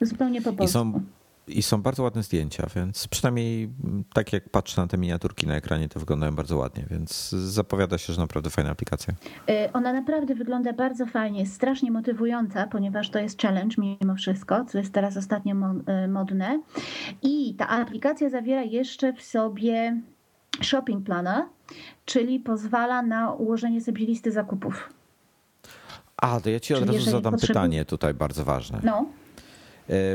Zupełnie 0.00 0.42
po 0.42 0.52
polsku. 0.52 0.64
I 0.64 0.68
są, 0.72 1.00
I 1.48 1.62
są 1.62 1.82
bardzo 1.82 2.02
ładne 2.02 2.22
zdjęcia, 2.22 2.66
więc 2.76 3.08
przynajmniej 3.08 3.64
mm, 3.84 4.04
tak 4.14 4.32
jak 4.32 4.48
patrzę 4.48 4.80
na 4.80 4.86
te 4.86 4.98
miniaturki 4.98 5.46
na 5.46 5.54
ekranie, 5.56 5.88
to 5.88 6.00
wyglądają 6.00 6.34
bardzo 6.36 6.56
ładnie, 6.56 6.84
więc 6.90 7.28
zapowiada 7.30 7.98
się, 7.98 8.12
że 8.12 8.20
naprawdę 8.20 8.50
fajna 8.50 8.70
aplikacja. 8.70 9.14
Y, 9.50 9.72
Ona 9.72 9.92
naprawdę 9.92 10.34
wygląda 10.34 10.72
bardzo 10.72 11.06
fajnie, 11.06 11.40
jest 11.40 11.54
strasznie 11.54 11.90
motywująca, 11.90 12.66
ponieważ 12.66 13.10
to 13.10 13.18
jest 13.18 13.42
challenge 13.42 13.76
mimo 13.78 14.14
wszystko, 14.16 14.64
co 14.64 14.78
jest 14.78 14.92
teraz 14.92 15.16
ostatnio 15.16 15.54
y, 16.04 16.08
modne. 16.08 16.60
I 17.22 17.54
ta 17.54 17.68
aplikacja 17.68 18.30
zawiera 18.30 18.62
jeszcze 18.62 19.12
w 19.12 19.22
sobie 19.22 20.00
shopping 20.62 21.04
planner, 21.06 21.44
czyli 22.04 22.40
pozwala 22.40 23.02
na 23.02 23.32
ułożenie 23.32 23.80
sobie 23.80 24.06
listy 24.06 24.32
zakupów. 24.32 24.92
A, 26.16 26.40
to 26.40 26.50
ja 26.50 26.60
ci 26.60 26.74
od 26.74 26.80
Czyli 26.84 26.92
razu 26.98 27.10
zadam 27.10 27.34
potrzebu- 27.34 27.46
pytanie 27.46 27.84
tutaj 27.84 28.14
bardzo 28.14 28.44
ważne. 28.44 28.80
No, 28.84 28.98
E, 29.00 29.21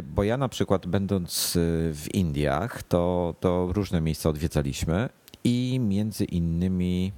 Bo 0.03 0.23
ja 0.23 0.37
na 0.37 0.49
przykład 0.49 0.85
będąc 0.87 1.55
e, 1.55 1.59
w 1.93 2.07
Indiach, 2.13 2.83
to, 2.83 3.35
to 3.39 3.69
różne 3.73 4.01
miejsca 4.01 4.29
odwiedzaliśmy 4.29 5.09
i 5.43 5.79
między 5.79 6.25
innymi 6.25 7.11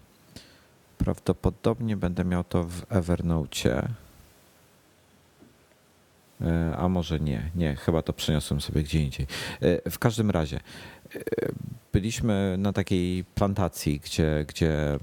prawdopodobnie 0.98 1.98
będę 1.98 2.26
miał 2.26 2.44
to 2.44 2.64
w 2.64 2.86
Evernote. 2.90 3.90
E, 6.42 6.76
A 6.78 6.90
może 6.90 7.20
nie, 7.20 7.52
nie, 7.56 7.76
chyba 7.76 8.02
to 8.02 8.14
przeniosłem 8.14 8.62
sobie 8.62 8.84
gdzie 8.84 9.04
indziej. 9.04 9.28
E, 9.62 9.90
W 9.92 10.00
każdym 10.00 10.32
razie 10.32 10.58
e, 10.58 10.62
byliśmy 11.94 12.56
na 12.60 12.74
takiej 12.74 13.24
plantacji, 13.24 14.00
gdzie, 14.00 14.46
gdzie 14.48 15.00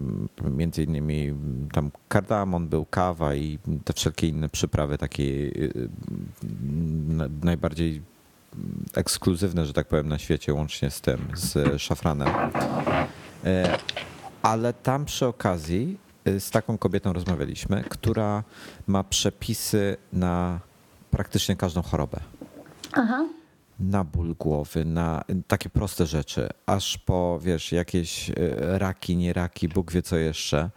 między 0.51 0.83
innymi 0.85 1.35
tam 1.73 1.91
kardamon 2.09 2.69
był, 2.69 2.85
kawa 2.85 3.35
i 3.35 3.59
te 3.85 3.93
wszelkie 3.93 4.29
inne 4.29 4.49
przyprawy 4.49 4.99
takie 4.99 5.23
y, 5.25 5.89
na- 7.09 7.29
najbardziej 7.43 8.03
ekskluzywne, 8.95 9.67
że 9.67 9.73
tak 9.73 9.87
powiem, 9.89 10.09
na 10.09 10.19
świecie, 10.19 10.55
łącznie 10.55 10.91
z 10.91 11.01
tym, 11.01 11.19
z 11.35 11.83
szafranem. 11.83 12.29
E, 13.45 13.79
Ale 14.43 14.73
tam 14.73 15.05
przy 15.05 15.27
okazji 15.27 15.99
y, 16.29 16.41
z 16.41 16.51
taką 16.51 16.79
kobietą 16.79 17.13
rozmawialiśmy, 17.13 17.85
która 17.89 18.43
ma 18.87 19.05
przepisy 19.05 19.97
na 20.13 20.61
praktycznie 21.11 21.57
każdą 21.57 21.83
chorobę. 21.83 22.21
aha, 22.93 23.25
Na 23.81 24.05
ból 24.05 24.35
głowy, 24.35 24.85
na 24.85 25.25
takie 25.47 25.71
proste 25.71 26.07
rzeczy, 26.07 26.49
aż 26.67 26.99
po, 26.99 27.39
wiesz, 27.43 27.73
jakieś 27.73 28.31
y, 28.31 28.35
raki, 28.59 29.17
nie 29.17 29.33
raki, 29.33 29.69
Bóg 29.69 29.93
wie 29.93 30.03
co 30.03 30.17
jeszcze. 30.17 30.71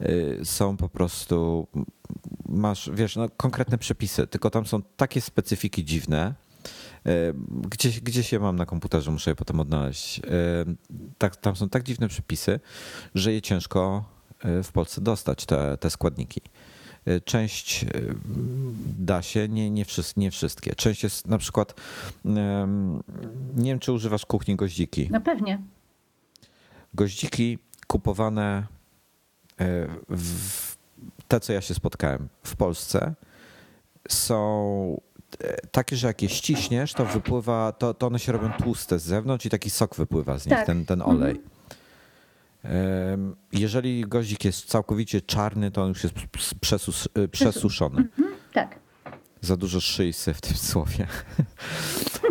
Y, 0.00 0.40
Są 0.44 0.76
po 0.76 0.88
prostu, 0.88 1.66
masz, 2.48 2.90
wiesz, 2.94 3.16
no, 3.16 3.28
konkretne 3.36 3.78
przepisy, 3.78 4.26
tylko 4.26 4.50
tam 4.50 4.66
są 4.66 4.82
takie 4.82 5.20
specyfiki 5.20 5.84
dziwne. 5.84 6.34
Y, 7.06 7.34
Gdzieś, 7.70 8.00
gdzieś 8.00 8.32
je 8.32 8.38
mam 8.40 8.56
na 8.56 8.66
komputerze, 8.66 9.10
muszę 9.10 9.30
je 9.30 9.34
potem 9.36 9.60
odnaleźć. 9.60 10.20
Tak, 11.18 11.36
tam 11.36 11.56
są 11.56 11.68
tak 11.68 11.82
dziwne 11.82 12.08
przepisy, 12.08 12.60
że 13.14 13.32
je 13.32 13.42
ciężko 13.42 14.04
w 14.44 14.72
Polsce 14.72 15.00
dostać, 15.00 15.46
te, 15.46 15.76
te 15.76 15.90
składniki. 15.90 16.40
Y, 17.08 17.20
Część 17.20 17.82
y, 17.84 18.14
da 18.98 19.22
się, 19.22 19.48
nie, 19.48 19.70
nie, 19.70 19.84
wszys- 19.84 20.16
nie 20.16 20.30
wszystkie. 20.30 20.74
Część 20.74 21.02
jest 21.02 21.26
na 21.26 21.38
przykład, 21.38 21.74
nie 23.56 23.64
wiem 23.70 23.78
czy 23.78 23.92
używasz 23.92 24.26
kuchni 24.26 24.56
goździki. 24.56 25.08
no 25.10 25.20
pewnie. 25.20 25.62
Goździki 26.94 27.58
kupowane, 27.86 28.66
e, 29.60 29.86
w, 30.08 30.76
te 31.28 31.40
co 31.40 31.52
ja 31.52 31.60
się 31.60 31.74
spotkałem 31.74 32.28
w 32.42 32.56
Polsce, 32.56 33.14
są 34.08 35.00
e, 35.40 35.56
takie, 35.66 35.96
że 35.96 36.06
jak 36.06 36.22
je 36.22 36.28
ściśniesz, 36.28 36.92
to 36.92 37.04
wypływa, 37.04 37.72
to, 37.72 37.94
to 37.94 38.06
one 38.06 38.18
się 38.18 38.32
robią 38.32 38.52
tłuste 38.52 38.98
z 38.98 39.02
zewnątrz 39.02 39.46
i 39.46 39.50
taki 39.50 39.70
sok 39.70 39.94
wypływa 39.96 40.38
z 40.38 40.46
nich, 40.46 40.54
Tak. 40.54 40.66
ten, 40.66 40.86
ten 40.86 41.02
olej. 41.02 41.30
Em, 41.30 41.38
Jeżeli 43.52 44.00
goździk 44.00 44.44
jest 44.44 44.64
całkowicie 44.68 45.20
czarny, 45.20 45.70
to 45.70 45.82
on 45.82 45.88
już 45.88 46.04
jest 46.04 46.14
przesus, 46.60 47.08
e, 47.14 47.28
przesuszony. 47.28 47.98
Mhm, 48.00 48.34
tak. 48.52 48.78
Za 49.40 49.56
dużo 49.56 49.80
szyjsy 49.80 50.34
w 50.34 50.40
tym 50.40 50.56
słowie. 50.56 51.06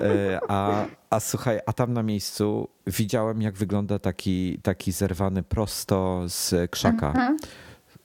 E, 0.04 0.40
A, 0.48 0.86
a 1.10 1.20
słuchaj, 1.20 1.60
a 1.66 1.74
tam 1.74 1.94
na 1.94 2.04
miejscu 2.04 2.68
widziałem, 2.88 3.42
jak 3.42 3.56
wygląda 3.56 4.00
taki, 4.00 4.60
taki 4.64 4.92
zerwany 4.92 5.44
prosto 5.44 6.22
z 6.28 6.72
krzaka. 6.72 7.14
Aha. 7.16 7.36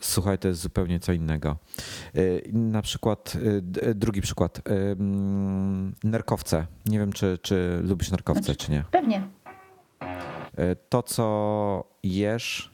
Słuchaj, 0.01 0.39
to 0.39 0.49
jest 0.49 0.61
zupełnie 0.61 1.01
co 1.01 1.13
innego. 1.13 1.57
E, 2.15 2.21
Na 2.53 2.83
przykład, 2.83 3.33
e, 3.83 3.95
drugi 3.95 4.21
przykład. 4.21 4.63
Nerkowce. 6.05 6.67
Nie 6.87 6.99
wiem, 6.99 7.13
czy, 7.13 7.39
czy 7.43 7.81
lubisz 7.83 8.11
nerkowce, 8.11 8.55
czy 8.57 8.71
nie. 8.71 8.85
Pewnie. 8.91 9.29
To, 10.89 11.03
co 11.03 11.85
jesz, 12.03 12.71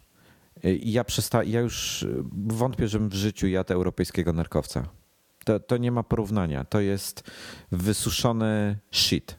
e, 0.64 0.74
ja, 0.74 1.04
przesta- 1.04 1.44
ja 1.44 1.60
już 1.60 2.02
e, 2.02 2.06
wątpię, 2.32 2.88
żebym 2.88 3.08
w 3.08 3.14
życiu 3.14 3.46
jadł 3.46 3.72
europejskiego 3.72 4.32
nerkowca. 4.32 4.88
To, 5.44 5.60
to 5.60 5.76
nie 5.76 5.92
ma 5.92 6.02
porównania. 6.02 6.64
To 6.64 6.80
jest 6.80 7.22
wysuszony 7.72 8.78
shit. 8.92 9.36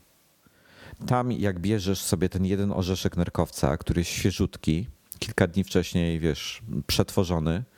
Tam 1.07 1.31
jak 1.31 1.59
bierzesz 1.59 2.01
sobie 2.01 2.30
ten 2.30 2.45
jeden 2.45 2.72
orzeszek 2.72 3.18
nerkowca, 3.18 3.77
który 3.77 4.01
jest 4.01 4.11
świeżutki, 4.11 4.88
kilka 5.19 5.47
dni 5.47 5.64
wcześniej, 5.64 6.19
wiesz, 6.19 6.61
przetworzony 6.88 7.51
y, 7.51 7.76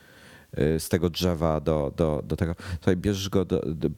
z 0.56 0.88
tego 0.88 1.10
drzewa 1.10 1.60
do, 1.60 1.92
do, 1.96 2.22
do 2.26 2.36
tego, 2.36 2.54
tutaj 2.54 2.96
bierzesz 2.96 3.28
go, 3.28 3.44
do, 3.44 3.60
do, 3.66 3.88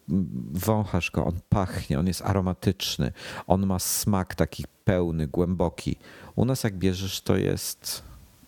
wąchasz 0.52 1.10
go, 1.10 1.24
on 1.24 1.34
pachnie, 1.48 1.98
on 1.98 2.06
jest 2.06 2.22
aromatyczny, 2.22 3.12
on 3.46 3.66
ma 3.66 3.78
smak 3.78 4.34
taki 4.34 4.64
pełny, 4.84 5.26
głęboki. 5.26 5.96
U 6.36 6.44
nas 6.44 6.64
jak 6.64 6.74
bierzesz, 6.74 7.20
to 7.20 7.36
jest 7.36 8.02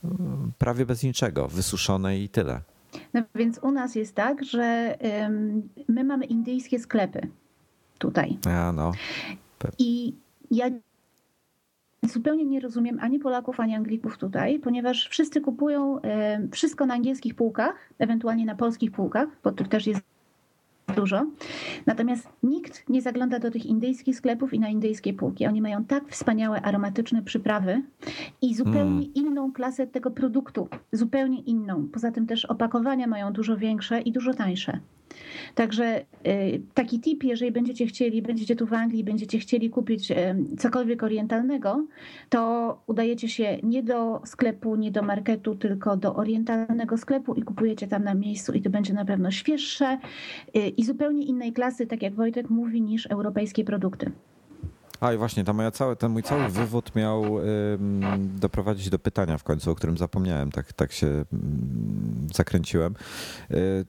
mm, 0.05 0.53
prawie 0.59 0.87
bez 0.87 1.03
niczego, 1.03 1.49
wysuszone 1.49 2.19
i 2.19 2.29
tyle. 2.29 2.61
No 3.15 3.23
więc 3.35 3.59
u 3.59 3.71
nas 3.71 3.95
jest 3.95 4.15
tak, 4.15 4.45
że 4.45 4.97
my 5.89 6.05
mamy 6.05 6.25
indyjskie 6.25 6.79
sklepy 6.79 7.29
tutaj. 7.99 8.39
A 8.47 8.73
no, 8.73 8.93
I 9.79 10.15
ja 10.51 10.71
zupełnie 12.09 12.45
nie 12.45 12.61
rozumiem 12.61 12.99
ani 13.01 13.19
Polaków, 13.19 13.61
ani 13.61 13.75
Anglików 13.75 14.19
tutaj, 14.19 14.59
ponieważ 14.59 15.09
wszyscy 15.09 15.41
kupują 15.41 15.97
ym, 15.97 16.51
wszystko 16.51 16.87
na 16.87 16.95
angielskich 16.95 17.35
półkach, 17.35 17.75
ewentualnie 17.99 18.45
na 18.45 18.55
polskich 18.55 18.93
półkach, 18.93 19.29
bo 19.45 19.53
tu 19.53 19.65
też 19.65 19.87
jest 19.87 20.01
dużo. 20.97 21.27
Natomiast 21.87 22.29
nikt 22.43 22.89
nie 22.89 23.03
zagląda 23.03 23.39
do 23.39 23.51
tych 23.51 23.67
indyjskich 23.67 24.17
sklepów 24.17 24.55
i 24.55 24.61
na 24.61 24.69
indyjskie 24.69 25.15
półki. 25.15 25.47
Oni 25.47 25.63
mają 25.63 25.85
tak 25.85 26.09
wspaniałe, 26.09 26.63
aromatyczne 26.63 27.23
przyprawy 27.23 27.83
i 28.43 28.55
zupełnie 28.55 29.07
inną 29.07 29.53
klasę 29.53 29.87
tego 29.87 30.11
produktu. 30.11 30.69
Zupełnie 30.93 31.41
inną. 31.41 31.89
Poza 31.93 32.13
tym 32.13 32.27
też 32.27 32.45
opakowania 32.45 33.07
mają 33.07 33.33
dużo 33.33 33.57
większe 33.57 34.01
i 34.01 34.13
dużo 34.13 34.35
tańsze. 34.35 34.79
Także 35.55 36.05
y, 36.27 36.63
taki 36.75 37.01
tip, 37.01 37.25
jeżeli 37.25 37.53
będziecie 37.53 37.87
chcieli, 37.87 38.23
będziecie 38.23 38.57
tu 38.57 38.67
w 38.67 38.73
Anglii, 38.73 39.05
będziecie 39.05 39.39
chcieli 39.39 39.71
kupić 39.71 40.11
y, 40.11 40.17
cokolwiek 40.59 41.03
orientalnego, 41.03 41.87
to 42.29 42.83
udajecie 42.87 43.29
się 43.29 43.59
nie 43.63 43.83
do 43.83 44.23
sklepu, 44.25 44.77
nie 44.77 44.91
do 44.91 45.03
marketu, 45.03 45.55
tylko 45.55 45.97
do 45.97 46.15
orientalnego 46.15 46.99
sklepu 46.99 47.35
i 47.35 47.43
kupujecie 47.43 47.89
tam 47.89 48.05
na 48.05 48.15
miejscu 48.15 48.53
i 48.53 48.63
to 48.63 48.71
będzie 48.71 48.95
na 48.95 49.05
pewno 49.05 49.31
świeższe 49.31 49.99
y, 50.57 50.69
i 50.69 50.85
zupełnie 50.85 51.25
innej 51.25 51.53
klasy, 51.53 51.87
tak 51.87 52.03
jak 52.03 52.15
Wojtek 52.15 52.51
mówi, 52.51 52.83
niż 52.83 53.07
europejskie 53.07 53.65
produkty. 53.65 54.13
A 55.01 55.13
i 55.13 55.17
właśnie, 55.17 55.45
ta 55.45 55.53
moja 55.53 55.71
całe, 55.71 55.97
ten 55.97 56.13
mój 56.13 56.23
cały 56.23 56.49
wywód 56.49 56.95
miał 56.97 57.39
ym, 57.39 58.03
doprowadzić 58.41 58.91
do 58.91 58.99
pytania 58.99 59.39
w 59.39 59.45
końcu, 59.45 59.71
o 59.71 59.75
którym 59.75 59.99
zapomniałem, 59.99 60.53
tak, 60.53 60.73
tak 60.73 60.93
się 60.93 61.07
ym, 61.07 62.27
zakręciłem. 62.35 62.95
Y, 63.51 63.85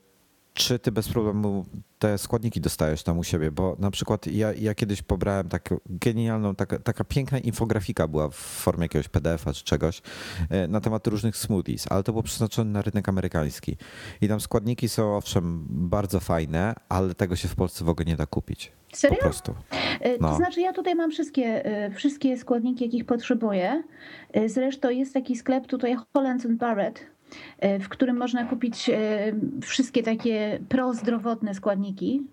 czy 0.56 0.80
ty 0.80 0.91
bez 0.91 1.10
problemu 1.10 1.65
te 1.99 2.18
składniki 2.18 2.61
dostajesz 2.61 3.03
tam 3.03 3.19
u 3.19 3.23
siebie? 3.23 3.52
Bo 3.52 3.76
na 3.80 3.91
przykład 3.91 4.27
ja, 4.27 4.53
ja 4.53 4.76
kiedyś 4.76 5.02
pobrałem 5.02 5.49
taką 5.49 5.77
genialną, 5.90 6.56
taka, 6.56 6.80
taka 6.80 7.03
piękna 7.03 7.40
infografika 7.40 8.07
była 8.07 8.30
w 8.30 8.36
formie 8.36 8.84
jakiegoś 8.86 9.07
PDF-a 9.07 9.53
czy 9.53 9.64
czegoś 9.64 10.02
y, 10.65 10.68
na 10.68 10.82
temat 10.82 11.07
różnych 11.07 11.38
smoothies, 11.38 11.86
ale 11.90 12.03
to 12.03 12.11
było 12.11 12.23
przeznaczone 12.23 12.72
na 12.72 12.82
rynek 12.82 13.10
amerykański. 13.10 13.77
I 14.22 14.27
tam 14.27 14.40
składniki 14.40 14.90
są 14.90 15.18
owszem 15.18 15.65
bardzo 15.69 16.19
fajne, 16.19 16.73
ale 16.90 17.15
tego 17.15 17.36
się 17.36 17.48
w 17.48 17.56
Polsce 17.56 17.86
w 17.86 17.90
ogóle 17.90 18.06
nie 18.06 18.15
da 18.15 18.26
kupić. 18.26 18.72
Po 18.91 18.98
Serio? 18.98 19.18
prostu. 19.19 19.52
Y, 20.06 20.18
No. 20.22 20.30
To 20.30 20.36
znaczy, 20.36 20.61
ja 20.61 20.73
tutaj 20.73 20.95
mam 20.95 21.11
wszystkie, 21.11 21.65
y, 21.88 21.91
wszystkie 21.91 22.38
składniki, 22.38 22.86
jakich 22.86 23.06
potrzebuję. 23.06 23.84
Zresztą 24.45 24.90
jest 24.90 25.14
taki 25.14 25.36
sklep 25.36 25.68
tutaj 25.68 25.95
Hollands 26.14 26.45
and 26.45 26.57
Barrett, 26.57 27.06
w 27.80 27.89
którym 27.89 28.18
można 28.18 28.45
kupić 28.45 28.89
y, 28.89 28.93
wszystkie 29.61 30.03
takie 30.03 30.60
prozdrowotne 30.69 31.53
składniki. 31.53 32.23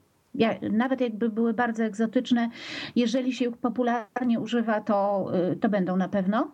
nawet 0.71 1.01
jakby 1.01 1.29
były 1.29 1.55
bardzo 1.55 1.85
egzotyczne, 1.85 2.51
jeżeli 2.97 3.33
się 3.33 3.45
ich 3.45 3.57
popularnie 3.57 4.41
używa, 4.41 4.81
to, 4.81 5.27
y, 5.53 5.57
to 5.57 5.69
będą 5.69 5.97
na 5.97 6.09
pewno. 6.09 6.51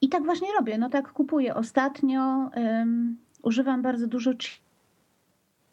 I 0.00 0.08
tak 0.08 0.24
właśnie 0.24 0.48
robię, 0.58 0.78
no 0.78 0.90
tak 0.90 1.12
kupuję. 1.12 1.54
Ostatnio 1.54 2.50
um, 2.56 3.16
używam 3.42 3.82
bardzo 3.82 4.06
dużo 4.06 4.30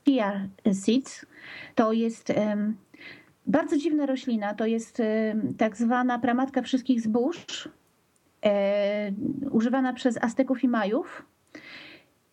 chia 0.06 0.48
seeds. 0.74 1.26
To 1.76 1.94
jest 1.94 2.30
um, 2.30 2.76
bardzo 3.48 3.78
dziwna 3.78 4.06
roślina, 4.06 4.54
to 4.54 4.66
jest 4.66 5.00
um, 5.00 5.54
tak 5.54 5.78
zwana 5.78 6.20
pramatka 6.20 6.62
wszystkich 6.62 7.02
zbóż, 7.02 7.46
e, 7.68 7.70
używana 9.52 9.94
przez 9.94 10.24
Azteków 10.24 10.64
i 10.64 10.68
Majów 10.68 11.26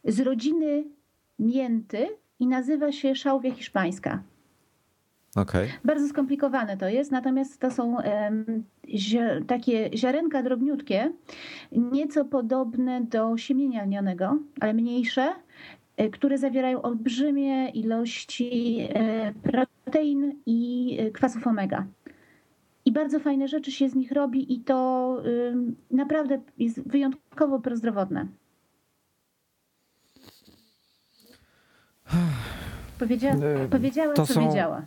z 0.04 0.20
rodziny 0.20 0.84
mięty 1.38 2.08
i 2.38 2.46
nazywa 2.46 2.92
się 2.92 3.14
szałwia 3.14 3.50
hiszpańska. 3.54 4.22
Okay. 5.36 5.68
Bardzo 5.84 6.08
skomplikowane 6.08 6.76
to 6.76 6.88
jest, 6.88 7.10
natomiast 7.10 7.60
to 7.60 7.70
są 7.70 7.96
um, 7.96 8.64
takie 9.46 9.90
ziarenka 9.94 10.42
drobniutkie, 10.42 11.12
nieco 11.72 12.24
podobne 12.24 13.00
do 13.00 13.36
siemienia 13.36 13.84
lnianego, 13.84 14.38
ale 14.60 14.74
mniejsze, 14.74 15.32
e, 15.96 16.10
które 16.10 16.38
zawierają 16.38 16.82
olbrzymie 16.82 17.68
ilości 17.68 18.78
e, 18.94 19.32
protein 19.42 20.32
i 20.46 20.96
e, 21.00 21.10
kwasów 21.10 21.46
omega. 21.46 21.86
I 22.84 22.92
bardzo 22.92 23.20
fajne 23.20 23.48
rzeczy 23.48 23.72
się 23.72 23.88
z 23.88 23.94
nich 23.94 24.12
robi 24.12 24.54
i 24.54 24.60
to 24.60 25.16
naprawdę 25.90 26.40
jest 26.58 26.88
wyjątkowo 26.88 27.60
prozdrowotne. 27.60 28.26
Powiedziała, 32.98 33.36
powiedziała 33.70 34.14
to 34.14 34.26
co 34.26 34.34
są... 34.34 34.48
wiedziała. 34.48 34.82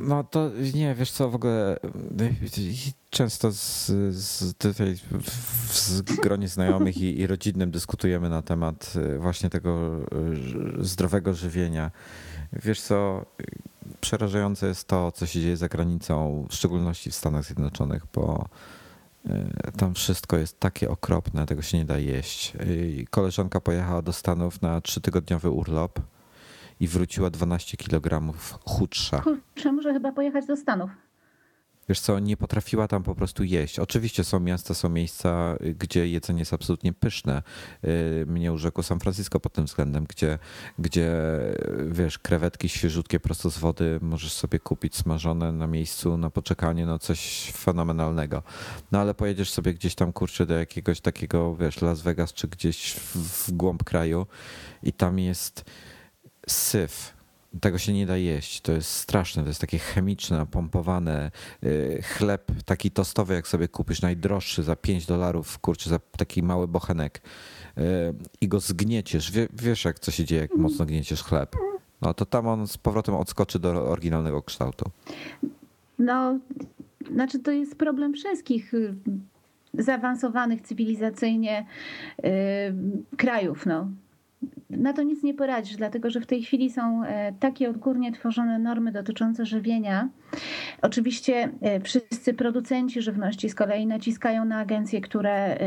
No 0.00 0.24
to 0.24 0.50
nie, 0.74 0.94
wiesz 0.94 1.10
co, 1.10 1.30
w 1.30 1.34
ogóle 1.34 1.76
często 3.10 3.52
z, 3.52 3.86
z 4.14 4.56
tutaj 4.56 4.96
w 5.66 6.02
gronie 6.16 6.48
znajomych 6.48 6.96
i, 6.96 7.20
i 7.20 7.26
rodzinnym 7.26 7.70
dyskutujemy 7.70 8.28
na 8.28 8.42
temat 8.42 8.92
e, 8.96 9.18
właśnie 9.18 9.50
tego 9.50 9.98
e, 9.98 10.84
zdrowego 10.84 11.34
żywienia. 11.34 11.90
Wiesz 12.52 12.80
co, 12.80 13.26
przerażające 14.00 14.66
jest 14.66 14.88
to, 14.88 15.12
co 15.12 15.26
się 15.26 15.40
dzieje 15.40 15.56
za 15.56 15.68
granicą, 15.68 16.46
w 16.50 16.54
szczególności 16.54 17.10
w 17.10 17.14
Stanach 17.14 17.44
Zjednoczonych, 17.44 18.06
bo 18.14 18.48
tam 19.76 19.94
wszystko 19.94 20.36
jest 20.36 20.60
takie 20.60 20.90
okropne, 20.90 21.46
tego 21.46 21.62
się 21.62 21.78
nie 21.78 21.84
da 21.84 21.98
jeść. 21.98 22.52
Koleżanka 23.10 23.60
pojechała 23.60 24.02
do 24.02 24.12
Stanów 24.12 24.62
na 24.62 24.80
trzytygodniowy 24.80 25.50
urlop 25.50 26.00
i 26.80 26.88
wróciła 26.88 27.30
12 27.30 27.76
kg 27.76 28.32
chudsza. 28.64 29.20
Kurczę, 29.20 29.72
muszę 29.72 29.92
chyba 29.92 30.12
pojechać 30.12 30.46
do 30.46 30.56
Stanów. 30.56 30.90
Wiesz 31.88 32.00
co, 32.00 32.18
nie 32.18 32.36
potrafiła 32.36 32.88
tam 32.88 33.02
po 33.02 33.14
prostu 33.14 33.44
jeść. 33.44 33.78
Oczywiście 33.78 34.24
są 34.24 34.40
miasta, 34.40 34.74
są 34.74 34.88
miejsca, 34.88 35.56
gdzie 35.78 36.08
jedzenie 36.08 36.38
jest 36.38 36.52
absolutnie 36.52 36.92
pyszne. 36.92 37.42
Y, 37.84 38.24
mnie 38.26 38.52
urzekło 38.52 38.82
San 38.82 39.00
Francisco 39.00 39.40
pod 39.40 39.52
tym 39.52 39.64
względem, 39.64 40.04
gdzie, 40.04 40.38
gdzie 40.78 41.12
wiesz, 41.88 42.18
krewetki 42.18 42.68
świeżutkie 42.68 43.20
prosto 43.20 43.50
z 43.50 43.58
wody 43.58 43.98
możesz 44.02 44.32
sobie 44.32 44.58
kupić 44.58 44.96
smażone 44.96 45.52
na 45.52 45.66
miejscu, 45.66 46.16
na 46.16 46.30
poczekanie, 46.30 46.86
no 46.86 46.98
coś 46.98 47.52
fenomenalnego. 47.56 48.42
No 48.92 49.00
ale 49.00 49.14
pojedziesz 49.14 49.50
sobie 49.50 49.74
gdzieś 49.74 49.94
tam, 49.94 50.12
kurczę, 50.12 50.46
do 50.46 50.54
jakiegoś 50.54 51.00
takiego, 51.00 51.56
wiesz, 51.56 51.82
Las 51.82 52.02
Vegas 52.02 52.32
czy 52.32 52.48
gdzieś 52.48 52.94
w, 52.94 53.16
w 53.16 53.52
głąb 53.52 53.84
kraju 53.84 54.26
i 54.82 54.92
tam 54.92 55.18
jest 55.18 55.64
syf. 56.48 57.14
Tego 57.60 57.78
się 57.78 57.92
nie 57.92 58.06
da 58.06 58.16
jeść. 58.16 58.60
To 58.60 58.72
jest 58.72 58.90
straszne. 58.90 59.42
To 59.42 59.48
jest 59.48 59.60
takie 59.60 59.78
chemiczne, 59.78 60.46
pompowane. 60.46 61.30
Y, 61.64 62.02
chleb 62.02 62.52
taki 62.64 62.90
tostowy, 62.90 63.34
jak 63.34 63.48
sobie 63.48 63.68
kupisz, 63.68 64.02
najdroższy 64.02 64.62
za 64.62 64.76
5 64.76 65.06
dolarów, 65.06 65.58
kurczę, 65.58 65.90
za 65.90 65.98
taki 65.98 66.42
mały 66.42 66.68
bochenek 66.68 67.22
y, 67.78 67.82
i 68.40 68.48
go 68.48 68.60
zgnieciesz. 68.60 69.32
Wiesz, 69.52 69.84
jak 69.84 69.98
co 69.98 70.10
się 70.10 70.24
dzieje, 70.24 70.42
jak 70.42 70.56
mocno 70.56 70.86
gnieciesz 70.86 71.22
chleb. 71.22 71.56
No 72.02 72.14
to 72.14 72.26
tam 72.26 72.46
on 72.46 72.68
z 72.68 72.78
powrotem 72.78 73.14
odskoczy 73.14 73.58
do 73.58 73.88
oryginalnego 73.90 74.42
kształtu. 74.42 74.90
No, 75.98 76.38
znaczy 77.12 77.38
to 77.38 77.50
jest 77.50 77.76
problem 77.76 78.14
wszystkich 78.14 78.74
y, 78.74 78.94
zaawansowanych 79.74 80.62
cywilizacyjnie 80.62 81.66
krajów. 83.16 83.66
No 83.66 83.88
na 84.70 84.92
to 84.92 85.02
nic 85.02 85.22
nie 85.22 85.34
poradzisz, 85.34 85.76
dlatego 85.76 86.10
że 86.10 86.20
w 86.20 86.26
tej 86.26 86.42
chwili 86.42 86.70
są 86.70 87.04
e, 87.04 87.32
takie 87.32 87.70
odgórnie 87.70 88.12
tworzone 88.12 88.58
normy 88.58 88.92
dotyczące 88.92 89.46
żywienia. 89.46 90.08
Oczywiście 90.82 91.50
e, 91.60 91.80
wszyscy 91.80 92.34
producenci 92.34 93.02
żywności 93.02 93.50
z 93.50 93.54
kolei 93.54 93.86
naciskają 93.86 94.44
na 94.44 94.58
agencje, 94.58 95.00
które 95.00 95.58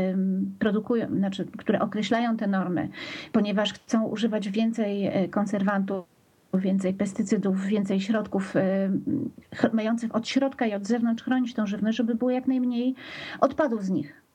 produkują, 0.58 1.06
znaczy, 1.06 1.44
które 1.58 1.80
określają 1.80 2.36
te 2.36 2.46
normy, 2.46 2.88
ponieważ 3.32 3.72
chcą 3.72 4.04
używać 4.04 4.48
więcej 4.48 5.06
e, 5.06 5.28
konserwantów 5.28 6.04
więcej 6.54 6.94
pestycydów, 6.94 7.64
więcej 7.64 8.00
środków 8.00 8.54
mających 9.72 10.14
od 10.14 10.28
środka 10.28 10.66
i 10.66 10.74
od 10.74 10.86
zewnątrz 10.86 11.24
chronić 11.24 11.54
tą 11.54 11.66
żywność, 11.66 11.96
żeby 11.96 12.14
było 12.14 12.30
jak 12.30 12.46
najmniej 12.46 12.94
odpadów 13.40 13.84
z 13.84 13.90
nich. 13.90 14.27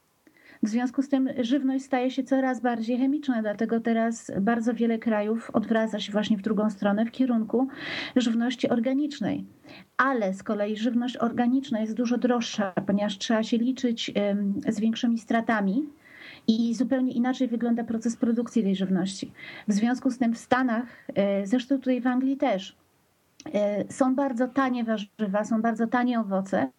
W 0.63 0.67
związku 0.67 1.01
z 1.01 1.09
tym 1.09 1.29
żywność 1.39 1.85
staje 1.85 2.11
się 2.11 2.23
coraz 2.23 2.61
bardziej 2.61 2.97
chemiczna, 2.97 3.41
dlatego 3.41 3.79
teraz 3.79 4.31
bardzo 4.41 4.73
wiele 4.73 4.99
krajów 4.99 5.51
odwraca 5.53 5.99
się 5.99 6.11
właśnie 6.11 6.37
w 6.37 6.41
drugą 6.41 6.69
stronę, 6.69 7.05
w 7.05 7.11
kierunku 7.11 7.67
żywności 8.15 8.69
organicznej. 8.69 9.45
Ale 9.97 10.33
z 10.33 10.43
kolei 10.43 10.77
żywność 10.77 11.17
organiczna 11.17 11.79
jest 11.79 11.93
dużo 11.93 12.17
droższa, 12.17 12.73
ponieważ 12.87 13.17
trzeba 13.17 13.43
się 13.43 13.57
liczyć 13.57 14.11
z 14.67 14.79
większymi 14.79 15.17
stratami. 15.19 15.85
I 16.47 16.75
zupełnie 16.75 17.11
inaczej 17.11 17.47
wygląda 17.47 17.83
proces 17.83 18.17
produkcji 18.17 18.63
tej 18.63 18.75
żywności. 18.75 19.31
W 19.67 19.73
związku 19.73 20.11
z 20.11 20.17
tym 20.17 20.33
w 20.33 20.37
Stanach, 20.37 21.07
e, 21.15 21.47
zresztą 21.47 21.77
tutaj 21.77 22.01
w 22.01 22.07
Anglii 22.07 22.37
też, 22.37 22.75
e, 23.53 23.93
są 23.93 24.15
bardzo 24.15 24.47
tanie 24.47 24.83
warzywa, 24.83 25.43
są 25.43 25.61
bardzo 25.61 25.87
tanie 25.87 26.19
owoce, 26.19 26.69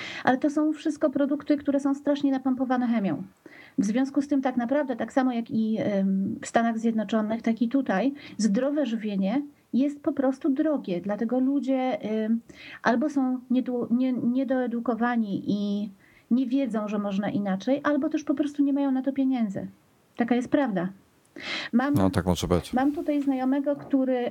ale 0.24 0.38
to 0.38 0.50
są 0.50 0.72
wszystko 0.72 1.10
produkty, 1.10 1.56
które 1.56 1.80
są 1.80 1.94
strasznie 1.94 2.30
napompowane 2.30 2.86
chemią. 2.86 3.22
W 3.78 3.84
związku 3.84 4.22
z 4.22 4.28
tym, 4.28 4.42
tak 4.42 4.56
naprawdę, 4.56 4.96
tak 4.96 5.12
samo 5.12 5.32
jak 5.32 5.50
i 5.50 5.78
w 6.42 6.46
Stanach 6.46 6.78
Zjednoczonych, 6.78 7.42
tak 7.42 7.62
i 7.62 7.68
tutaj, 7.68 8.14
zdrowe 8.36 8.86
żywienie 8.86 9.42
jest 9.72 10.02
po 10.02 10.12
prostu 10.12 10.50
drogie. 10.50 11.00
Dlatego 11.00 11.40
ludzie 11.40 11.98
albo 12.82 13.08
są 13.08 13.40
niedoedukowani 14.22 15.42
i 15.46 15.90
nie 16.30 16.46
wiedzą, 16.46 16.88
że 16.88 16.98
można 16.98 17.30
inaczej, 17.30 17.80
albo 17.82 18.08
też 18.08 18.24
po 18.24 18.34
prostu 18.34 18.64
nie 18.64 18.72
mają 18.72 18.90
na 18.90 19.02
to 19.02 19.12
pieniędzy. 19.12 19.66
Taka 20.16 20.34
jest 20.34 20.48
prawda. 20.48 20.88
Mam, 21.72 21.94
no, 21.94 22.10
tak 22.10 22.26
może 22.26 22.48
być. 22.48 22.72
Mam 22.72 22.92
tutaj 22.92 23.22
znajomego, 23.22 23.76
który 23.76 24.30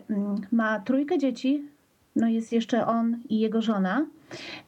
ma 0.52 0.80
trójkę 0.80 1.18
dzieci, 1.18 1.64
no 2.16 2.28
jest 2.28 2.52
jeszcze 2.52 2.88
on 2.88 3.18
i 3.30 3.40
jego 3.40 3.62
żona. 3.62 4.06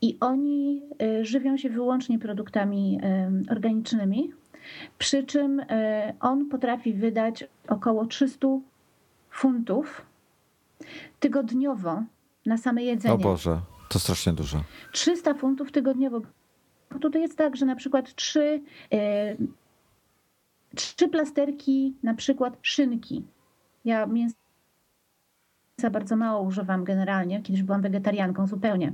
I 0.02 0.18
oni 0.20 0.82
y, 1.02 1.26
żywią 1.26 1.58
się 1.58 1.70
wyłącznie 1.70 2.20
produktami 2.20 3.00
y, 3.48 3.52
organicznymi, 3.52 4.32
przy 4.98 5.24
czym 5.24 5.60
y, 5.60 5.66
on 6.20 6.50
potrafi 6.50 6.94
wydać 6.94 7.44
około 7.68 8.06
300 8.06 8.48
funtów 9.30 10.06
tygodniowo 11.20 12.04
na 12.46 12.58
same 12.58 12.84
jedzenie. 12.84 13.14
O 13.14 13.18
Boże, 13.18 13.62
to 13.90 14.00
strasznie 14.00 14.34
dużo. 14.34 14.64
300 14.92 15.34
funtów 15.34 15.72
tygodniowo. 15.72 16.22
Tutaj 17.02 17.22
jest 17.22 17.38
tak, 17.38 17.56
że 17.56 17.66
na 17.66 17.76
przykład 17.76 18.16
trzy, 18.16 18.62
trzy 20.76 21.08
plasterki, 21.08 21.96
na 22.04 22.14
przykład 22.14 22.58
szynki. 22.62 23.24
Ja 23.86 24.06
mięso 24.06 24.41
bardzo 25.90 26.16
mało 26.16 26.42
używam 26.42 26.84
generalnie, 26.84 27.42
kiedyś 27.42 27.64
byłam 27.64 27.82
wegetarianką 27.82 28.48
zupełnie, 28.48 28.94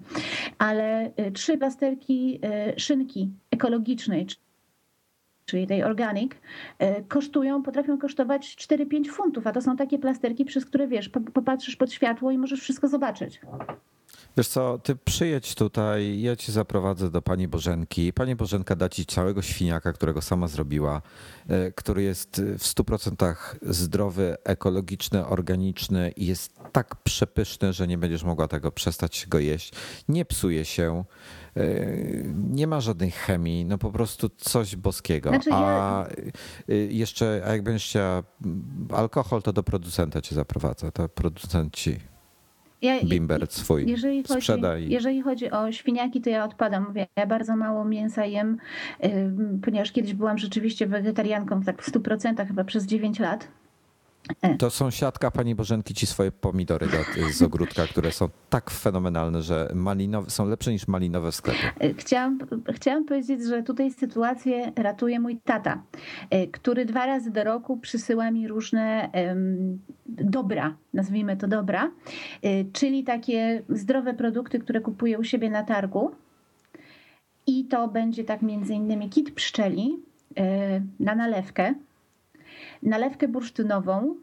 ale 0.57 1.11
y, 1.19 1.31
trzy 1.31 1.57
plasterki 1.57 2.39
y, 2.75 2.79
szynki 2.79 3.31
ekologicznej, 3.51 4.27
czyli 5.45 5.67
tej 5.67 5.83
organic, 5.83 6.31
y, 6.31 6.37
kosztują, 7.07 7.63
potrafią 7.63 7.97
kosztować 7.97 8.55
4-5 8.55 9.07
funtów, 9.11 9.47
a 9.47 9.51
to 9.51 9.61
są 9.61 9.75
takie 9.75 9.99
plasterki, 9.99 10.45
przez 10.45 10.65
które 10.65 10.87
wiesz, 10.87 11.09
popatrzysz 11.09 11.75
pod 11.75 11.91
światło 11.91 12.31
i 12.31 12.37
możesz 12.37 12.61
wszystko 12.61 12.87
zobaczyć. 12.87 13.41
Wiesz 14.37 14.47
co, 14.47 14.77
ty 14.77 14.95
przyjedź 14.95 15.55
tutaj, 15.55 16.21
ja 16.21 16.35
cię 16.35 16.51
zaprowadzę 16.51 17.11
do 17.11 17.21
pani 17.21 17.47
Bożenki. 17.47 18.13
Pani 18.13 18.35
Bożenka 18.35 18.75
da 18.75 18.89
ci 18.89 19.05
całego 19.05 19.41
świniaka, 19.41 19.93
którego 19.93 20.21
sama 20.21 20.47
zrobiła, 20.47 21.01
e, 21.47 21.71
który 21.71 22.03
jest 22.03 22.41
w 22.41 22.63
100% 22.63 23.55
zdrowy, 23.61 24.37
ekologiczny, 24.43 25.25
organiczny 25.25 26.11
i 26.15 26.25
jest 26.25 26.59
tak 26.71 26.95
przepyszny, 26.95 27.73
że 27.73 27.87
nie 27.87 27.97
będziesz 27.97 28.23
mogła 28.23 28.47
tego 28.47 28.71
przestać 28.71 29.25
go 29.29 29.39
jeść. 29.39 29.71
Nie 30.09 30.25
psuje 30.25 30.65
się, 30.65 31.03
e, 31.55 31.63
nie 32.33 32.67
ma 32.67 32.81
żadnej 32.81 33.11
chemii, 33.11 33.65
no 33.65 33.77
po 33.77 33.91
prostu 33.91 34.29
coś 34.29 34.75
boskiego. 34.75 35.29
Znaczy. 35.29 35.49
A 35.53 36.05
e, 36.07 36.75
jeszcze, 36.75 37.43
a 37.45 37.51
jak 37.51 37.63
będziesz 37.63 37.89
chciała 37.89 38.23
alkohol, 38.93 39.41
to 39.41 39.53
do 39.53 39.63
producenta 39.63 40.21
cię 40.21 40.35
zaprowadzę, 40.35 40.91
to 40.91 41.09
producenci 41.09 42.16
ja, 42.81 42.93
bimber 43.03 43.47
swój. 43.49 43.85
Jeżeli 43.87 44.23
chodzi, 44.23 44.41
Sprzedaj. 44.41 44.89
jeżeli 44.89 45.21
chodzi 45.21 45.51
o 45.51 45.71
świniaki, 45.71 46.21
to 46.21 46.29
ja 46.29 46.45
odpadam. 46.45 46.87
Mówię, 46.87 47.07
ja 47.15 47.25
bardzo 47.25 47.55
mało 47.55 47.85
mięsa 47.85 48.25
jem, 48.25 48.57
ponieważ 49.63 49.91
kiedyś 49.91 50.13
byłam 50.13 50.37
rzeczywiście 50.37 50.87
wegetarianką 50.87 51.61
tak 51.61 51.83
w 51.83 51.91
100% 51.91 52.47
chyba 52.47 52.63
przez 52.63 52.85
9 52.85 53.19
lat. 53.19 53.47
E. 54.41 54.57
To 54.57 54.69
sąsiadka 54.69 55.31
pani 55.31 55.55
Bożenki 55.55 55.93
ci 55.93 56.05
swoje 56.05 56.31
pomidory 56.31 56.87
do, 56.87 56.97
z 57.33 57.41
ogródka, 57.41 57.87
które 57.87 58.11
są 58.11 58.29
tak 58.49 58.69
fenomenalne, 58.69 59.41
że 59.41 59.71
malinowe, 59.75 60.29
są 60.29 60.49
lepsze 60.49 60.71
niż 60.71 60.87
malinowe 60.87 61.31
w 61.31 61.35
sklepie. 61.35 61.71
E, 61.79 61.93
chciałam, 61.93 62.39
chciałam 62.73 63.05
powiedzieć, 63.05 63.43
że 63.43 63.63
tutaj 63.63 63.91
sytuację 63.91 64.71
ratuje 64.75 65.19
mój 65.19 65.37
tata, 65.37 65.83
e, 66.29 66.47
który 66.47 66.85
dwa 66.85 67.05
razy 67.05 67.31
do 67.31 67.43
roku 67.43 67.77
przysyła 67.77 68.31
mi 68.31 68.47
różne 68.47 69.09
um, 69.13 69.79
dobra, 70.05 70.75
nazwijmy 70.93 71.37
to 71.37 71.47
dobra, 71.47 71.91
czyli 72.73 73.03
takie 73.03 73.63
zdrowe 73.69 74.13
produkty, 74.13 74.59
które 74.59 74.81
kupuję 74.81 75.19
u 75.19 75.23
siebie 75.23 75.49
na 75.49 75.63
targu. 75.63 76.11
I 77.47 77.65
to 77.65 77.87
będzie 77.87 78.23
tak 78.23 78.41
między 78.41 78.73
innymi 78.73 79.09
kit 79.09 79.31
pszczeli 79.31 79.99
na 80.99 81.15
nalewkę, 81.15 81.73
nalewkę 82.83 83.27
bursztynową, 83.27 84.15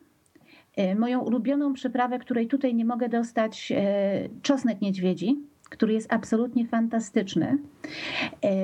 e, 0.76 0.94
moją 0.94 1.20
ulubioną 1.20 1.72
przyprawę, 1.72 2.18
której 2.18 2.46
tutaj 2.46 2.74
nie 2.74 2.84
mogę 2.84 3.08
dostać, 3.08 3.72
e, 3.76 4.28
czosnek 4.42 4.80
niedźwiedzi, 4.80 5.36
który 5.70 5.92
jest 5.92 6.12
absolutnie 6.12 6.66
fantastyczny, 6.66 7.58
e, 8.44 8.54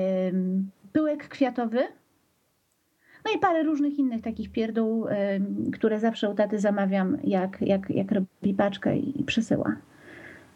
pyłek 0.93 1.27
kwiatowy, 1.27 1.79
no 3.25 3.31
i 3.35 3.39
parę 3.39 3.63
różnych 3.63 3.99
innych 3.99 4.21
takich 4.21 4.51
pierdół, 4.51 5.05
które 5.73 5.99
zawsze 5.99 6.29
u 6.29 6.33
taty 6.33 6.59
zamawiam, 6.59 7.17
jak, 7.23 7.61
jak, 7.61 7.89
jak 7.89 8.11
robi 8.11 8.53
paczkę 8.57 8.97
i 8.97 9.23
przysyła. 9.23 9.75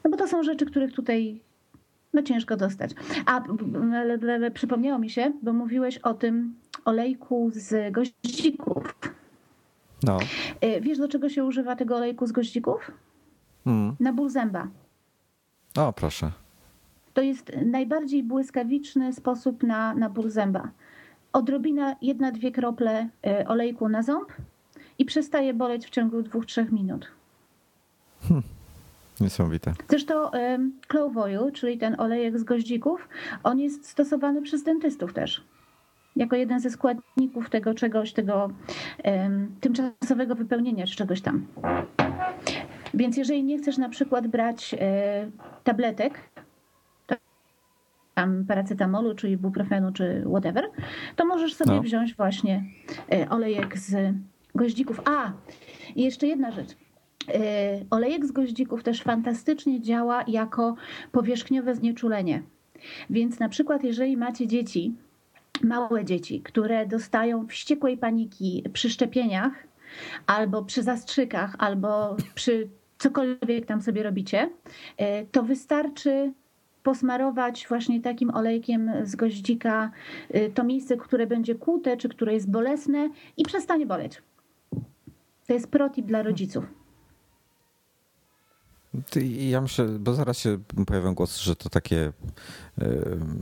No 0.04 0.12
bo 0.12 0.18
to 0.18 0.28
są 0.28 0.44
rzeczy, 0.44 0.66
których 0.66 0.94
tutaj 0.94 1.42
no 2.14 2.22
ciężko 2.24 2.58
dostać. 2.58 2.92
A 3.26 3.44
przypomniało 4.54 5.00
mi 5.00 5.10
się, 5.10 5.32
bo 5.42 5.54
mówiłeś 5.54 5.98
o 5.98 6.14
tym 6.14 6.56
olejku 6.86 7.50
z 7.54 7.94
goździków. 7.94 8.96
No. 10.06 10.20
E, 10.62 10.82
wiesz, 10.82 10.98
do 10.98 11.08
czego 11.08 11.30
się 11.30 11.44
używa 11.44 11.76
tego 11.76 11.96
olejku 11.96 12.28
z 12.28 12.32
goździków? 12.32 12.92
Hmm. 13.64 13.96
Na 14.00 14.14
ból 14.14 14.30
zęba. 14.30 14.68
O, 15.78 15.94
proszę. 15.94 16.32
To 17.14 17.22
jest 17.22 17.52
najbardziej 17.66 18.24
błyskawiczny 18.24 19.14
sposób 19.14 19.64
na, 19.64 19.94
na 19.94 20.10
ból 20.10 20.30
zęba. 20.30 20.70
Odrobina, 21.34 21.96
jedna, 22.02 22.32
dwie 22.32 22.52
krople 22.52 23.10
e, 23.28 23.48
olejku 23.48 23.90
na 23.90 24.04
ząb 24.04 24.32
i 24.98 25.06
przestaje 25.06 25.54
boleć 25.54 25.86
w 25.86 25.90
ciągu 25.90 26.22
dwóch, 26.22 26.46
trzech 26.46 26.72
minut. 26.72 27.08
Hmm. 28.22 28.44
Niesamowite. 29.22 29.74
Zresztą 29.90 30.32
clove 30.88 31.18
oil, 31.18 31.52
czyli 31.54 31.78
ten 31.78 32.00
olejek 32.00 32.40
z 32.40 32.44
goździków, 32.44 33.08
on 33.44 33.60
jest 33.60 33.88
stosowany 33.88 34.42
przez 34.42 34.64
dentystów 34.64 35.14
też 35.14 35.44
jako 36.16 36.36
jeden 36.36 36.60
ze 36.60 36.70
składników 36.70 37.50
tego 37.50 37.74
czegoś, 37.74 38.14
tego 38.14 38.50
tymczasowego 39.62 40.36
wypełnienia 40.36 40.86
czy 40.86 40.96
czegoś 40.96 41.22
tam. 41.22 41.48
Więc 42.94 43.18
jeżeli 43.18 43.44
nie 43.44 43.58
chcesz 43.58 43.78
na 43.78 43.90
przykład 43.90 44.28
brać 44.28 44.76
e, 44.80 45.32
tabletek, 45.64 46.20
tam 48.14 48.46
paracetamolu, 48.46 49.16
czy 49.16 49.30
ibuprofenu, 49.30 49.92
czy 49.92 50.24
whatever, 50.30 50.66
to 51.16 51.26
możesz 51.26 51.54
sobie 51.54 51.76
no. 51.76 51.82
wziąć 51.82 52.16
właśnie 52.16 52.64
e, 53.12 53.30
olejek 53.30 53.78
z 53.78 54.14
goździków. 54.56 55.02
A, 55.06 55.32
i 55.96 56.04
jeszcze 56.04 56.28
jedna 56.28 56.52
rzecz. 56.52 56.76
E, 57.34 57.40
olejek 57.90 58.26
z 58.26 58.32
goździków 58.32 58.84
też 58.84 59.02
fantastycznie 59.02 59.82
działa 59.82 60.24
jako 60.28 60.76
powierzchniowe 61.12 61.76
znieczulenie. 61.76 62.44
Więc 63.10 63.40
na 63.40 63.50
przykład, 63.50 63.84
jeżeli 63.84 64.18
macie 64.18 64.48
dzieci, 64.48 64.96
małe 65.64 66.06
dzieci, 66.06 66.42
które 66.42 66.86
dostają 66.86 67.48
wściekłej 67.48 67.98
paniki 67.98 68.64
przy 68.74 68.90
szczepieniach, 68.90 69.54
albo 70.28 70.64
przy 70.64 70.84
zastrzykach, 70.84 71.56
albo 71.58 72.18
przy 72.36 72.70
cokolwiek 72.98 73.66
tam 73.66 73.82
sobie 73.82 74.04
robicie, 74.04 74.50
e, 74.98 75.26
to 75.26 75.44
wystarczy 75.44 76.34
posmarować 76.84 77.66
właśnie 77.70 78.02
takim 78.02 78.30
olejkiem 78.30 78.92
z 79.04 79.16
goździka 79.16 79.92
e, 80.30 80.50
to 80.50 80.64
miejsce, 80.64 80.98
które 80.98 81.28
będzie 81.28 81.56
kłute, 81.56 81.98
czy 81.98 82.10
które 82.10 82.34
jest 82.34 82.52
bolesne 82.52 83.10
i 83.38 83.44
przestanie 83.44 83.86
boleć. 83.86 84.22
To 85.48 85.54
jest 85.54 85.72
protip 85.72 86.06
dla 86.06 86.24
rodziców. 86.24 86.85
Ja 89.40 89.62
myślę, 89.62 89.86
bo 89.86 90.14
zaraz 90.14 90.38
się 90.38 90.58
pojawią 90.88 91.14
głosy, 91.14 91.44
że 91.44 91.56
to 91.56 91.70
takie 91.70 92.12
e, 92.78 92.86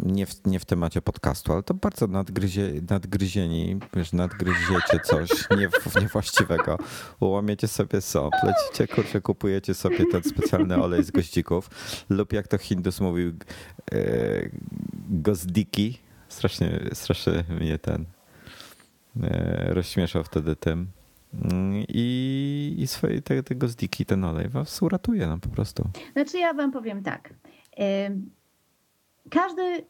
nie 0.03 0.25
w, 0.25 0.45
nie 0.45 0.59
w 0.59 0.65
temacie 0.65 1.01
podcastu, 1.01 1.53
ale 1.53 1.63
to 1.63 1.73
bardzo 1.73 2.07
nadgryzie, 2.07 2.71
nadgryzieni, 2.89 3.79
wiesz, 3.95 4.13
nadgryziecie 4.13 4.99
coś 5.03 5.29
nie, 5.59 5.69
niewłaściwego, 6.01 6.77
ułamiecie 7.19 7.67
sobie 7.67 8.01
sop, 8.01 8.33
lecicie, 8.43 8.95
kurczę, 8.95 9.21
kupujecie 9.21 9.73
sobie 9.73 10.05
ten 10.11 10.23
specjalny 10.23 10.83
olej 10.83 11.03
z 11.03 11.11
goździków 11.11 11.69
lub 12.09 12.33
jak 12.33 12.47
to 12.47 12.57
Hindus 12.57 12.99
mówił, 13.01 13.33
e, 13.91 13.95
gozdiki. 15.09 15.99
Strasznie, 16.29 16.79
strasznie 16.93 17.43
mnie 17.49 17.79
ten 17.79 18.05
e, 19.23 19.73
rozśmieszał 19.73 20.23
wtedy 20.23 20.55
tym. 20.55 20.87
I, 21.87 22.75
i 22.77 22.87
swoje 22.87 23.21
te, 23.21 23.43
tego 23.43 23.67
zdiki, 23.67 24.05
ten 24.05 24.23
olej 24.23 24.49
was 24.49 24.81
uratuje 24.81 25.27
no 25.27 25.37
po 25.37 25.49
prostu. 25.49 25.89
Znaczy 26.13 26.37
ja 26.37 26.53
wam 26.53 26.71
powiem 26.71 27.03
tak. 27.03 27.33
Każdy, 29.29 29.85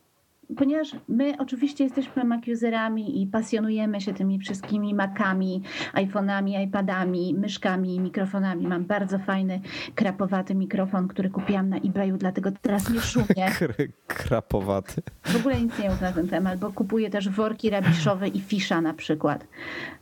ponieważ 0.57 0.95
my 1.07 1.33
oczywiście 1.39 1.83
jesteśmy 1.83 2.23
Mac 2.23 2.47
userami 2.47 3.21
i 3.21 3.27
pasjonujemy 3.27 4.01
się 4.01 4.13
tymi 4.13 4.39
wszystkimi 4.39 4.93
Macami, 4.93 5.61
iPhone'ami, 5.93 6.63
iPadami, 6.67 7.33
myszkami, 7.33 7.99
mikrofonami. 7.99 8.67
Mam 8.67 8.85
bardzo 8.85 9.19
fajny, 9.19 9.61
krapowaty 9.95 10.55
mikrofon, 10.55 11.07
który 11.07 11.29
kupiłam 11.29 11.69
na 11.69 11.77
eBayu, 11.77 12.17
dlatego 12.17 12.51
teraz 12.61 12.89
nie 12.89 13.01
szumie. 13.01 13.51
krapowaty. 14.07 15.01
W 15.23 15.35
ogóle 15.35 15.61
nic 15.61 15.79
nie 15.79 15.89
mów 15.89 16.01
na 16.01 16.11
ten 16.11 16.27
temat, 16.27 16.59
bo 16.59 16.71
kupuję 16.71 17.09
też 17.09 17.29
worki 17.29 17.69
rabiszowe 17.69 18.27
i 18.27 18.41
fisza 18.41 18.81
na 18.81 18.93
przykład. 18.93 19.47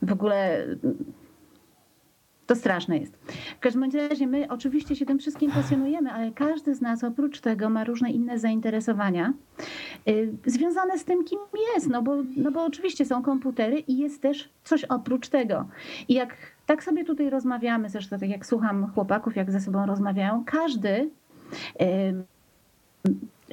W 0.02 0.12
ogóle 0.12 0.66
to 2.46 2.56
straszne 2.56 2.98
jest. 2.98 3.16
W 3.56 3.60
każdym 3.60 3.90
razie 4.10 4.26
my 4.26 4.48
oczywiście 4.48 4.96
się 4.96 5.06
tym 5.06 5.18
wszystkim 5.18 5.50
pasjonujemy, 5.50 6.12
ale 6.12 6.32
każdy 6.32 6.74
z 6.74 6.80
nas 6.80 7.04
oprócz 7.04 7.40
tego 7.40 7.70
ma 7.70 7.84
różne 7.84 8.10
inne 8.10 8.38
zainteresowania 8.38 9.32
y, 10.08 10.32
związane 10.46 10.98
z 10.98 11.04
tym, 11.04 11.24
kim 11.24 11.38
jest. 11.74 11.88
No 11.88 12.02
bo, 12.02 12.16
no 12.36 12.50
bo 12.50 12.64
oczywiście 12.64 13.04
są 13.04 13.22
komputery 13.22 13.78
i 13.78 13.98
jest 13.98 14.22
też 14.22 14.48
coś 14.64 14.84
oprócz 14.84 15.28
tego. 15.28 15.68
I 16.08 16.14
jak 16.14 16.36
tak 16.66 16.84
sobie 16.84 17.04
tutaj 17.04 17.30
rozmawiamy, 17.30 17.88
zresztą 17.88 18.18
tak 18.18 18.28
jak 18.28 18.46
słucham 18.46 18.90
chłopaków, 18.94 19.36
jak 19.36 19.50
ze 19.50 19.60
sobą 19.60 19.86
rozmawiają, 19.86 20.44
każdy 20.46 21.10
y, 21.80 22.14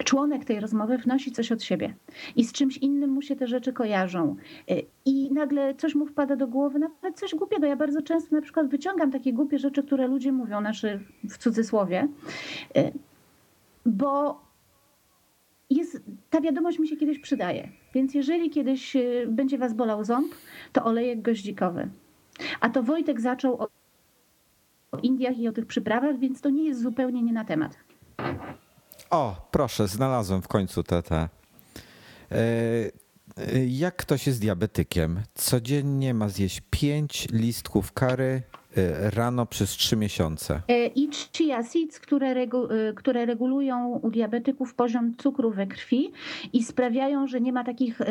członek 0.03 0.45
tej 0.45 0.59
rozmowy 0.59 0.97
wnosi 0.97 1.31
coś 1.31 1.51
od 1.51 1.63
siebie 1.63 1.93
i 2.35 2.43
z 2.43 2.51
czymś 2.51 2.77
innym 2.77 3.09
mu 3.09 3.21
się 3.21 3.35
te 3.35 3.47
rzeczy 3.47 3.73
kojarzą. 3.73 4.35
Y, 4.71 4.85
I 5.05 5.33
nagle 5.33 5.75
coś 5.75 5.95
mu 5.95 6.05
wpada 6.05 6.35
do 6.35 6.47
głowy, 6.47 6.79
nawet 6.79 7.19
coś 7.19 7.35
głupiego. 7.35 7.67
Ja 7.67 7.75
bardzo 7.75 8.01
często 8.01 8.35
na 8.35 8.41
przykład 8.41 8.67
wyciągam 8.67 9.11
takie 9.11 9.33
głupie 9.33 9.59
rzeczy, 9.59 9.83
które 9.83 10.07
ludzie 10.07 10.31
mówią, 10.31 10.59
znaczy 10.59 10.99
w 11.29 11.37
cudzysłowie, 11.37 12.07
y, 12.77 12.91
bo 13.85 14.41
jest, 15.69 16.01
ta 16.29 16.41
wiadomość 16.41 16.79
mi 16.79 16.87
się 16.87 16.97
kiedyś 16.97 17.19
przydaje. 17.19 17.69
Więc 17.93 18.13
jeżeli 18.13 18.49
kiedyś 18.49 18.95
y, 18.95 19.27
będzie 19.29 19.57
was 19.57 19.73
bolał 19.73 20.03
ząb, 20.03 20.35
to 20.73 20.85
olejek 20.85 21.21
goździkowy. 21.21 21.89
A 22.61 22.69
to 22.69 22.83
Wojtek 22.83 23.21
zaczął 23.21 23.67
o 24.91 24.97
Indiach 25.03 25.37
i 25.37 25.47
o 25.47 25.51
tych 25.51 25.65
przyprawach, 25.65 26.19
więc 26.19 26.41
to 26.41 26.49
nie 26.49 26.63
jest 26.63 26.81
zupełnie 26.81 27.23
nie 27.23 27.33
na 27.33 27.45
temat. 27.45 27.77
O, 29.09 29.47
proszę, 29.51 29.87
znalazłem 29.87 30.41
w 30.41 30.47
końcu 30.47 30.83
te. 30.83 31.03
te. 31.03 31.15
E, 31.15 31.29
e, 33.37 33.65
jak 33.65 33.95
ktoś 33.95 34.27
jest 34.27 34.41
diabetykiem, 34.41 35.21
codziennie 35.35 36.13
ma 36.13 36.29
zjeść 36.29 36.61
5 36.69 37.27
listków 37.31 37.91
kary 37.91 38.41
rano 39.15 39.45
przez 39.45 39.69
trzy 39.69 39.95
miesiące. 39.95 40.61
E, 40.67 40.87
I 40.87 41.09
chia 41.37 41.63
seeds, 41.63 41.99
które, 41.99 42.33
regu, 42.33 42.71
y, 42.71 42.93
które 42.95 43.25
regulują 43.25 43.99
u 44.03 44.11
diabetyków 44.11 44.73
poziom 44.73 45.15
cukru 45.17 45.51
we 45.51 45.67
krwi 45.67 46.11
i 46.53 46.63
sprawiają, 46.63 47.27
że 47.27 47.41
nie 47.41 47.53
ma 47.53 47.63
takich 47.63 48.01
y, 48.01 48.05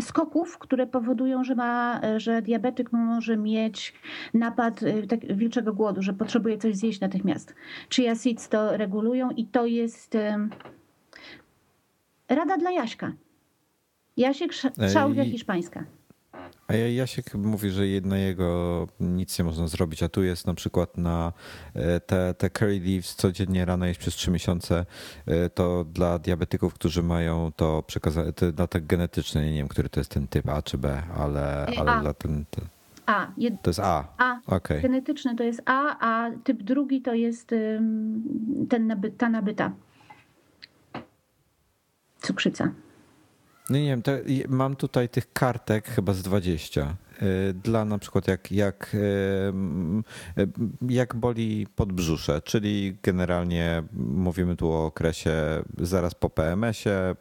skoków, 0.00 0.58
które 0.58 0.86
powodują, 0.86 1.44
że, 1.44 1.54
ma, 1.54 2.00
że 2.16 2.42
diabetyk 2.42 2.92
może 2.92 3.36
mieć 3.36 3.94
napad 4.34 4.80
tak, 5.08 5.36
wilczego 5.36 5.72
głodu, 5.72 6.02
że 6.02 6.12
potrzebuje 6.12 6.58
coś 6.58 6.76
zjeść 6.76 7.00
natychmiast. 7.00 7.54
Chia 7.94 8.14
seeds 8.14 8.48
to 8.48 8.76
regulują 8.76 9.30
i 9.30 9.46
to 9.46 9.66
jest 9.66 10.16
rada 12.28 12.56
dla 12.56 12.70
Jaśka. 12.70 13.12
Jasiek 14.16 14.52
Szałwia 14.92 15.24
Hiszpańska. 15.24 15.84
A 16.68 16.74
Jasiek 16.74 17.34
mówi, 17.34 17.70
że 17.70 17.82
na 18.02 18.18
jego 18.18 18.88
nic 19.00 19.38
nie 19.38 19.44
można 19.44 19.68
zrobić, 19.68 20.02
a 20.02 20.08
tu 20.08 20.22
jest 20.22 20.46
na 20.46 20.54
przykład 20.54 20.98
na 20.98 21.32
e, 21.74 22.00
te, 22.00 22.34
te 22.34 22.50
curry 22.50 22.80
leaves 22.80 23.14
codziennie 23.14 23.64
rano 23.64 23.86
jeść 23.86 24.00
przez 24.00 24.14
trzy 24.14 24.30
miesiące, 24.30 24.86
e, 25.26 25.50
to 25.50 25.84
dla 25.84 26.18
diabetyków, 26.18 26.74
którzy 26.74 27.02
mają 27.02 27.52
to 27.56 27.82
przekazane, 27.86 28.32
to 28.32 28.46
na 28.58 28.66
tak 28.66 28.86
genetyczne, 28.86 29.46
nie 29.46 29.58
wiem, 29.58 29.68
który 29.68 29.88
to 29.88 30.00
jest 30.00 30.10
ten 30.10 30.28
typ 30.28 30.48
A 30.48 30.62
czy 30.62 30.78
B, 30.78 31.02
ale, 31.18 31.66
ale 31.78 31.92
A. 31.92 32.00
dla 32.00 32.14
ten, 32.14 32.44
ten, 32.50 32.64
A. 33.06 33.26
To 33.62 33.70
jest 33.70 33.80
A. 33.80 34.08
A. 34.18 34.40
Okej. 34.46 34.82
Genetyczny 34.82 35.36
to 35.36 35.42
jest 35.42 35.62
A, 35.64 35.98
a 36.00 36.30
typ 36.44 36.62
drugi 36.62 37.02
to 37.02 37.14
jest 37.14 37.48
ten 38.68 38.86
naby, 38.86 39.10
ta 39.10 39.28
nabyta. 39.28 39.72
Cukrzyca. 42.20 42.72
No 43.70 43.78
nie 43.78 43.98
wiem, 44.02 44.02
mam 44.48 44.76
tutaj 44.76 45.08
tych 45.08 45.32
kartek 45.32 45.88
chyba 45.88 46.12
z 46.12 46.22
20. 46.22 46.96
y, 47.22 47.54
Dla 47.54 47.84
na 47.84 47.98
przykład 47.98 48.28
jak, 48.28 48.52
jak, 48.52 48.94
y, 48.94 49.02
y, 50.42 50.48
jak 50.88 51.14
boli 51.14 51.66
podbrzusze, 51.76 52.42
czyli 52.42 52.96
generalnie 53.02 53.82
mówimy 53.92 54.56
tu 54.56 54.72
o 54.72 54.86
okresie 54.86 55.32
zaraz 55.78 56.14
po 56.14 56.30
PMS-ie. 56.30 57.14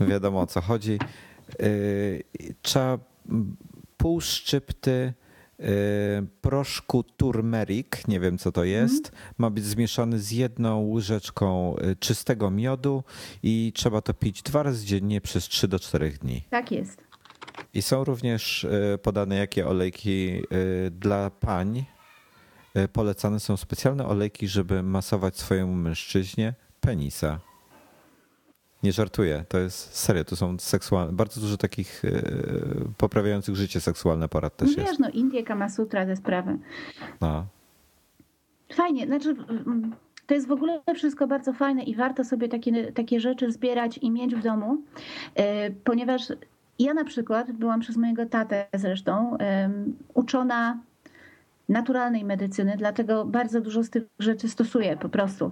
Wiadomo 0.08 0.40
o 0.40 0.46
co 0.46 0.60
chodzi. 0.60 0.98
Trzeba 2.62 2.98
pół 3.96 4.20
szczypty 4.20 5.12
proszku 6.40 7.02
turmeric, 7.02 8.08
nie 8.08 8.20
wiem 8.20 8.38
co 8.38 8.52
to 8.52 8.64
jest, 8.64 9.12
ma 9.38 9.50
być 9.50 9.64
zmieszany 9.64 10.18
z 10.18 10.30
jedną 10.30 10.88
łyżeczką 10.88 11.76
y, 11.76 11.96
czystego 11.96 12.50
miodu 12.50 13.04
i 13.42 13.72
trzeba 13.74 14.00
to 14.00 14.14
pić 14.14 14.42
dwa 14.42 14.62
razy 14.62 14.86
dziennie 14.86 15.20
przez 15.20 15.48
3 15.48 15.68
do 15.68 15.78
4 15.78 16.10
dni. 16.10 16.42
Tak 16.50 16.72
jest. 16.72 17.06
I 17.74 17.82
są 17.82 18.04
również 18.04 18.64
y, 18.64 18.98
podane 19.02 19.36
jakie 19.36 19.66
olejki 19.66 20.42
dla 20.90 21.30
pań. 21.30 21.84
Polecane 22.92 23.40
są 23.40 23.56
specjalne 23.56 24.06
olejki, 24.06 24.48
żeby 24.48 24.82
masować 24.82 25.38
swojemu 25.38 25.74
mężczyźnie 25.74 26.54
penisa. 26.80 27.40
Nie 28.86 28.92
żartuję, 28.92 29.44
to 29.48 29.58
jest 29.58 29.94
serio, 29.96 30.24
to 30.24 30.36
są 30.36 30.58
seksualne, 30.58 31.12
bardzo 31.12 31.40
dużo 31.40 31.56
takich 31.56 32.04
y, 32.04 32.22
poprawiających 32.98 33.56
życie 33.56 33.80
seksualne 33.80 34.28
porad 34.28 34.56
też 34.56 34.76
Wiesz, 34.76 34.86
jest. 34.86 35.00
no 35.00 35.08
Indie, 35.08 35.42
Kama 35.42 35.68
Sutra, 35.68 36.06
te 36.06 36.16
sprawy. 36.16 36.58
No. 37.20 37.46
Fajnie, 38.72 39.06
znaczy 39.06 39.36
to 40.26 40.34
jest 40.34 40.48
w 40.48 40.52
ogóle 40.52 40.80
wszystko 40.94 41.26
bardzo 41.26 41.52
fajne 41.52 41.82
i 41.82 41.94
warto 41.94 42.24
sobie 42.24 42.48
takie, 42.48 42.92
takie 42.92 43.20
rzeczy 43.20 43.52
zbierać 43.52 43.98
i 43.98 44.10
mieć 44.10 44.34
w 44.34 44.42
domu, 44.42 44.82
e, 45.34 45.70
ponieważ 45.70 46.22
ja 46.78 46.94
na 46.94 47.04
przykład 47.04 47.52
byłam 47.52 47.80
przez 47.80 47.96
mojego 47.96 48.26
tatę 48.26 48.66
zresztą 48.74 49.36
uczona 50.14 50.78
naturalnej 51.68 52.24
medycyny, 52.24 52.74
dlatego 52.78 53.24
bardzo 53.24 53.60
dużo 53.60 53.82
z 53.82 53.90
tych 53.90 54.02
rzeczy 54.18 54.48
stosuję 54.48 54.96
po 54.96 55.08
prostu. 55.08 55.50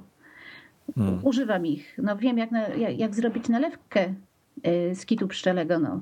Mm. 0.97 1.19
Używam 1.23 1.67
ich. 1.67 1.99
No 2.03 2.17
wiem, 2.17 2.39
jak, 2.39 2.51
na, 2.51 2.69
jak, 2.69 2.99
jak 2.99 3.15
zrobić 3.15 3.49
nalewkę 3.49 4.15
e, 4.63 4.95
z 4.95 5.07
kitu 5.07 5.29
pszczelego. 5.29 5.79
No. 5.79 6.01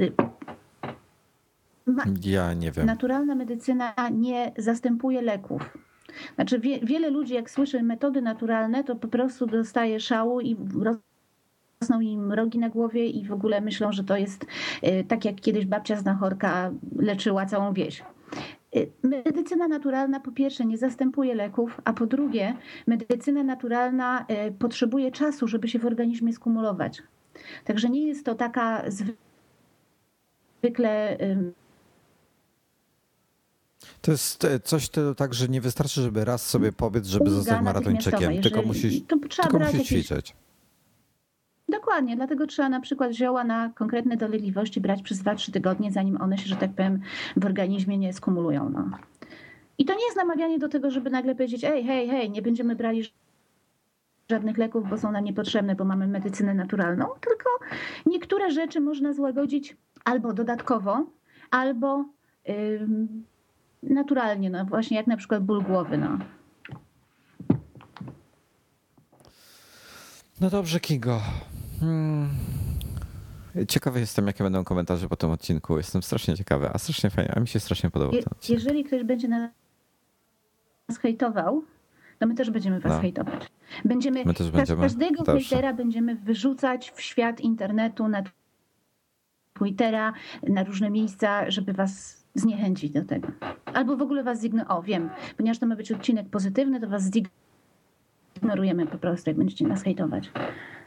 Y, 0.00 0.12
Ma, 1.86 2.04
Ja 2.24 2.54
nie 2.54 2.72
wiem. 2.72 2.86
naturalna 2.86 3.34
medycyna 3.34 3.94
nie 4.12 4.52
zastępuje 4.58 5.22
leków. 5.22 5.78
Znaczy 6.34 6.58
wie, 6.60 6.80
wiele 6.80 7.10
ludzi 7.10 7.34
jak 7.34 7.50
słyszy 7.50 7.82
metody 7.82 8.22
naturalne, 8.22 8.84
to 8.84 8.96
po 8.96 9.08
prostu 9.08 9.46
dostaje 9.46 10.00
szału 10.00 10.40
i 10.40 10.56
rosną 11.80 12.00
im 12.00 12.32
rogi 12.32 12.58
na 12.58 12.68
głowie 12.68 13.06
i 13.06 13.24
w 13.26 13.32
ogóle 13.32 13.60
myślą, 13.60 13.92
że 13.92 14.04
to 14.04 14.16
jest 14.16 14.44
y, 14.84 15.04
tak 15.08 15.24
jak 15.24 15.34
kiedyś 15.36 15.66
babcia 15.66 15.96
znachorka 15.96 16.70
leczyła 16.96 17.46
całą 17.46 17.72
wieś. 17.72 18.02
Y, 18.76 18.92
Medycyna 19.02 19.68
naturalna 19.68 20.20
po 20.20 20.32
pierwsze 20.32 20.64
nie 20.64 20.78
zastępuje 20.78 21.34
leków, 21.34 21.80
a 21.84 21.92
po 21.92 22.06
drugie 22.06 22.56
medycyna 22.86 23.42
naturalna 23.42 24.26
y, 24.48 24.52
potrzebuje 24.52 25.12
czasu, 25.12 25.48
żeby 25.48 25.68
się 25.68 25.78
w 25.78 25.86
organizmie 25.86 26.32
skumulować. 26.32 27.02
Także 27.64 27.90
nie 27.90 28.06
jest 28.06 28.24
to 28.24 28.34
taka 28.34 28.84
zwykle 30.62 31.16
To 34.02 34.10
jest 34.10 34.44
e, 34.44 34.60
coś 34.60 34.88
to 34.88 35.14
tak, 35.14 35.34
że 35.34 35.48
nie 35.48 35.60
wystarczy, 35.60 36.02
żeby 36.02 36.24
raz 36.24 36.46
sobie 36.46 36.72
powiedz, 36.72 37.06
żeby 37.06 37.30
zostać 37.30 37.62
maratończykiem, 37.62 38.42
tylko 38.42 38.62
musisz, 38.62 38.94
to 39.08 39.16
trzeba 39.28 39.48
tylko 39.48 39.66
musisz 39.66 39.88
ćwiczyć. 39.88 40.34
Dokładnie, 41.70 42.16
dlatego 42.16 42.46
trzeba 42.46 42.68
na 42.68 42.80
przykład 42.80 43.12
zioła 43.12 43.44
na 43.44 43.70
konkretne 43.74 44.16
dolegliwości 44.16 44.80
brać 44.80 45.02
przez 45.02 45.22
2-3 45.22 45.52
tygodnie, 45.52 45.92
zanim 45.92 46.20
one 46.20 46.38
się, 46.38 46.46
że 46.46 46.56
tak 46.56 46.72
powiem, 46.72 47.00
w 47.36 47.46
organizmie 47.46 47.98
nie 47.98 48.12
skumulują. 48.12 48.70
No. 48.70 48.90
I 49.78 49.84
to 49.84 49.94
nie 49.94 50.04
jest 50.04 50.16
namawianie 50.16 50.58
do 50.58 50.68
tego, 50.68 50.90
żeby 50.90 51.10
nagle 51.10 51.34
powiedzieć, 51.34 51.64
ej, 51.64 51.84
hej, 51.84 52.08
hej, 52.08 52.30
nie 52.30 52.42
będziemy 52.42 52.76
brali 52.76 53.02
żadnych 54.30 54.58
leków, 54.58 54.90
bo 54.90 54.98
są 54.98 55.12
nam 55.12 55.24
niepotrzebne, 55.24 55.74
bo 55.74 55.84
mamy 55.84 56.06
medycynę 56.06 56.54
naturalną, 56.54 57.06
tylko 57.20 57.50
niektóre 58.06 58.50
rzeczy 58.50 58.80
można 58.80 59.12
złagodzić 59.12 59.76
albo 60.04 60.32
dodatkowo, 60.32 61.06
albo 61.50 62.04
naturalnie, 63.82 64.50
no 64.50 64.64
właśnie 64.64 64.96
jak 64.96 65.06
na 65.06 65.16
przykład 65.16 65.44
ból 65.44 65.62
głowy. 65.62 65.98
No. 65.98 66.18
No 70.40 70.50
dobrze, 70.50 70.80
Kingo. 70.80 71.20
Hmm. 71.80 72.28
Ciekawy 73.68 74.00
jestem, 74.00 74.26
jakie 74.26 74.44
będą 74.44 74.64
komentarze 74.64 75.08
po 75.08 75.16
tym 75.16 75.30
odcinku. 75.30 75.76
Jestem 75.76 76.02
strasznie 76.02 76.36
ciekawy, 76.36 76.70
a 76.72 76.78
strasznie 76.78 77.10
fajnie, 77.10 77.32
a 77.36 77.40
mi 77.40 77.48
się 77.48 77.60
strasznie 77.60 77.90
podobał 77.90 78.14
Je, 78.14 78.22
ten 78.22 78.32
odcinek. 78.32 78.60
jeżeli 78.60 78.84
ktoś 78.84 79.04
będzie 79.04 79.28
nas 79.28 79.50
hejtował, 81.02 81.62
to 82.18 82.26
my 82.26 82.34
też 82.34 82.50
będziemy 82.50 82.80
was 82.80 82.92
No. 82.92 83.00
hejtować. 83.00 83.46
Będziemy, 83.84 84.24
My 84.24 84.34
też 84.34 84.50
będziemy. 84.50 84.82
każdego 84.82 85.22
Dobrze. 85.24 85.32
hejtera 85.48 85.74
będziemy 85.74 86.14
wyrzucać 86.14 86.90
w 86.90 87.00
świat 87.00 87.40
internetu, 87.40 88.08
na 88.08 88.22
Twittera, 89.54 90.12
na 90.48 90.64
różne 90.64 90.90
miejsca, 90.90 91.50
żeby 91.50 91.72
was 91.72 92.24
zniechęcić 92.34 92.90
do 92.90 93.04
tego. 93.04 93.28
Albo 93.64 93.96
w 93.96 94.02
ogóle 94.02 94.22
was 94.22 94.40
zignorować. 94.40 94.78
O, 94.78 94.82
wiem, 94.82 95.10
ponieważ 95.36 95.58
to 95.58 95.66
ma 95.66 95.76
być 95.76 95.92
odcinek 95.92 96.28
pozytywny, 96.28 96.80
to 96.80 96.88
was 96.88 97.10
zignorujemy 98.36 98.86
po 98.86 98.98
prostu, 98.98 99.30
jak 99.30 99.36
będziecie 99.36 99.66
nas 99.66 99.82
hejtować. 99.82 100.30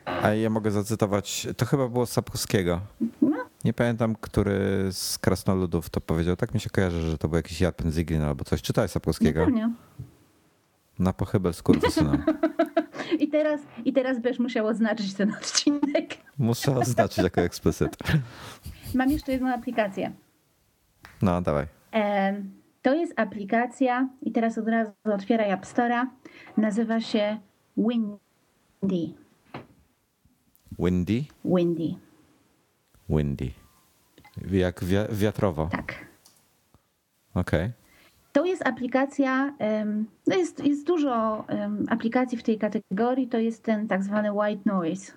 A 0.06 0.30
ja 0.30 0.50
mogę 0.50 0.72
zacytować, 0.72 1.48
to 1.58 1.66
chyba 1.66 1.88
było 1.90 2.06
Sapkowskiego. 2.06 2.82
No. 3.22 3.38
Nie 3.64 3.74
pamiętam, 3.74 4.16
który 4.22 4.88
z 4.92 5.18
krasnoludów 5.18 5.90
to 5.90 6.02
powiedział. 6.02 6.36
Tak 6.36 6.54
mi 6.54 6.60
się 6.60 6.70
kojarzy, 6.70 7.02
że 7.02 7.18
to 7.18 7.28
był 7.28 7.38
jakiś 7.38 7.62
Jarpen 7.62 7.92
Ziglin 7.92 8.22
albo 8.22 8.44
coś. 8.44 8.62
Czytaj 8.62 8.84
No 8.84 8.88
Sapkowskiego. 8.88 9.46
pewnie. 9.46 9.70
Na 11.00 11.14
pochybel 11.14 11.54
skurwysyna. 11.54 12.18
I 13.20 13.28
teraz, 13.28 13.62
I 13.86 13.94
teraz 13.94 14.20
będziesz 14.20 14.40
musiał 14.40 14.68
oznaczyć 14.68 15.14
ten 15.14 15.32
odcinek. 15.34 16.18
Muszę 16.38 16.76
oznaczyć 16.78 17.18
jako 17.18 17.42
ekspesyt. 17.42 17.98
Mam 18.96 19.10
jeszcze 19.10 19.32
jedną 19.32 19.54
aplikację. 19.54 20.12
No, 21.22 21.42
dawaj. 21.42 21.66
To 22.82 22.94
jest 22.94 23.14
aplikacja 23.20 24.10
i 24.22 24.32
teraz 24.32 24.58
od 24.58 24.68
razu 24.68 24.92
otwieraj 25.04 25.52
App 25.52 25.66
Store'a. 25.66 26.06
Nazywa 26.58 27.02
się 27.02 27.38
Windy. 27.78 29.23
Windy? 30.84 31.26
Windy, 31.46 31.96
Windy. 33.10 33.52
Jak 34.52 34.84
wi- 34.84 35.16
wiatrowo. 35.18 35.70
tak. 35.72 35.96
Okej. 37.36 37.72
To 38.32 38.46
jest 38.46 38.68
aplikacja, 38.68 39.54
no 40.28 40.36
jest, 40.36 40.66
jest 40.66 40.88
dużo 40.88 41.46
aplikacji 41.90 42.38
w 42.38 42.44
tej 42.44 42.58
kategorii, 42.58 43.28
to 43.28 43.38
jest 43.38 43.64
ten 43.64 43.88
tak 43.88 44.04
zwany 44.04 44.32
white 44.34 44.62
noise, 44.66 45.12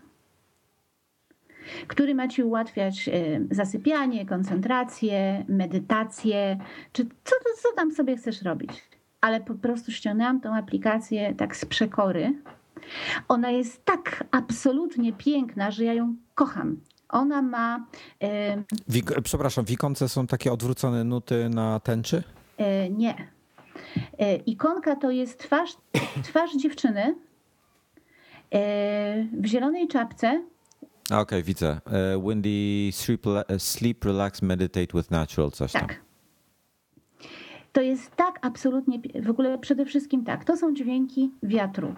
który 1.88 2.14
ma 2.14 2.28
ci 2.28 2.42
ułatwiać 2.42 3.10
zasypianie, 3.50 4.26
koncentrację, 4.26 5.44
medytację, 5.48 6.58
czy 6.92 7.04
co, 7.24 7.36
co 7.62 7.68
tam 7.76 7.92
sobie 7.92 8.16
chcesz 8.16 8.42
robić. 8.42 8.70
Ale 9.20 9.40
po 9.40 9.54
prostu 9.54 9.92
ściągnęłam 9.92 10.40
tą 10.40 10.54
aplikację 10.54 11.34
tak 11.34 11.56
z 11.56 11.64
przekory. 11.64 12.32
Ona 13.28 13.50
jest 13.50 13.84
tak 13.84 14.24
absolutnie 14.30 15.12
piękna, 15.12 15.70
że 15.70 15.84
ja 15.84 15.94
ją 15.94 16.14
kocham. 16.34 16.80
Ona 17.08 17.42
ma 17.42 17.86
em, 18.20 18.64
Wik- 18.88 19.20
przepraszam, 19.22 19.64
wikonce 19.64 20.08
są 20.08 20.26
takie 20.26 20.52
odwrócone 20.52 21.04
nuty 21.04 21.48
na 21.48 21.80
tęczy? 21.80 22.22
E, 22.58 22.90
Nie. 22.90 23.28
E, 24.18 24.36
Ikonka 24.36 24.96
to 24.96 25.10
jest 25.10 25.38
twarz, 25.38 25.70
twarz 26.22 26.56
dziewczyny 26.56 27.14
e, 28.54 29.26
w 29.40 29.46
zielonej 29.46 29.88
czapce. 29.88 30.42
Okej, 31.12 31.42
widzę. 31.42 31.80
E, 31.86 32.20
Windy 32.28 32.92
sleep, 32.92 33.22
sleep, 33.58 34.04
relax, 34.04 34.42
meditate 34.42 34.86
with 34.94 35.10
natural, 35.10 35.50
coś 35.50 35.72
tam. 35.72 35.82
Tak. 35.86 36.00
To 37.72 37.80
jest 37.80 38.16
tak 38.16 38.38
absolutnie, 38.42 39.00
w 39.22 39.30
ogóle 39.30 39.58
przede 39.58 39.84
wszystkim 39.86 40.24
tak, 40.24 40.44
to 40.44 40.56
są 40.56 40.74
dźwięki 40.74 41.30
wiatru, 41.42 41.94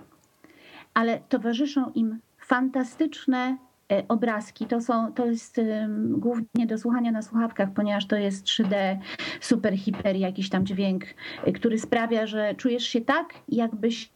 ale 0.98 1.20
towarzyszą 1.28 1.90
im 1.94 2.18
fantastyczne 2.38 3.56
e, 3.92 4.02
obrazki. 4.08 4.66
To, 4.66 4.80
są, 4.80 5.12
to 5.12 5.26
jest 5.26 5.60
głównie 5.98 6.66
do 6.66 6.78
słuchania 6.78 7.12
na 7.12 7.22
słuchawkach, 7.22 7.68
ponieważ 7.74 8.06
to 8.06 8.16
jest 8.16 8.44
3D, 8.44 8.98
super, 9.40 9.78
hiper, 9.78 10.16
jakiś 10.16 10.48
tam 10.48 10.66
dźwięk, 10.66 11.04
e, 11.44 11.52
który 11.52 11.78
sprawia, 11.78 12.26
że 12.26 12.54
czujesz 12.54 12.84
się 12.84 13.00
tak, 13.00 13.34
jakbyś 13.48 14.10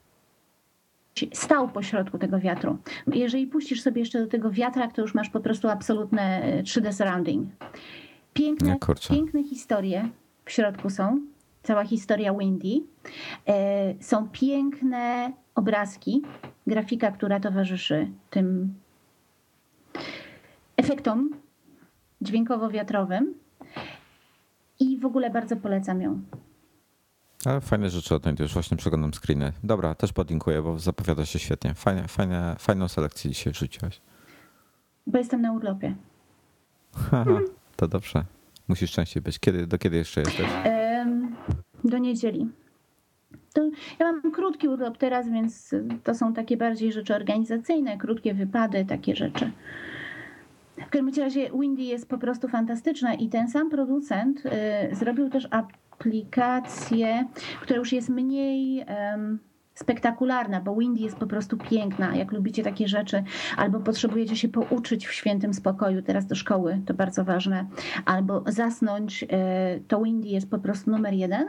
stał 1.32 1.68
po 1.68 1.82
środku 1.82 2.18
tego 2.18 2.38
wiatru. 2.38 2.78
Jeżeli 3.06 3.46
puścisz 3.46 3.82
sobie 3.82 4.00
jeszcze 4.00 4.20
do 4.20 4.26
tego 4.26 4.50
wiatrak, 4.50 4.92
to 4.92 5.02
już 5.02 5.14
masz 5.14 5.30
po 5.30 5.40
prostu 5.40 5.68
absolutne 5.68 6.42
3D 6.62 6.92
surrounding. 6.92 7.48
Piękne, 8.32 8.76
piękne 9.10 9.44
historie 9.44 10.09
w 10.44 10.50
środku 10.50 10.90
są. 10.90 11.20
Cała 11.62 11.84
historia 11.84 12.34
Windy. 12.34 12.80
Są 14.00 14.28
piękne 14.28 15.32
obrazki, 15.54 16.22
grafika, 16.66 17.10
która 17.10 17.40
towarzyszy 17.40 18.10
tym 18.30 18.74
efektom 20.76 21.30
dźwiękowo-wiatrowym 22.22 23.34
i 24.80 24.98
w 24.98 25.06
ogóle 25.06 25.30
bardzo 25.30 25.56
polecam 25.56 26.02
ją. 26.02 26.20
Ale 27.44 27.60
fajne 27.60 27.90
rzeczy 27.90 28.14
odnajdujesz, 28.14 28.52
właśnie 28.52 28.76
przeglądam 28.76 29.14
screeny. 29.14 29.52
Dobra, 29.64 29.94
też 29.94 30.12
podlinkuję, 30.12 30.62
bo 30.62 30.78
zapowiada 30.78 31.26
się 31.26 31.38
świetnie. 31.38 31.74
Fajne, 31.74 32.08
fajne, 32.08 32.56
fajną 32.58 32.88
selekcję 32.88 33.30
dzisiaj 33.30 33.52
wrzuciłaś. 33.52 34.00
Bo 35.06 35.18
jestem 35.18 35.42
na 35.42 35.52
urlopie. 35.52 35.94
to 37.76 37.88
dobrze. 37.88 38.24
Musisz 38.68 38.92
częściej 38.92 39.22
być. 39.22 39.38
Kiedy, 39.38 39.66
do 39.66 39.78
kiedy 39.78 39.96
jeszcze 39.96 40.20
jesteś? 40.20 40.46
do 41.84 41.98
niedzieli. 41.98 42.48
To 43.52 43.62
ja 43.98 44.12
mam 44.12 44.32
krótki 44.32 44.68
urlop 44.68 44.98
teraz, 44.98 45.28
więc 45.28 45.74
to 46.04 46.14
są 46.14 46.32
takie 46.32 46.56
bardziej 46.56 46.92
rzeczy 46.92 47.14
organizacyjne, 47.14 47.98
krótkie 47.98 48.34
wypady, 48.34 48.84
takie 48.84 49.16
rzeczy. 49.16 49.50
W 50.86 50.90
każdym 50.90 51.24
razie 51.24 51.50
Windy 51.60 51.82
jest 51.82 52.08
po 52.08 52.18
prostu 52.18 52.48
fantastyczna 52.48 53.14
i 53.14 53.28
ten 53.28 53.48
sam 53.48 53.70
producent 53.70 54.42
y, 54.46 54.94
zrobił 54.94 55.30
też 55.30 55.48
aplikację, 55.50 57.26
która 57.60 57.78
już 57.78 57.92
jest 57.92 58.08
mniej 58.08 58.84
spektakularna, 59.74 60.60
bo 60.60 60.76
Windy 60.76 61.00
jest 61.00 61.16
po 61.16 61.26
prostu 61.26 61.56
piękna. 61.56 62.16
Jak 62.16 62.32
lubicie 62.32 62.62
takie 62.62 62.88
rzeczy, 62.88 63.24
albo 63.56 63.80
potrzebujecie 63.80 64.36
się 64.36 64.48
pouczyć 64.48 65.06
w 65.06 65.12
świętym 65.12 65.54
spokoju, 65.54 66.02
teraz 66.02 66.26
do 66.26 66.34
szkoły, 66.34 66.80
to 66.86 66.94
bardzo 66.94 67.24
ważne, 67.24 67.66
albo 68.04 68.44
zasnąć, 68.46 69.22
y, 69.22 69.26
to 69.88 70.02
Windy 70.02 70.28
jest 70.28 70.50
po 70.50 70.58
prostu 70.58 70.90
numer 70.90 71.14
jeden. 71.14 71.48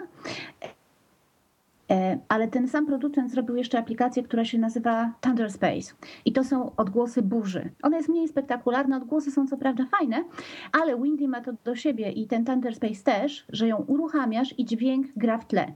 E, 1.94 2.20
ale 2.28 2.48
ten 2.48 2.68
sam 2.68 2.86
producent 2.86 3.32
zrobił 3.32 3.56
jeszcze 3.56 3.80
aplikację, 3.80 4.24
która 4.24 4.46
się 4.46 4.58
nazywa 4.58 5.14
Thunder 5.22 5.52
Space. 5.52 5.94
I 6.26 6.34
to 6.34 6.44
są 6.44 6.76
odgłosy 6.76 7.22
burzy. 7.22 7.70
Ona 7.84 7.98
jest 7.98 8.10
mniej 8.10 8.28
spektakularna, 8.28 8.98
odgłosy 8.98 9.32
są 9.32 9.48
co 9.48 9.58
prawda 9.58 9.86
fajne, 9.86 10.24
ale 10.72 11.02
Windy 11.02 11.28
ma 11.28 11.42
to 11.42 11.52
do 11.64 11.76
siebie 11.76 12.12
i 12.12 12.28
ten 12.28 12.46
Thunder 12.46 12.76
Space 12.76 13.04
też, 13.04 13.46
że 13.50 13.68
ją 13.68 13.78
uruchamiasz 13.78 14.60
i 14.60 14.66
dźwięk 14.66 15.08
gra 15.16 15.38
w 15.38 15.48
tle. 15.48 15.74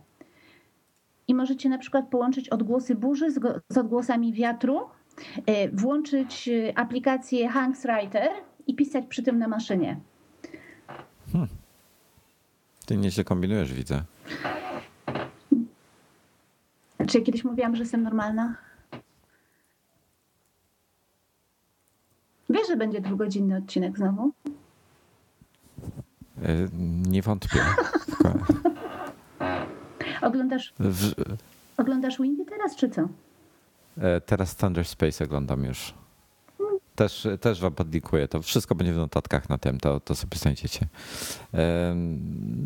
I 1.28 1.36
możecie 1.36 1.70
na 1.70 1.78
przykład 1.78 2.08
połączyć 2.10 2.50
odgłosy 2.50 2.96
burzy 2.96 3.32
z, 3.32 3.78
odgłosami 3.78 4.34
wiatru, 4.34 4.80
e, 5.46 5.70
włączyć 5.70 6.50
e, 6.50 6.78
aplikację 6.78 7.50
Hanks 7.50 7.84
Writer 7.84 8.30
i 8.68 8.76
pisać 8.76 9.06
przy 9.06 9.24
tym 9.24 9.40
na 9.40 9.48
maszynie. 9.48 10.00
Hmm. 11.32 11.50
Ty 12.86 12.98
nieźle 12.98 13.24
kombinujesz, 13.24 13.74
widzę. 13.74 14.02
Czy 17.08 17.18
ja 17.18 17.24
kiedyś 17.26 17.44
mówiłam, 17.44 17.76
że 17.76 17.84
jestem 17.84 18.04
normalna? 18.04 18.56
Wiesz, 22.50 22.68
że 22.68 22.78
będzie 22.78 23.02
dwugodzinny 23.02 23.58
odcinek 23.58 23.98
znowu? 23.98 24.32
E, 26.42 26.68
nie 27.08 27.22
wątpię. 27.22 27.60
oglądasz, 30.22 30.74
w... 30.80 31.12
oglądasz 31.78 32.22
Windy 32.22 32.46
teraz, 32.46 32.76
czy 32.76 32.90
co? 32.90 33.08
E, 33.98 34.22
teraz 34.22 34.56
Thunder 34.56 34.86
Space 34.86 35.24
oglądam 35.24 35.64
już. 35.64 35.94
Też, 36.98 37.28
też 37.42 37.62
wam 37.62 37.74
podlikuję. 37.74 38.28
To 38.28 38.42
wszystko 38.42 38.76
będzie 38.76 38.94
w 38.94 38.98
notatkach 38.98 39.50
na 39.50 39.58
tym, 39.58 39.78
to, 39.78 40.00
to 40.00 40.16
sobie 40.16 40.38
znajdziecie. 40.38 40.88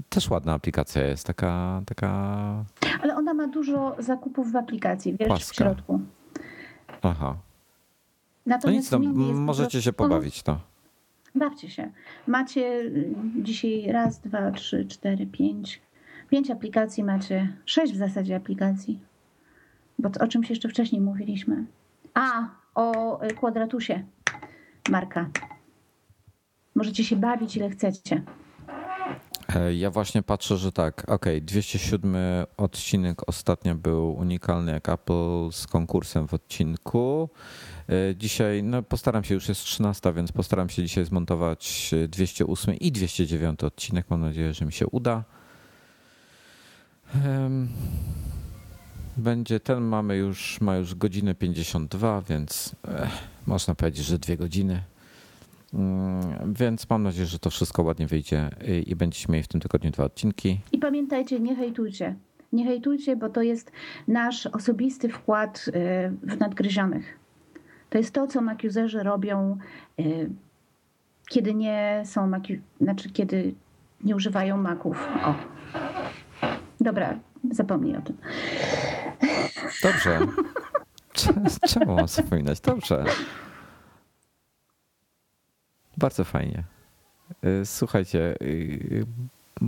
Też 0.09 0.29
ładna 0.29 0.53
aplikacja 0.53 1.07
jest, 1.07 1.27
taka, 1.27 1.81
taka. 1.85 2.09
Ale 3.01 3.15
ona 3.15 3.33
ma 3.33 3.47
dużo 3.47 3.95
zakupów 3.99 4.51
w 4.51 4.55
aplikacji, 4.55 5.15
wiesz, 5.19 5.27
Płaska. 5.27 5.53
w 5.53 5.55
środku. 5.55 5.99
Aha. 7.01 7.35
Natomiast 8.45 8.91
no 8.91 8.97
nic, 8.97 9.09
no, 9.13 9.33
możecie 9.33 9.81
się 9.81 9.93
pobawić, 9.93 10.45
no. 10.45 10.59
Bawcie 11.35 11.69
się. 11.69 11.91
Macie 12.27 12.61
y, 12.61 13.13
dzisiaj 13.35 13.91
raz, 13.91 14.19
dwa, 14.19 14.51
trzy, 14.51 14.85
cztery, 14.85 15.25
pięć. 15.27 15.81
Pięć 16.29 16.51
aplikacji 16.51 17.03
macie. 17.03 17.57
Sześć 17.65 17.93
w 17.93 17.97
zasadzie 17.97 18.35
aplikacji. 18.35 18.99
Bo 19.99 20.09
o 20.19 20.27
czymś 20.27 20.49
jeszcze 20.49 20.69
wcześniej 20.69 21.01
mówiliśmy. 21.01 21.65
A, 22.13 22.49
o 22.75 23.23
y, 23.23 23.33
kwadratusie 23.33 24.03
marka. 24.89 25.29
Możecie 26.75 27.03
się 27.03 27.15
bawić 27.15 27.57
ile 27.57 27.69
chcecie. 27.69 28.23
E, 29.55 29.73
ja 29.73 29.91
właśnie 29.91 30.23
patrzę, 30.23 30.57
że 30.57 30.71
tak. 30.71 31.09
Ok, 31.09 31.25
207 31.41 32.15
odcinek 32.57 33.29
ostatnio 33.29 33.75
był 33.75 34.13
unikalny 34.13 34.71
jak 34.71 34.89
Apple 34.89 35.51
z 35.51 35.67
konkursem 35.67 36.27
w 36.27 36.33
odcinku. 36.33 37.29
E, 37.89 38.15
dzisiaj, 38.15 38.63
no 38.63 38.83
postaram 38.83 39.23
się, 39.23 39.33
już 39.33 39.49
jest 39.49 39.63
13, 39.63 40.13
więc 40.13 40.31
postaram 40.31 40.69
się 40.69 40.83
dzisiaj 40.83 41.05
zmontować 41.05 41.91
208 42.07 42.75
i 42.75 42.91
209 42.91 43.63
odcinek. 43.63 44.05
Mam 44.09 44.21
nadzieję, 44.21 44.53
że 44.53 44.65
mi 44.65 44.73
się 44.73 44.87
uda. 44.87 45.23
Będzie 49.21 49.59
ten, 49.59 49.83
mamy 49.83 50.17
już, 50.17 50.61
ma 50.61 50.77
już 50.77 50.95
godzinę 50.95 51.35
52, 51.35 52.21
więc 52.21 52.75
eh, 52.87 53.09
można 53.47 53.75
powiedzieć, 53.75 54.05
że 54.05 54.19
dwie 54.19 54.37
godziny. 54.37 54.81
Mm, 55.73 56.53
więc 56.53 56.89
mam 56.89 57.03
nadzieję, 57.03 57.25
że 57.25 57.39
to 57.39 57.49
wszystko 57.49 57.83
ładnie 57.83 58.07
wyjdzie 58.07 58.49
i 58.85 58.95
będziecie 58.95 59.31
mieli 59.31 59.43
w 59.43 59.47
tym 59.47 59.61
tygodniu 59.61 59.91
dwa 59.91 60.03
odcinki. 60.03 60.59
I 60.71 60.77
pamiętajcie, 60.77 61.39
nie 61.39 61.55
hejtujcie. 61.55 62.15
Nie 62.53 62.65
hejtujcie, 62.65 63.15
bo 63.15 63.29
to 63.29 63.41
jest 63.41 63.71
nasz 64.07 64.47
osobisty 64.47 65.09
wkład 65.09 65.65
y, 65.67 65.71
w 66.23 66.39
nadgryzionych. 66.39 67.19
To 67.89 67.97
jest 67.97 68.13
to, 68.13 68.27
co 68.27 68.41
makiuzerzy 68.41 69.03
robią, 69.03 69.57
y, 69.99 70.29
kiedy 71.29 71.53
nie 71.53 72.03
są 72.05 72.27
makiu... 72.27 72.55
znaczy 72.81 73.09
kiedy 73.09 73.53
nie 74.03 74.15
używają 74.15 74.57
maków. 74.57 75.07
O. 75.25 75.35
Dobra, 76.79 77.19
zapomnij 77.51 77.95
o 77.97 78.01
tym. 78.01 78.17
Dobrze. 79.83 80.19
Czemu 81.69 81.95
mam 81.95 82.07
zapominać? 82.07 82.59
Dobrze. 82.59 83.05
Bardzo 85.97 86.23
fajnie. 86.23 86.63
Y, 87.45 87.65
słuchajcie, 87.65 88.35
y, 88.41 89.05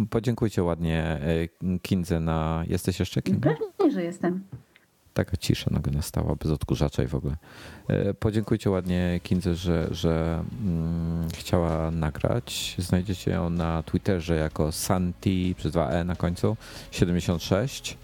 podziękujcie 0.09 0.63
ładnie 0.63 1.19
y, 1.63 1.79
Kindze 1.79 2.19
na... 2.19 2.63
Jesteś 2.67 2.99
jeszcze 2.99 3.21
Kindze? 3.21 3.55
Pewnie, 3.77 3.91
że 3.91 4.03
jestem. 4.03 4.43
Taka 5.13 5.37
cisza 5.37 5.69
nagle 5.71 5.93
nastała, 5.93 6.35
bez 6.35 6.51
odkurzacza 6.51 7.03
i 7.03 7.07
w 7.07 7.15
ogóle. 7.15 7.37
Podziękujcie 8.19 8.69
ładnie 8.69 9.19
Kindze, 9.23 9.55
że, 9.55 9.87
że 9.91 10.43
mm, 10.65 11.27
chciała 11.37 11.91
nagrać. 11.91 12.75
Znajdziecie 12.77 13.31
ją 13.31 13.49
na 13.49 13.83
Twitterze 13.83 14.35
jako 14.35 14.71
Santi 14.71 15.55
przez 15.57 15.73
2E 15.73 16.05
na 16.05 16.15
końcu 16.15 16.57
76. 16.91 17.97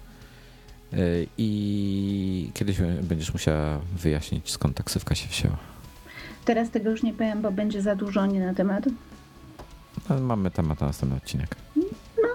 I 1.37 2.51
kiedyś 2.53 2.77
będziesz 3.01 3.33
musiała 3.33 3.79
wyjaśnić, 3.97 4.51
skąd 4.51 4.75
taksywka 4.75 5.15
się 5.15 5.27
wzięła. 5.27 5.57
Teraz 6.45 6.69
tego 6.69 6.89
już 6.89 7.03
nie 7.03 7.13
powiem, 7.13 7.41
bo 7.41 7.51
będzie 7.51 7.81
za 7.81 7.95
dużo 7.95 8.25
nie 8.25 8.45
na 8.45 8.53
temat. 8.53 8.83
Ale 10.09 10.21
mamy 10.21 10.51
temat 10.51 10.81
na 10.81 10.87
następny 10.87 11.17
odcinek. 11.17 11.55
No. 11.75 12.29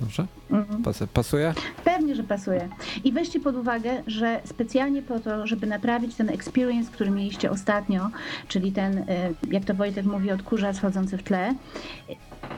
Dobrze? 0.00 0.26
Mhm. 0.50 0.82
pasuje? 1.12 1.54
Pewnie, 1.84 2.14
że 2.14 2.22
pasuje. 2.22 2.68
I 3.04 3.12
weźcie 3.12 3.40
pod 3.40 3.56
uwagę, 3.56 4.02
że 4.06 4.40
specjalnie 4.44 5.02
po 5.02 5.20
to, 5.20 5.46
żeby 5.46 5.66
naprawić 5.66 6.14
ten 6.14 6.28
experience, 6.28 6.90
który 6.92 7.10
mieliście 7.10 7.50
ostatnio, 7.50 8.10
czyli 8.48 8.72
ten, 8.72 8.98
y, 8.98 9.04
jak 9.50 9.64
to 9.64 9.74
Wojtek 9.74 10.06
mówi, 10.06 10.30
odkurzacz 10.30 10.76
wchodzący 10.76 11.18
w 11.18 11.22
tle, 11.22 11.54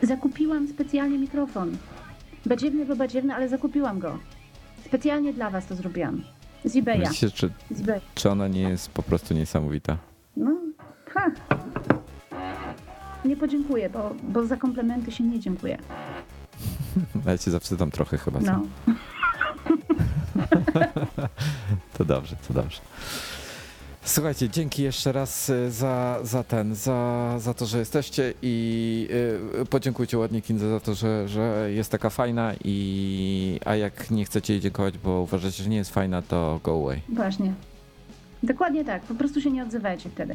zakupiłam 0.03 0.69
specjalnie 0.69 1.19
mikrofon. 1.19 1.77
Badziewny, 2.47 2.87
bo 2.87 2.97
badziewny, 2.97 3.35
ale 3.35 3.49
zakupiłam 3.49 3.99
go. 3.99 4.19
Specjalnie 4.93 5.33
dla 5.33 5.51
was 5.51 5.67
to 5.67 5.77
zrobiłam. 5.77 6.23
Z 6.65 6.77
eBaya. 6.77 6.99
Myślicie, 6.99 7.31
czy, 7.31 7.51
eBay. 7.81 8.01
czy 8.15 8.31
ona 8.31 8.49
nie 8.49 8.61
jest 8.61 8.91
po 8.91 9.03
prostu 9.03 9.35
niesamowita? 9.35 9.97
No, 10.37 10.57
ha. 11.11 11.31
Nie 13.25 13.37
podziękuję, 13.37 13.91
bo, 13.91 14.15
bo 14.23 14.47
za 14.47 14.57
komplementy 14.57 15.13
się 15.13 15.25
nie 15.25 15.41
dziękuję. 15.41 15.79
Ja 17.27 17.39
cię 17.39 17.51
zawsze 17.51 17.77
tam 17.77 17.91
trochę 17.91 18.19
chyba. 18.19 18.41
Co? 18.41 18.47
No. 18.47 18.67
to 21.99 22.05
dobrze, 22.05 22.37
to 22.49 22.55
dobrze. 22.55 22.81
Słuchajcie, 24.05 24.49
dzięki 24.49 24.83
jeszcze 24.83 25.13
raz 25.13 25.49
y, 25.51 25.71
za, 25.71 26.19
za 26.23 26.45
ten, 26.45 26.75
za, 26.75 27.35
za 27.39 27.55
to, 27.55 27.67
że 27.67 27.79
jesteście 27.79 28.35
i 28.43 29.09
y, 29.61 29.67
podziękujcie 29.67 30.19
ładnie 30.19 30.43
Kindze 30.43 30.71
za 30.71 30.81
to, 30.81 30.95
że, 30.95 31.29
że 31.29 31.69
jest 31.73 31.91
taka 31.91 32.11
fajna 32.11 32.53
i 32.65 33.61
a 33.65 33.75
jak 33.77 34.11
nie 34.11 34.25
chcecie 34.25 34.53
jej 34.53 34.61
dziękować, 34.63 34.99
bo 34.99 35.21
uważacie, 35.21 35.63
że 35.63 35.71
nie 35.71 35.77
jest 35.77 35.95
fajna, 35.95 36.23
to 36.23 36.61
go 36.65 36.73
away. 36.83 37.01
Właśnie. 37.09 37.53
Dokładnie 38.43 38.85
tak. 38.85 39.03
Po 39.03 39.15
prostu 39.15 39.41
się 39.41 39.51
nie 39.51 39.63
odzywajcie 39.63 40.11
wtedy. 40.11 40.35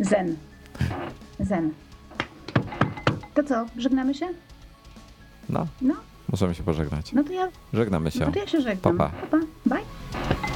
Zen. 0.00 0.36
Zen. 1.40 1.70
To 3.34 3.42
co, 3.44 3.66
żegnamy 3.76 4.14
się? 4.14 4.28
No, 5.48 5.66
No, 5.82 5.94
możemy 6.28 6.54
się 6.54 6.62
pożegnać. 6.62 7.12
no 7.12 7.24
to 7.24 7.32
ja, 7.32 7.48
Żegnamy 7.72 8.10
się. 8.10 8.20
no 8.20 8.32
to 8.32 8.38
ja 8.38 8.46
się 8.46 8.60
żegnam. 8.60 8.96
Pa, 8.98 9.08
pa. 9.08 9.26
pa. 9.30 9.46
Bye. 9.66 10.51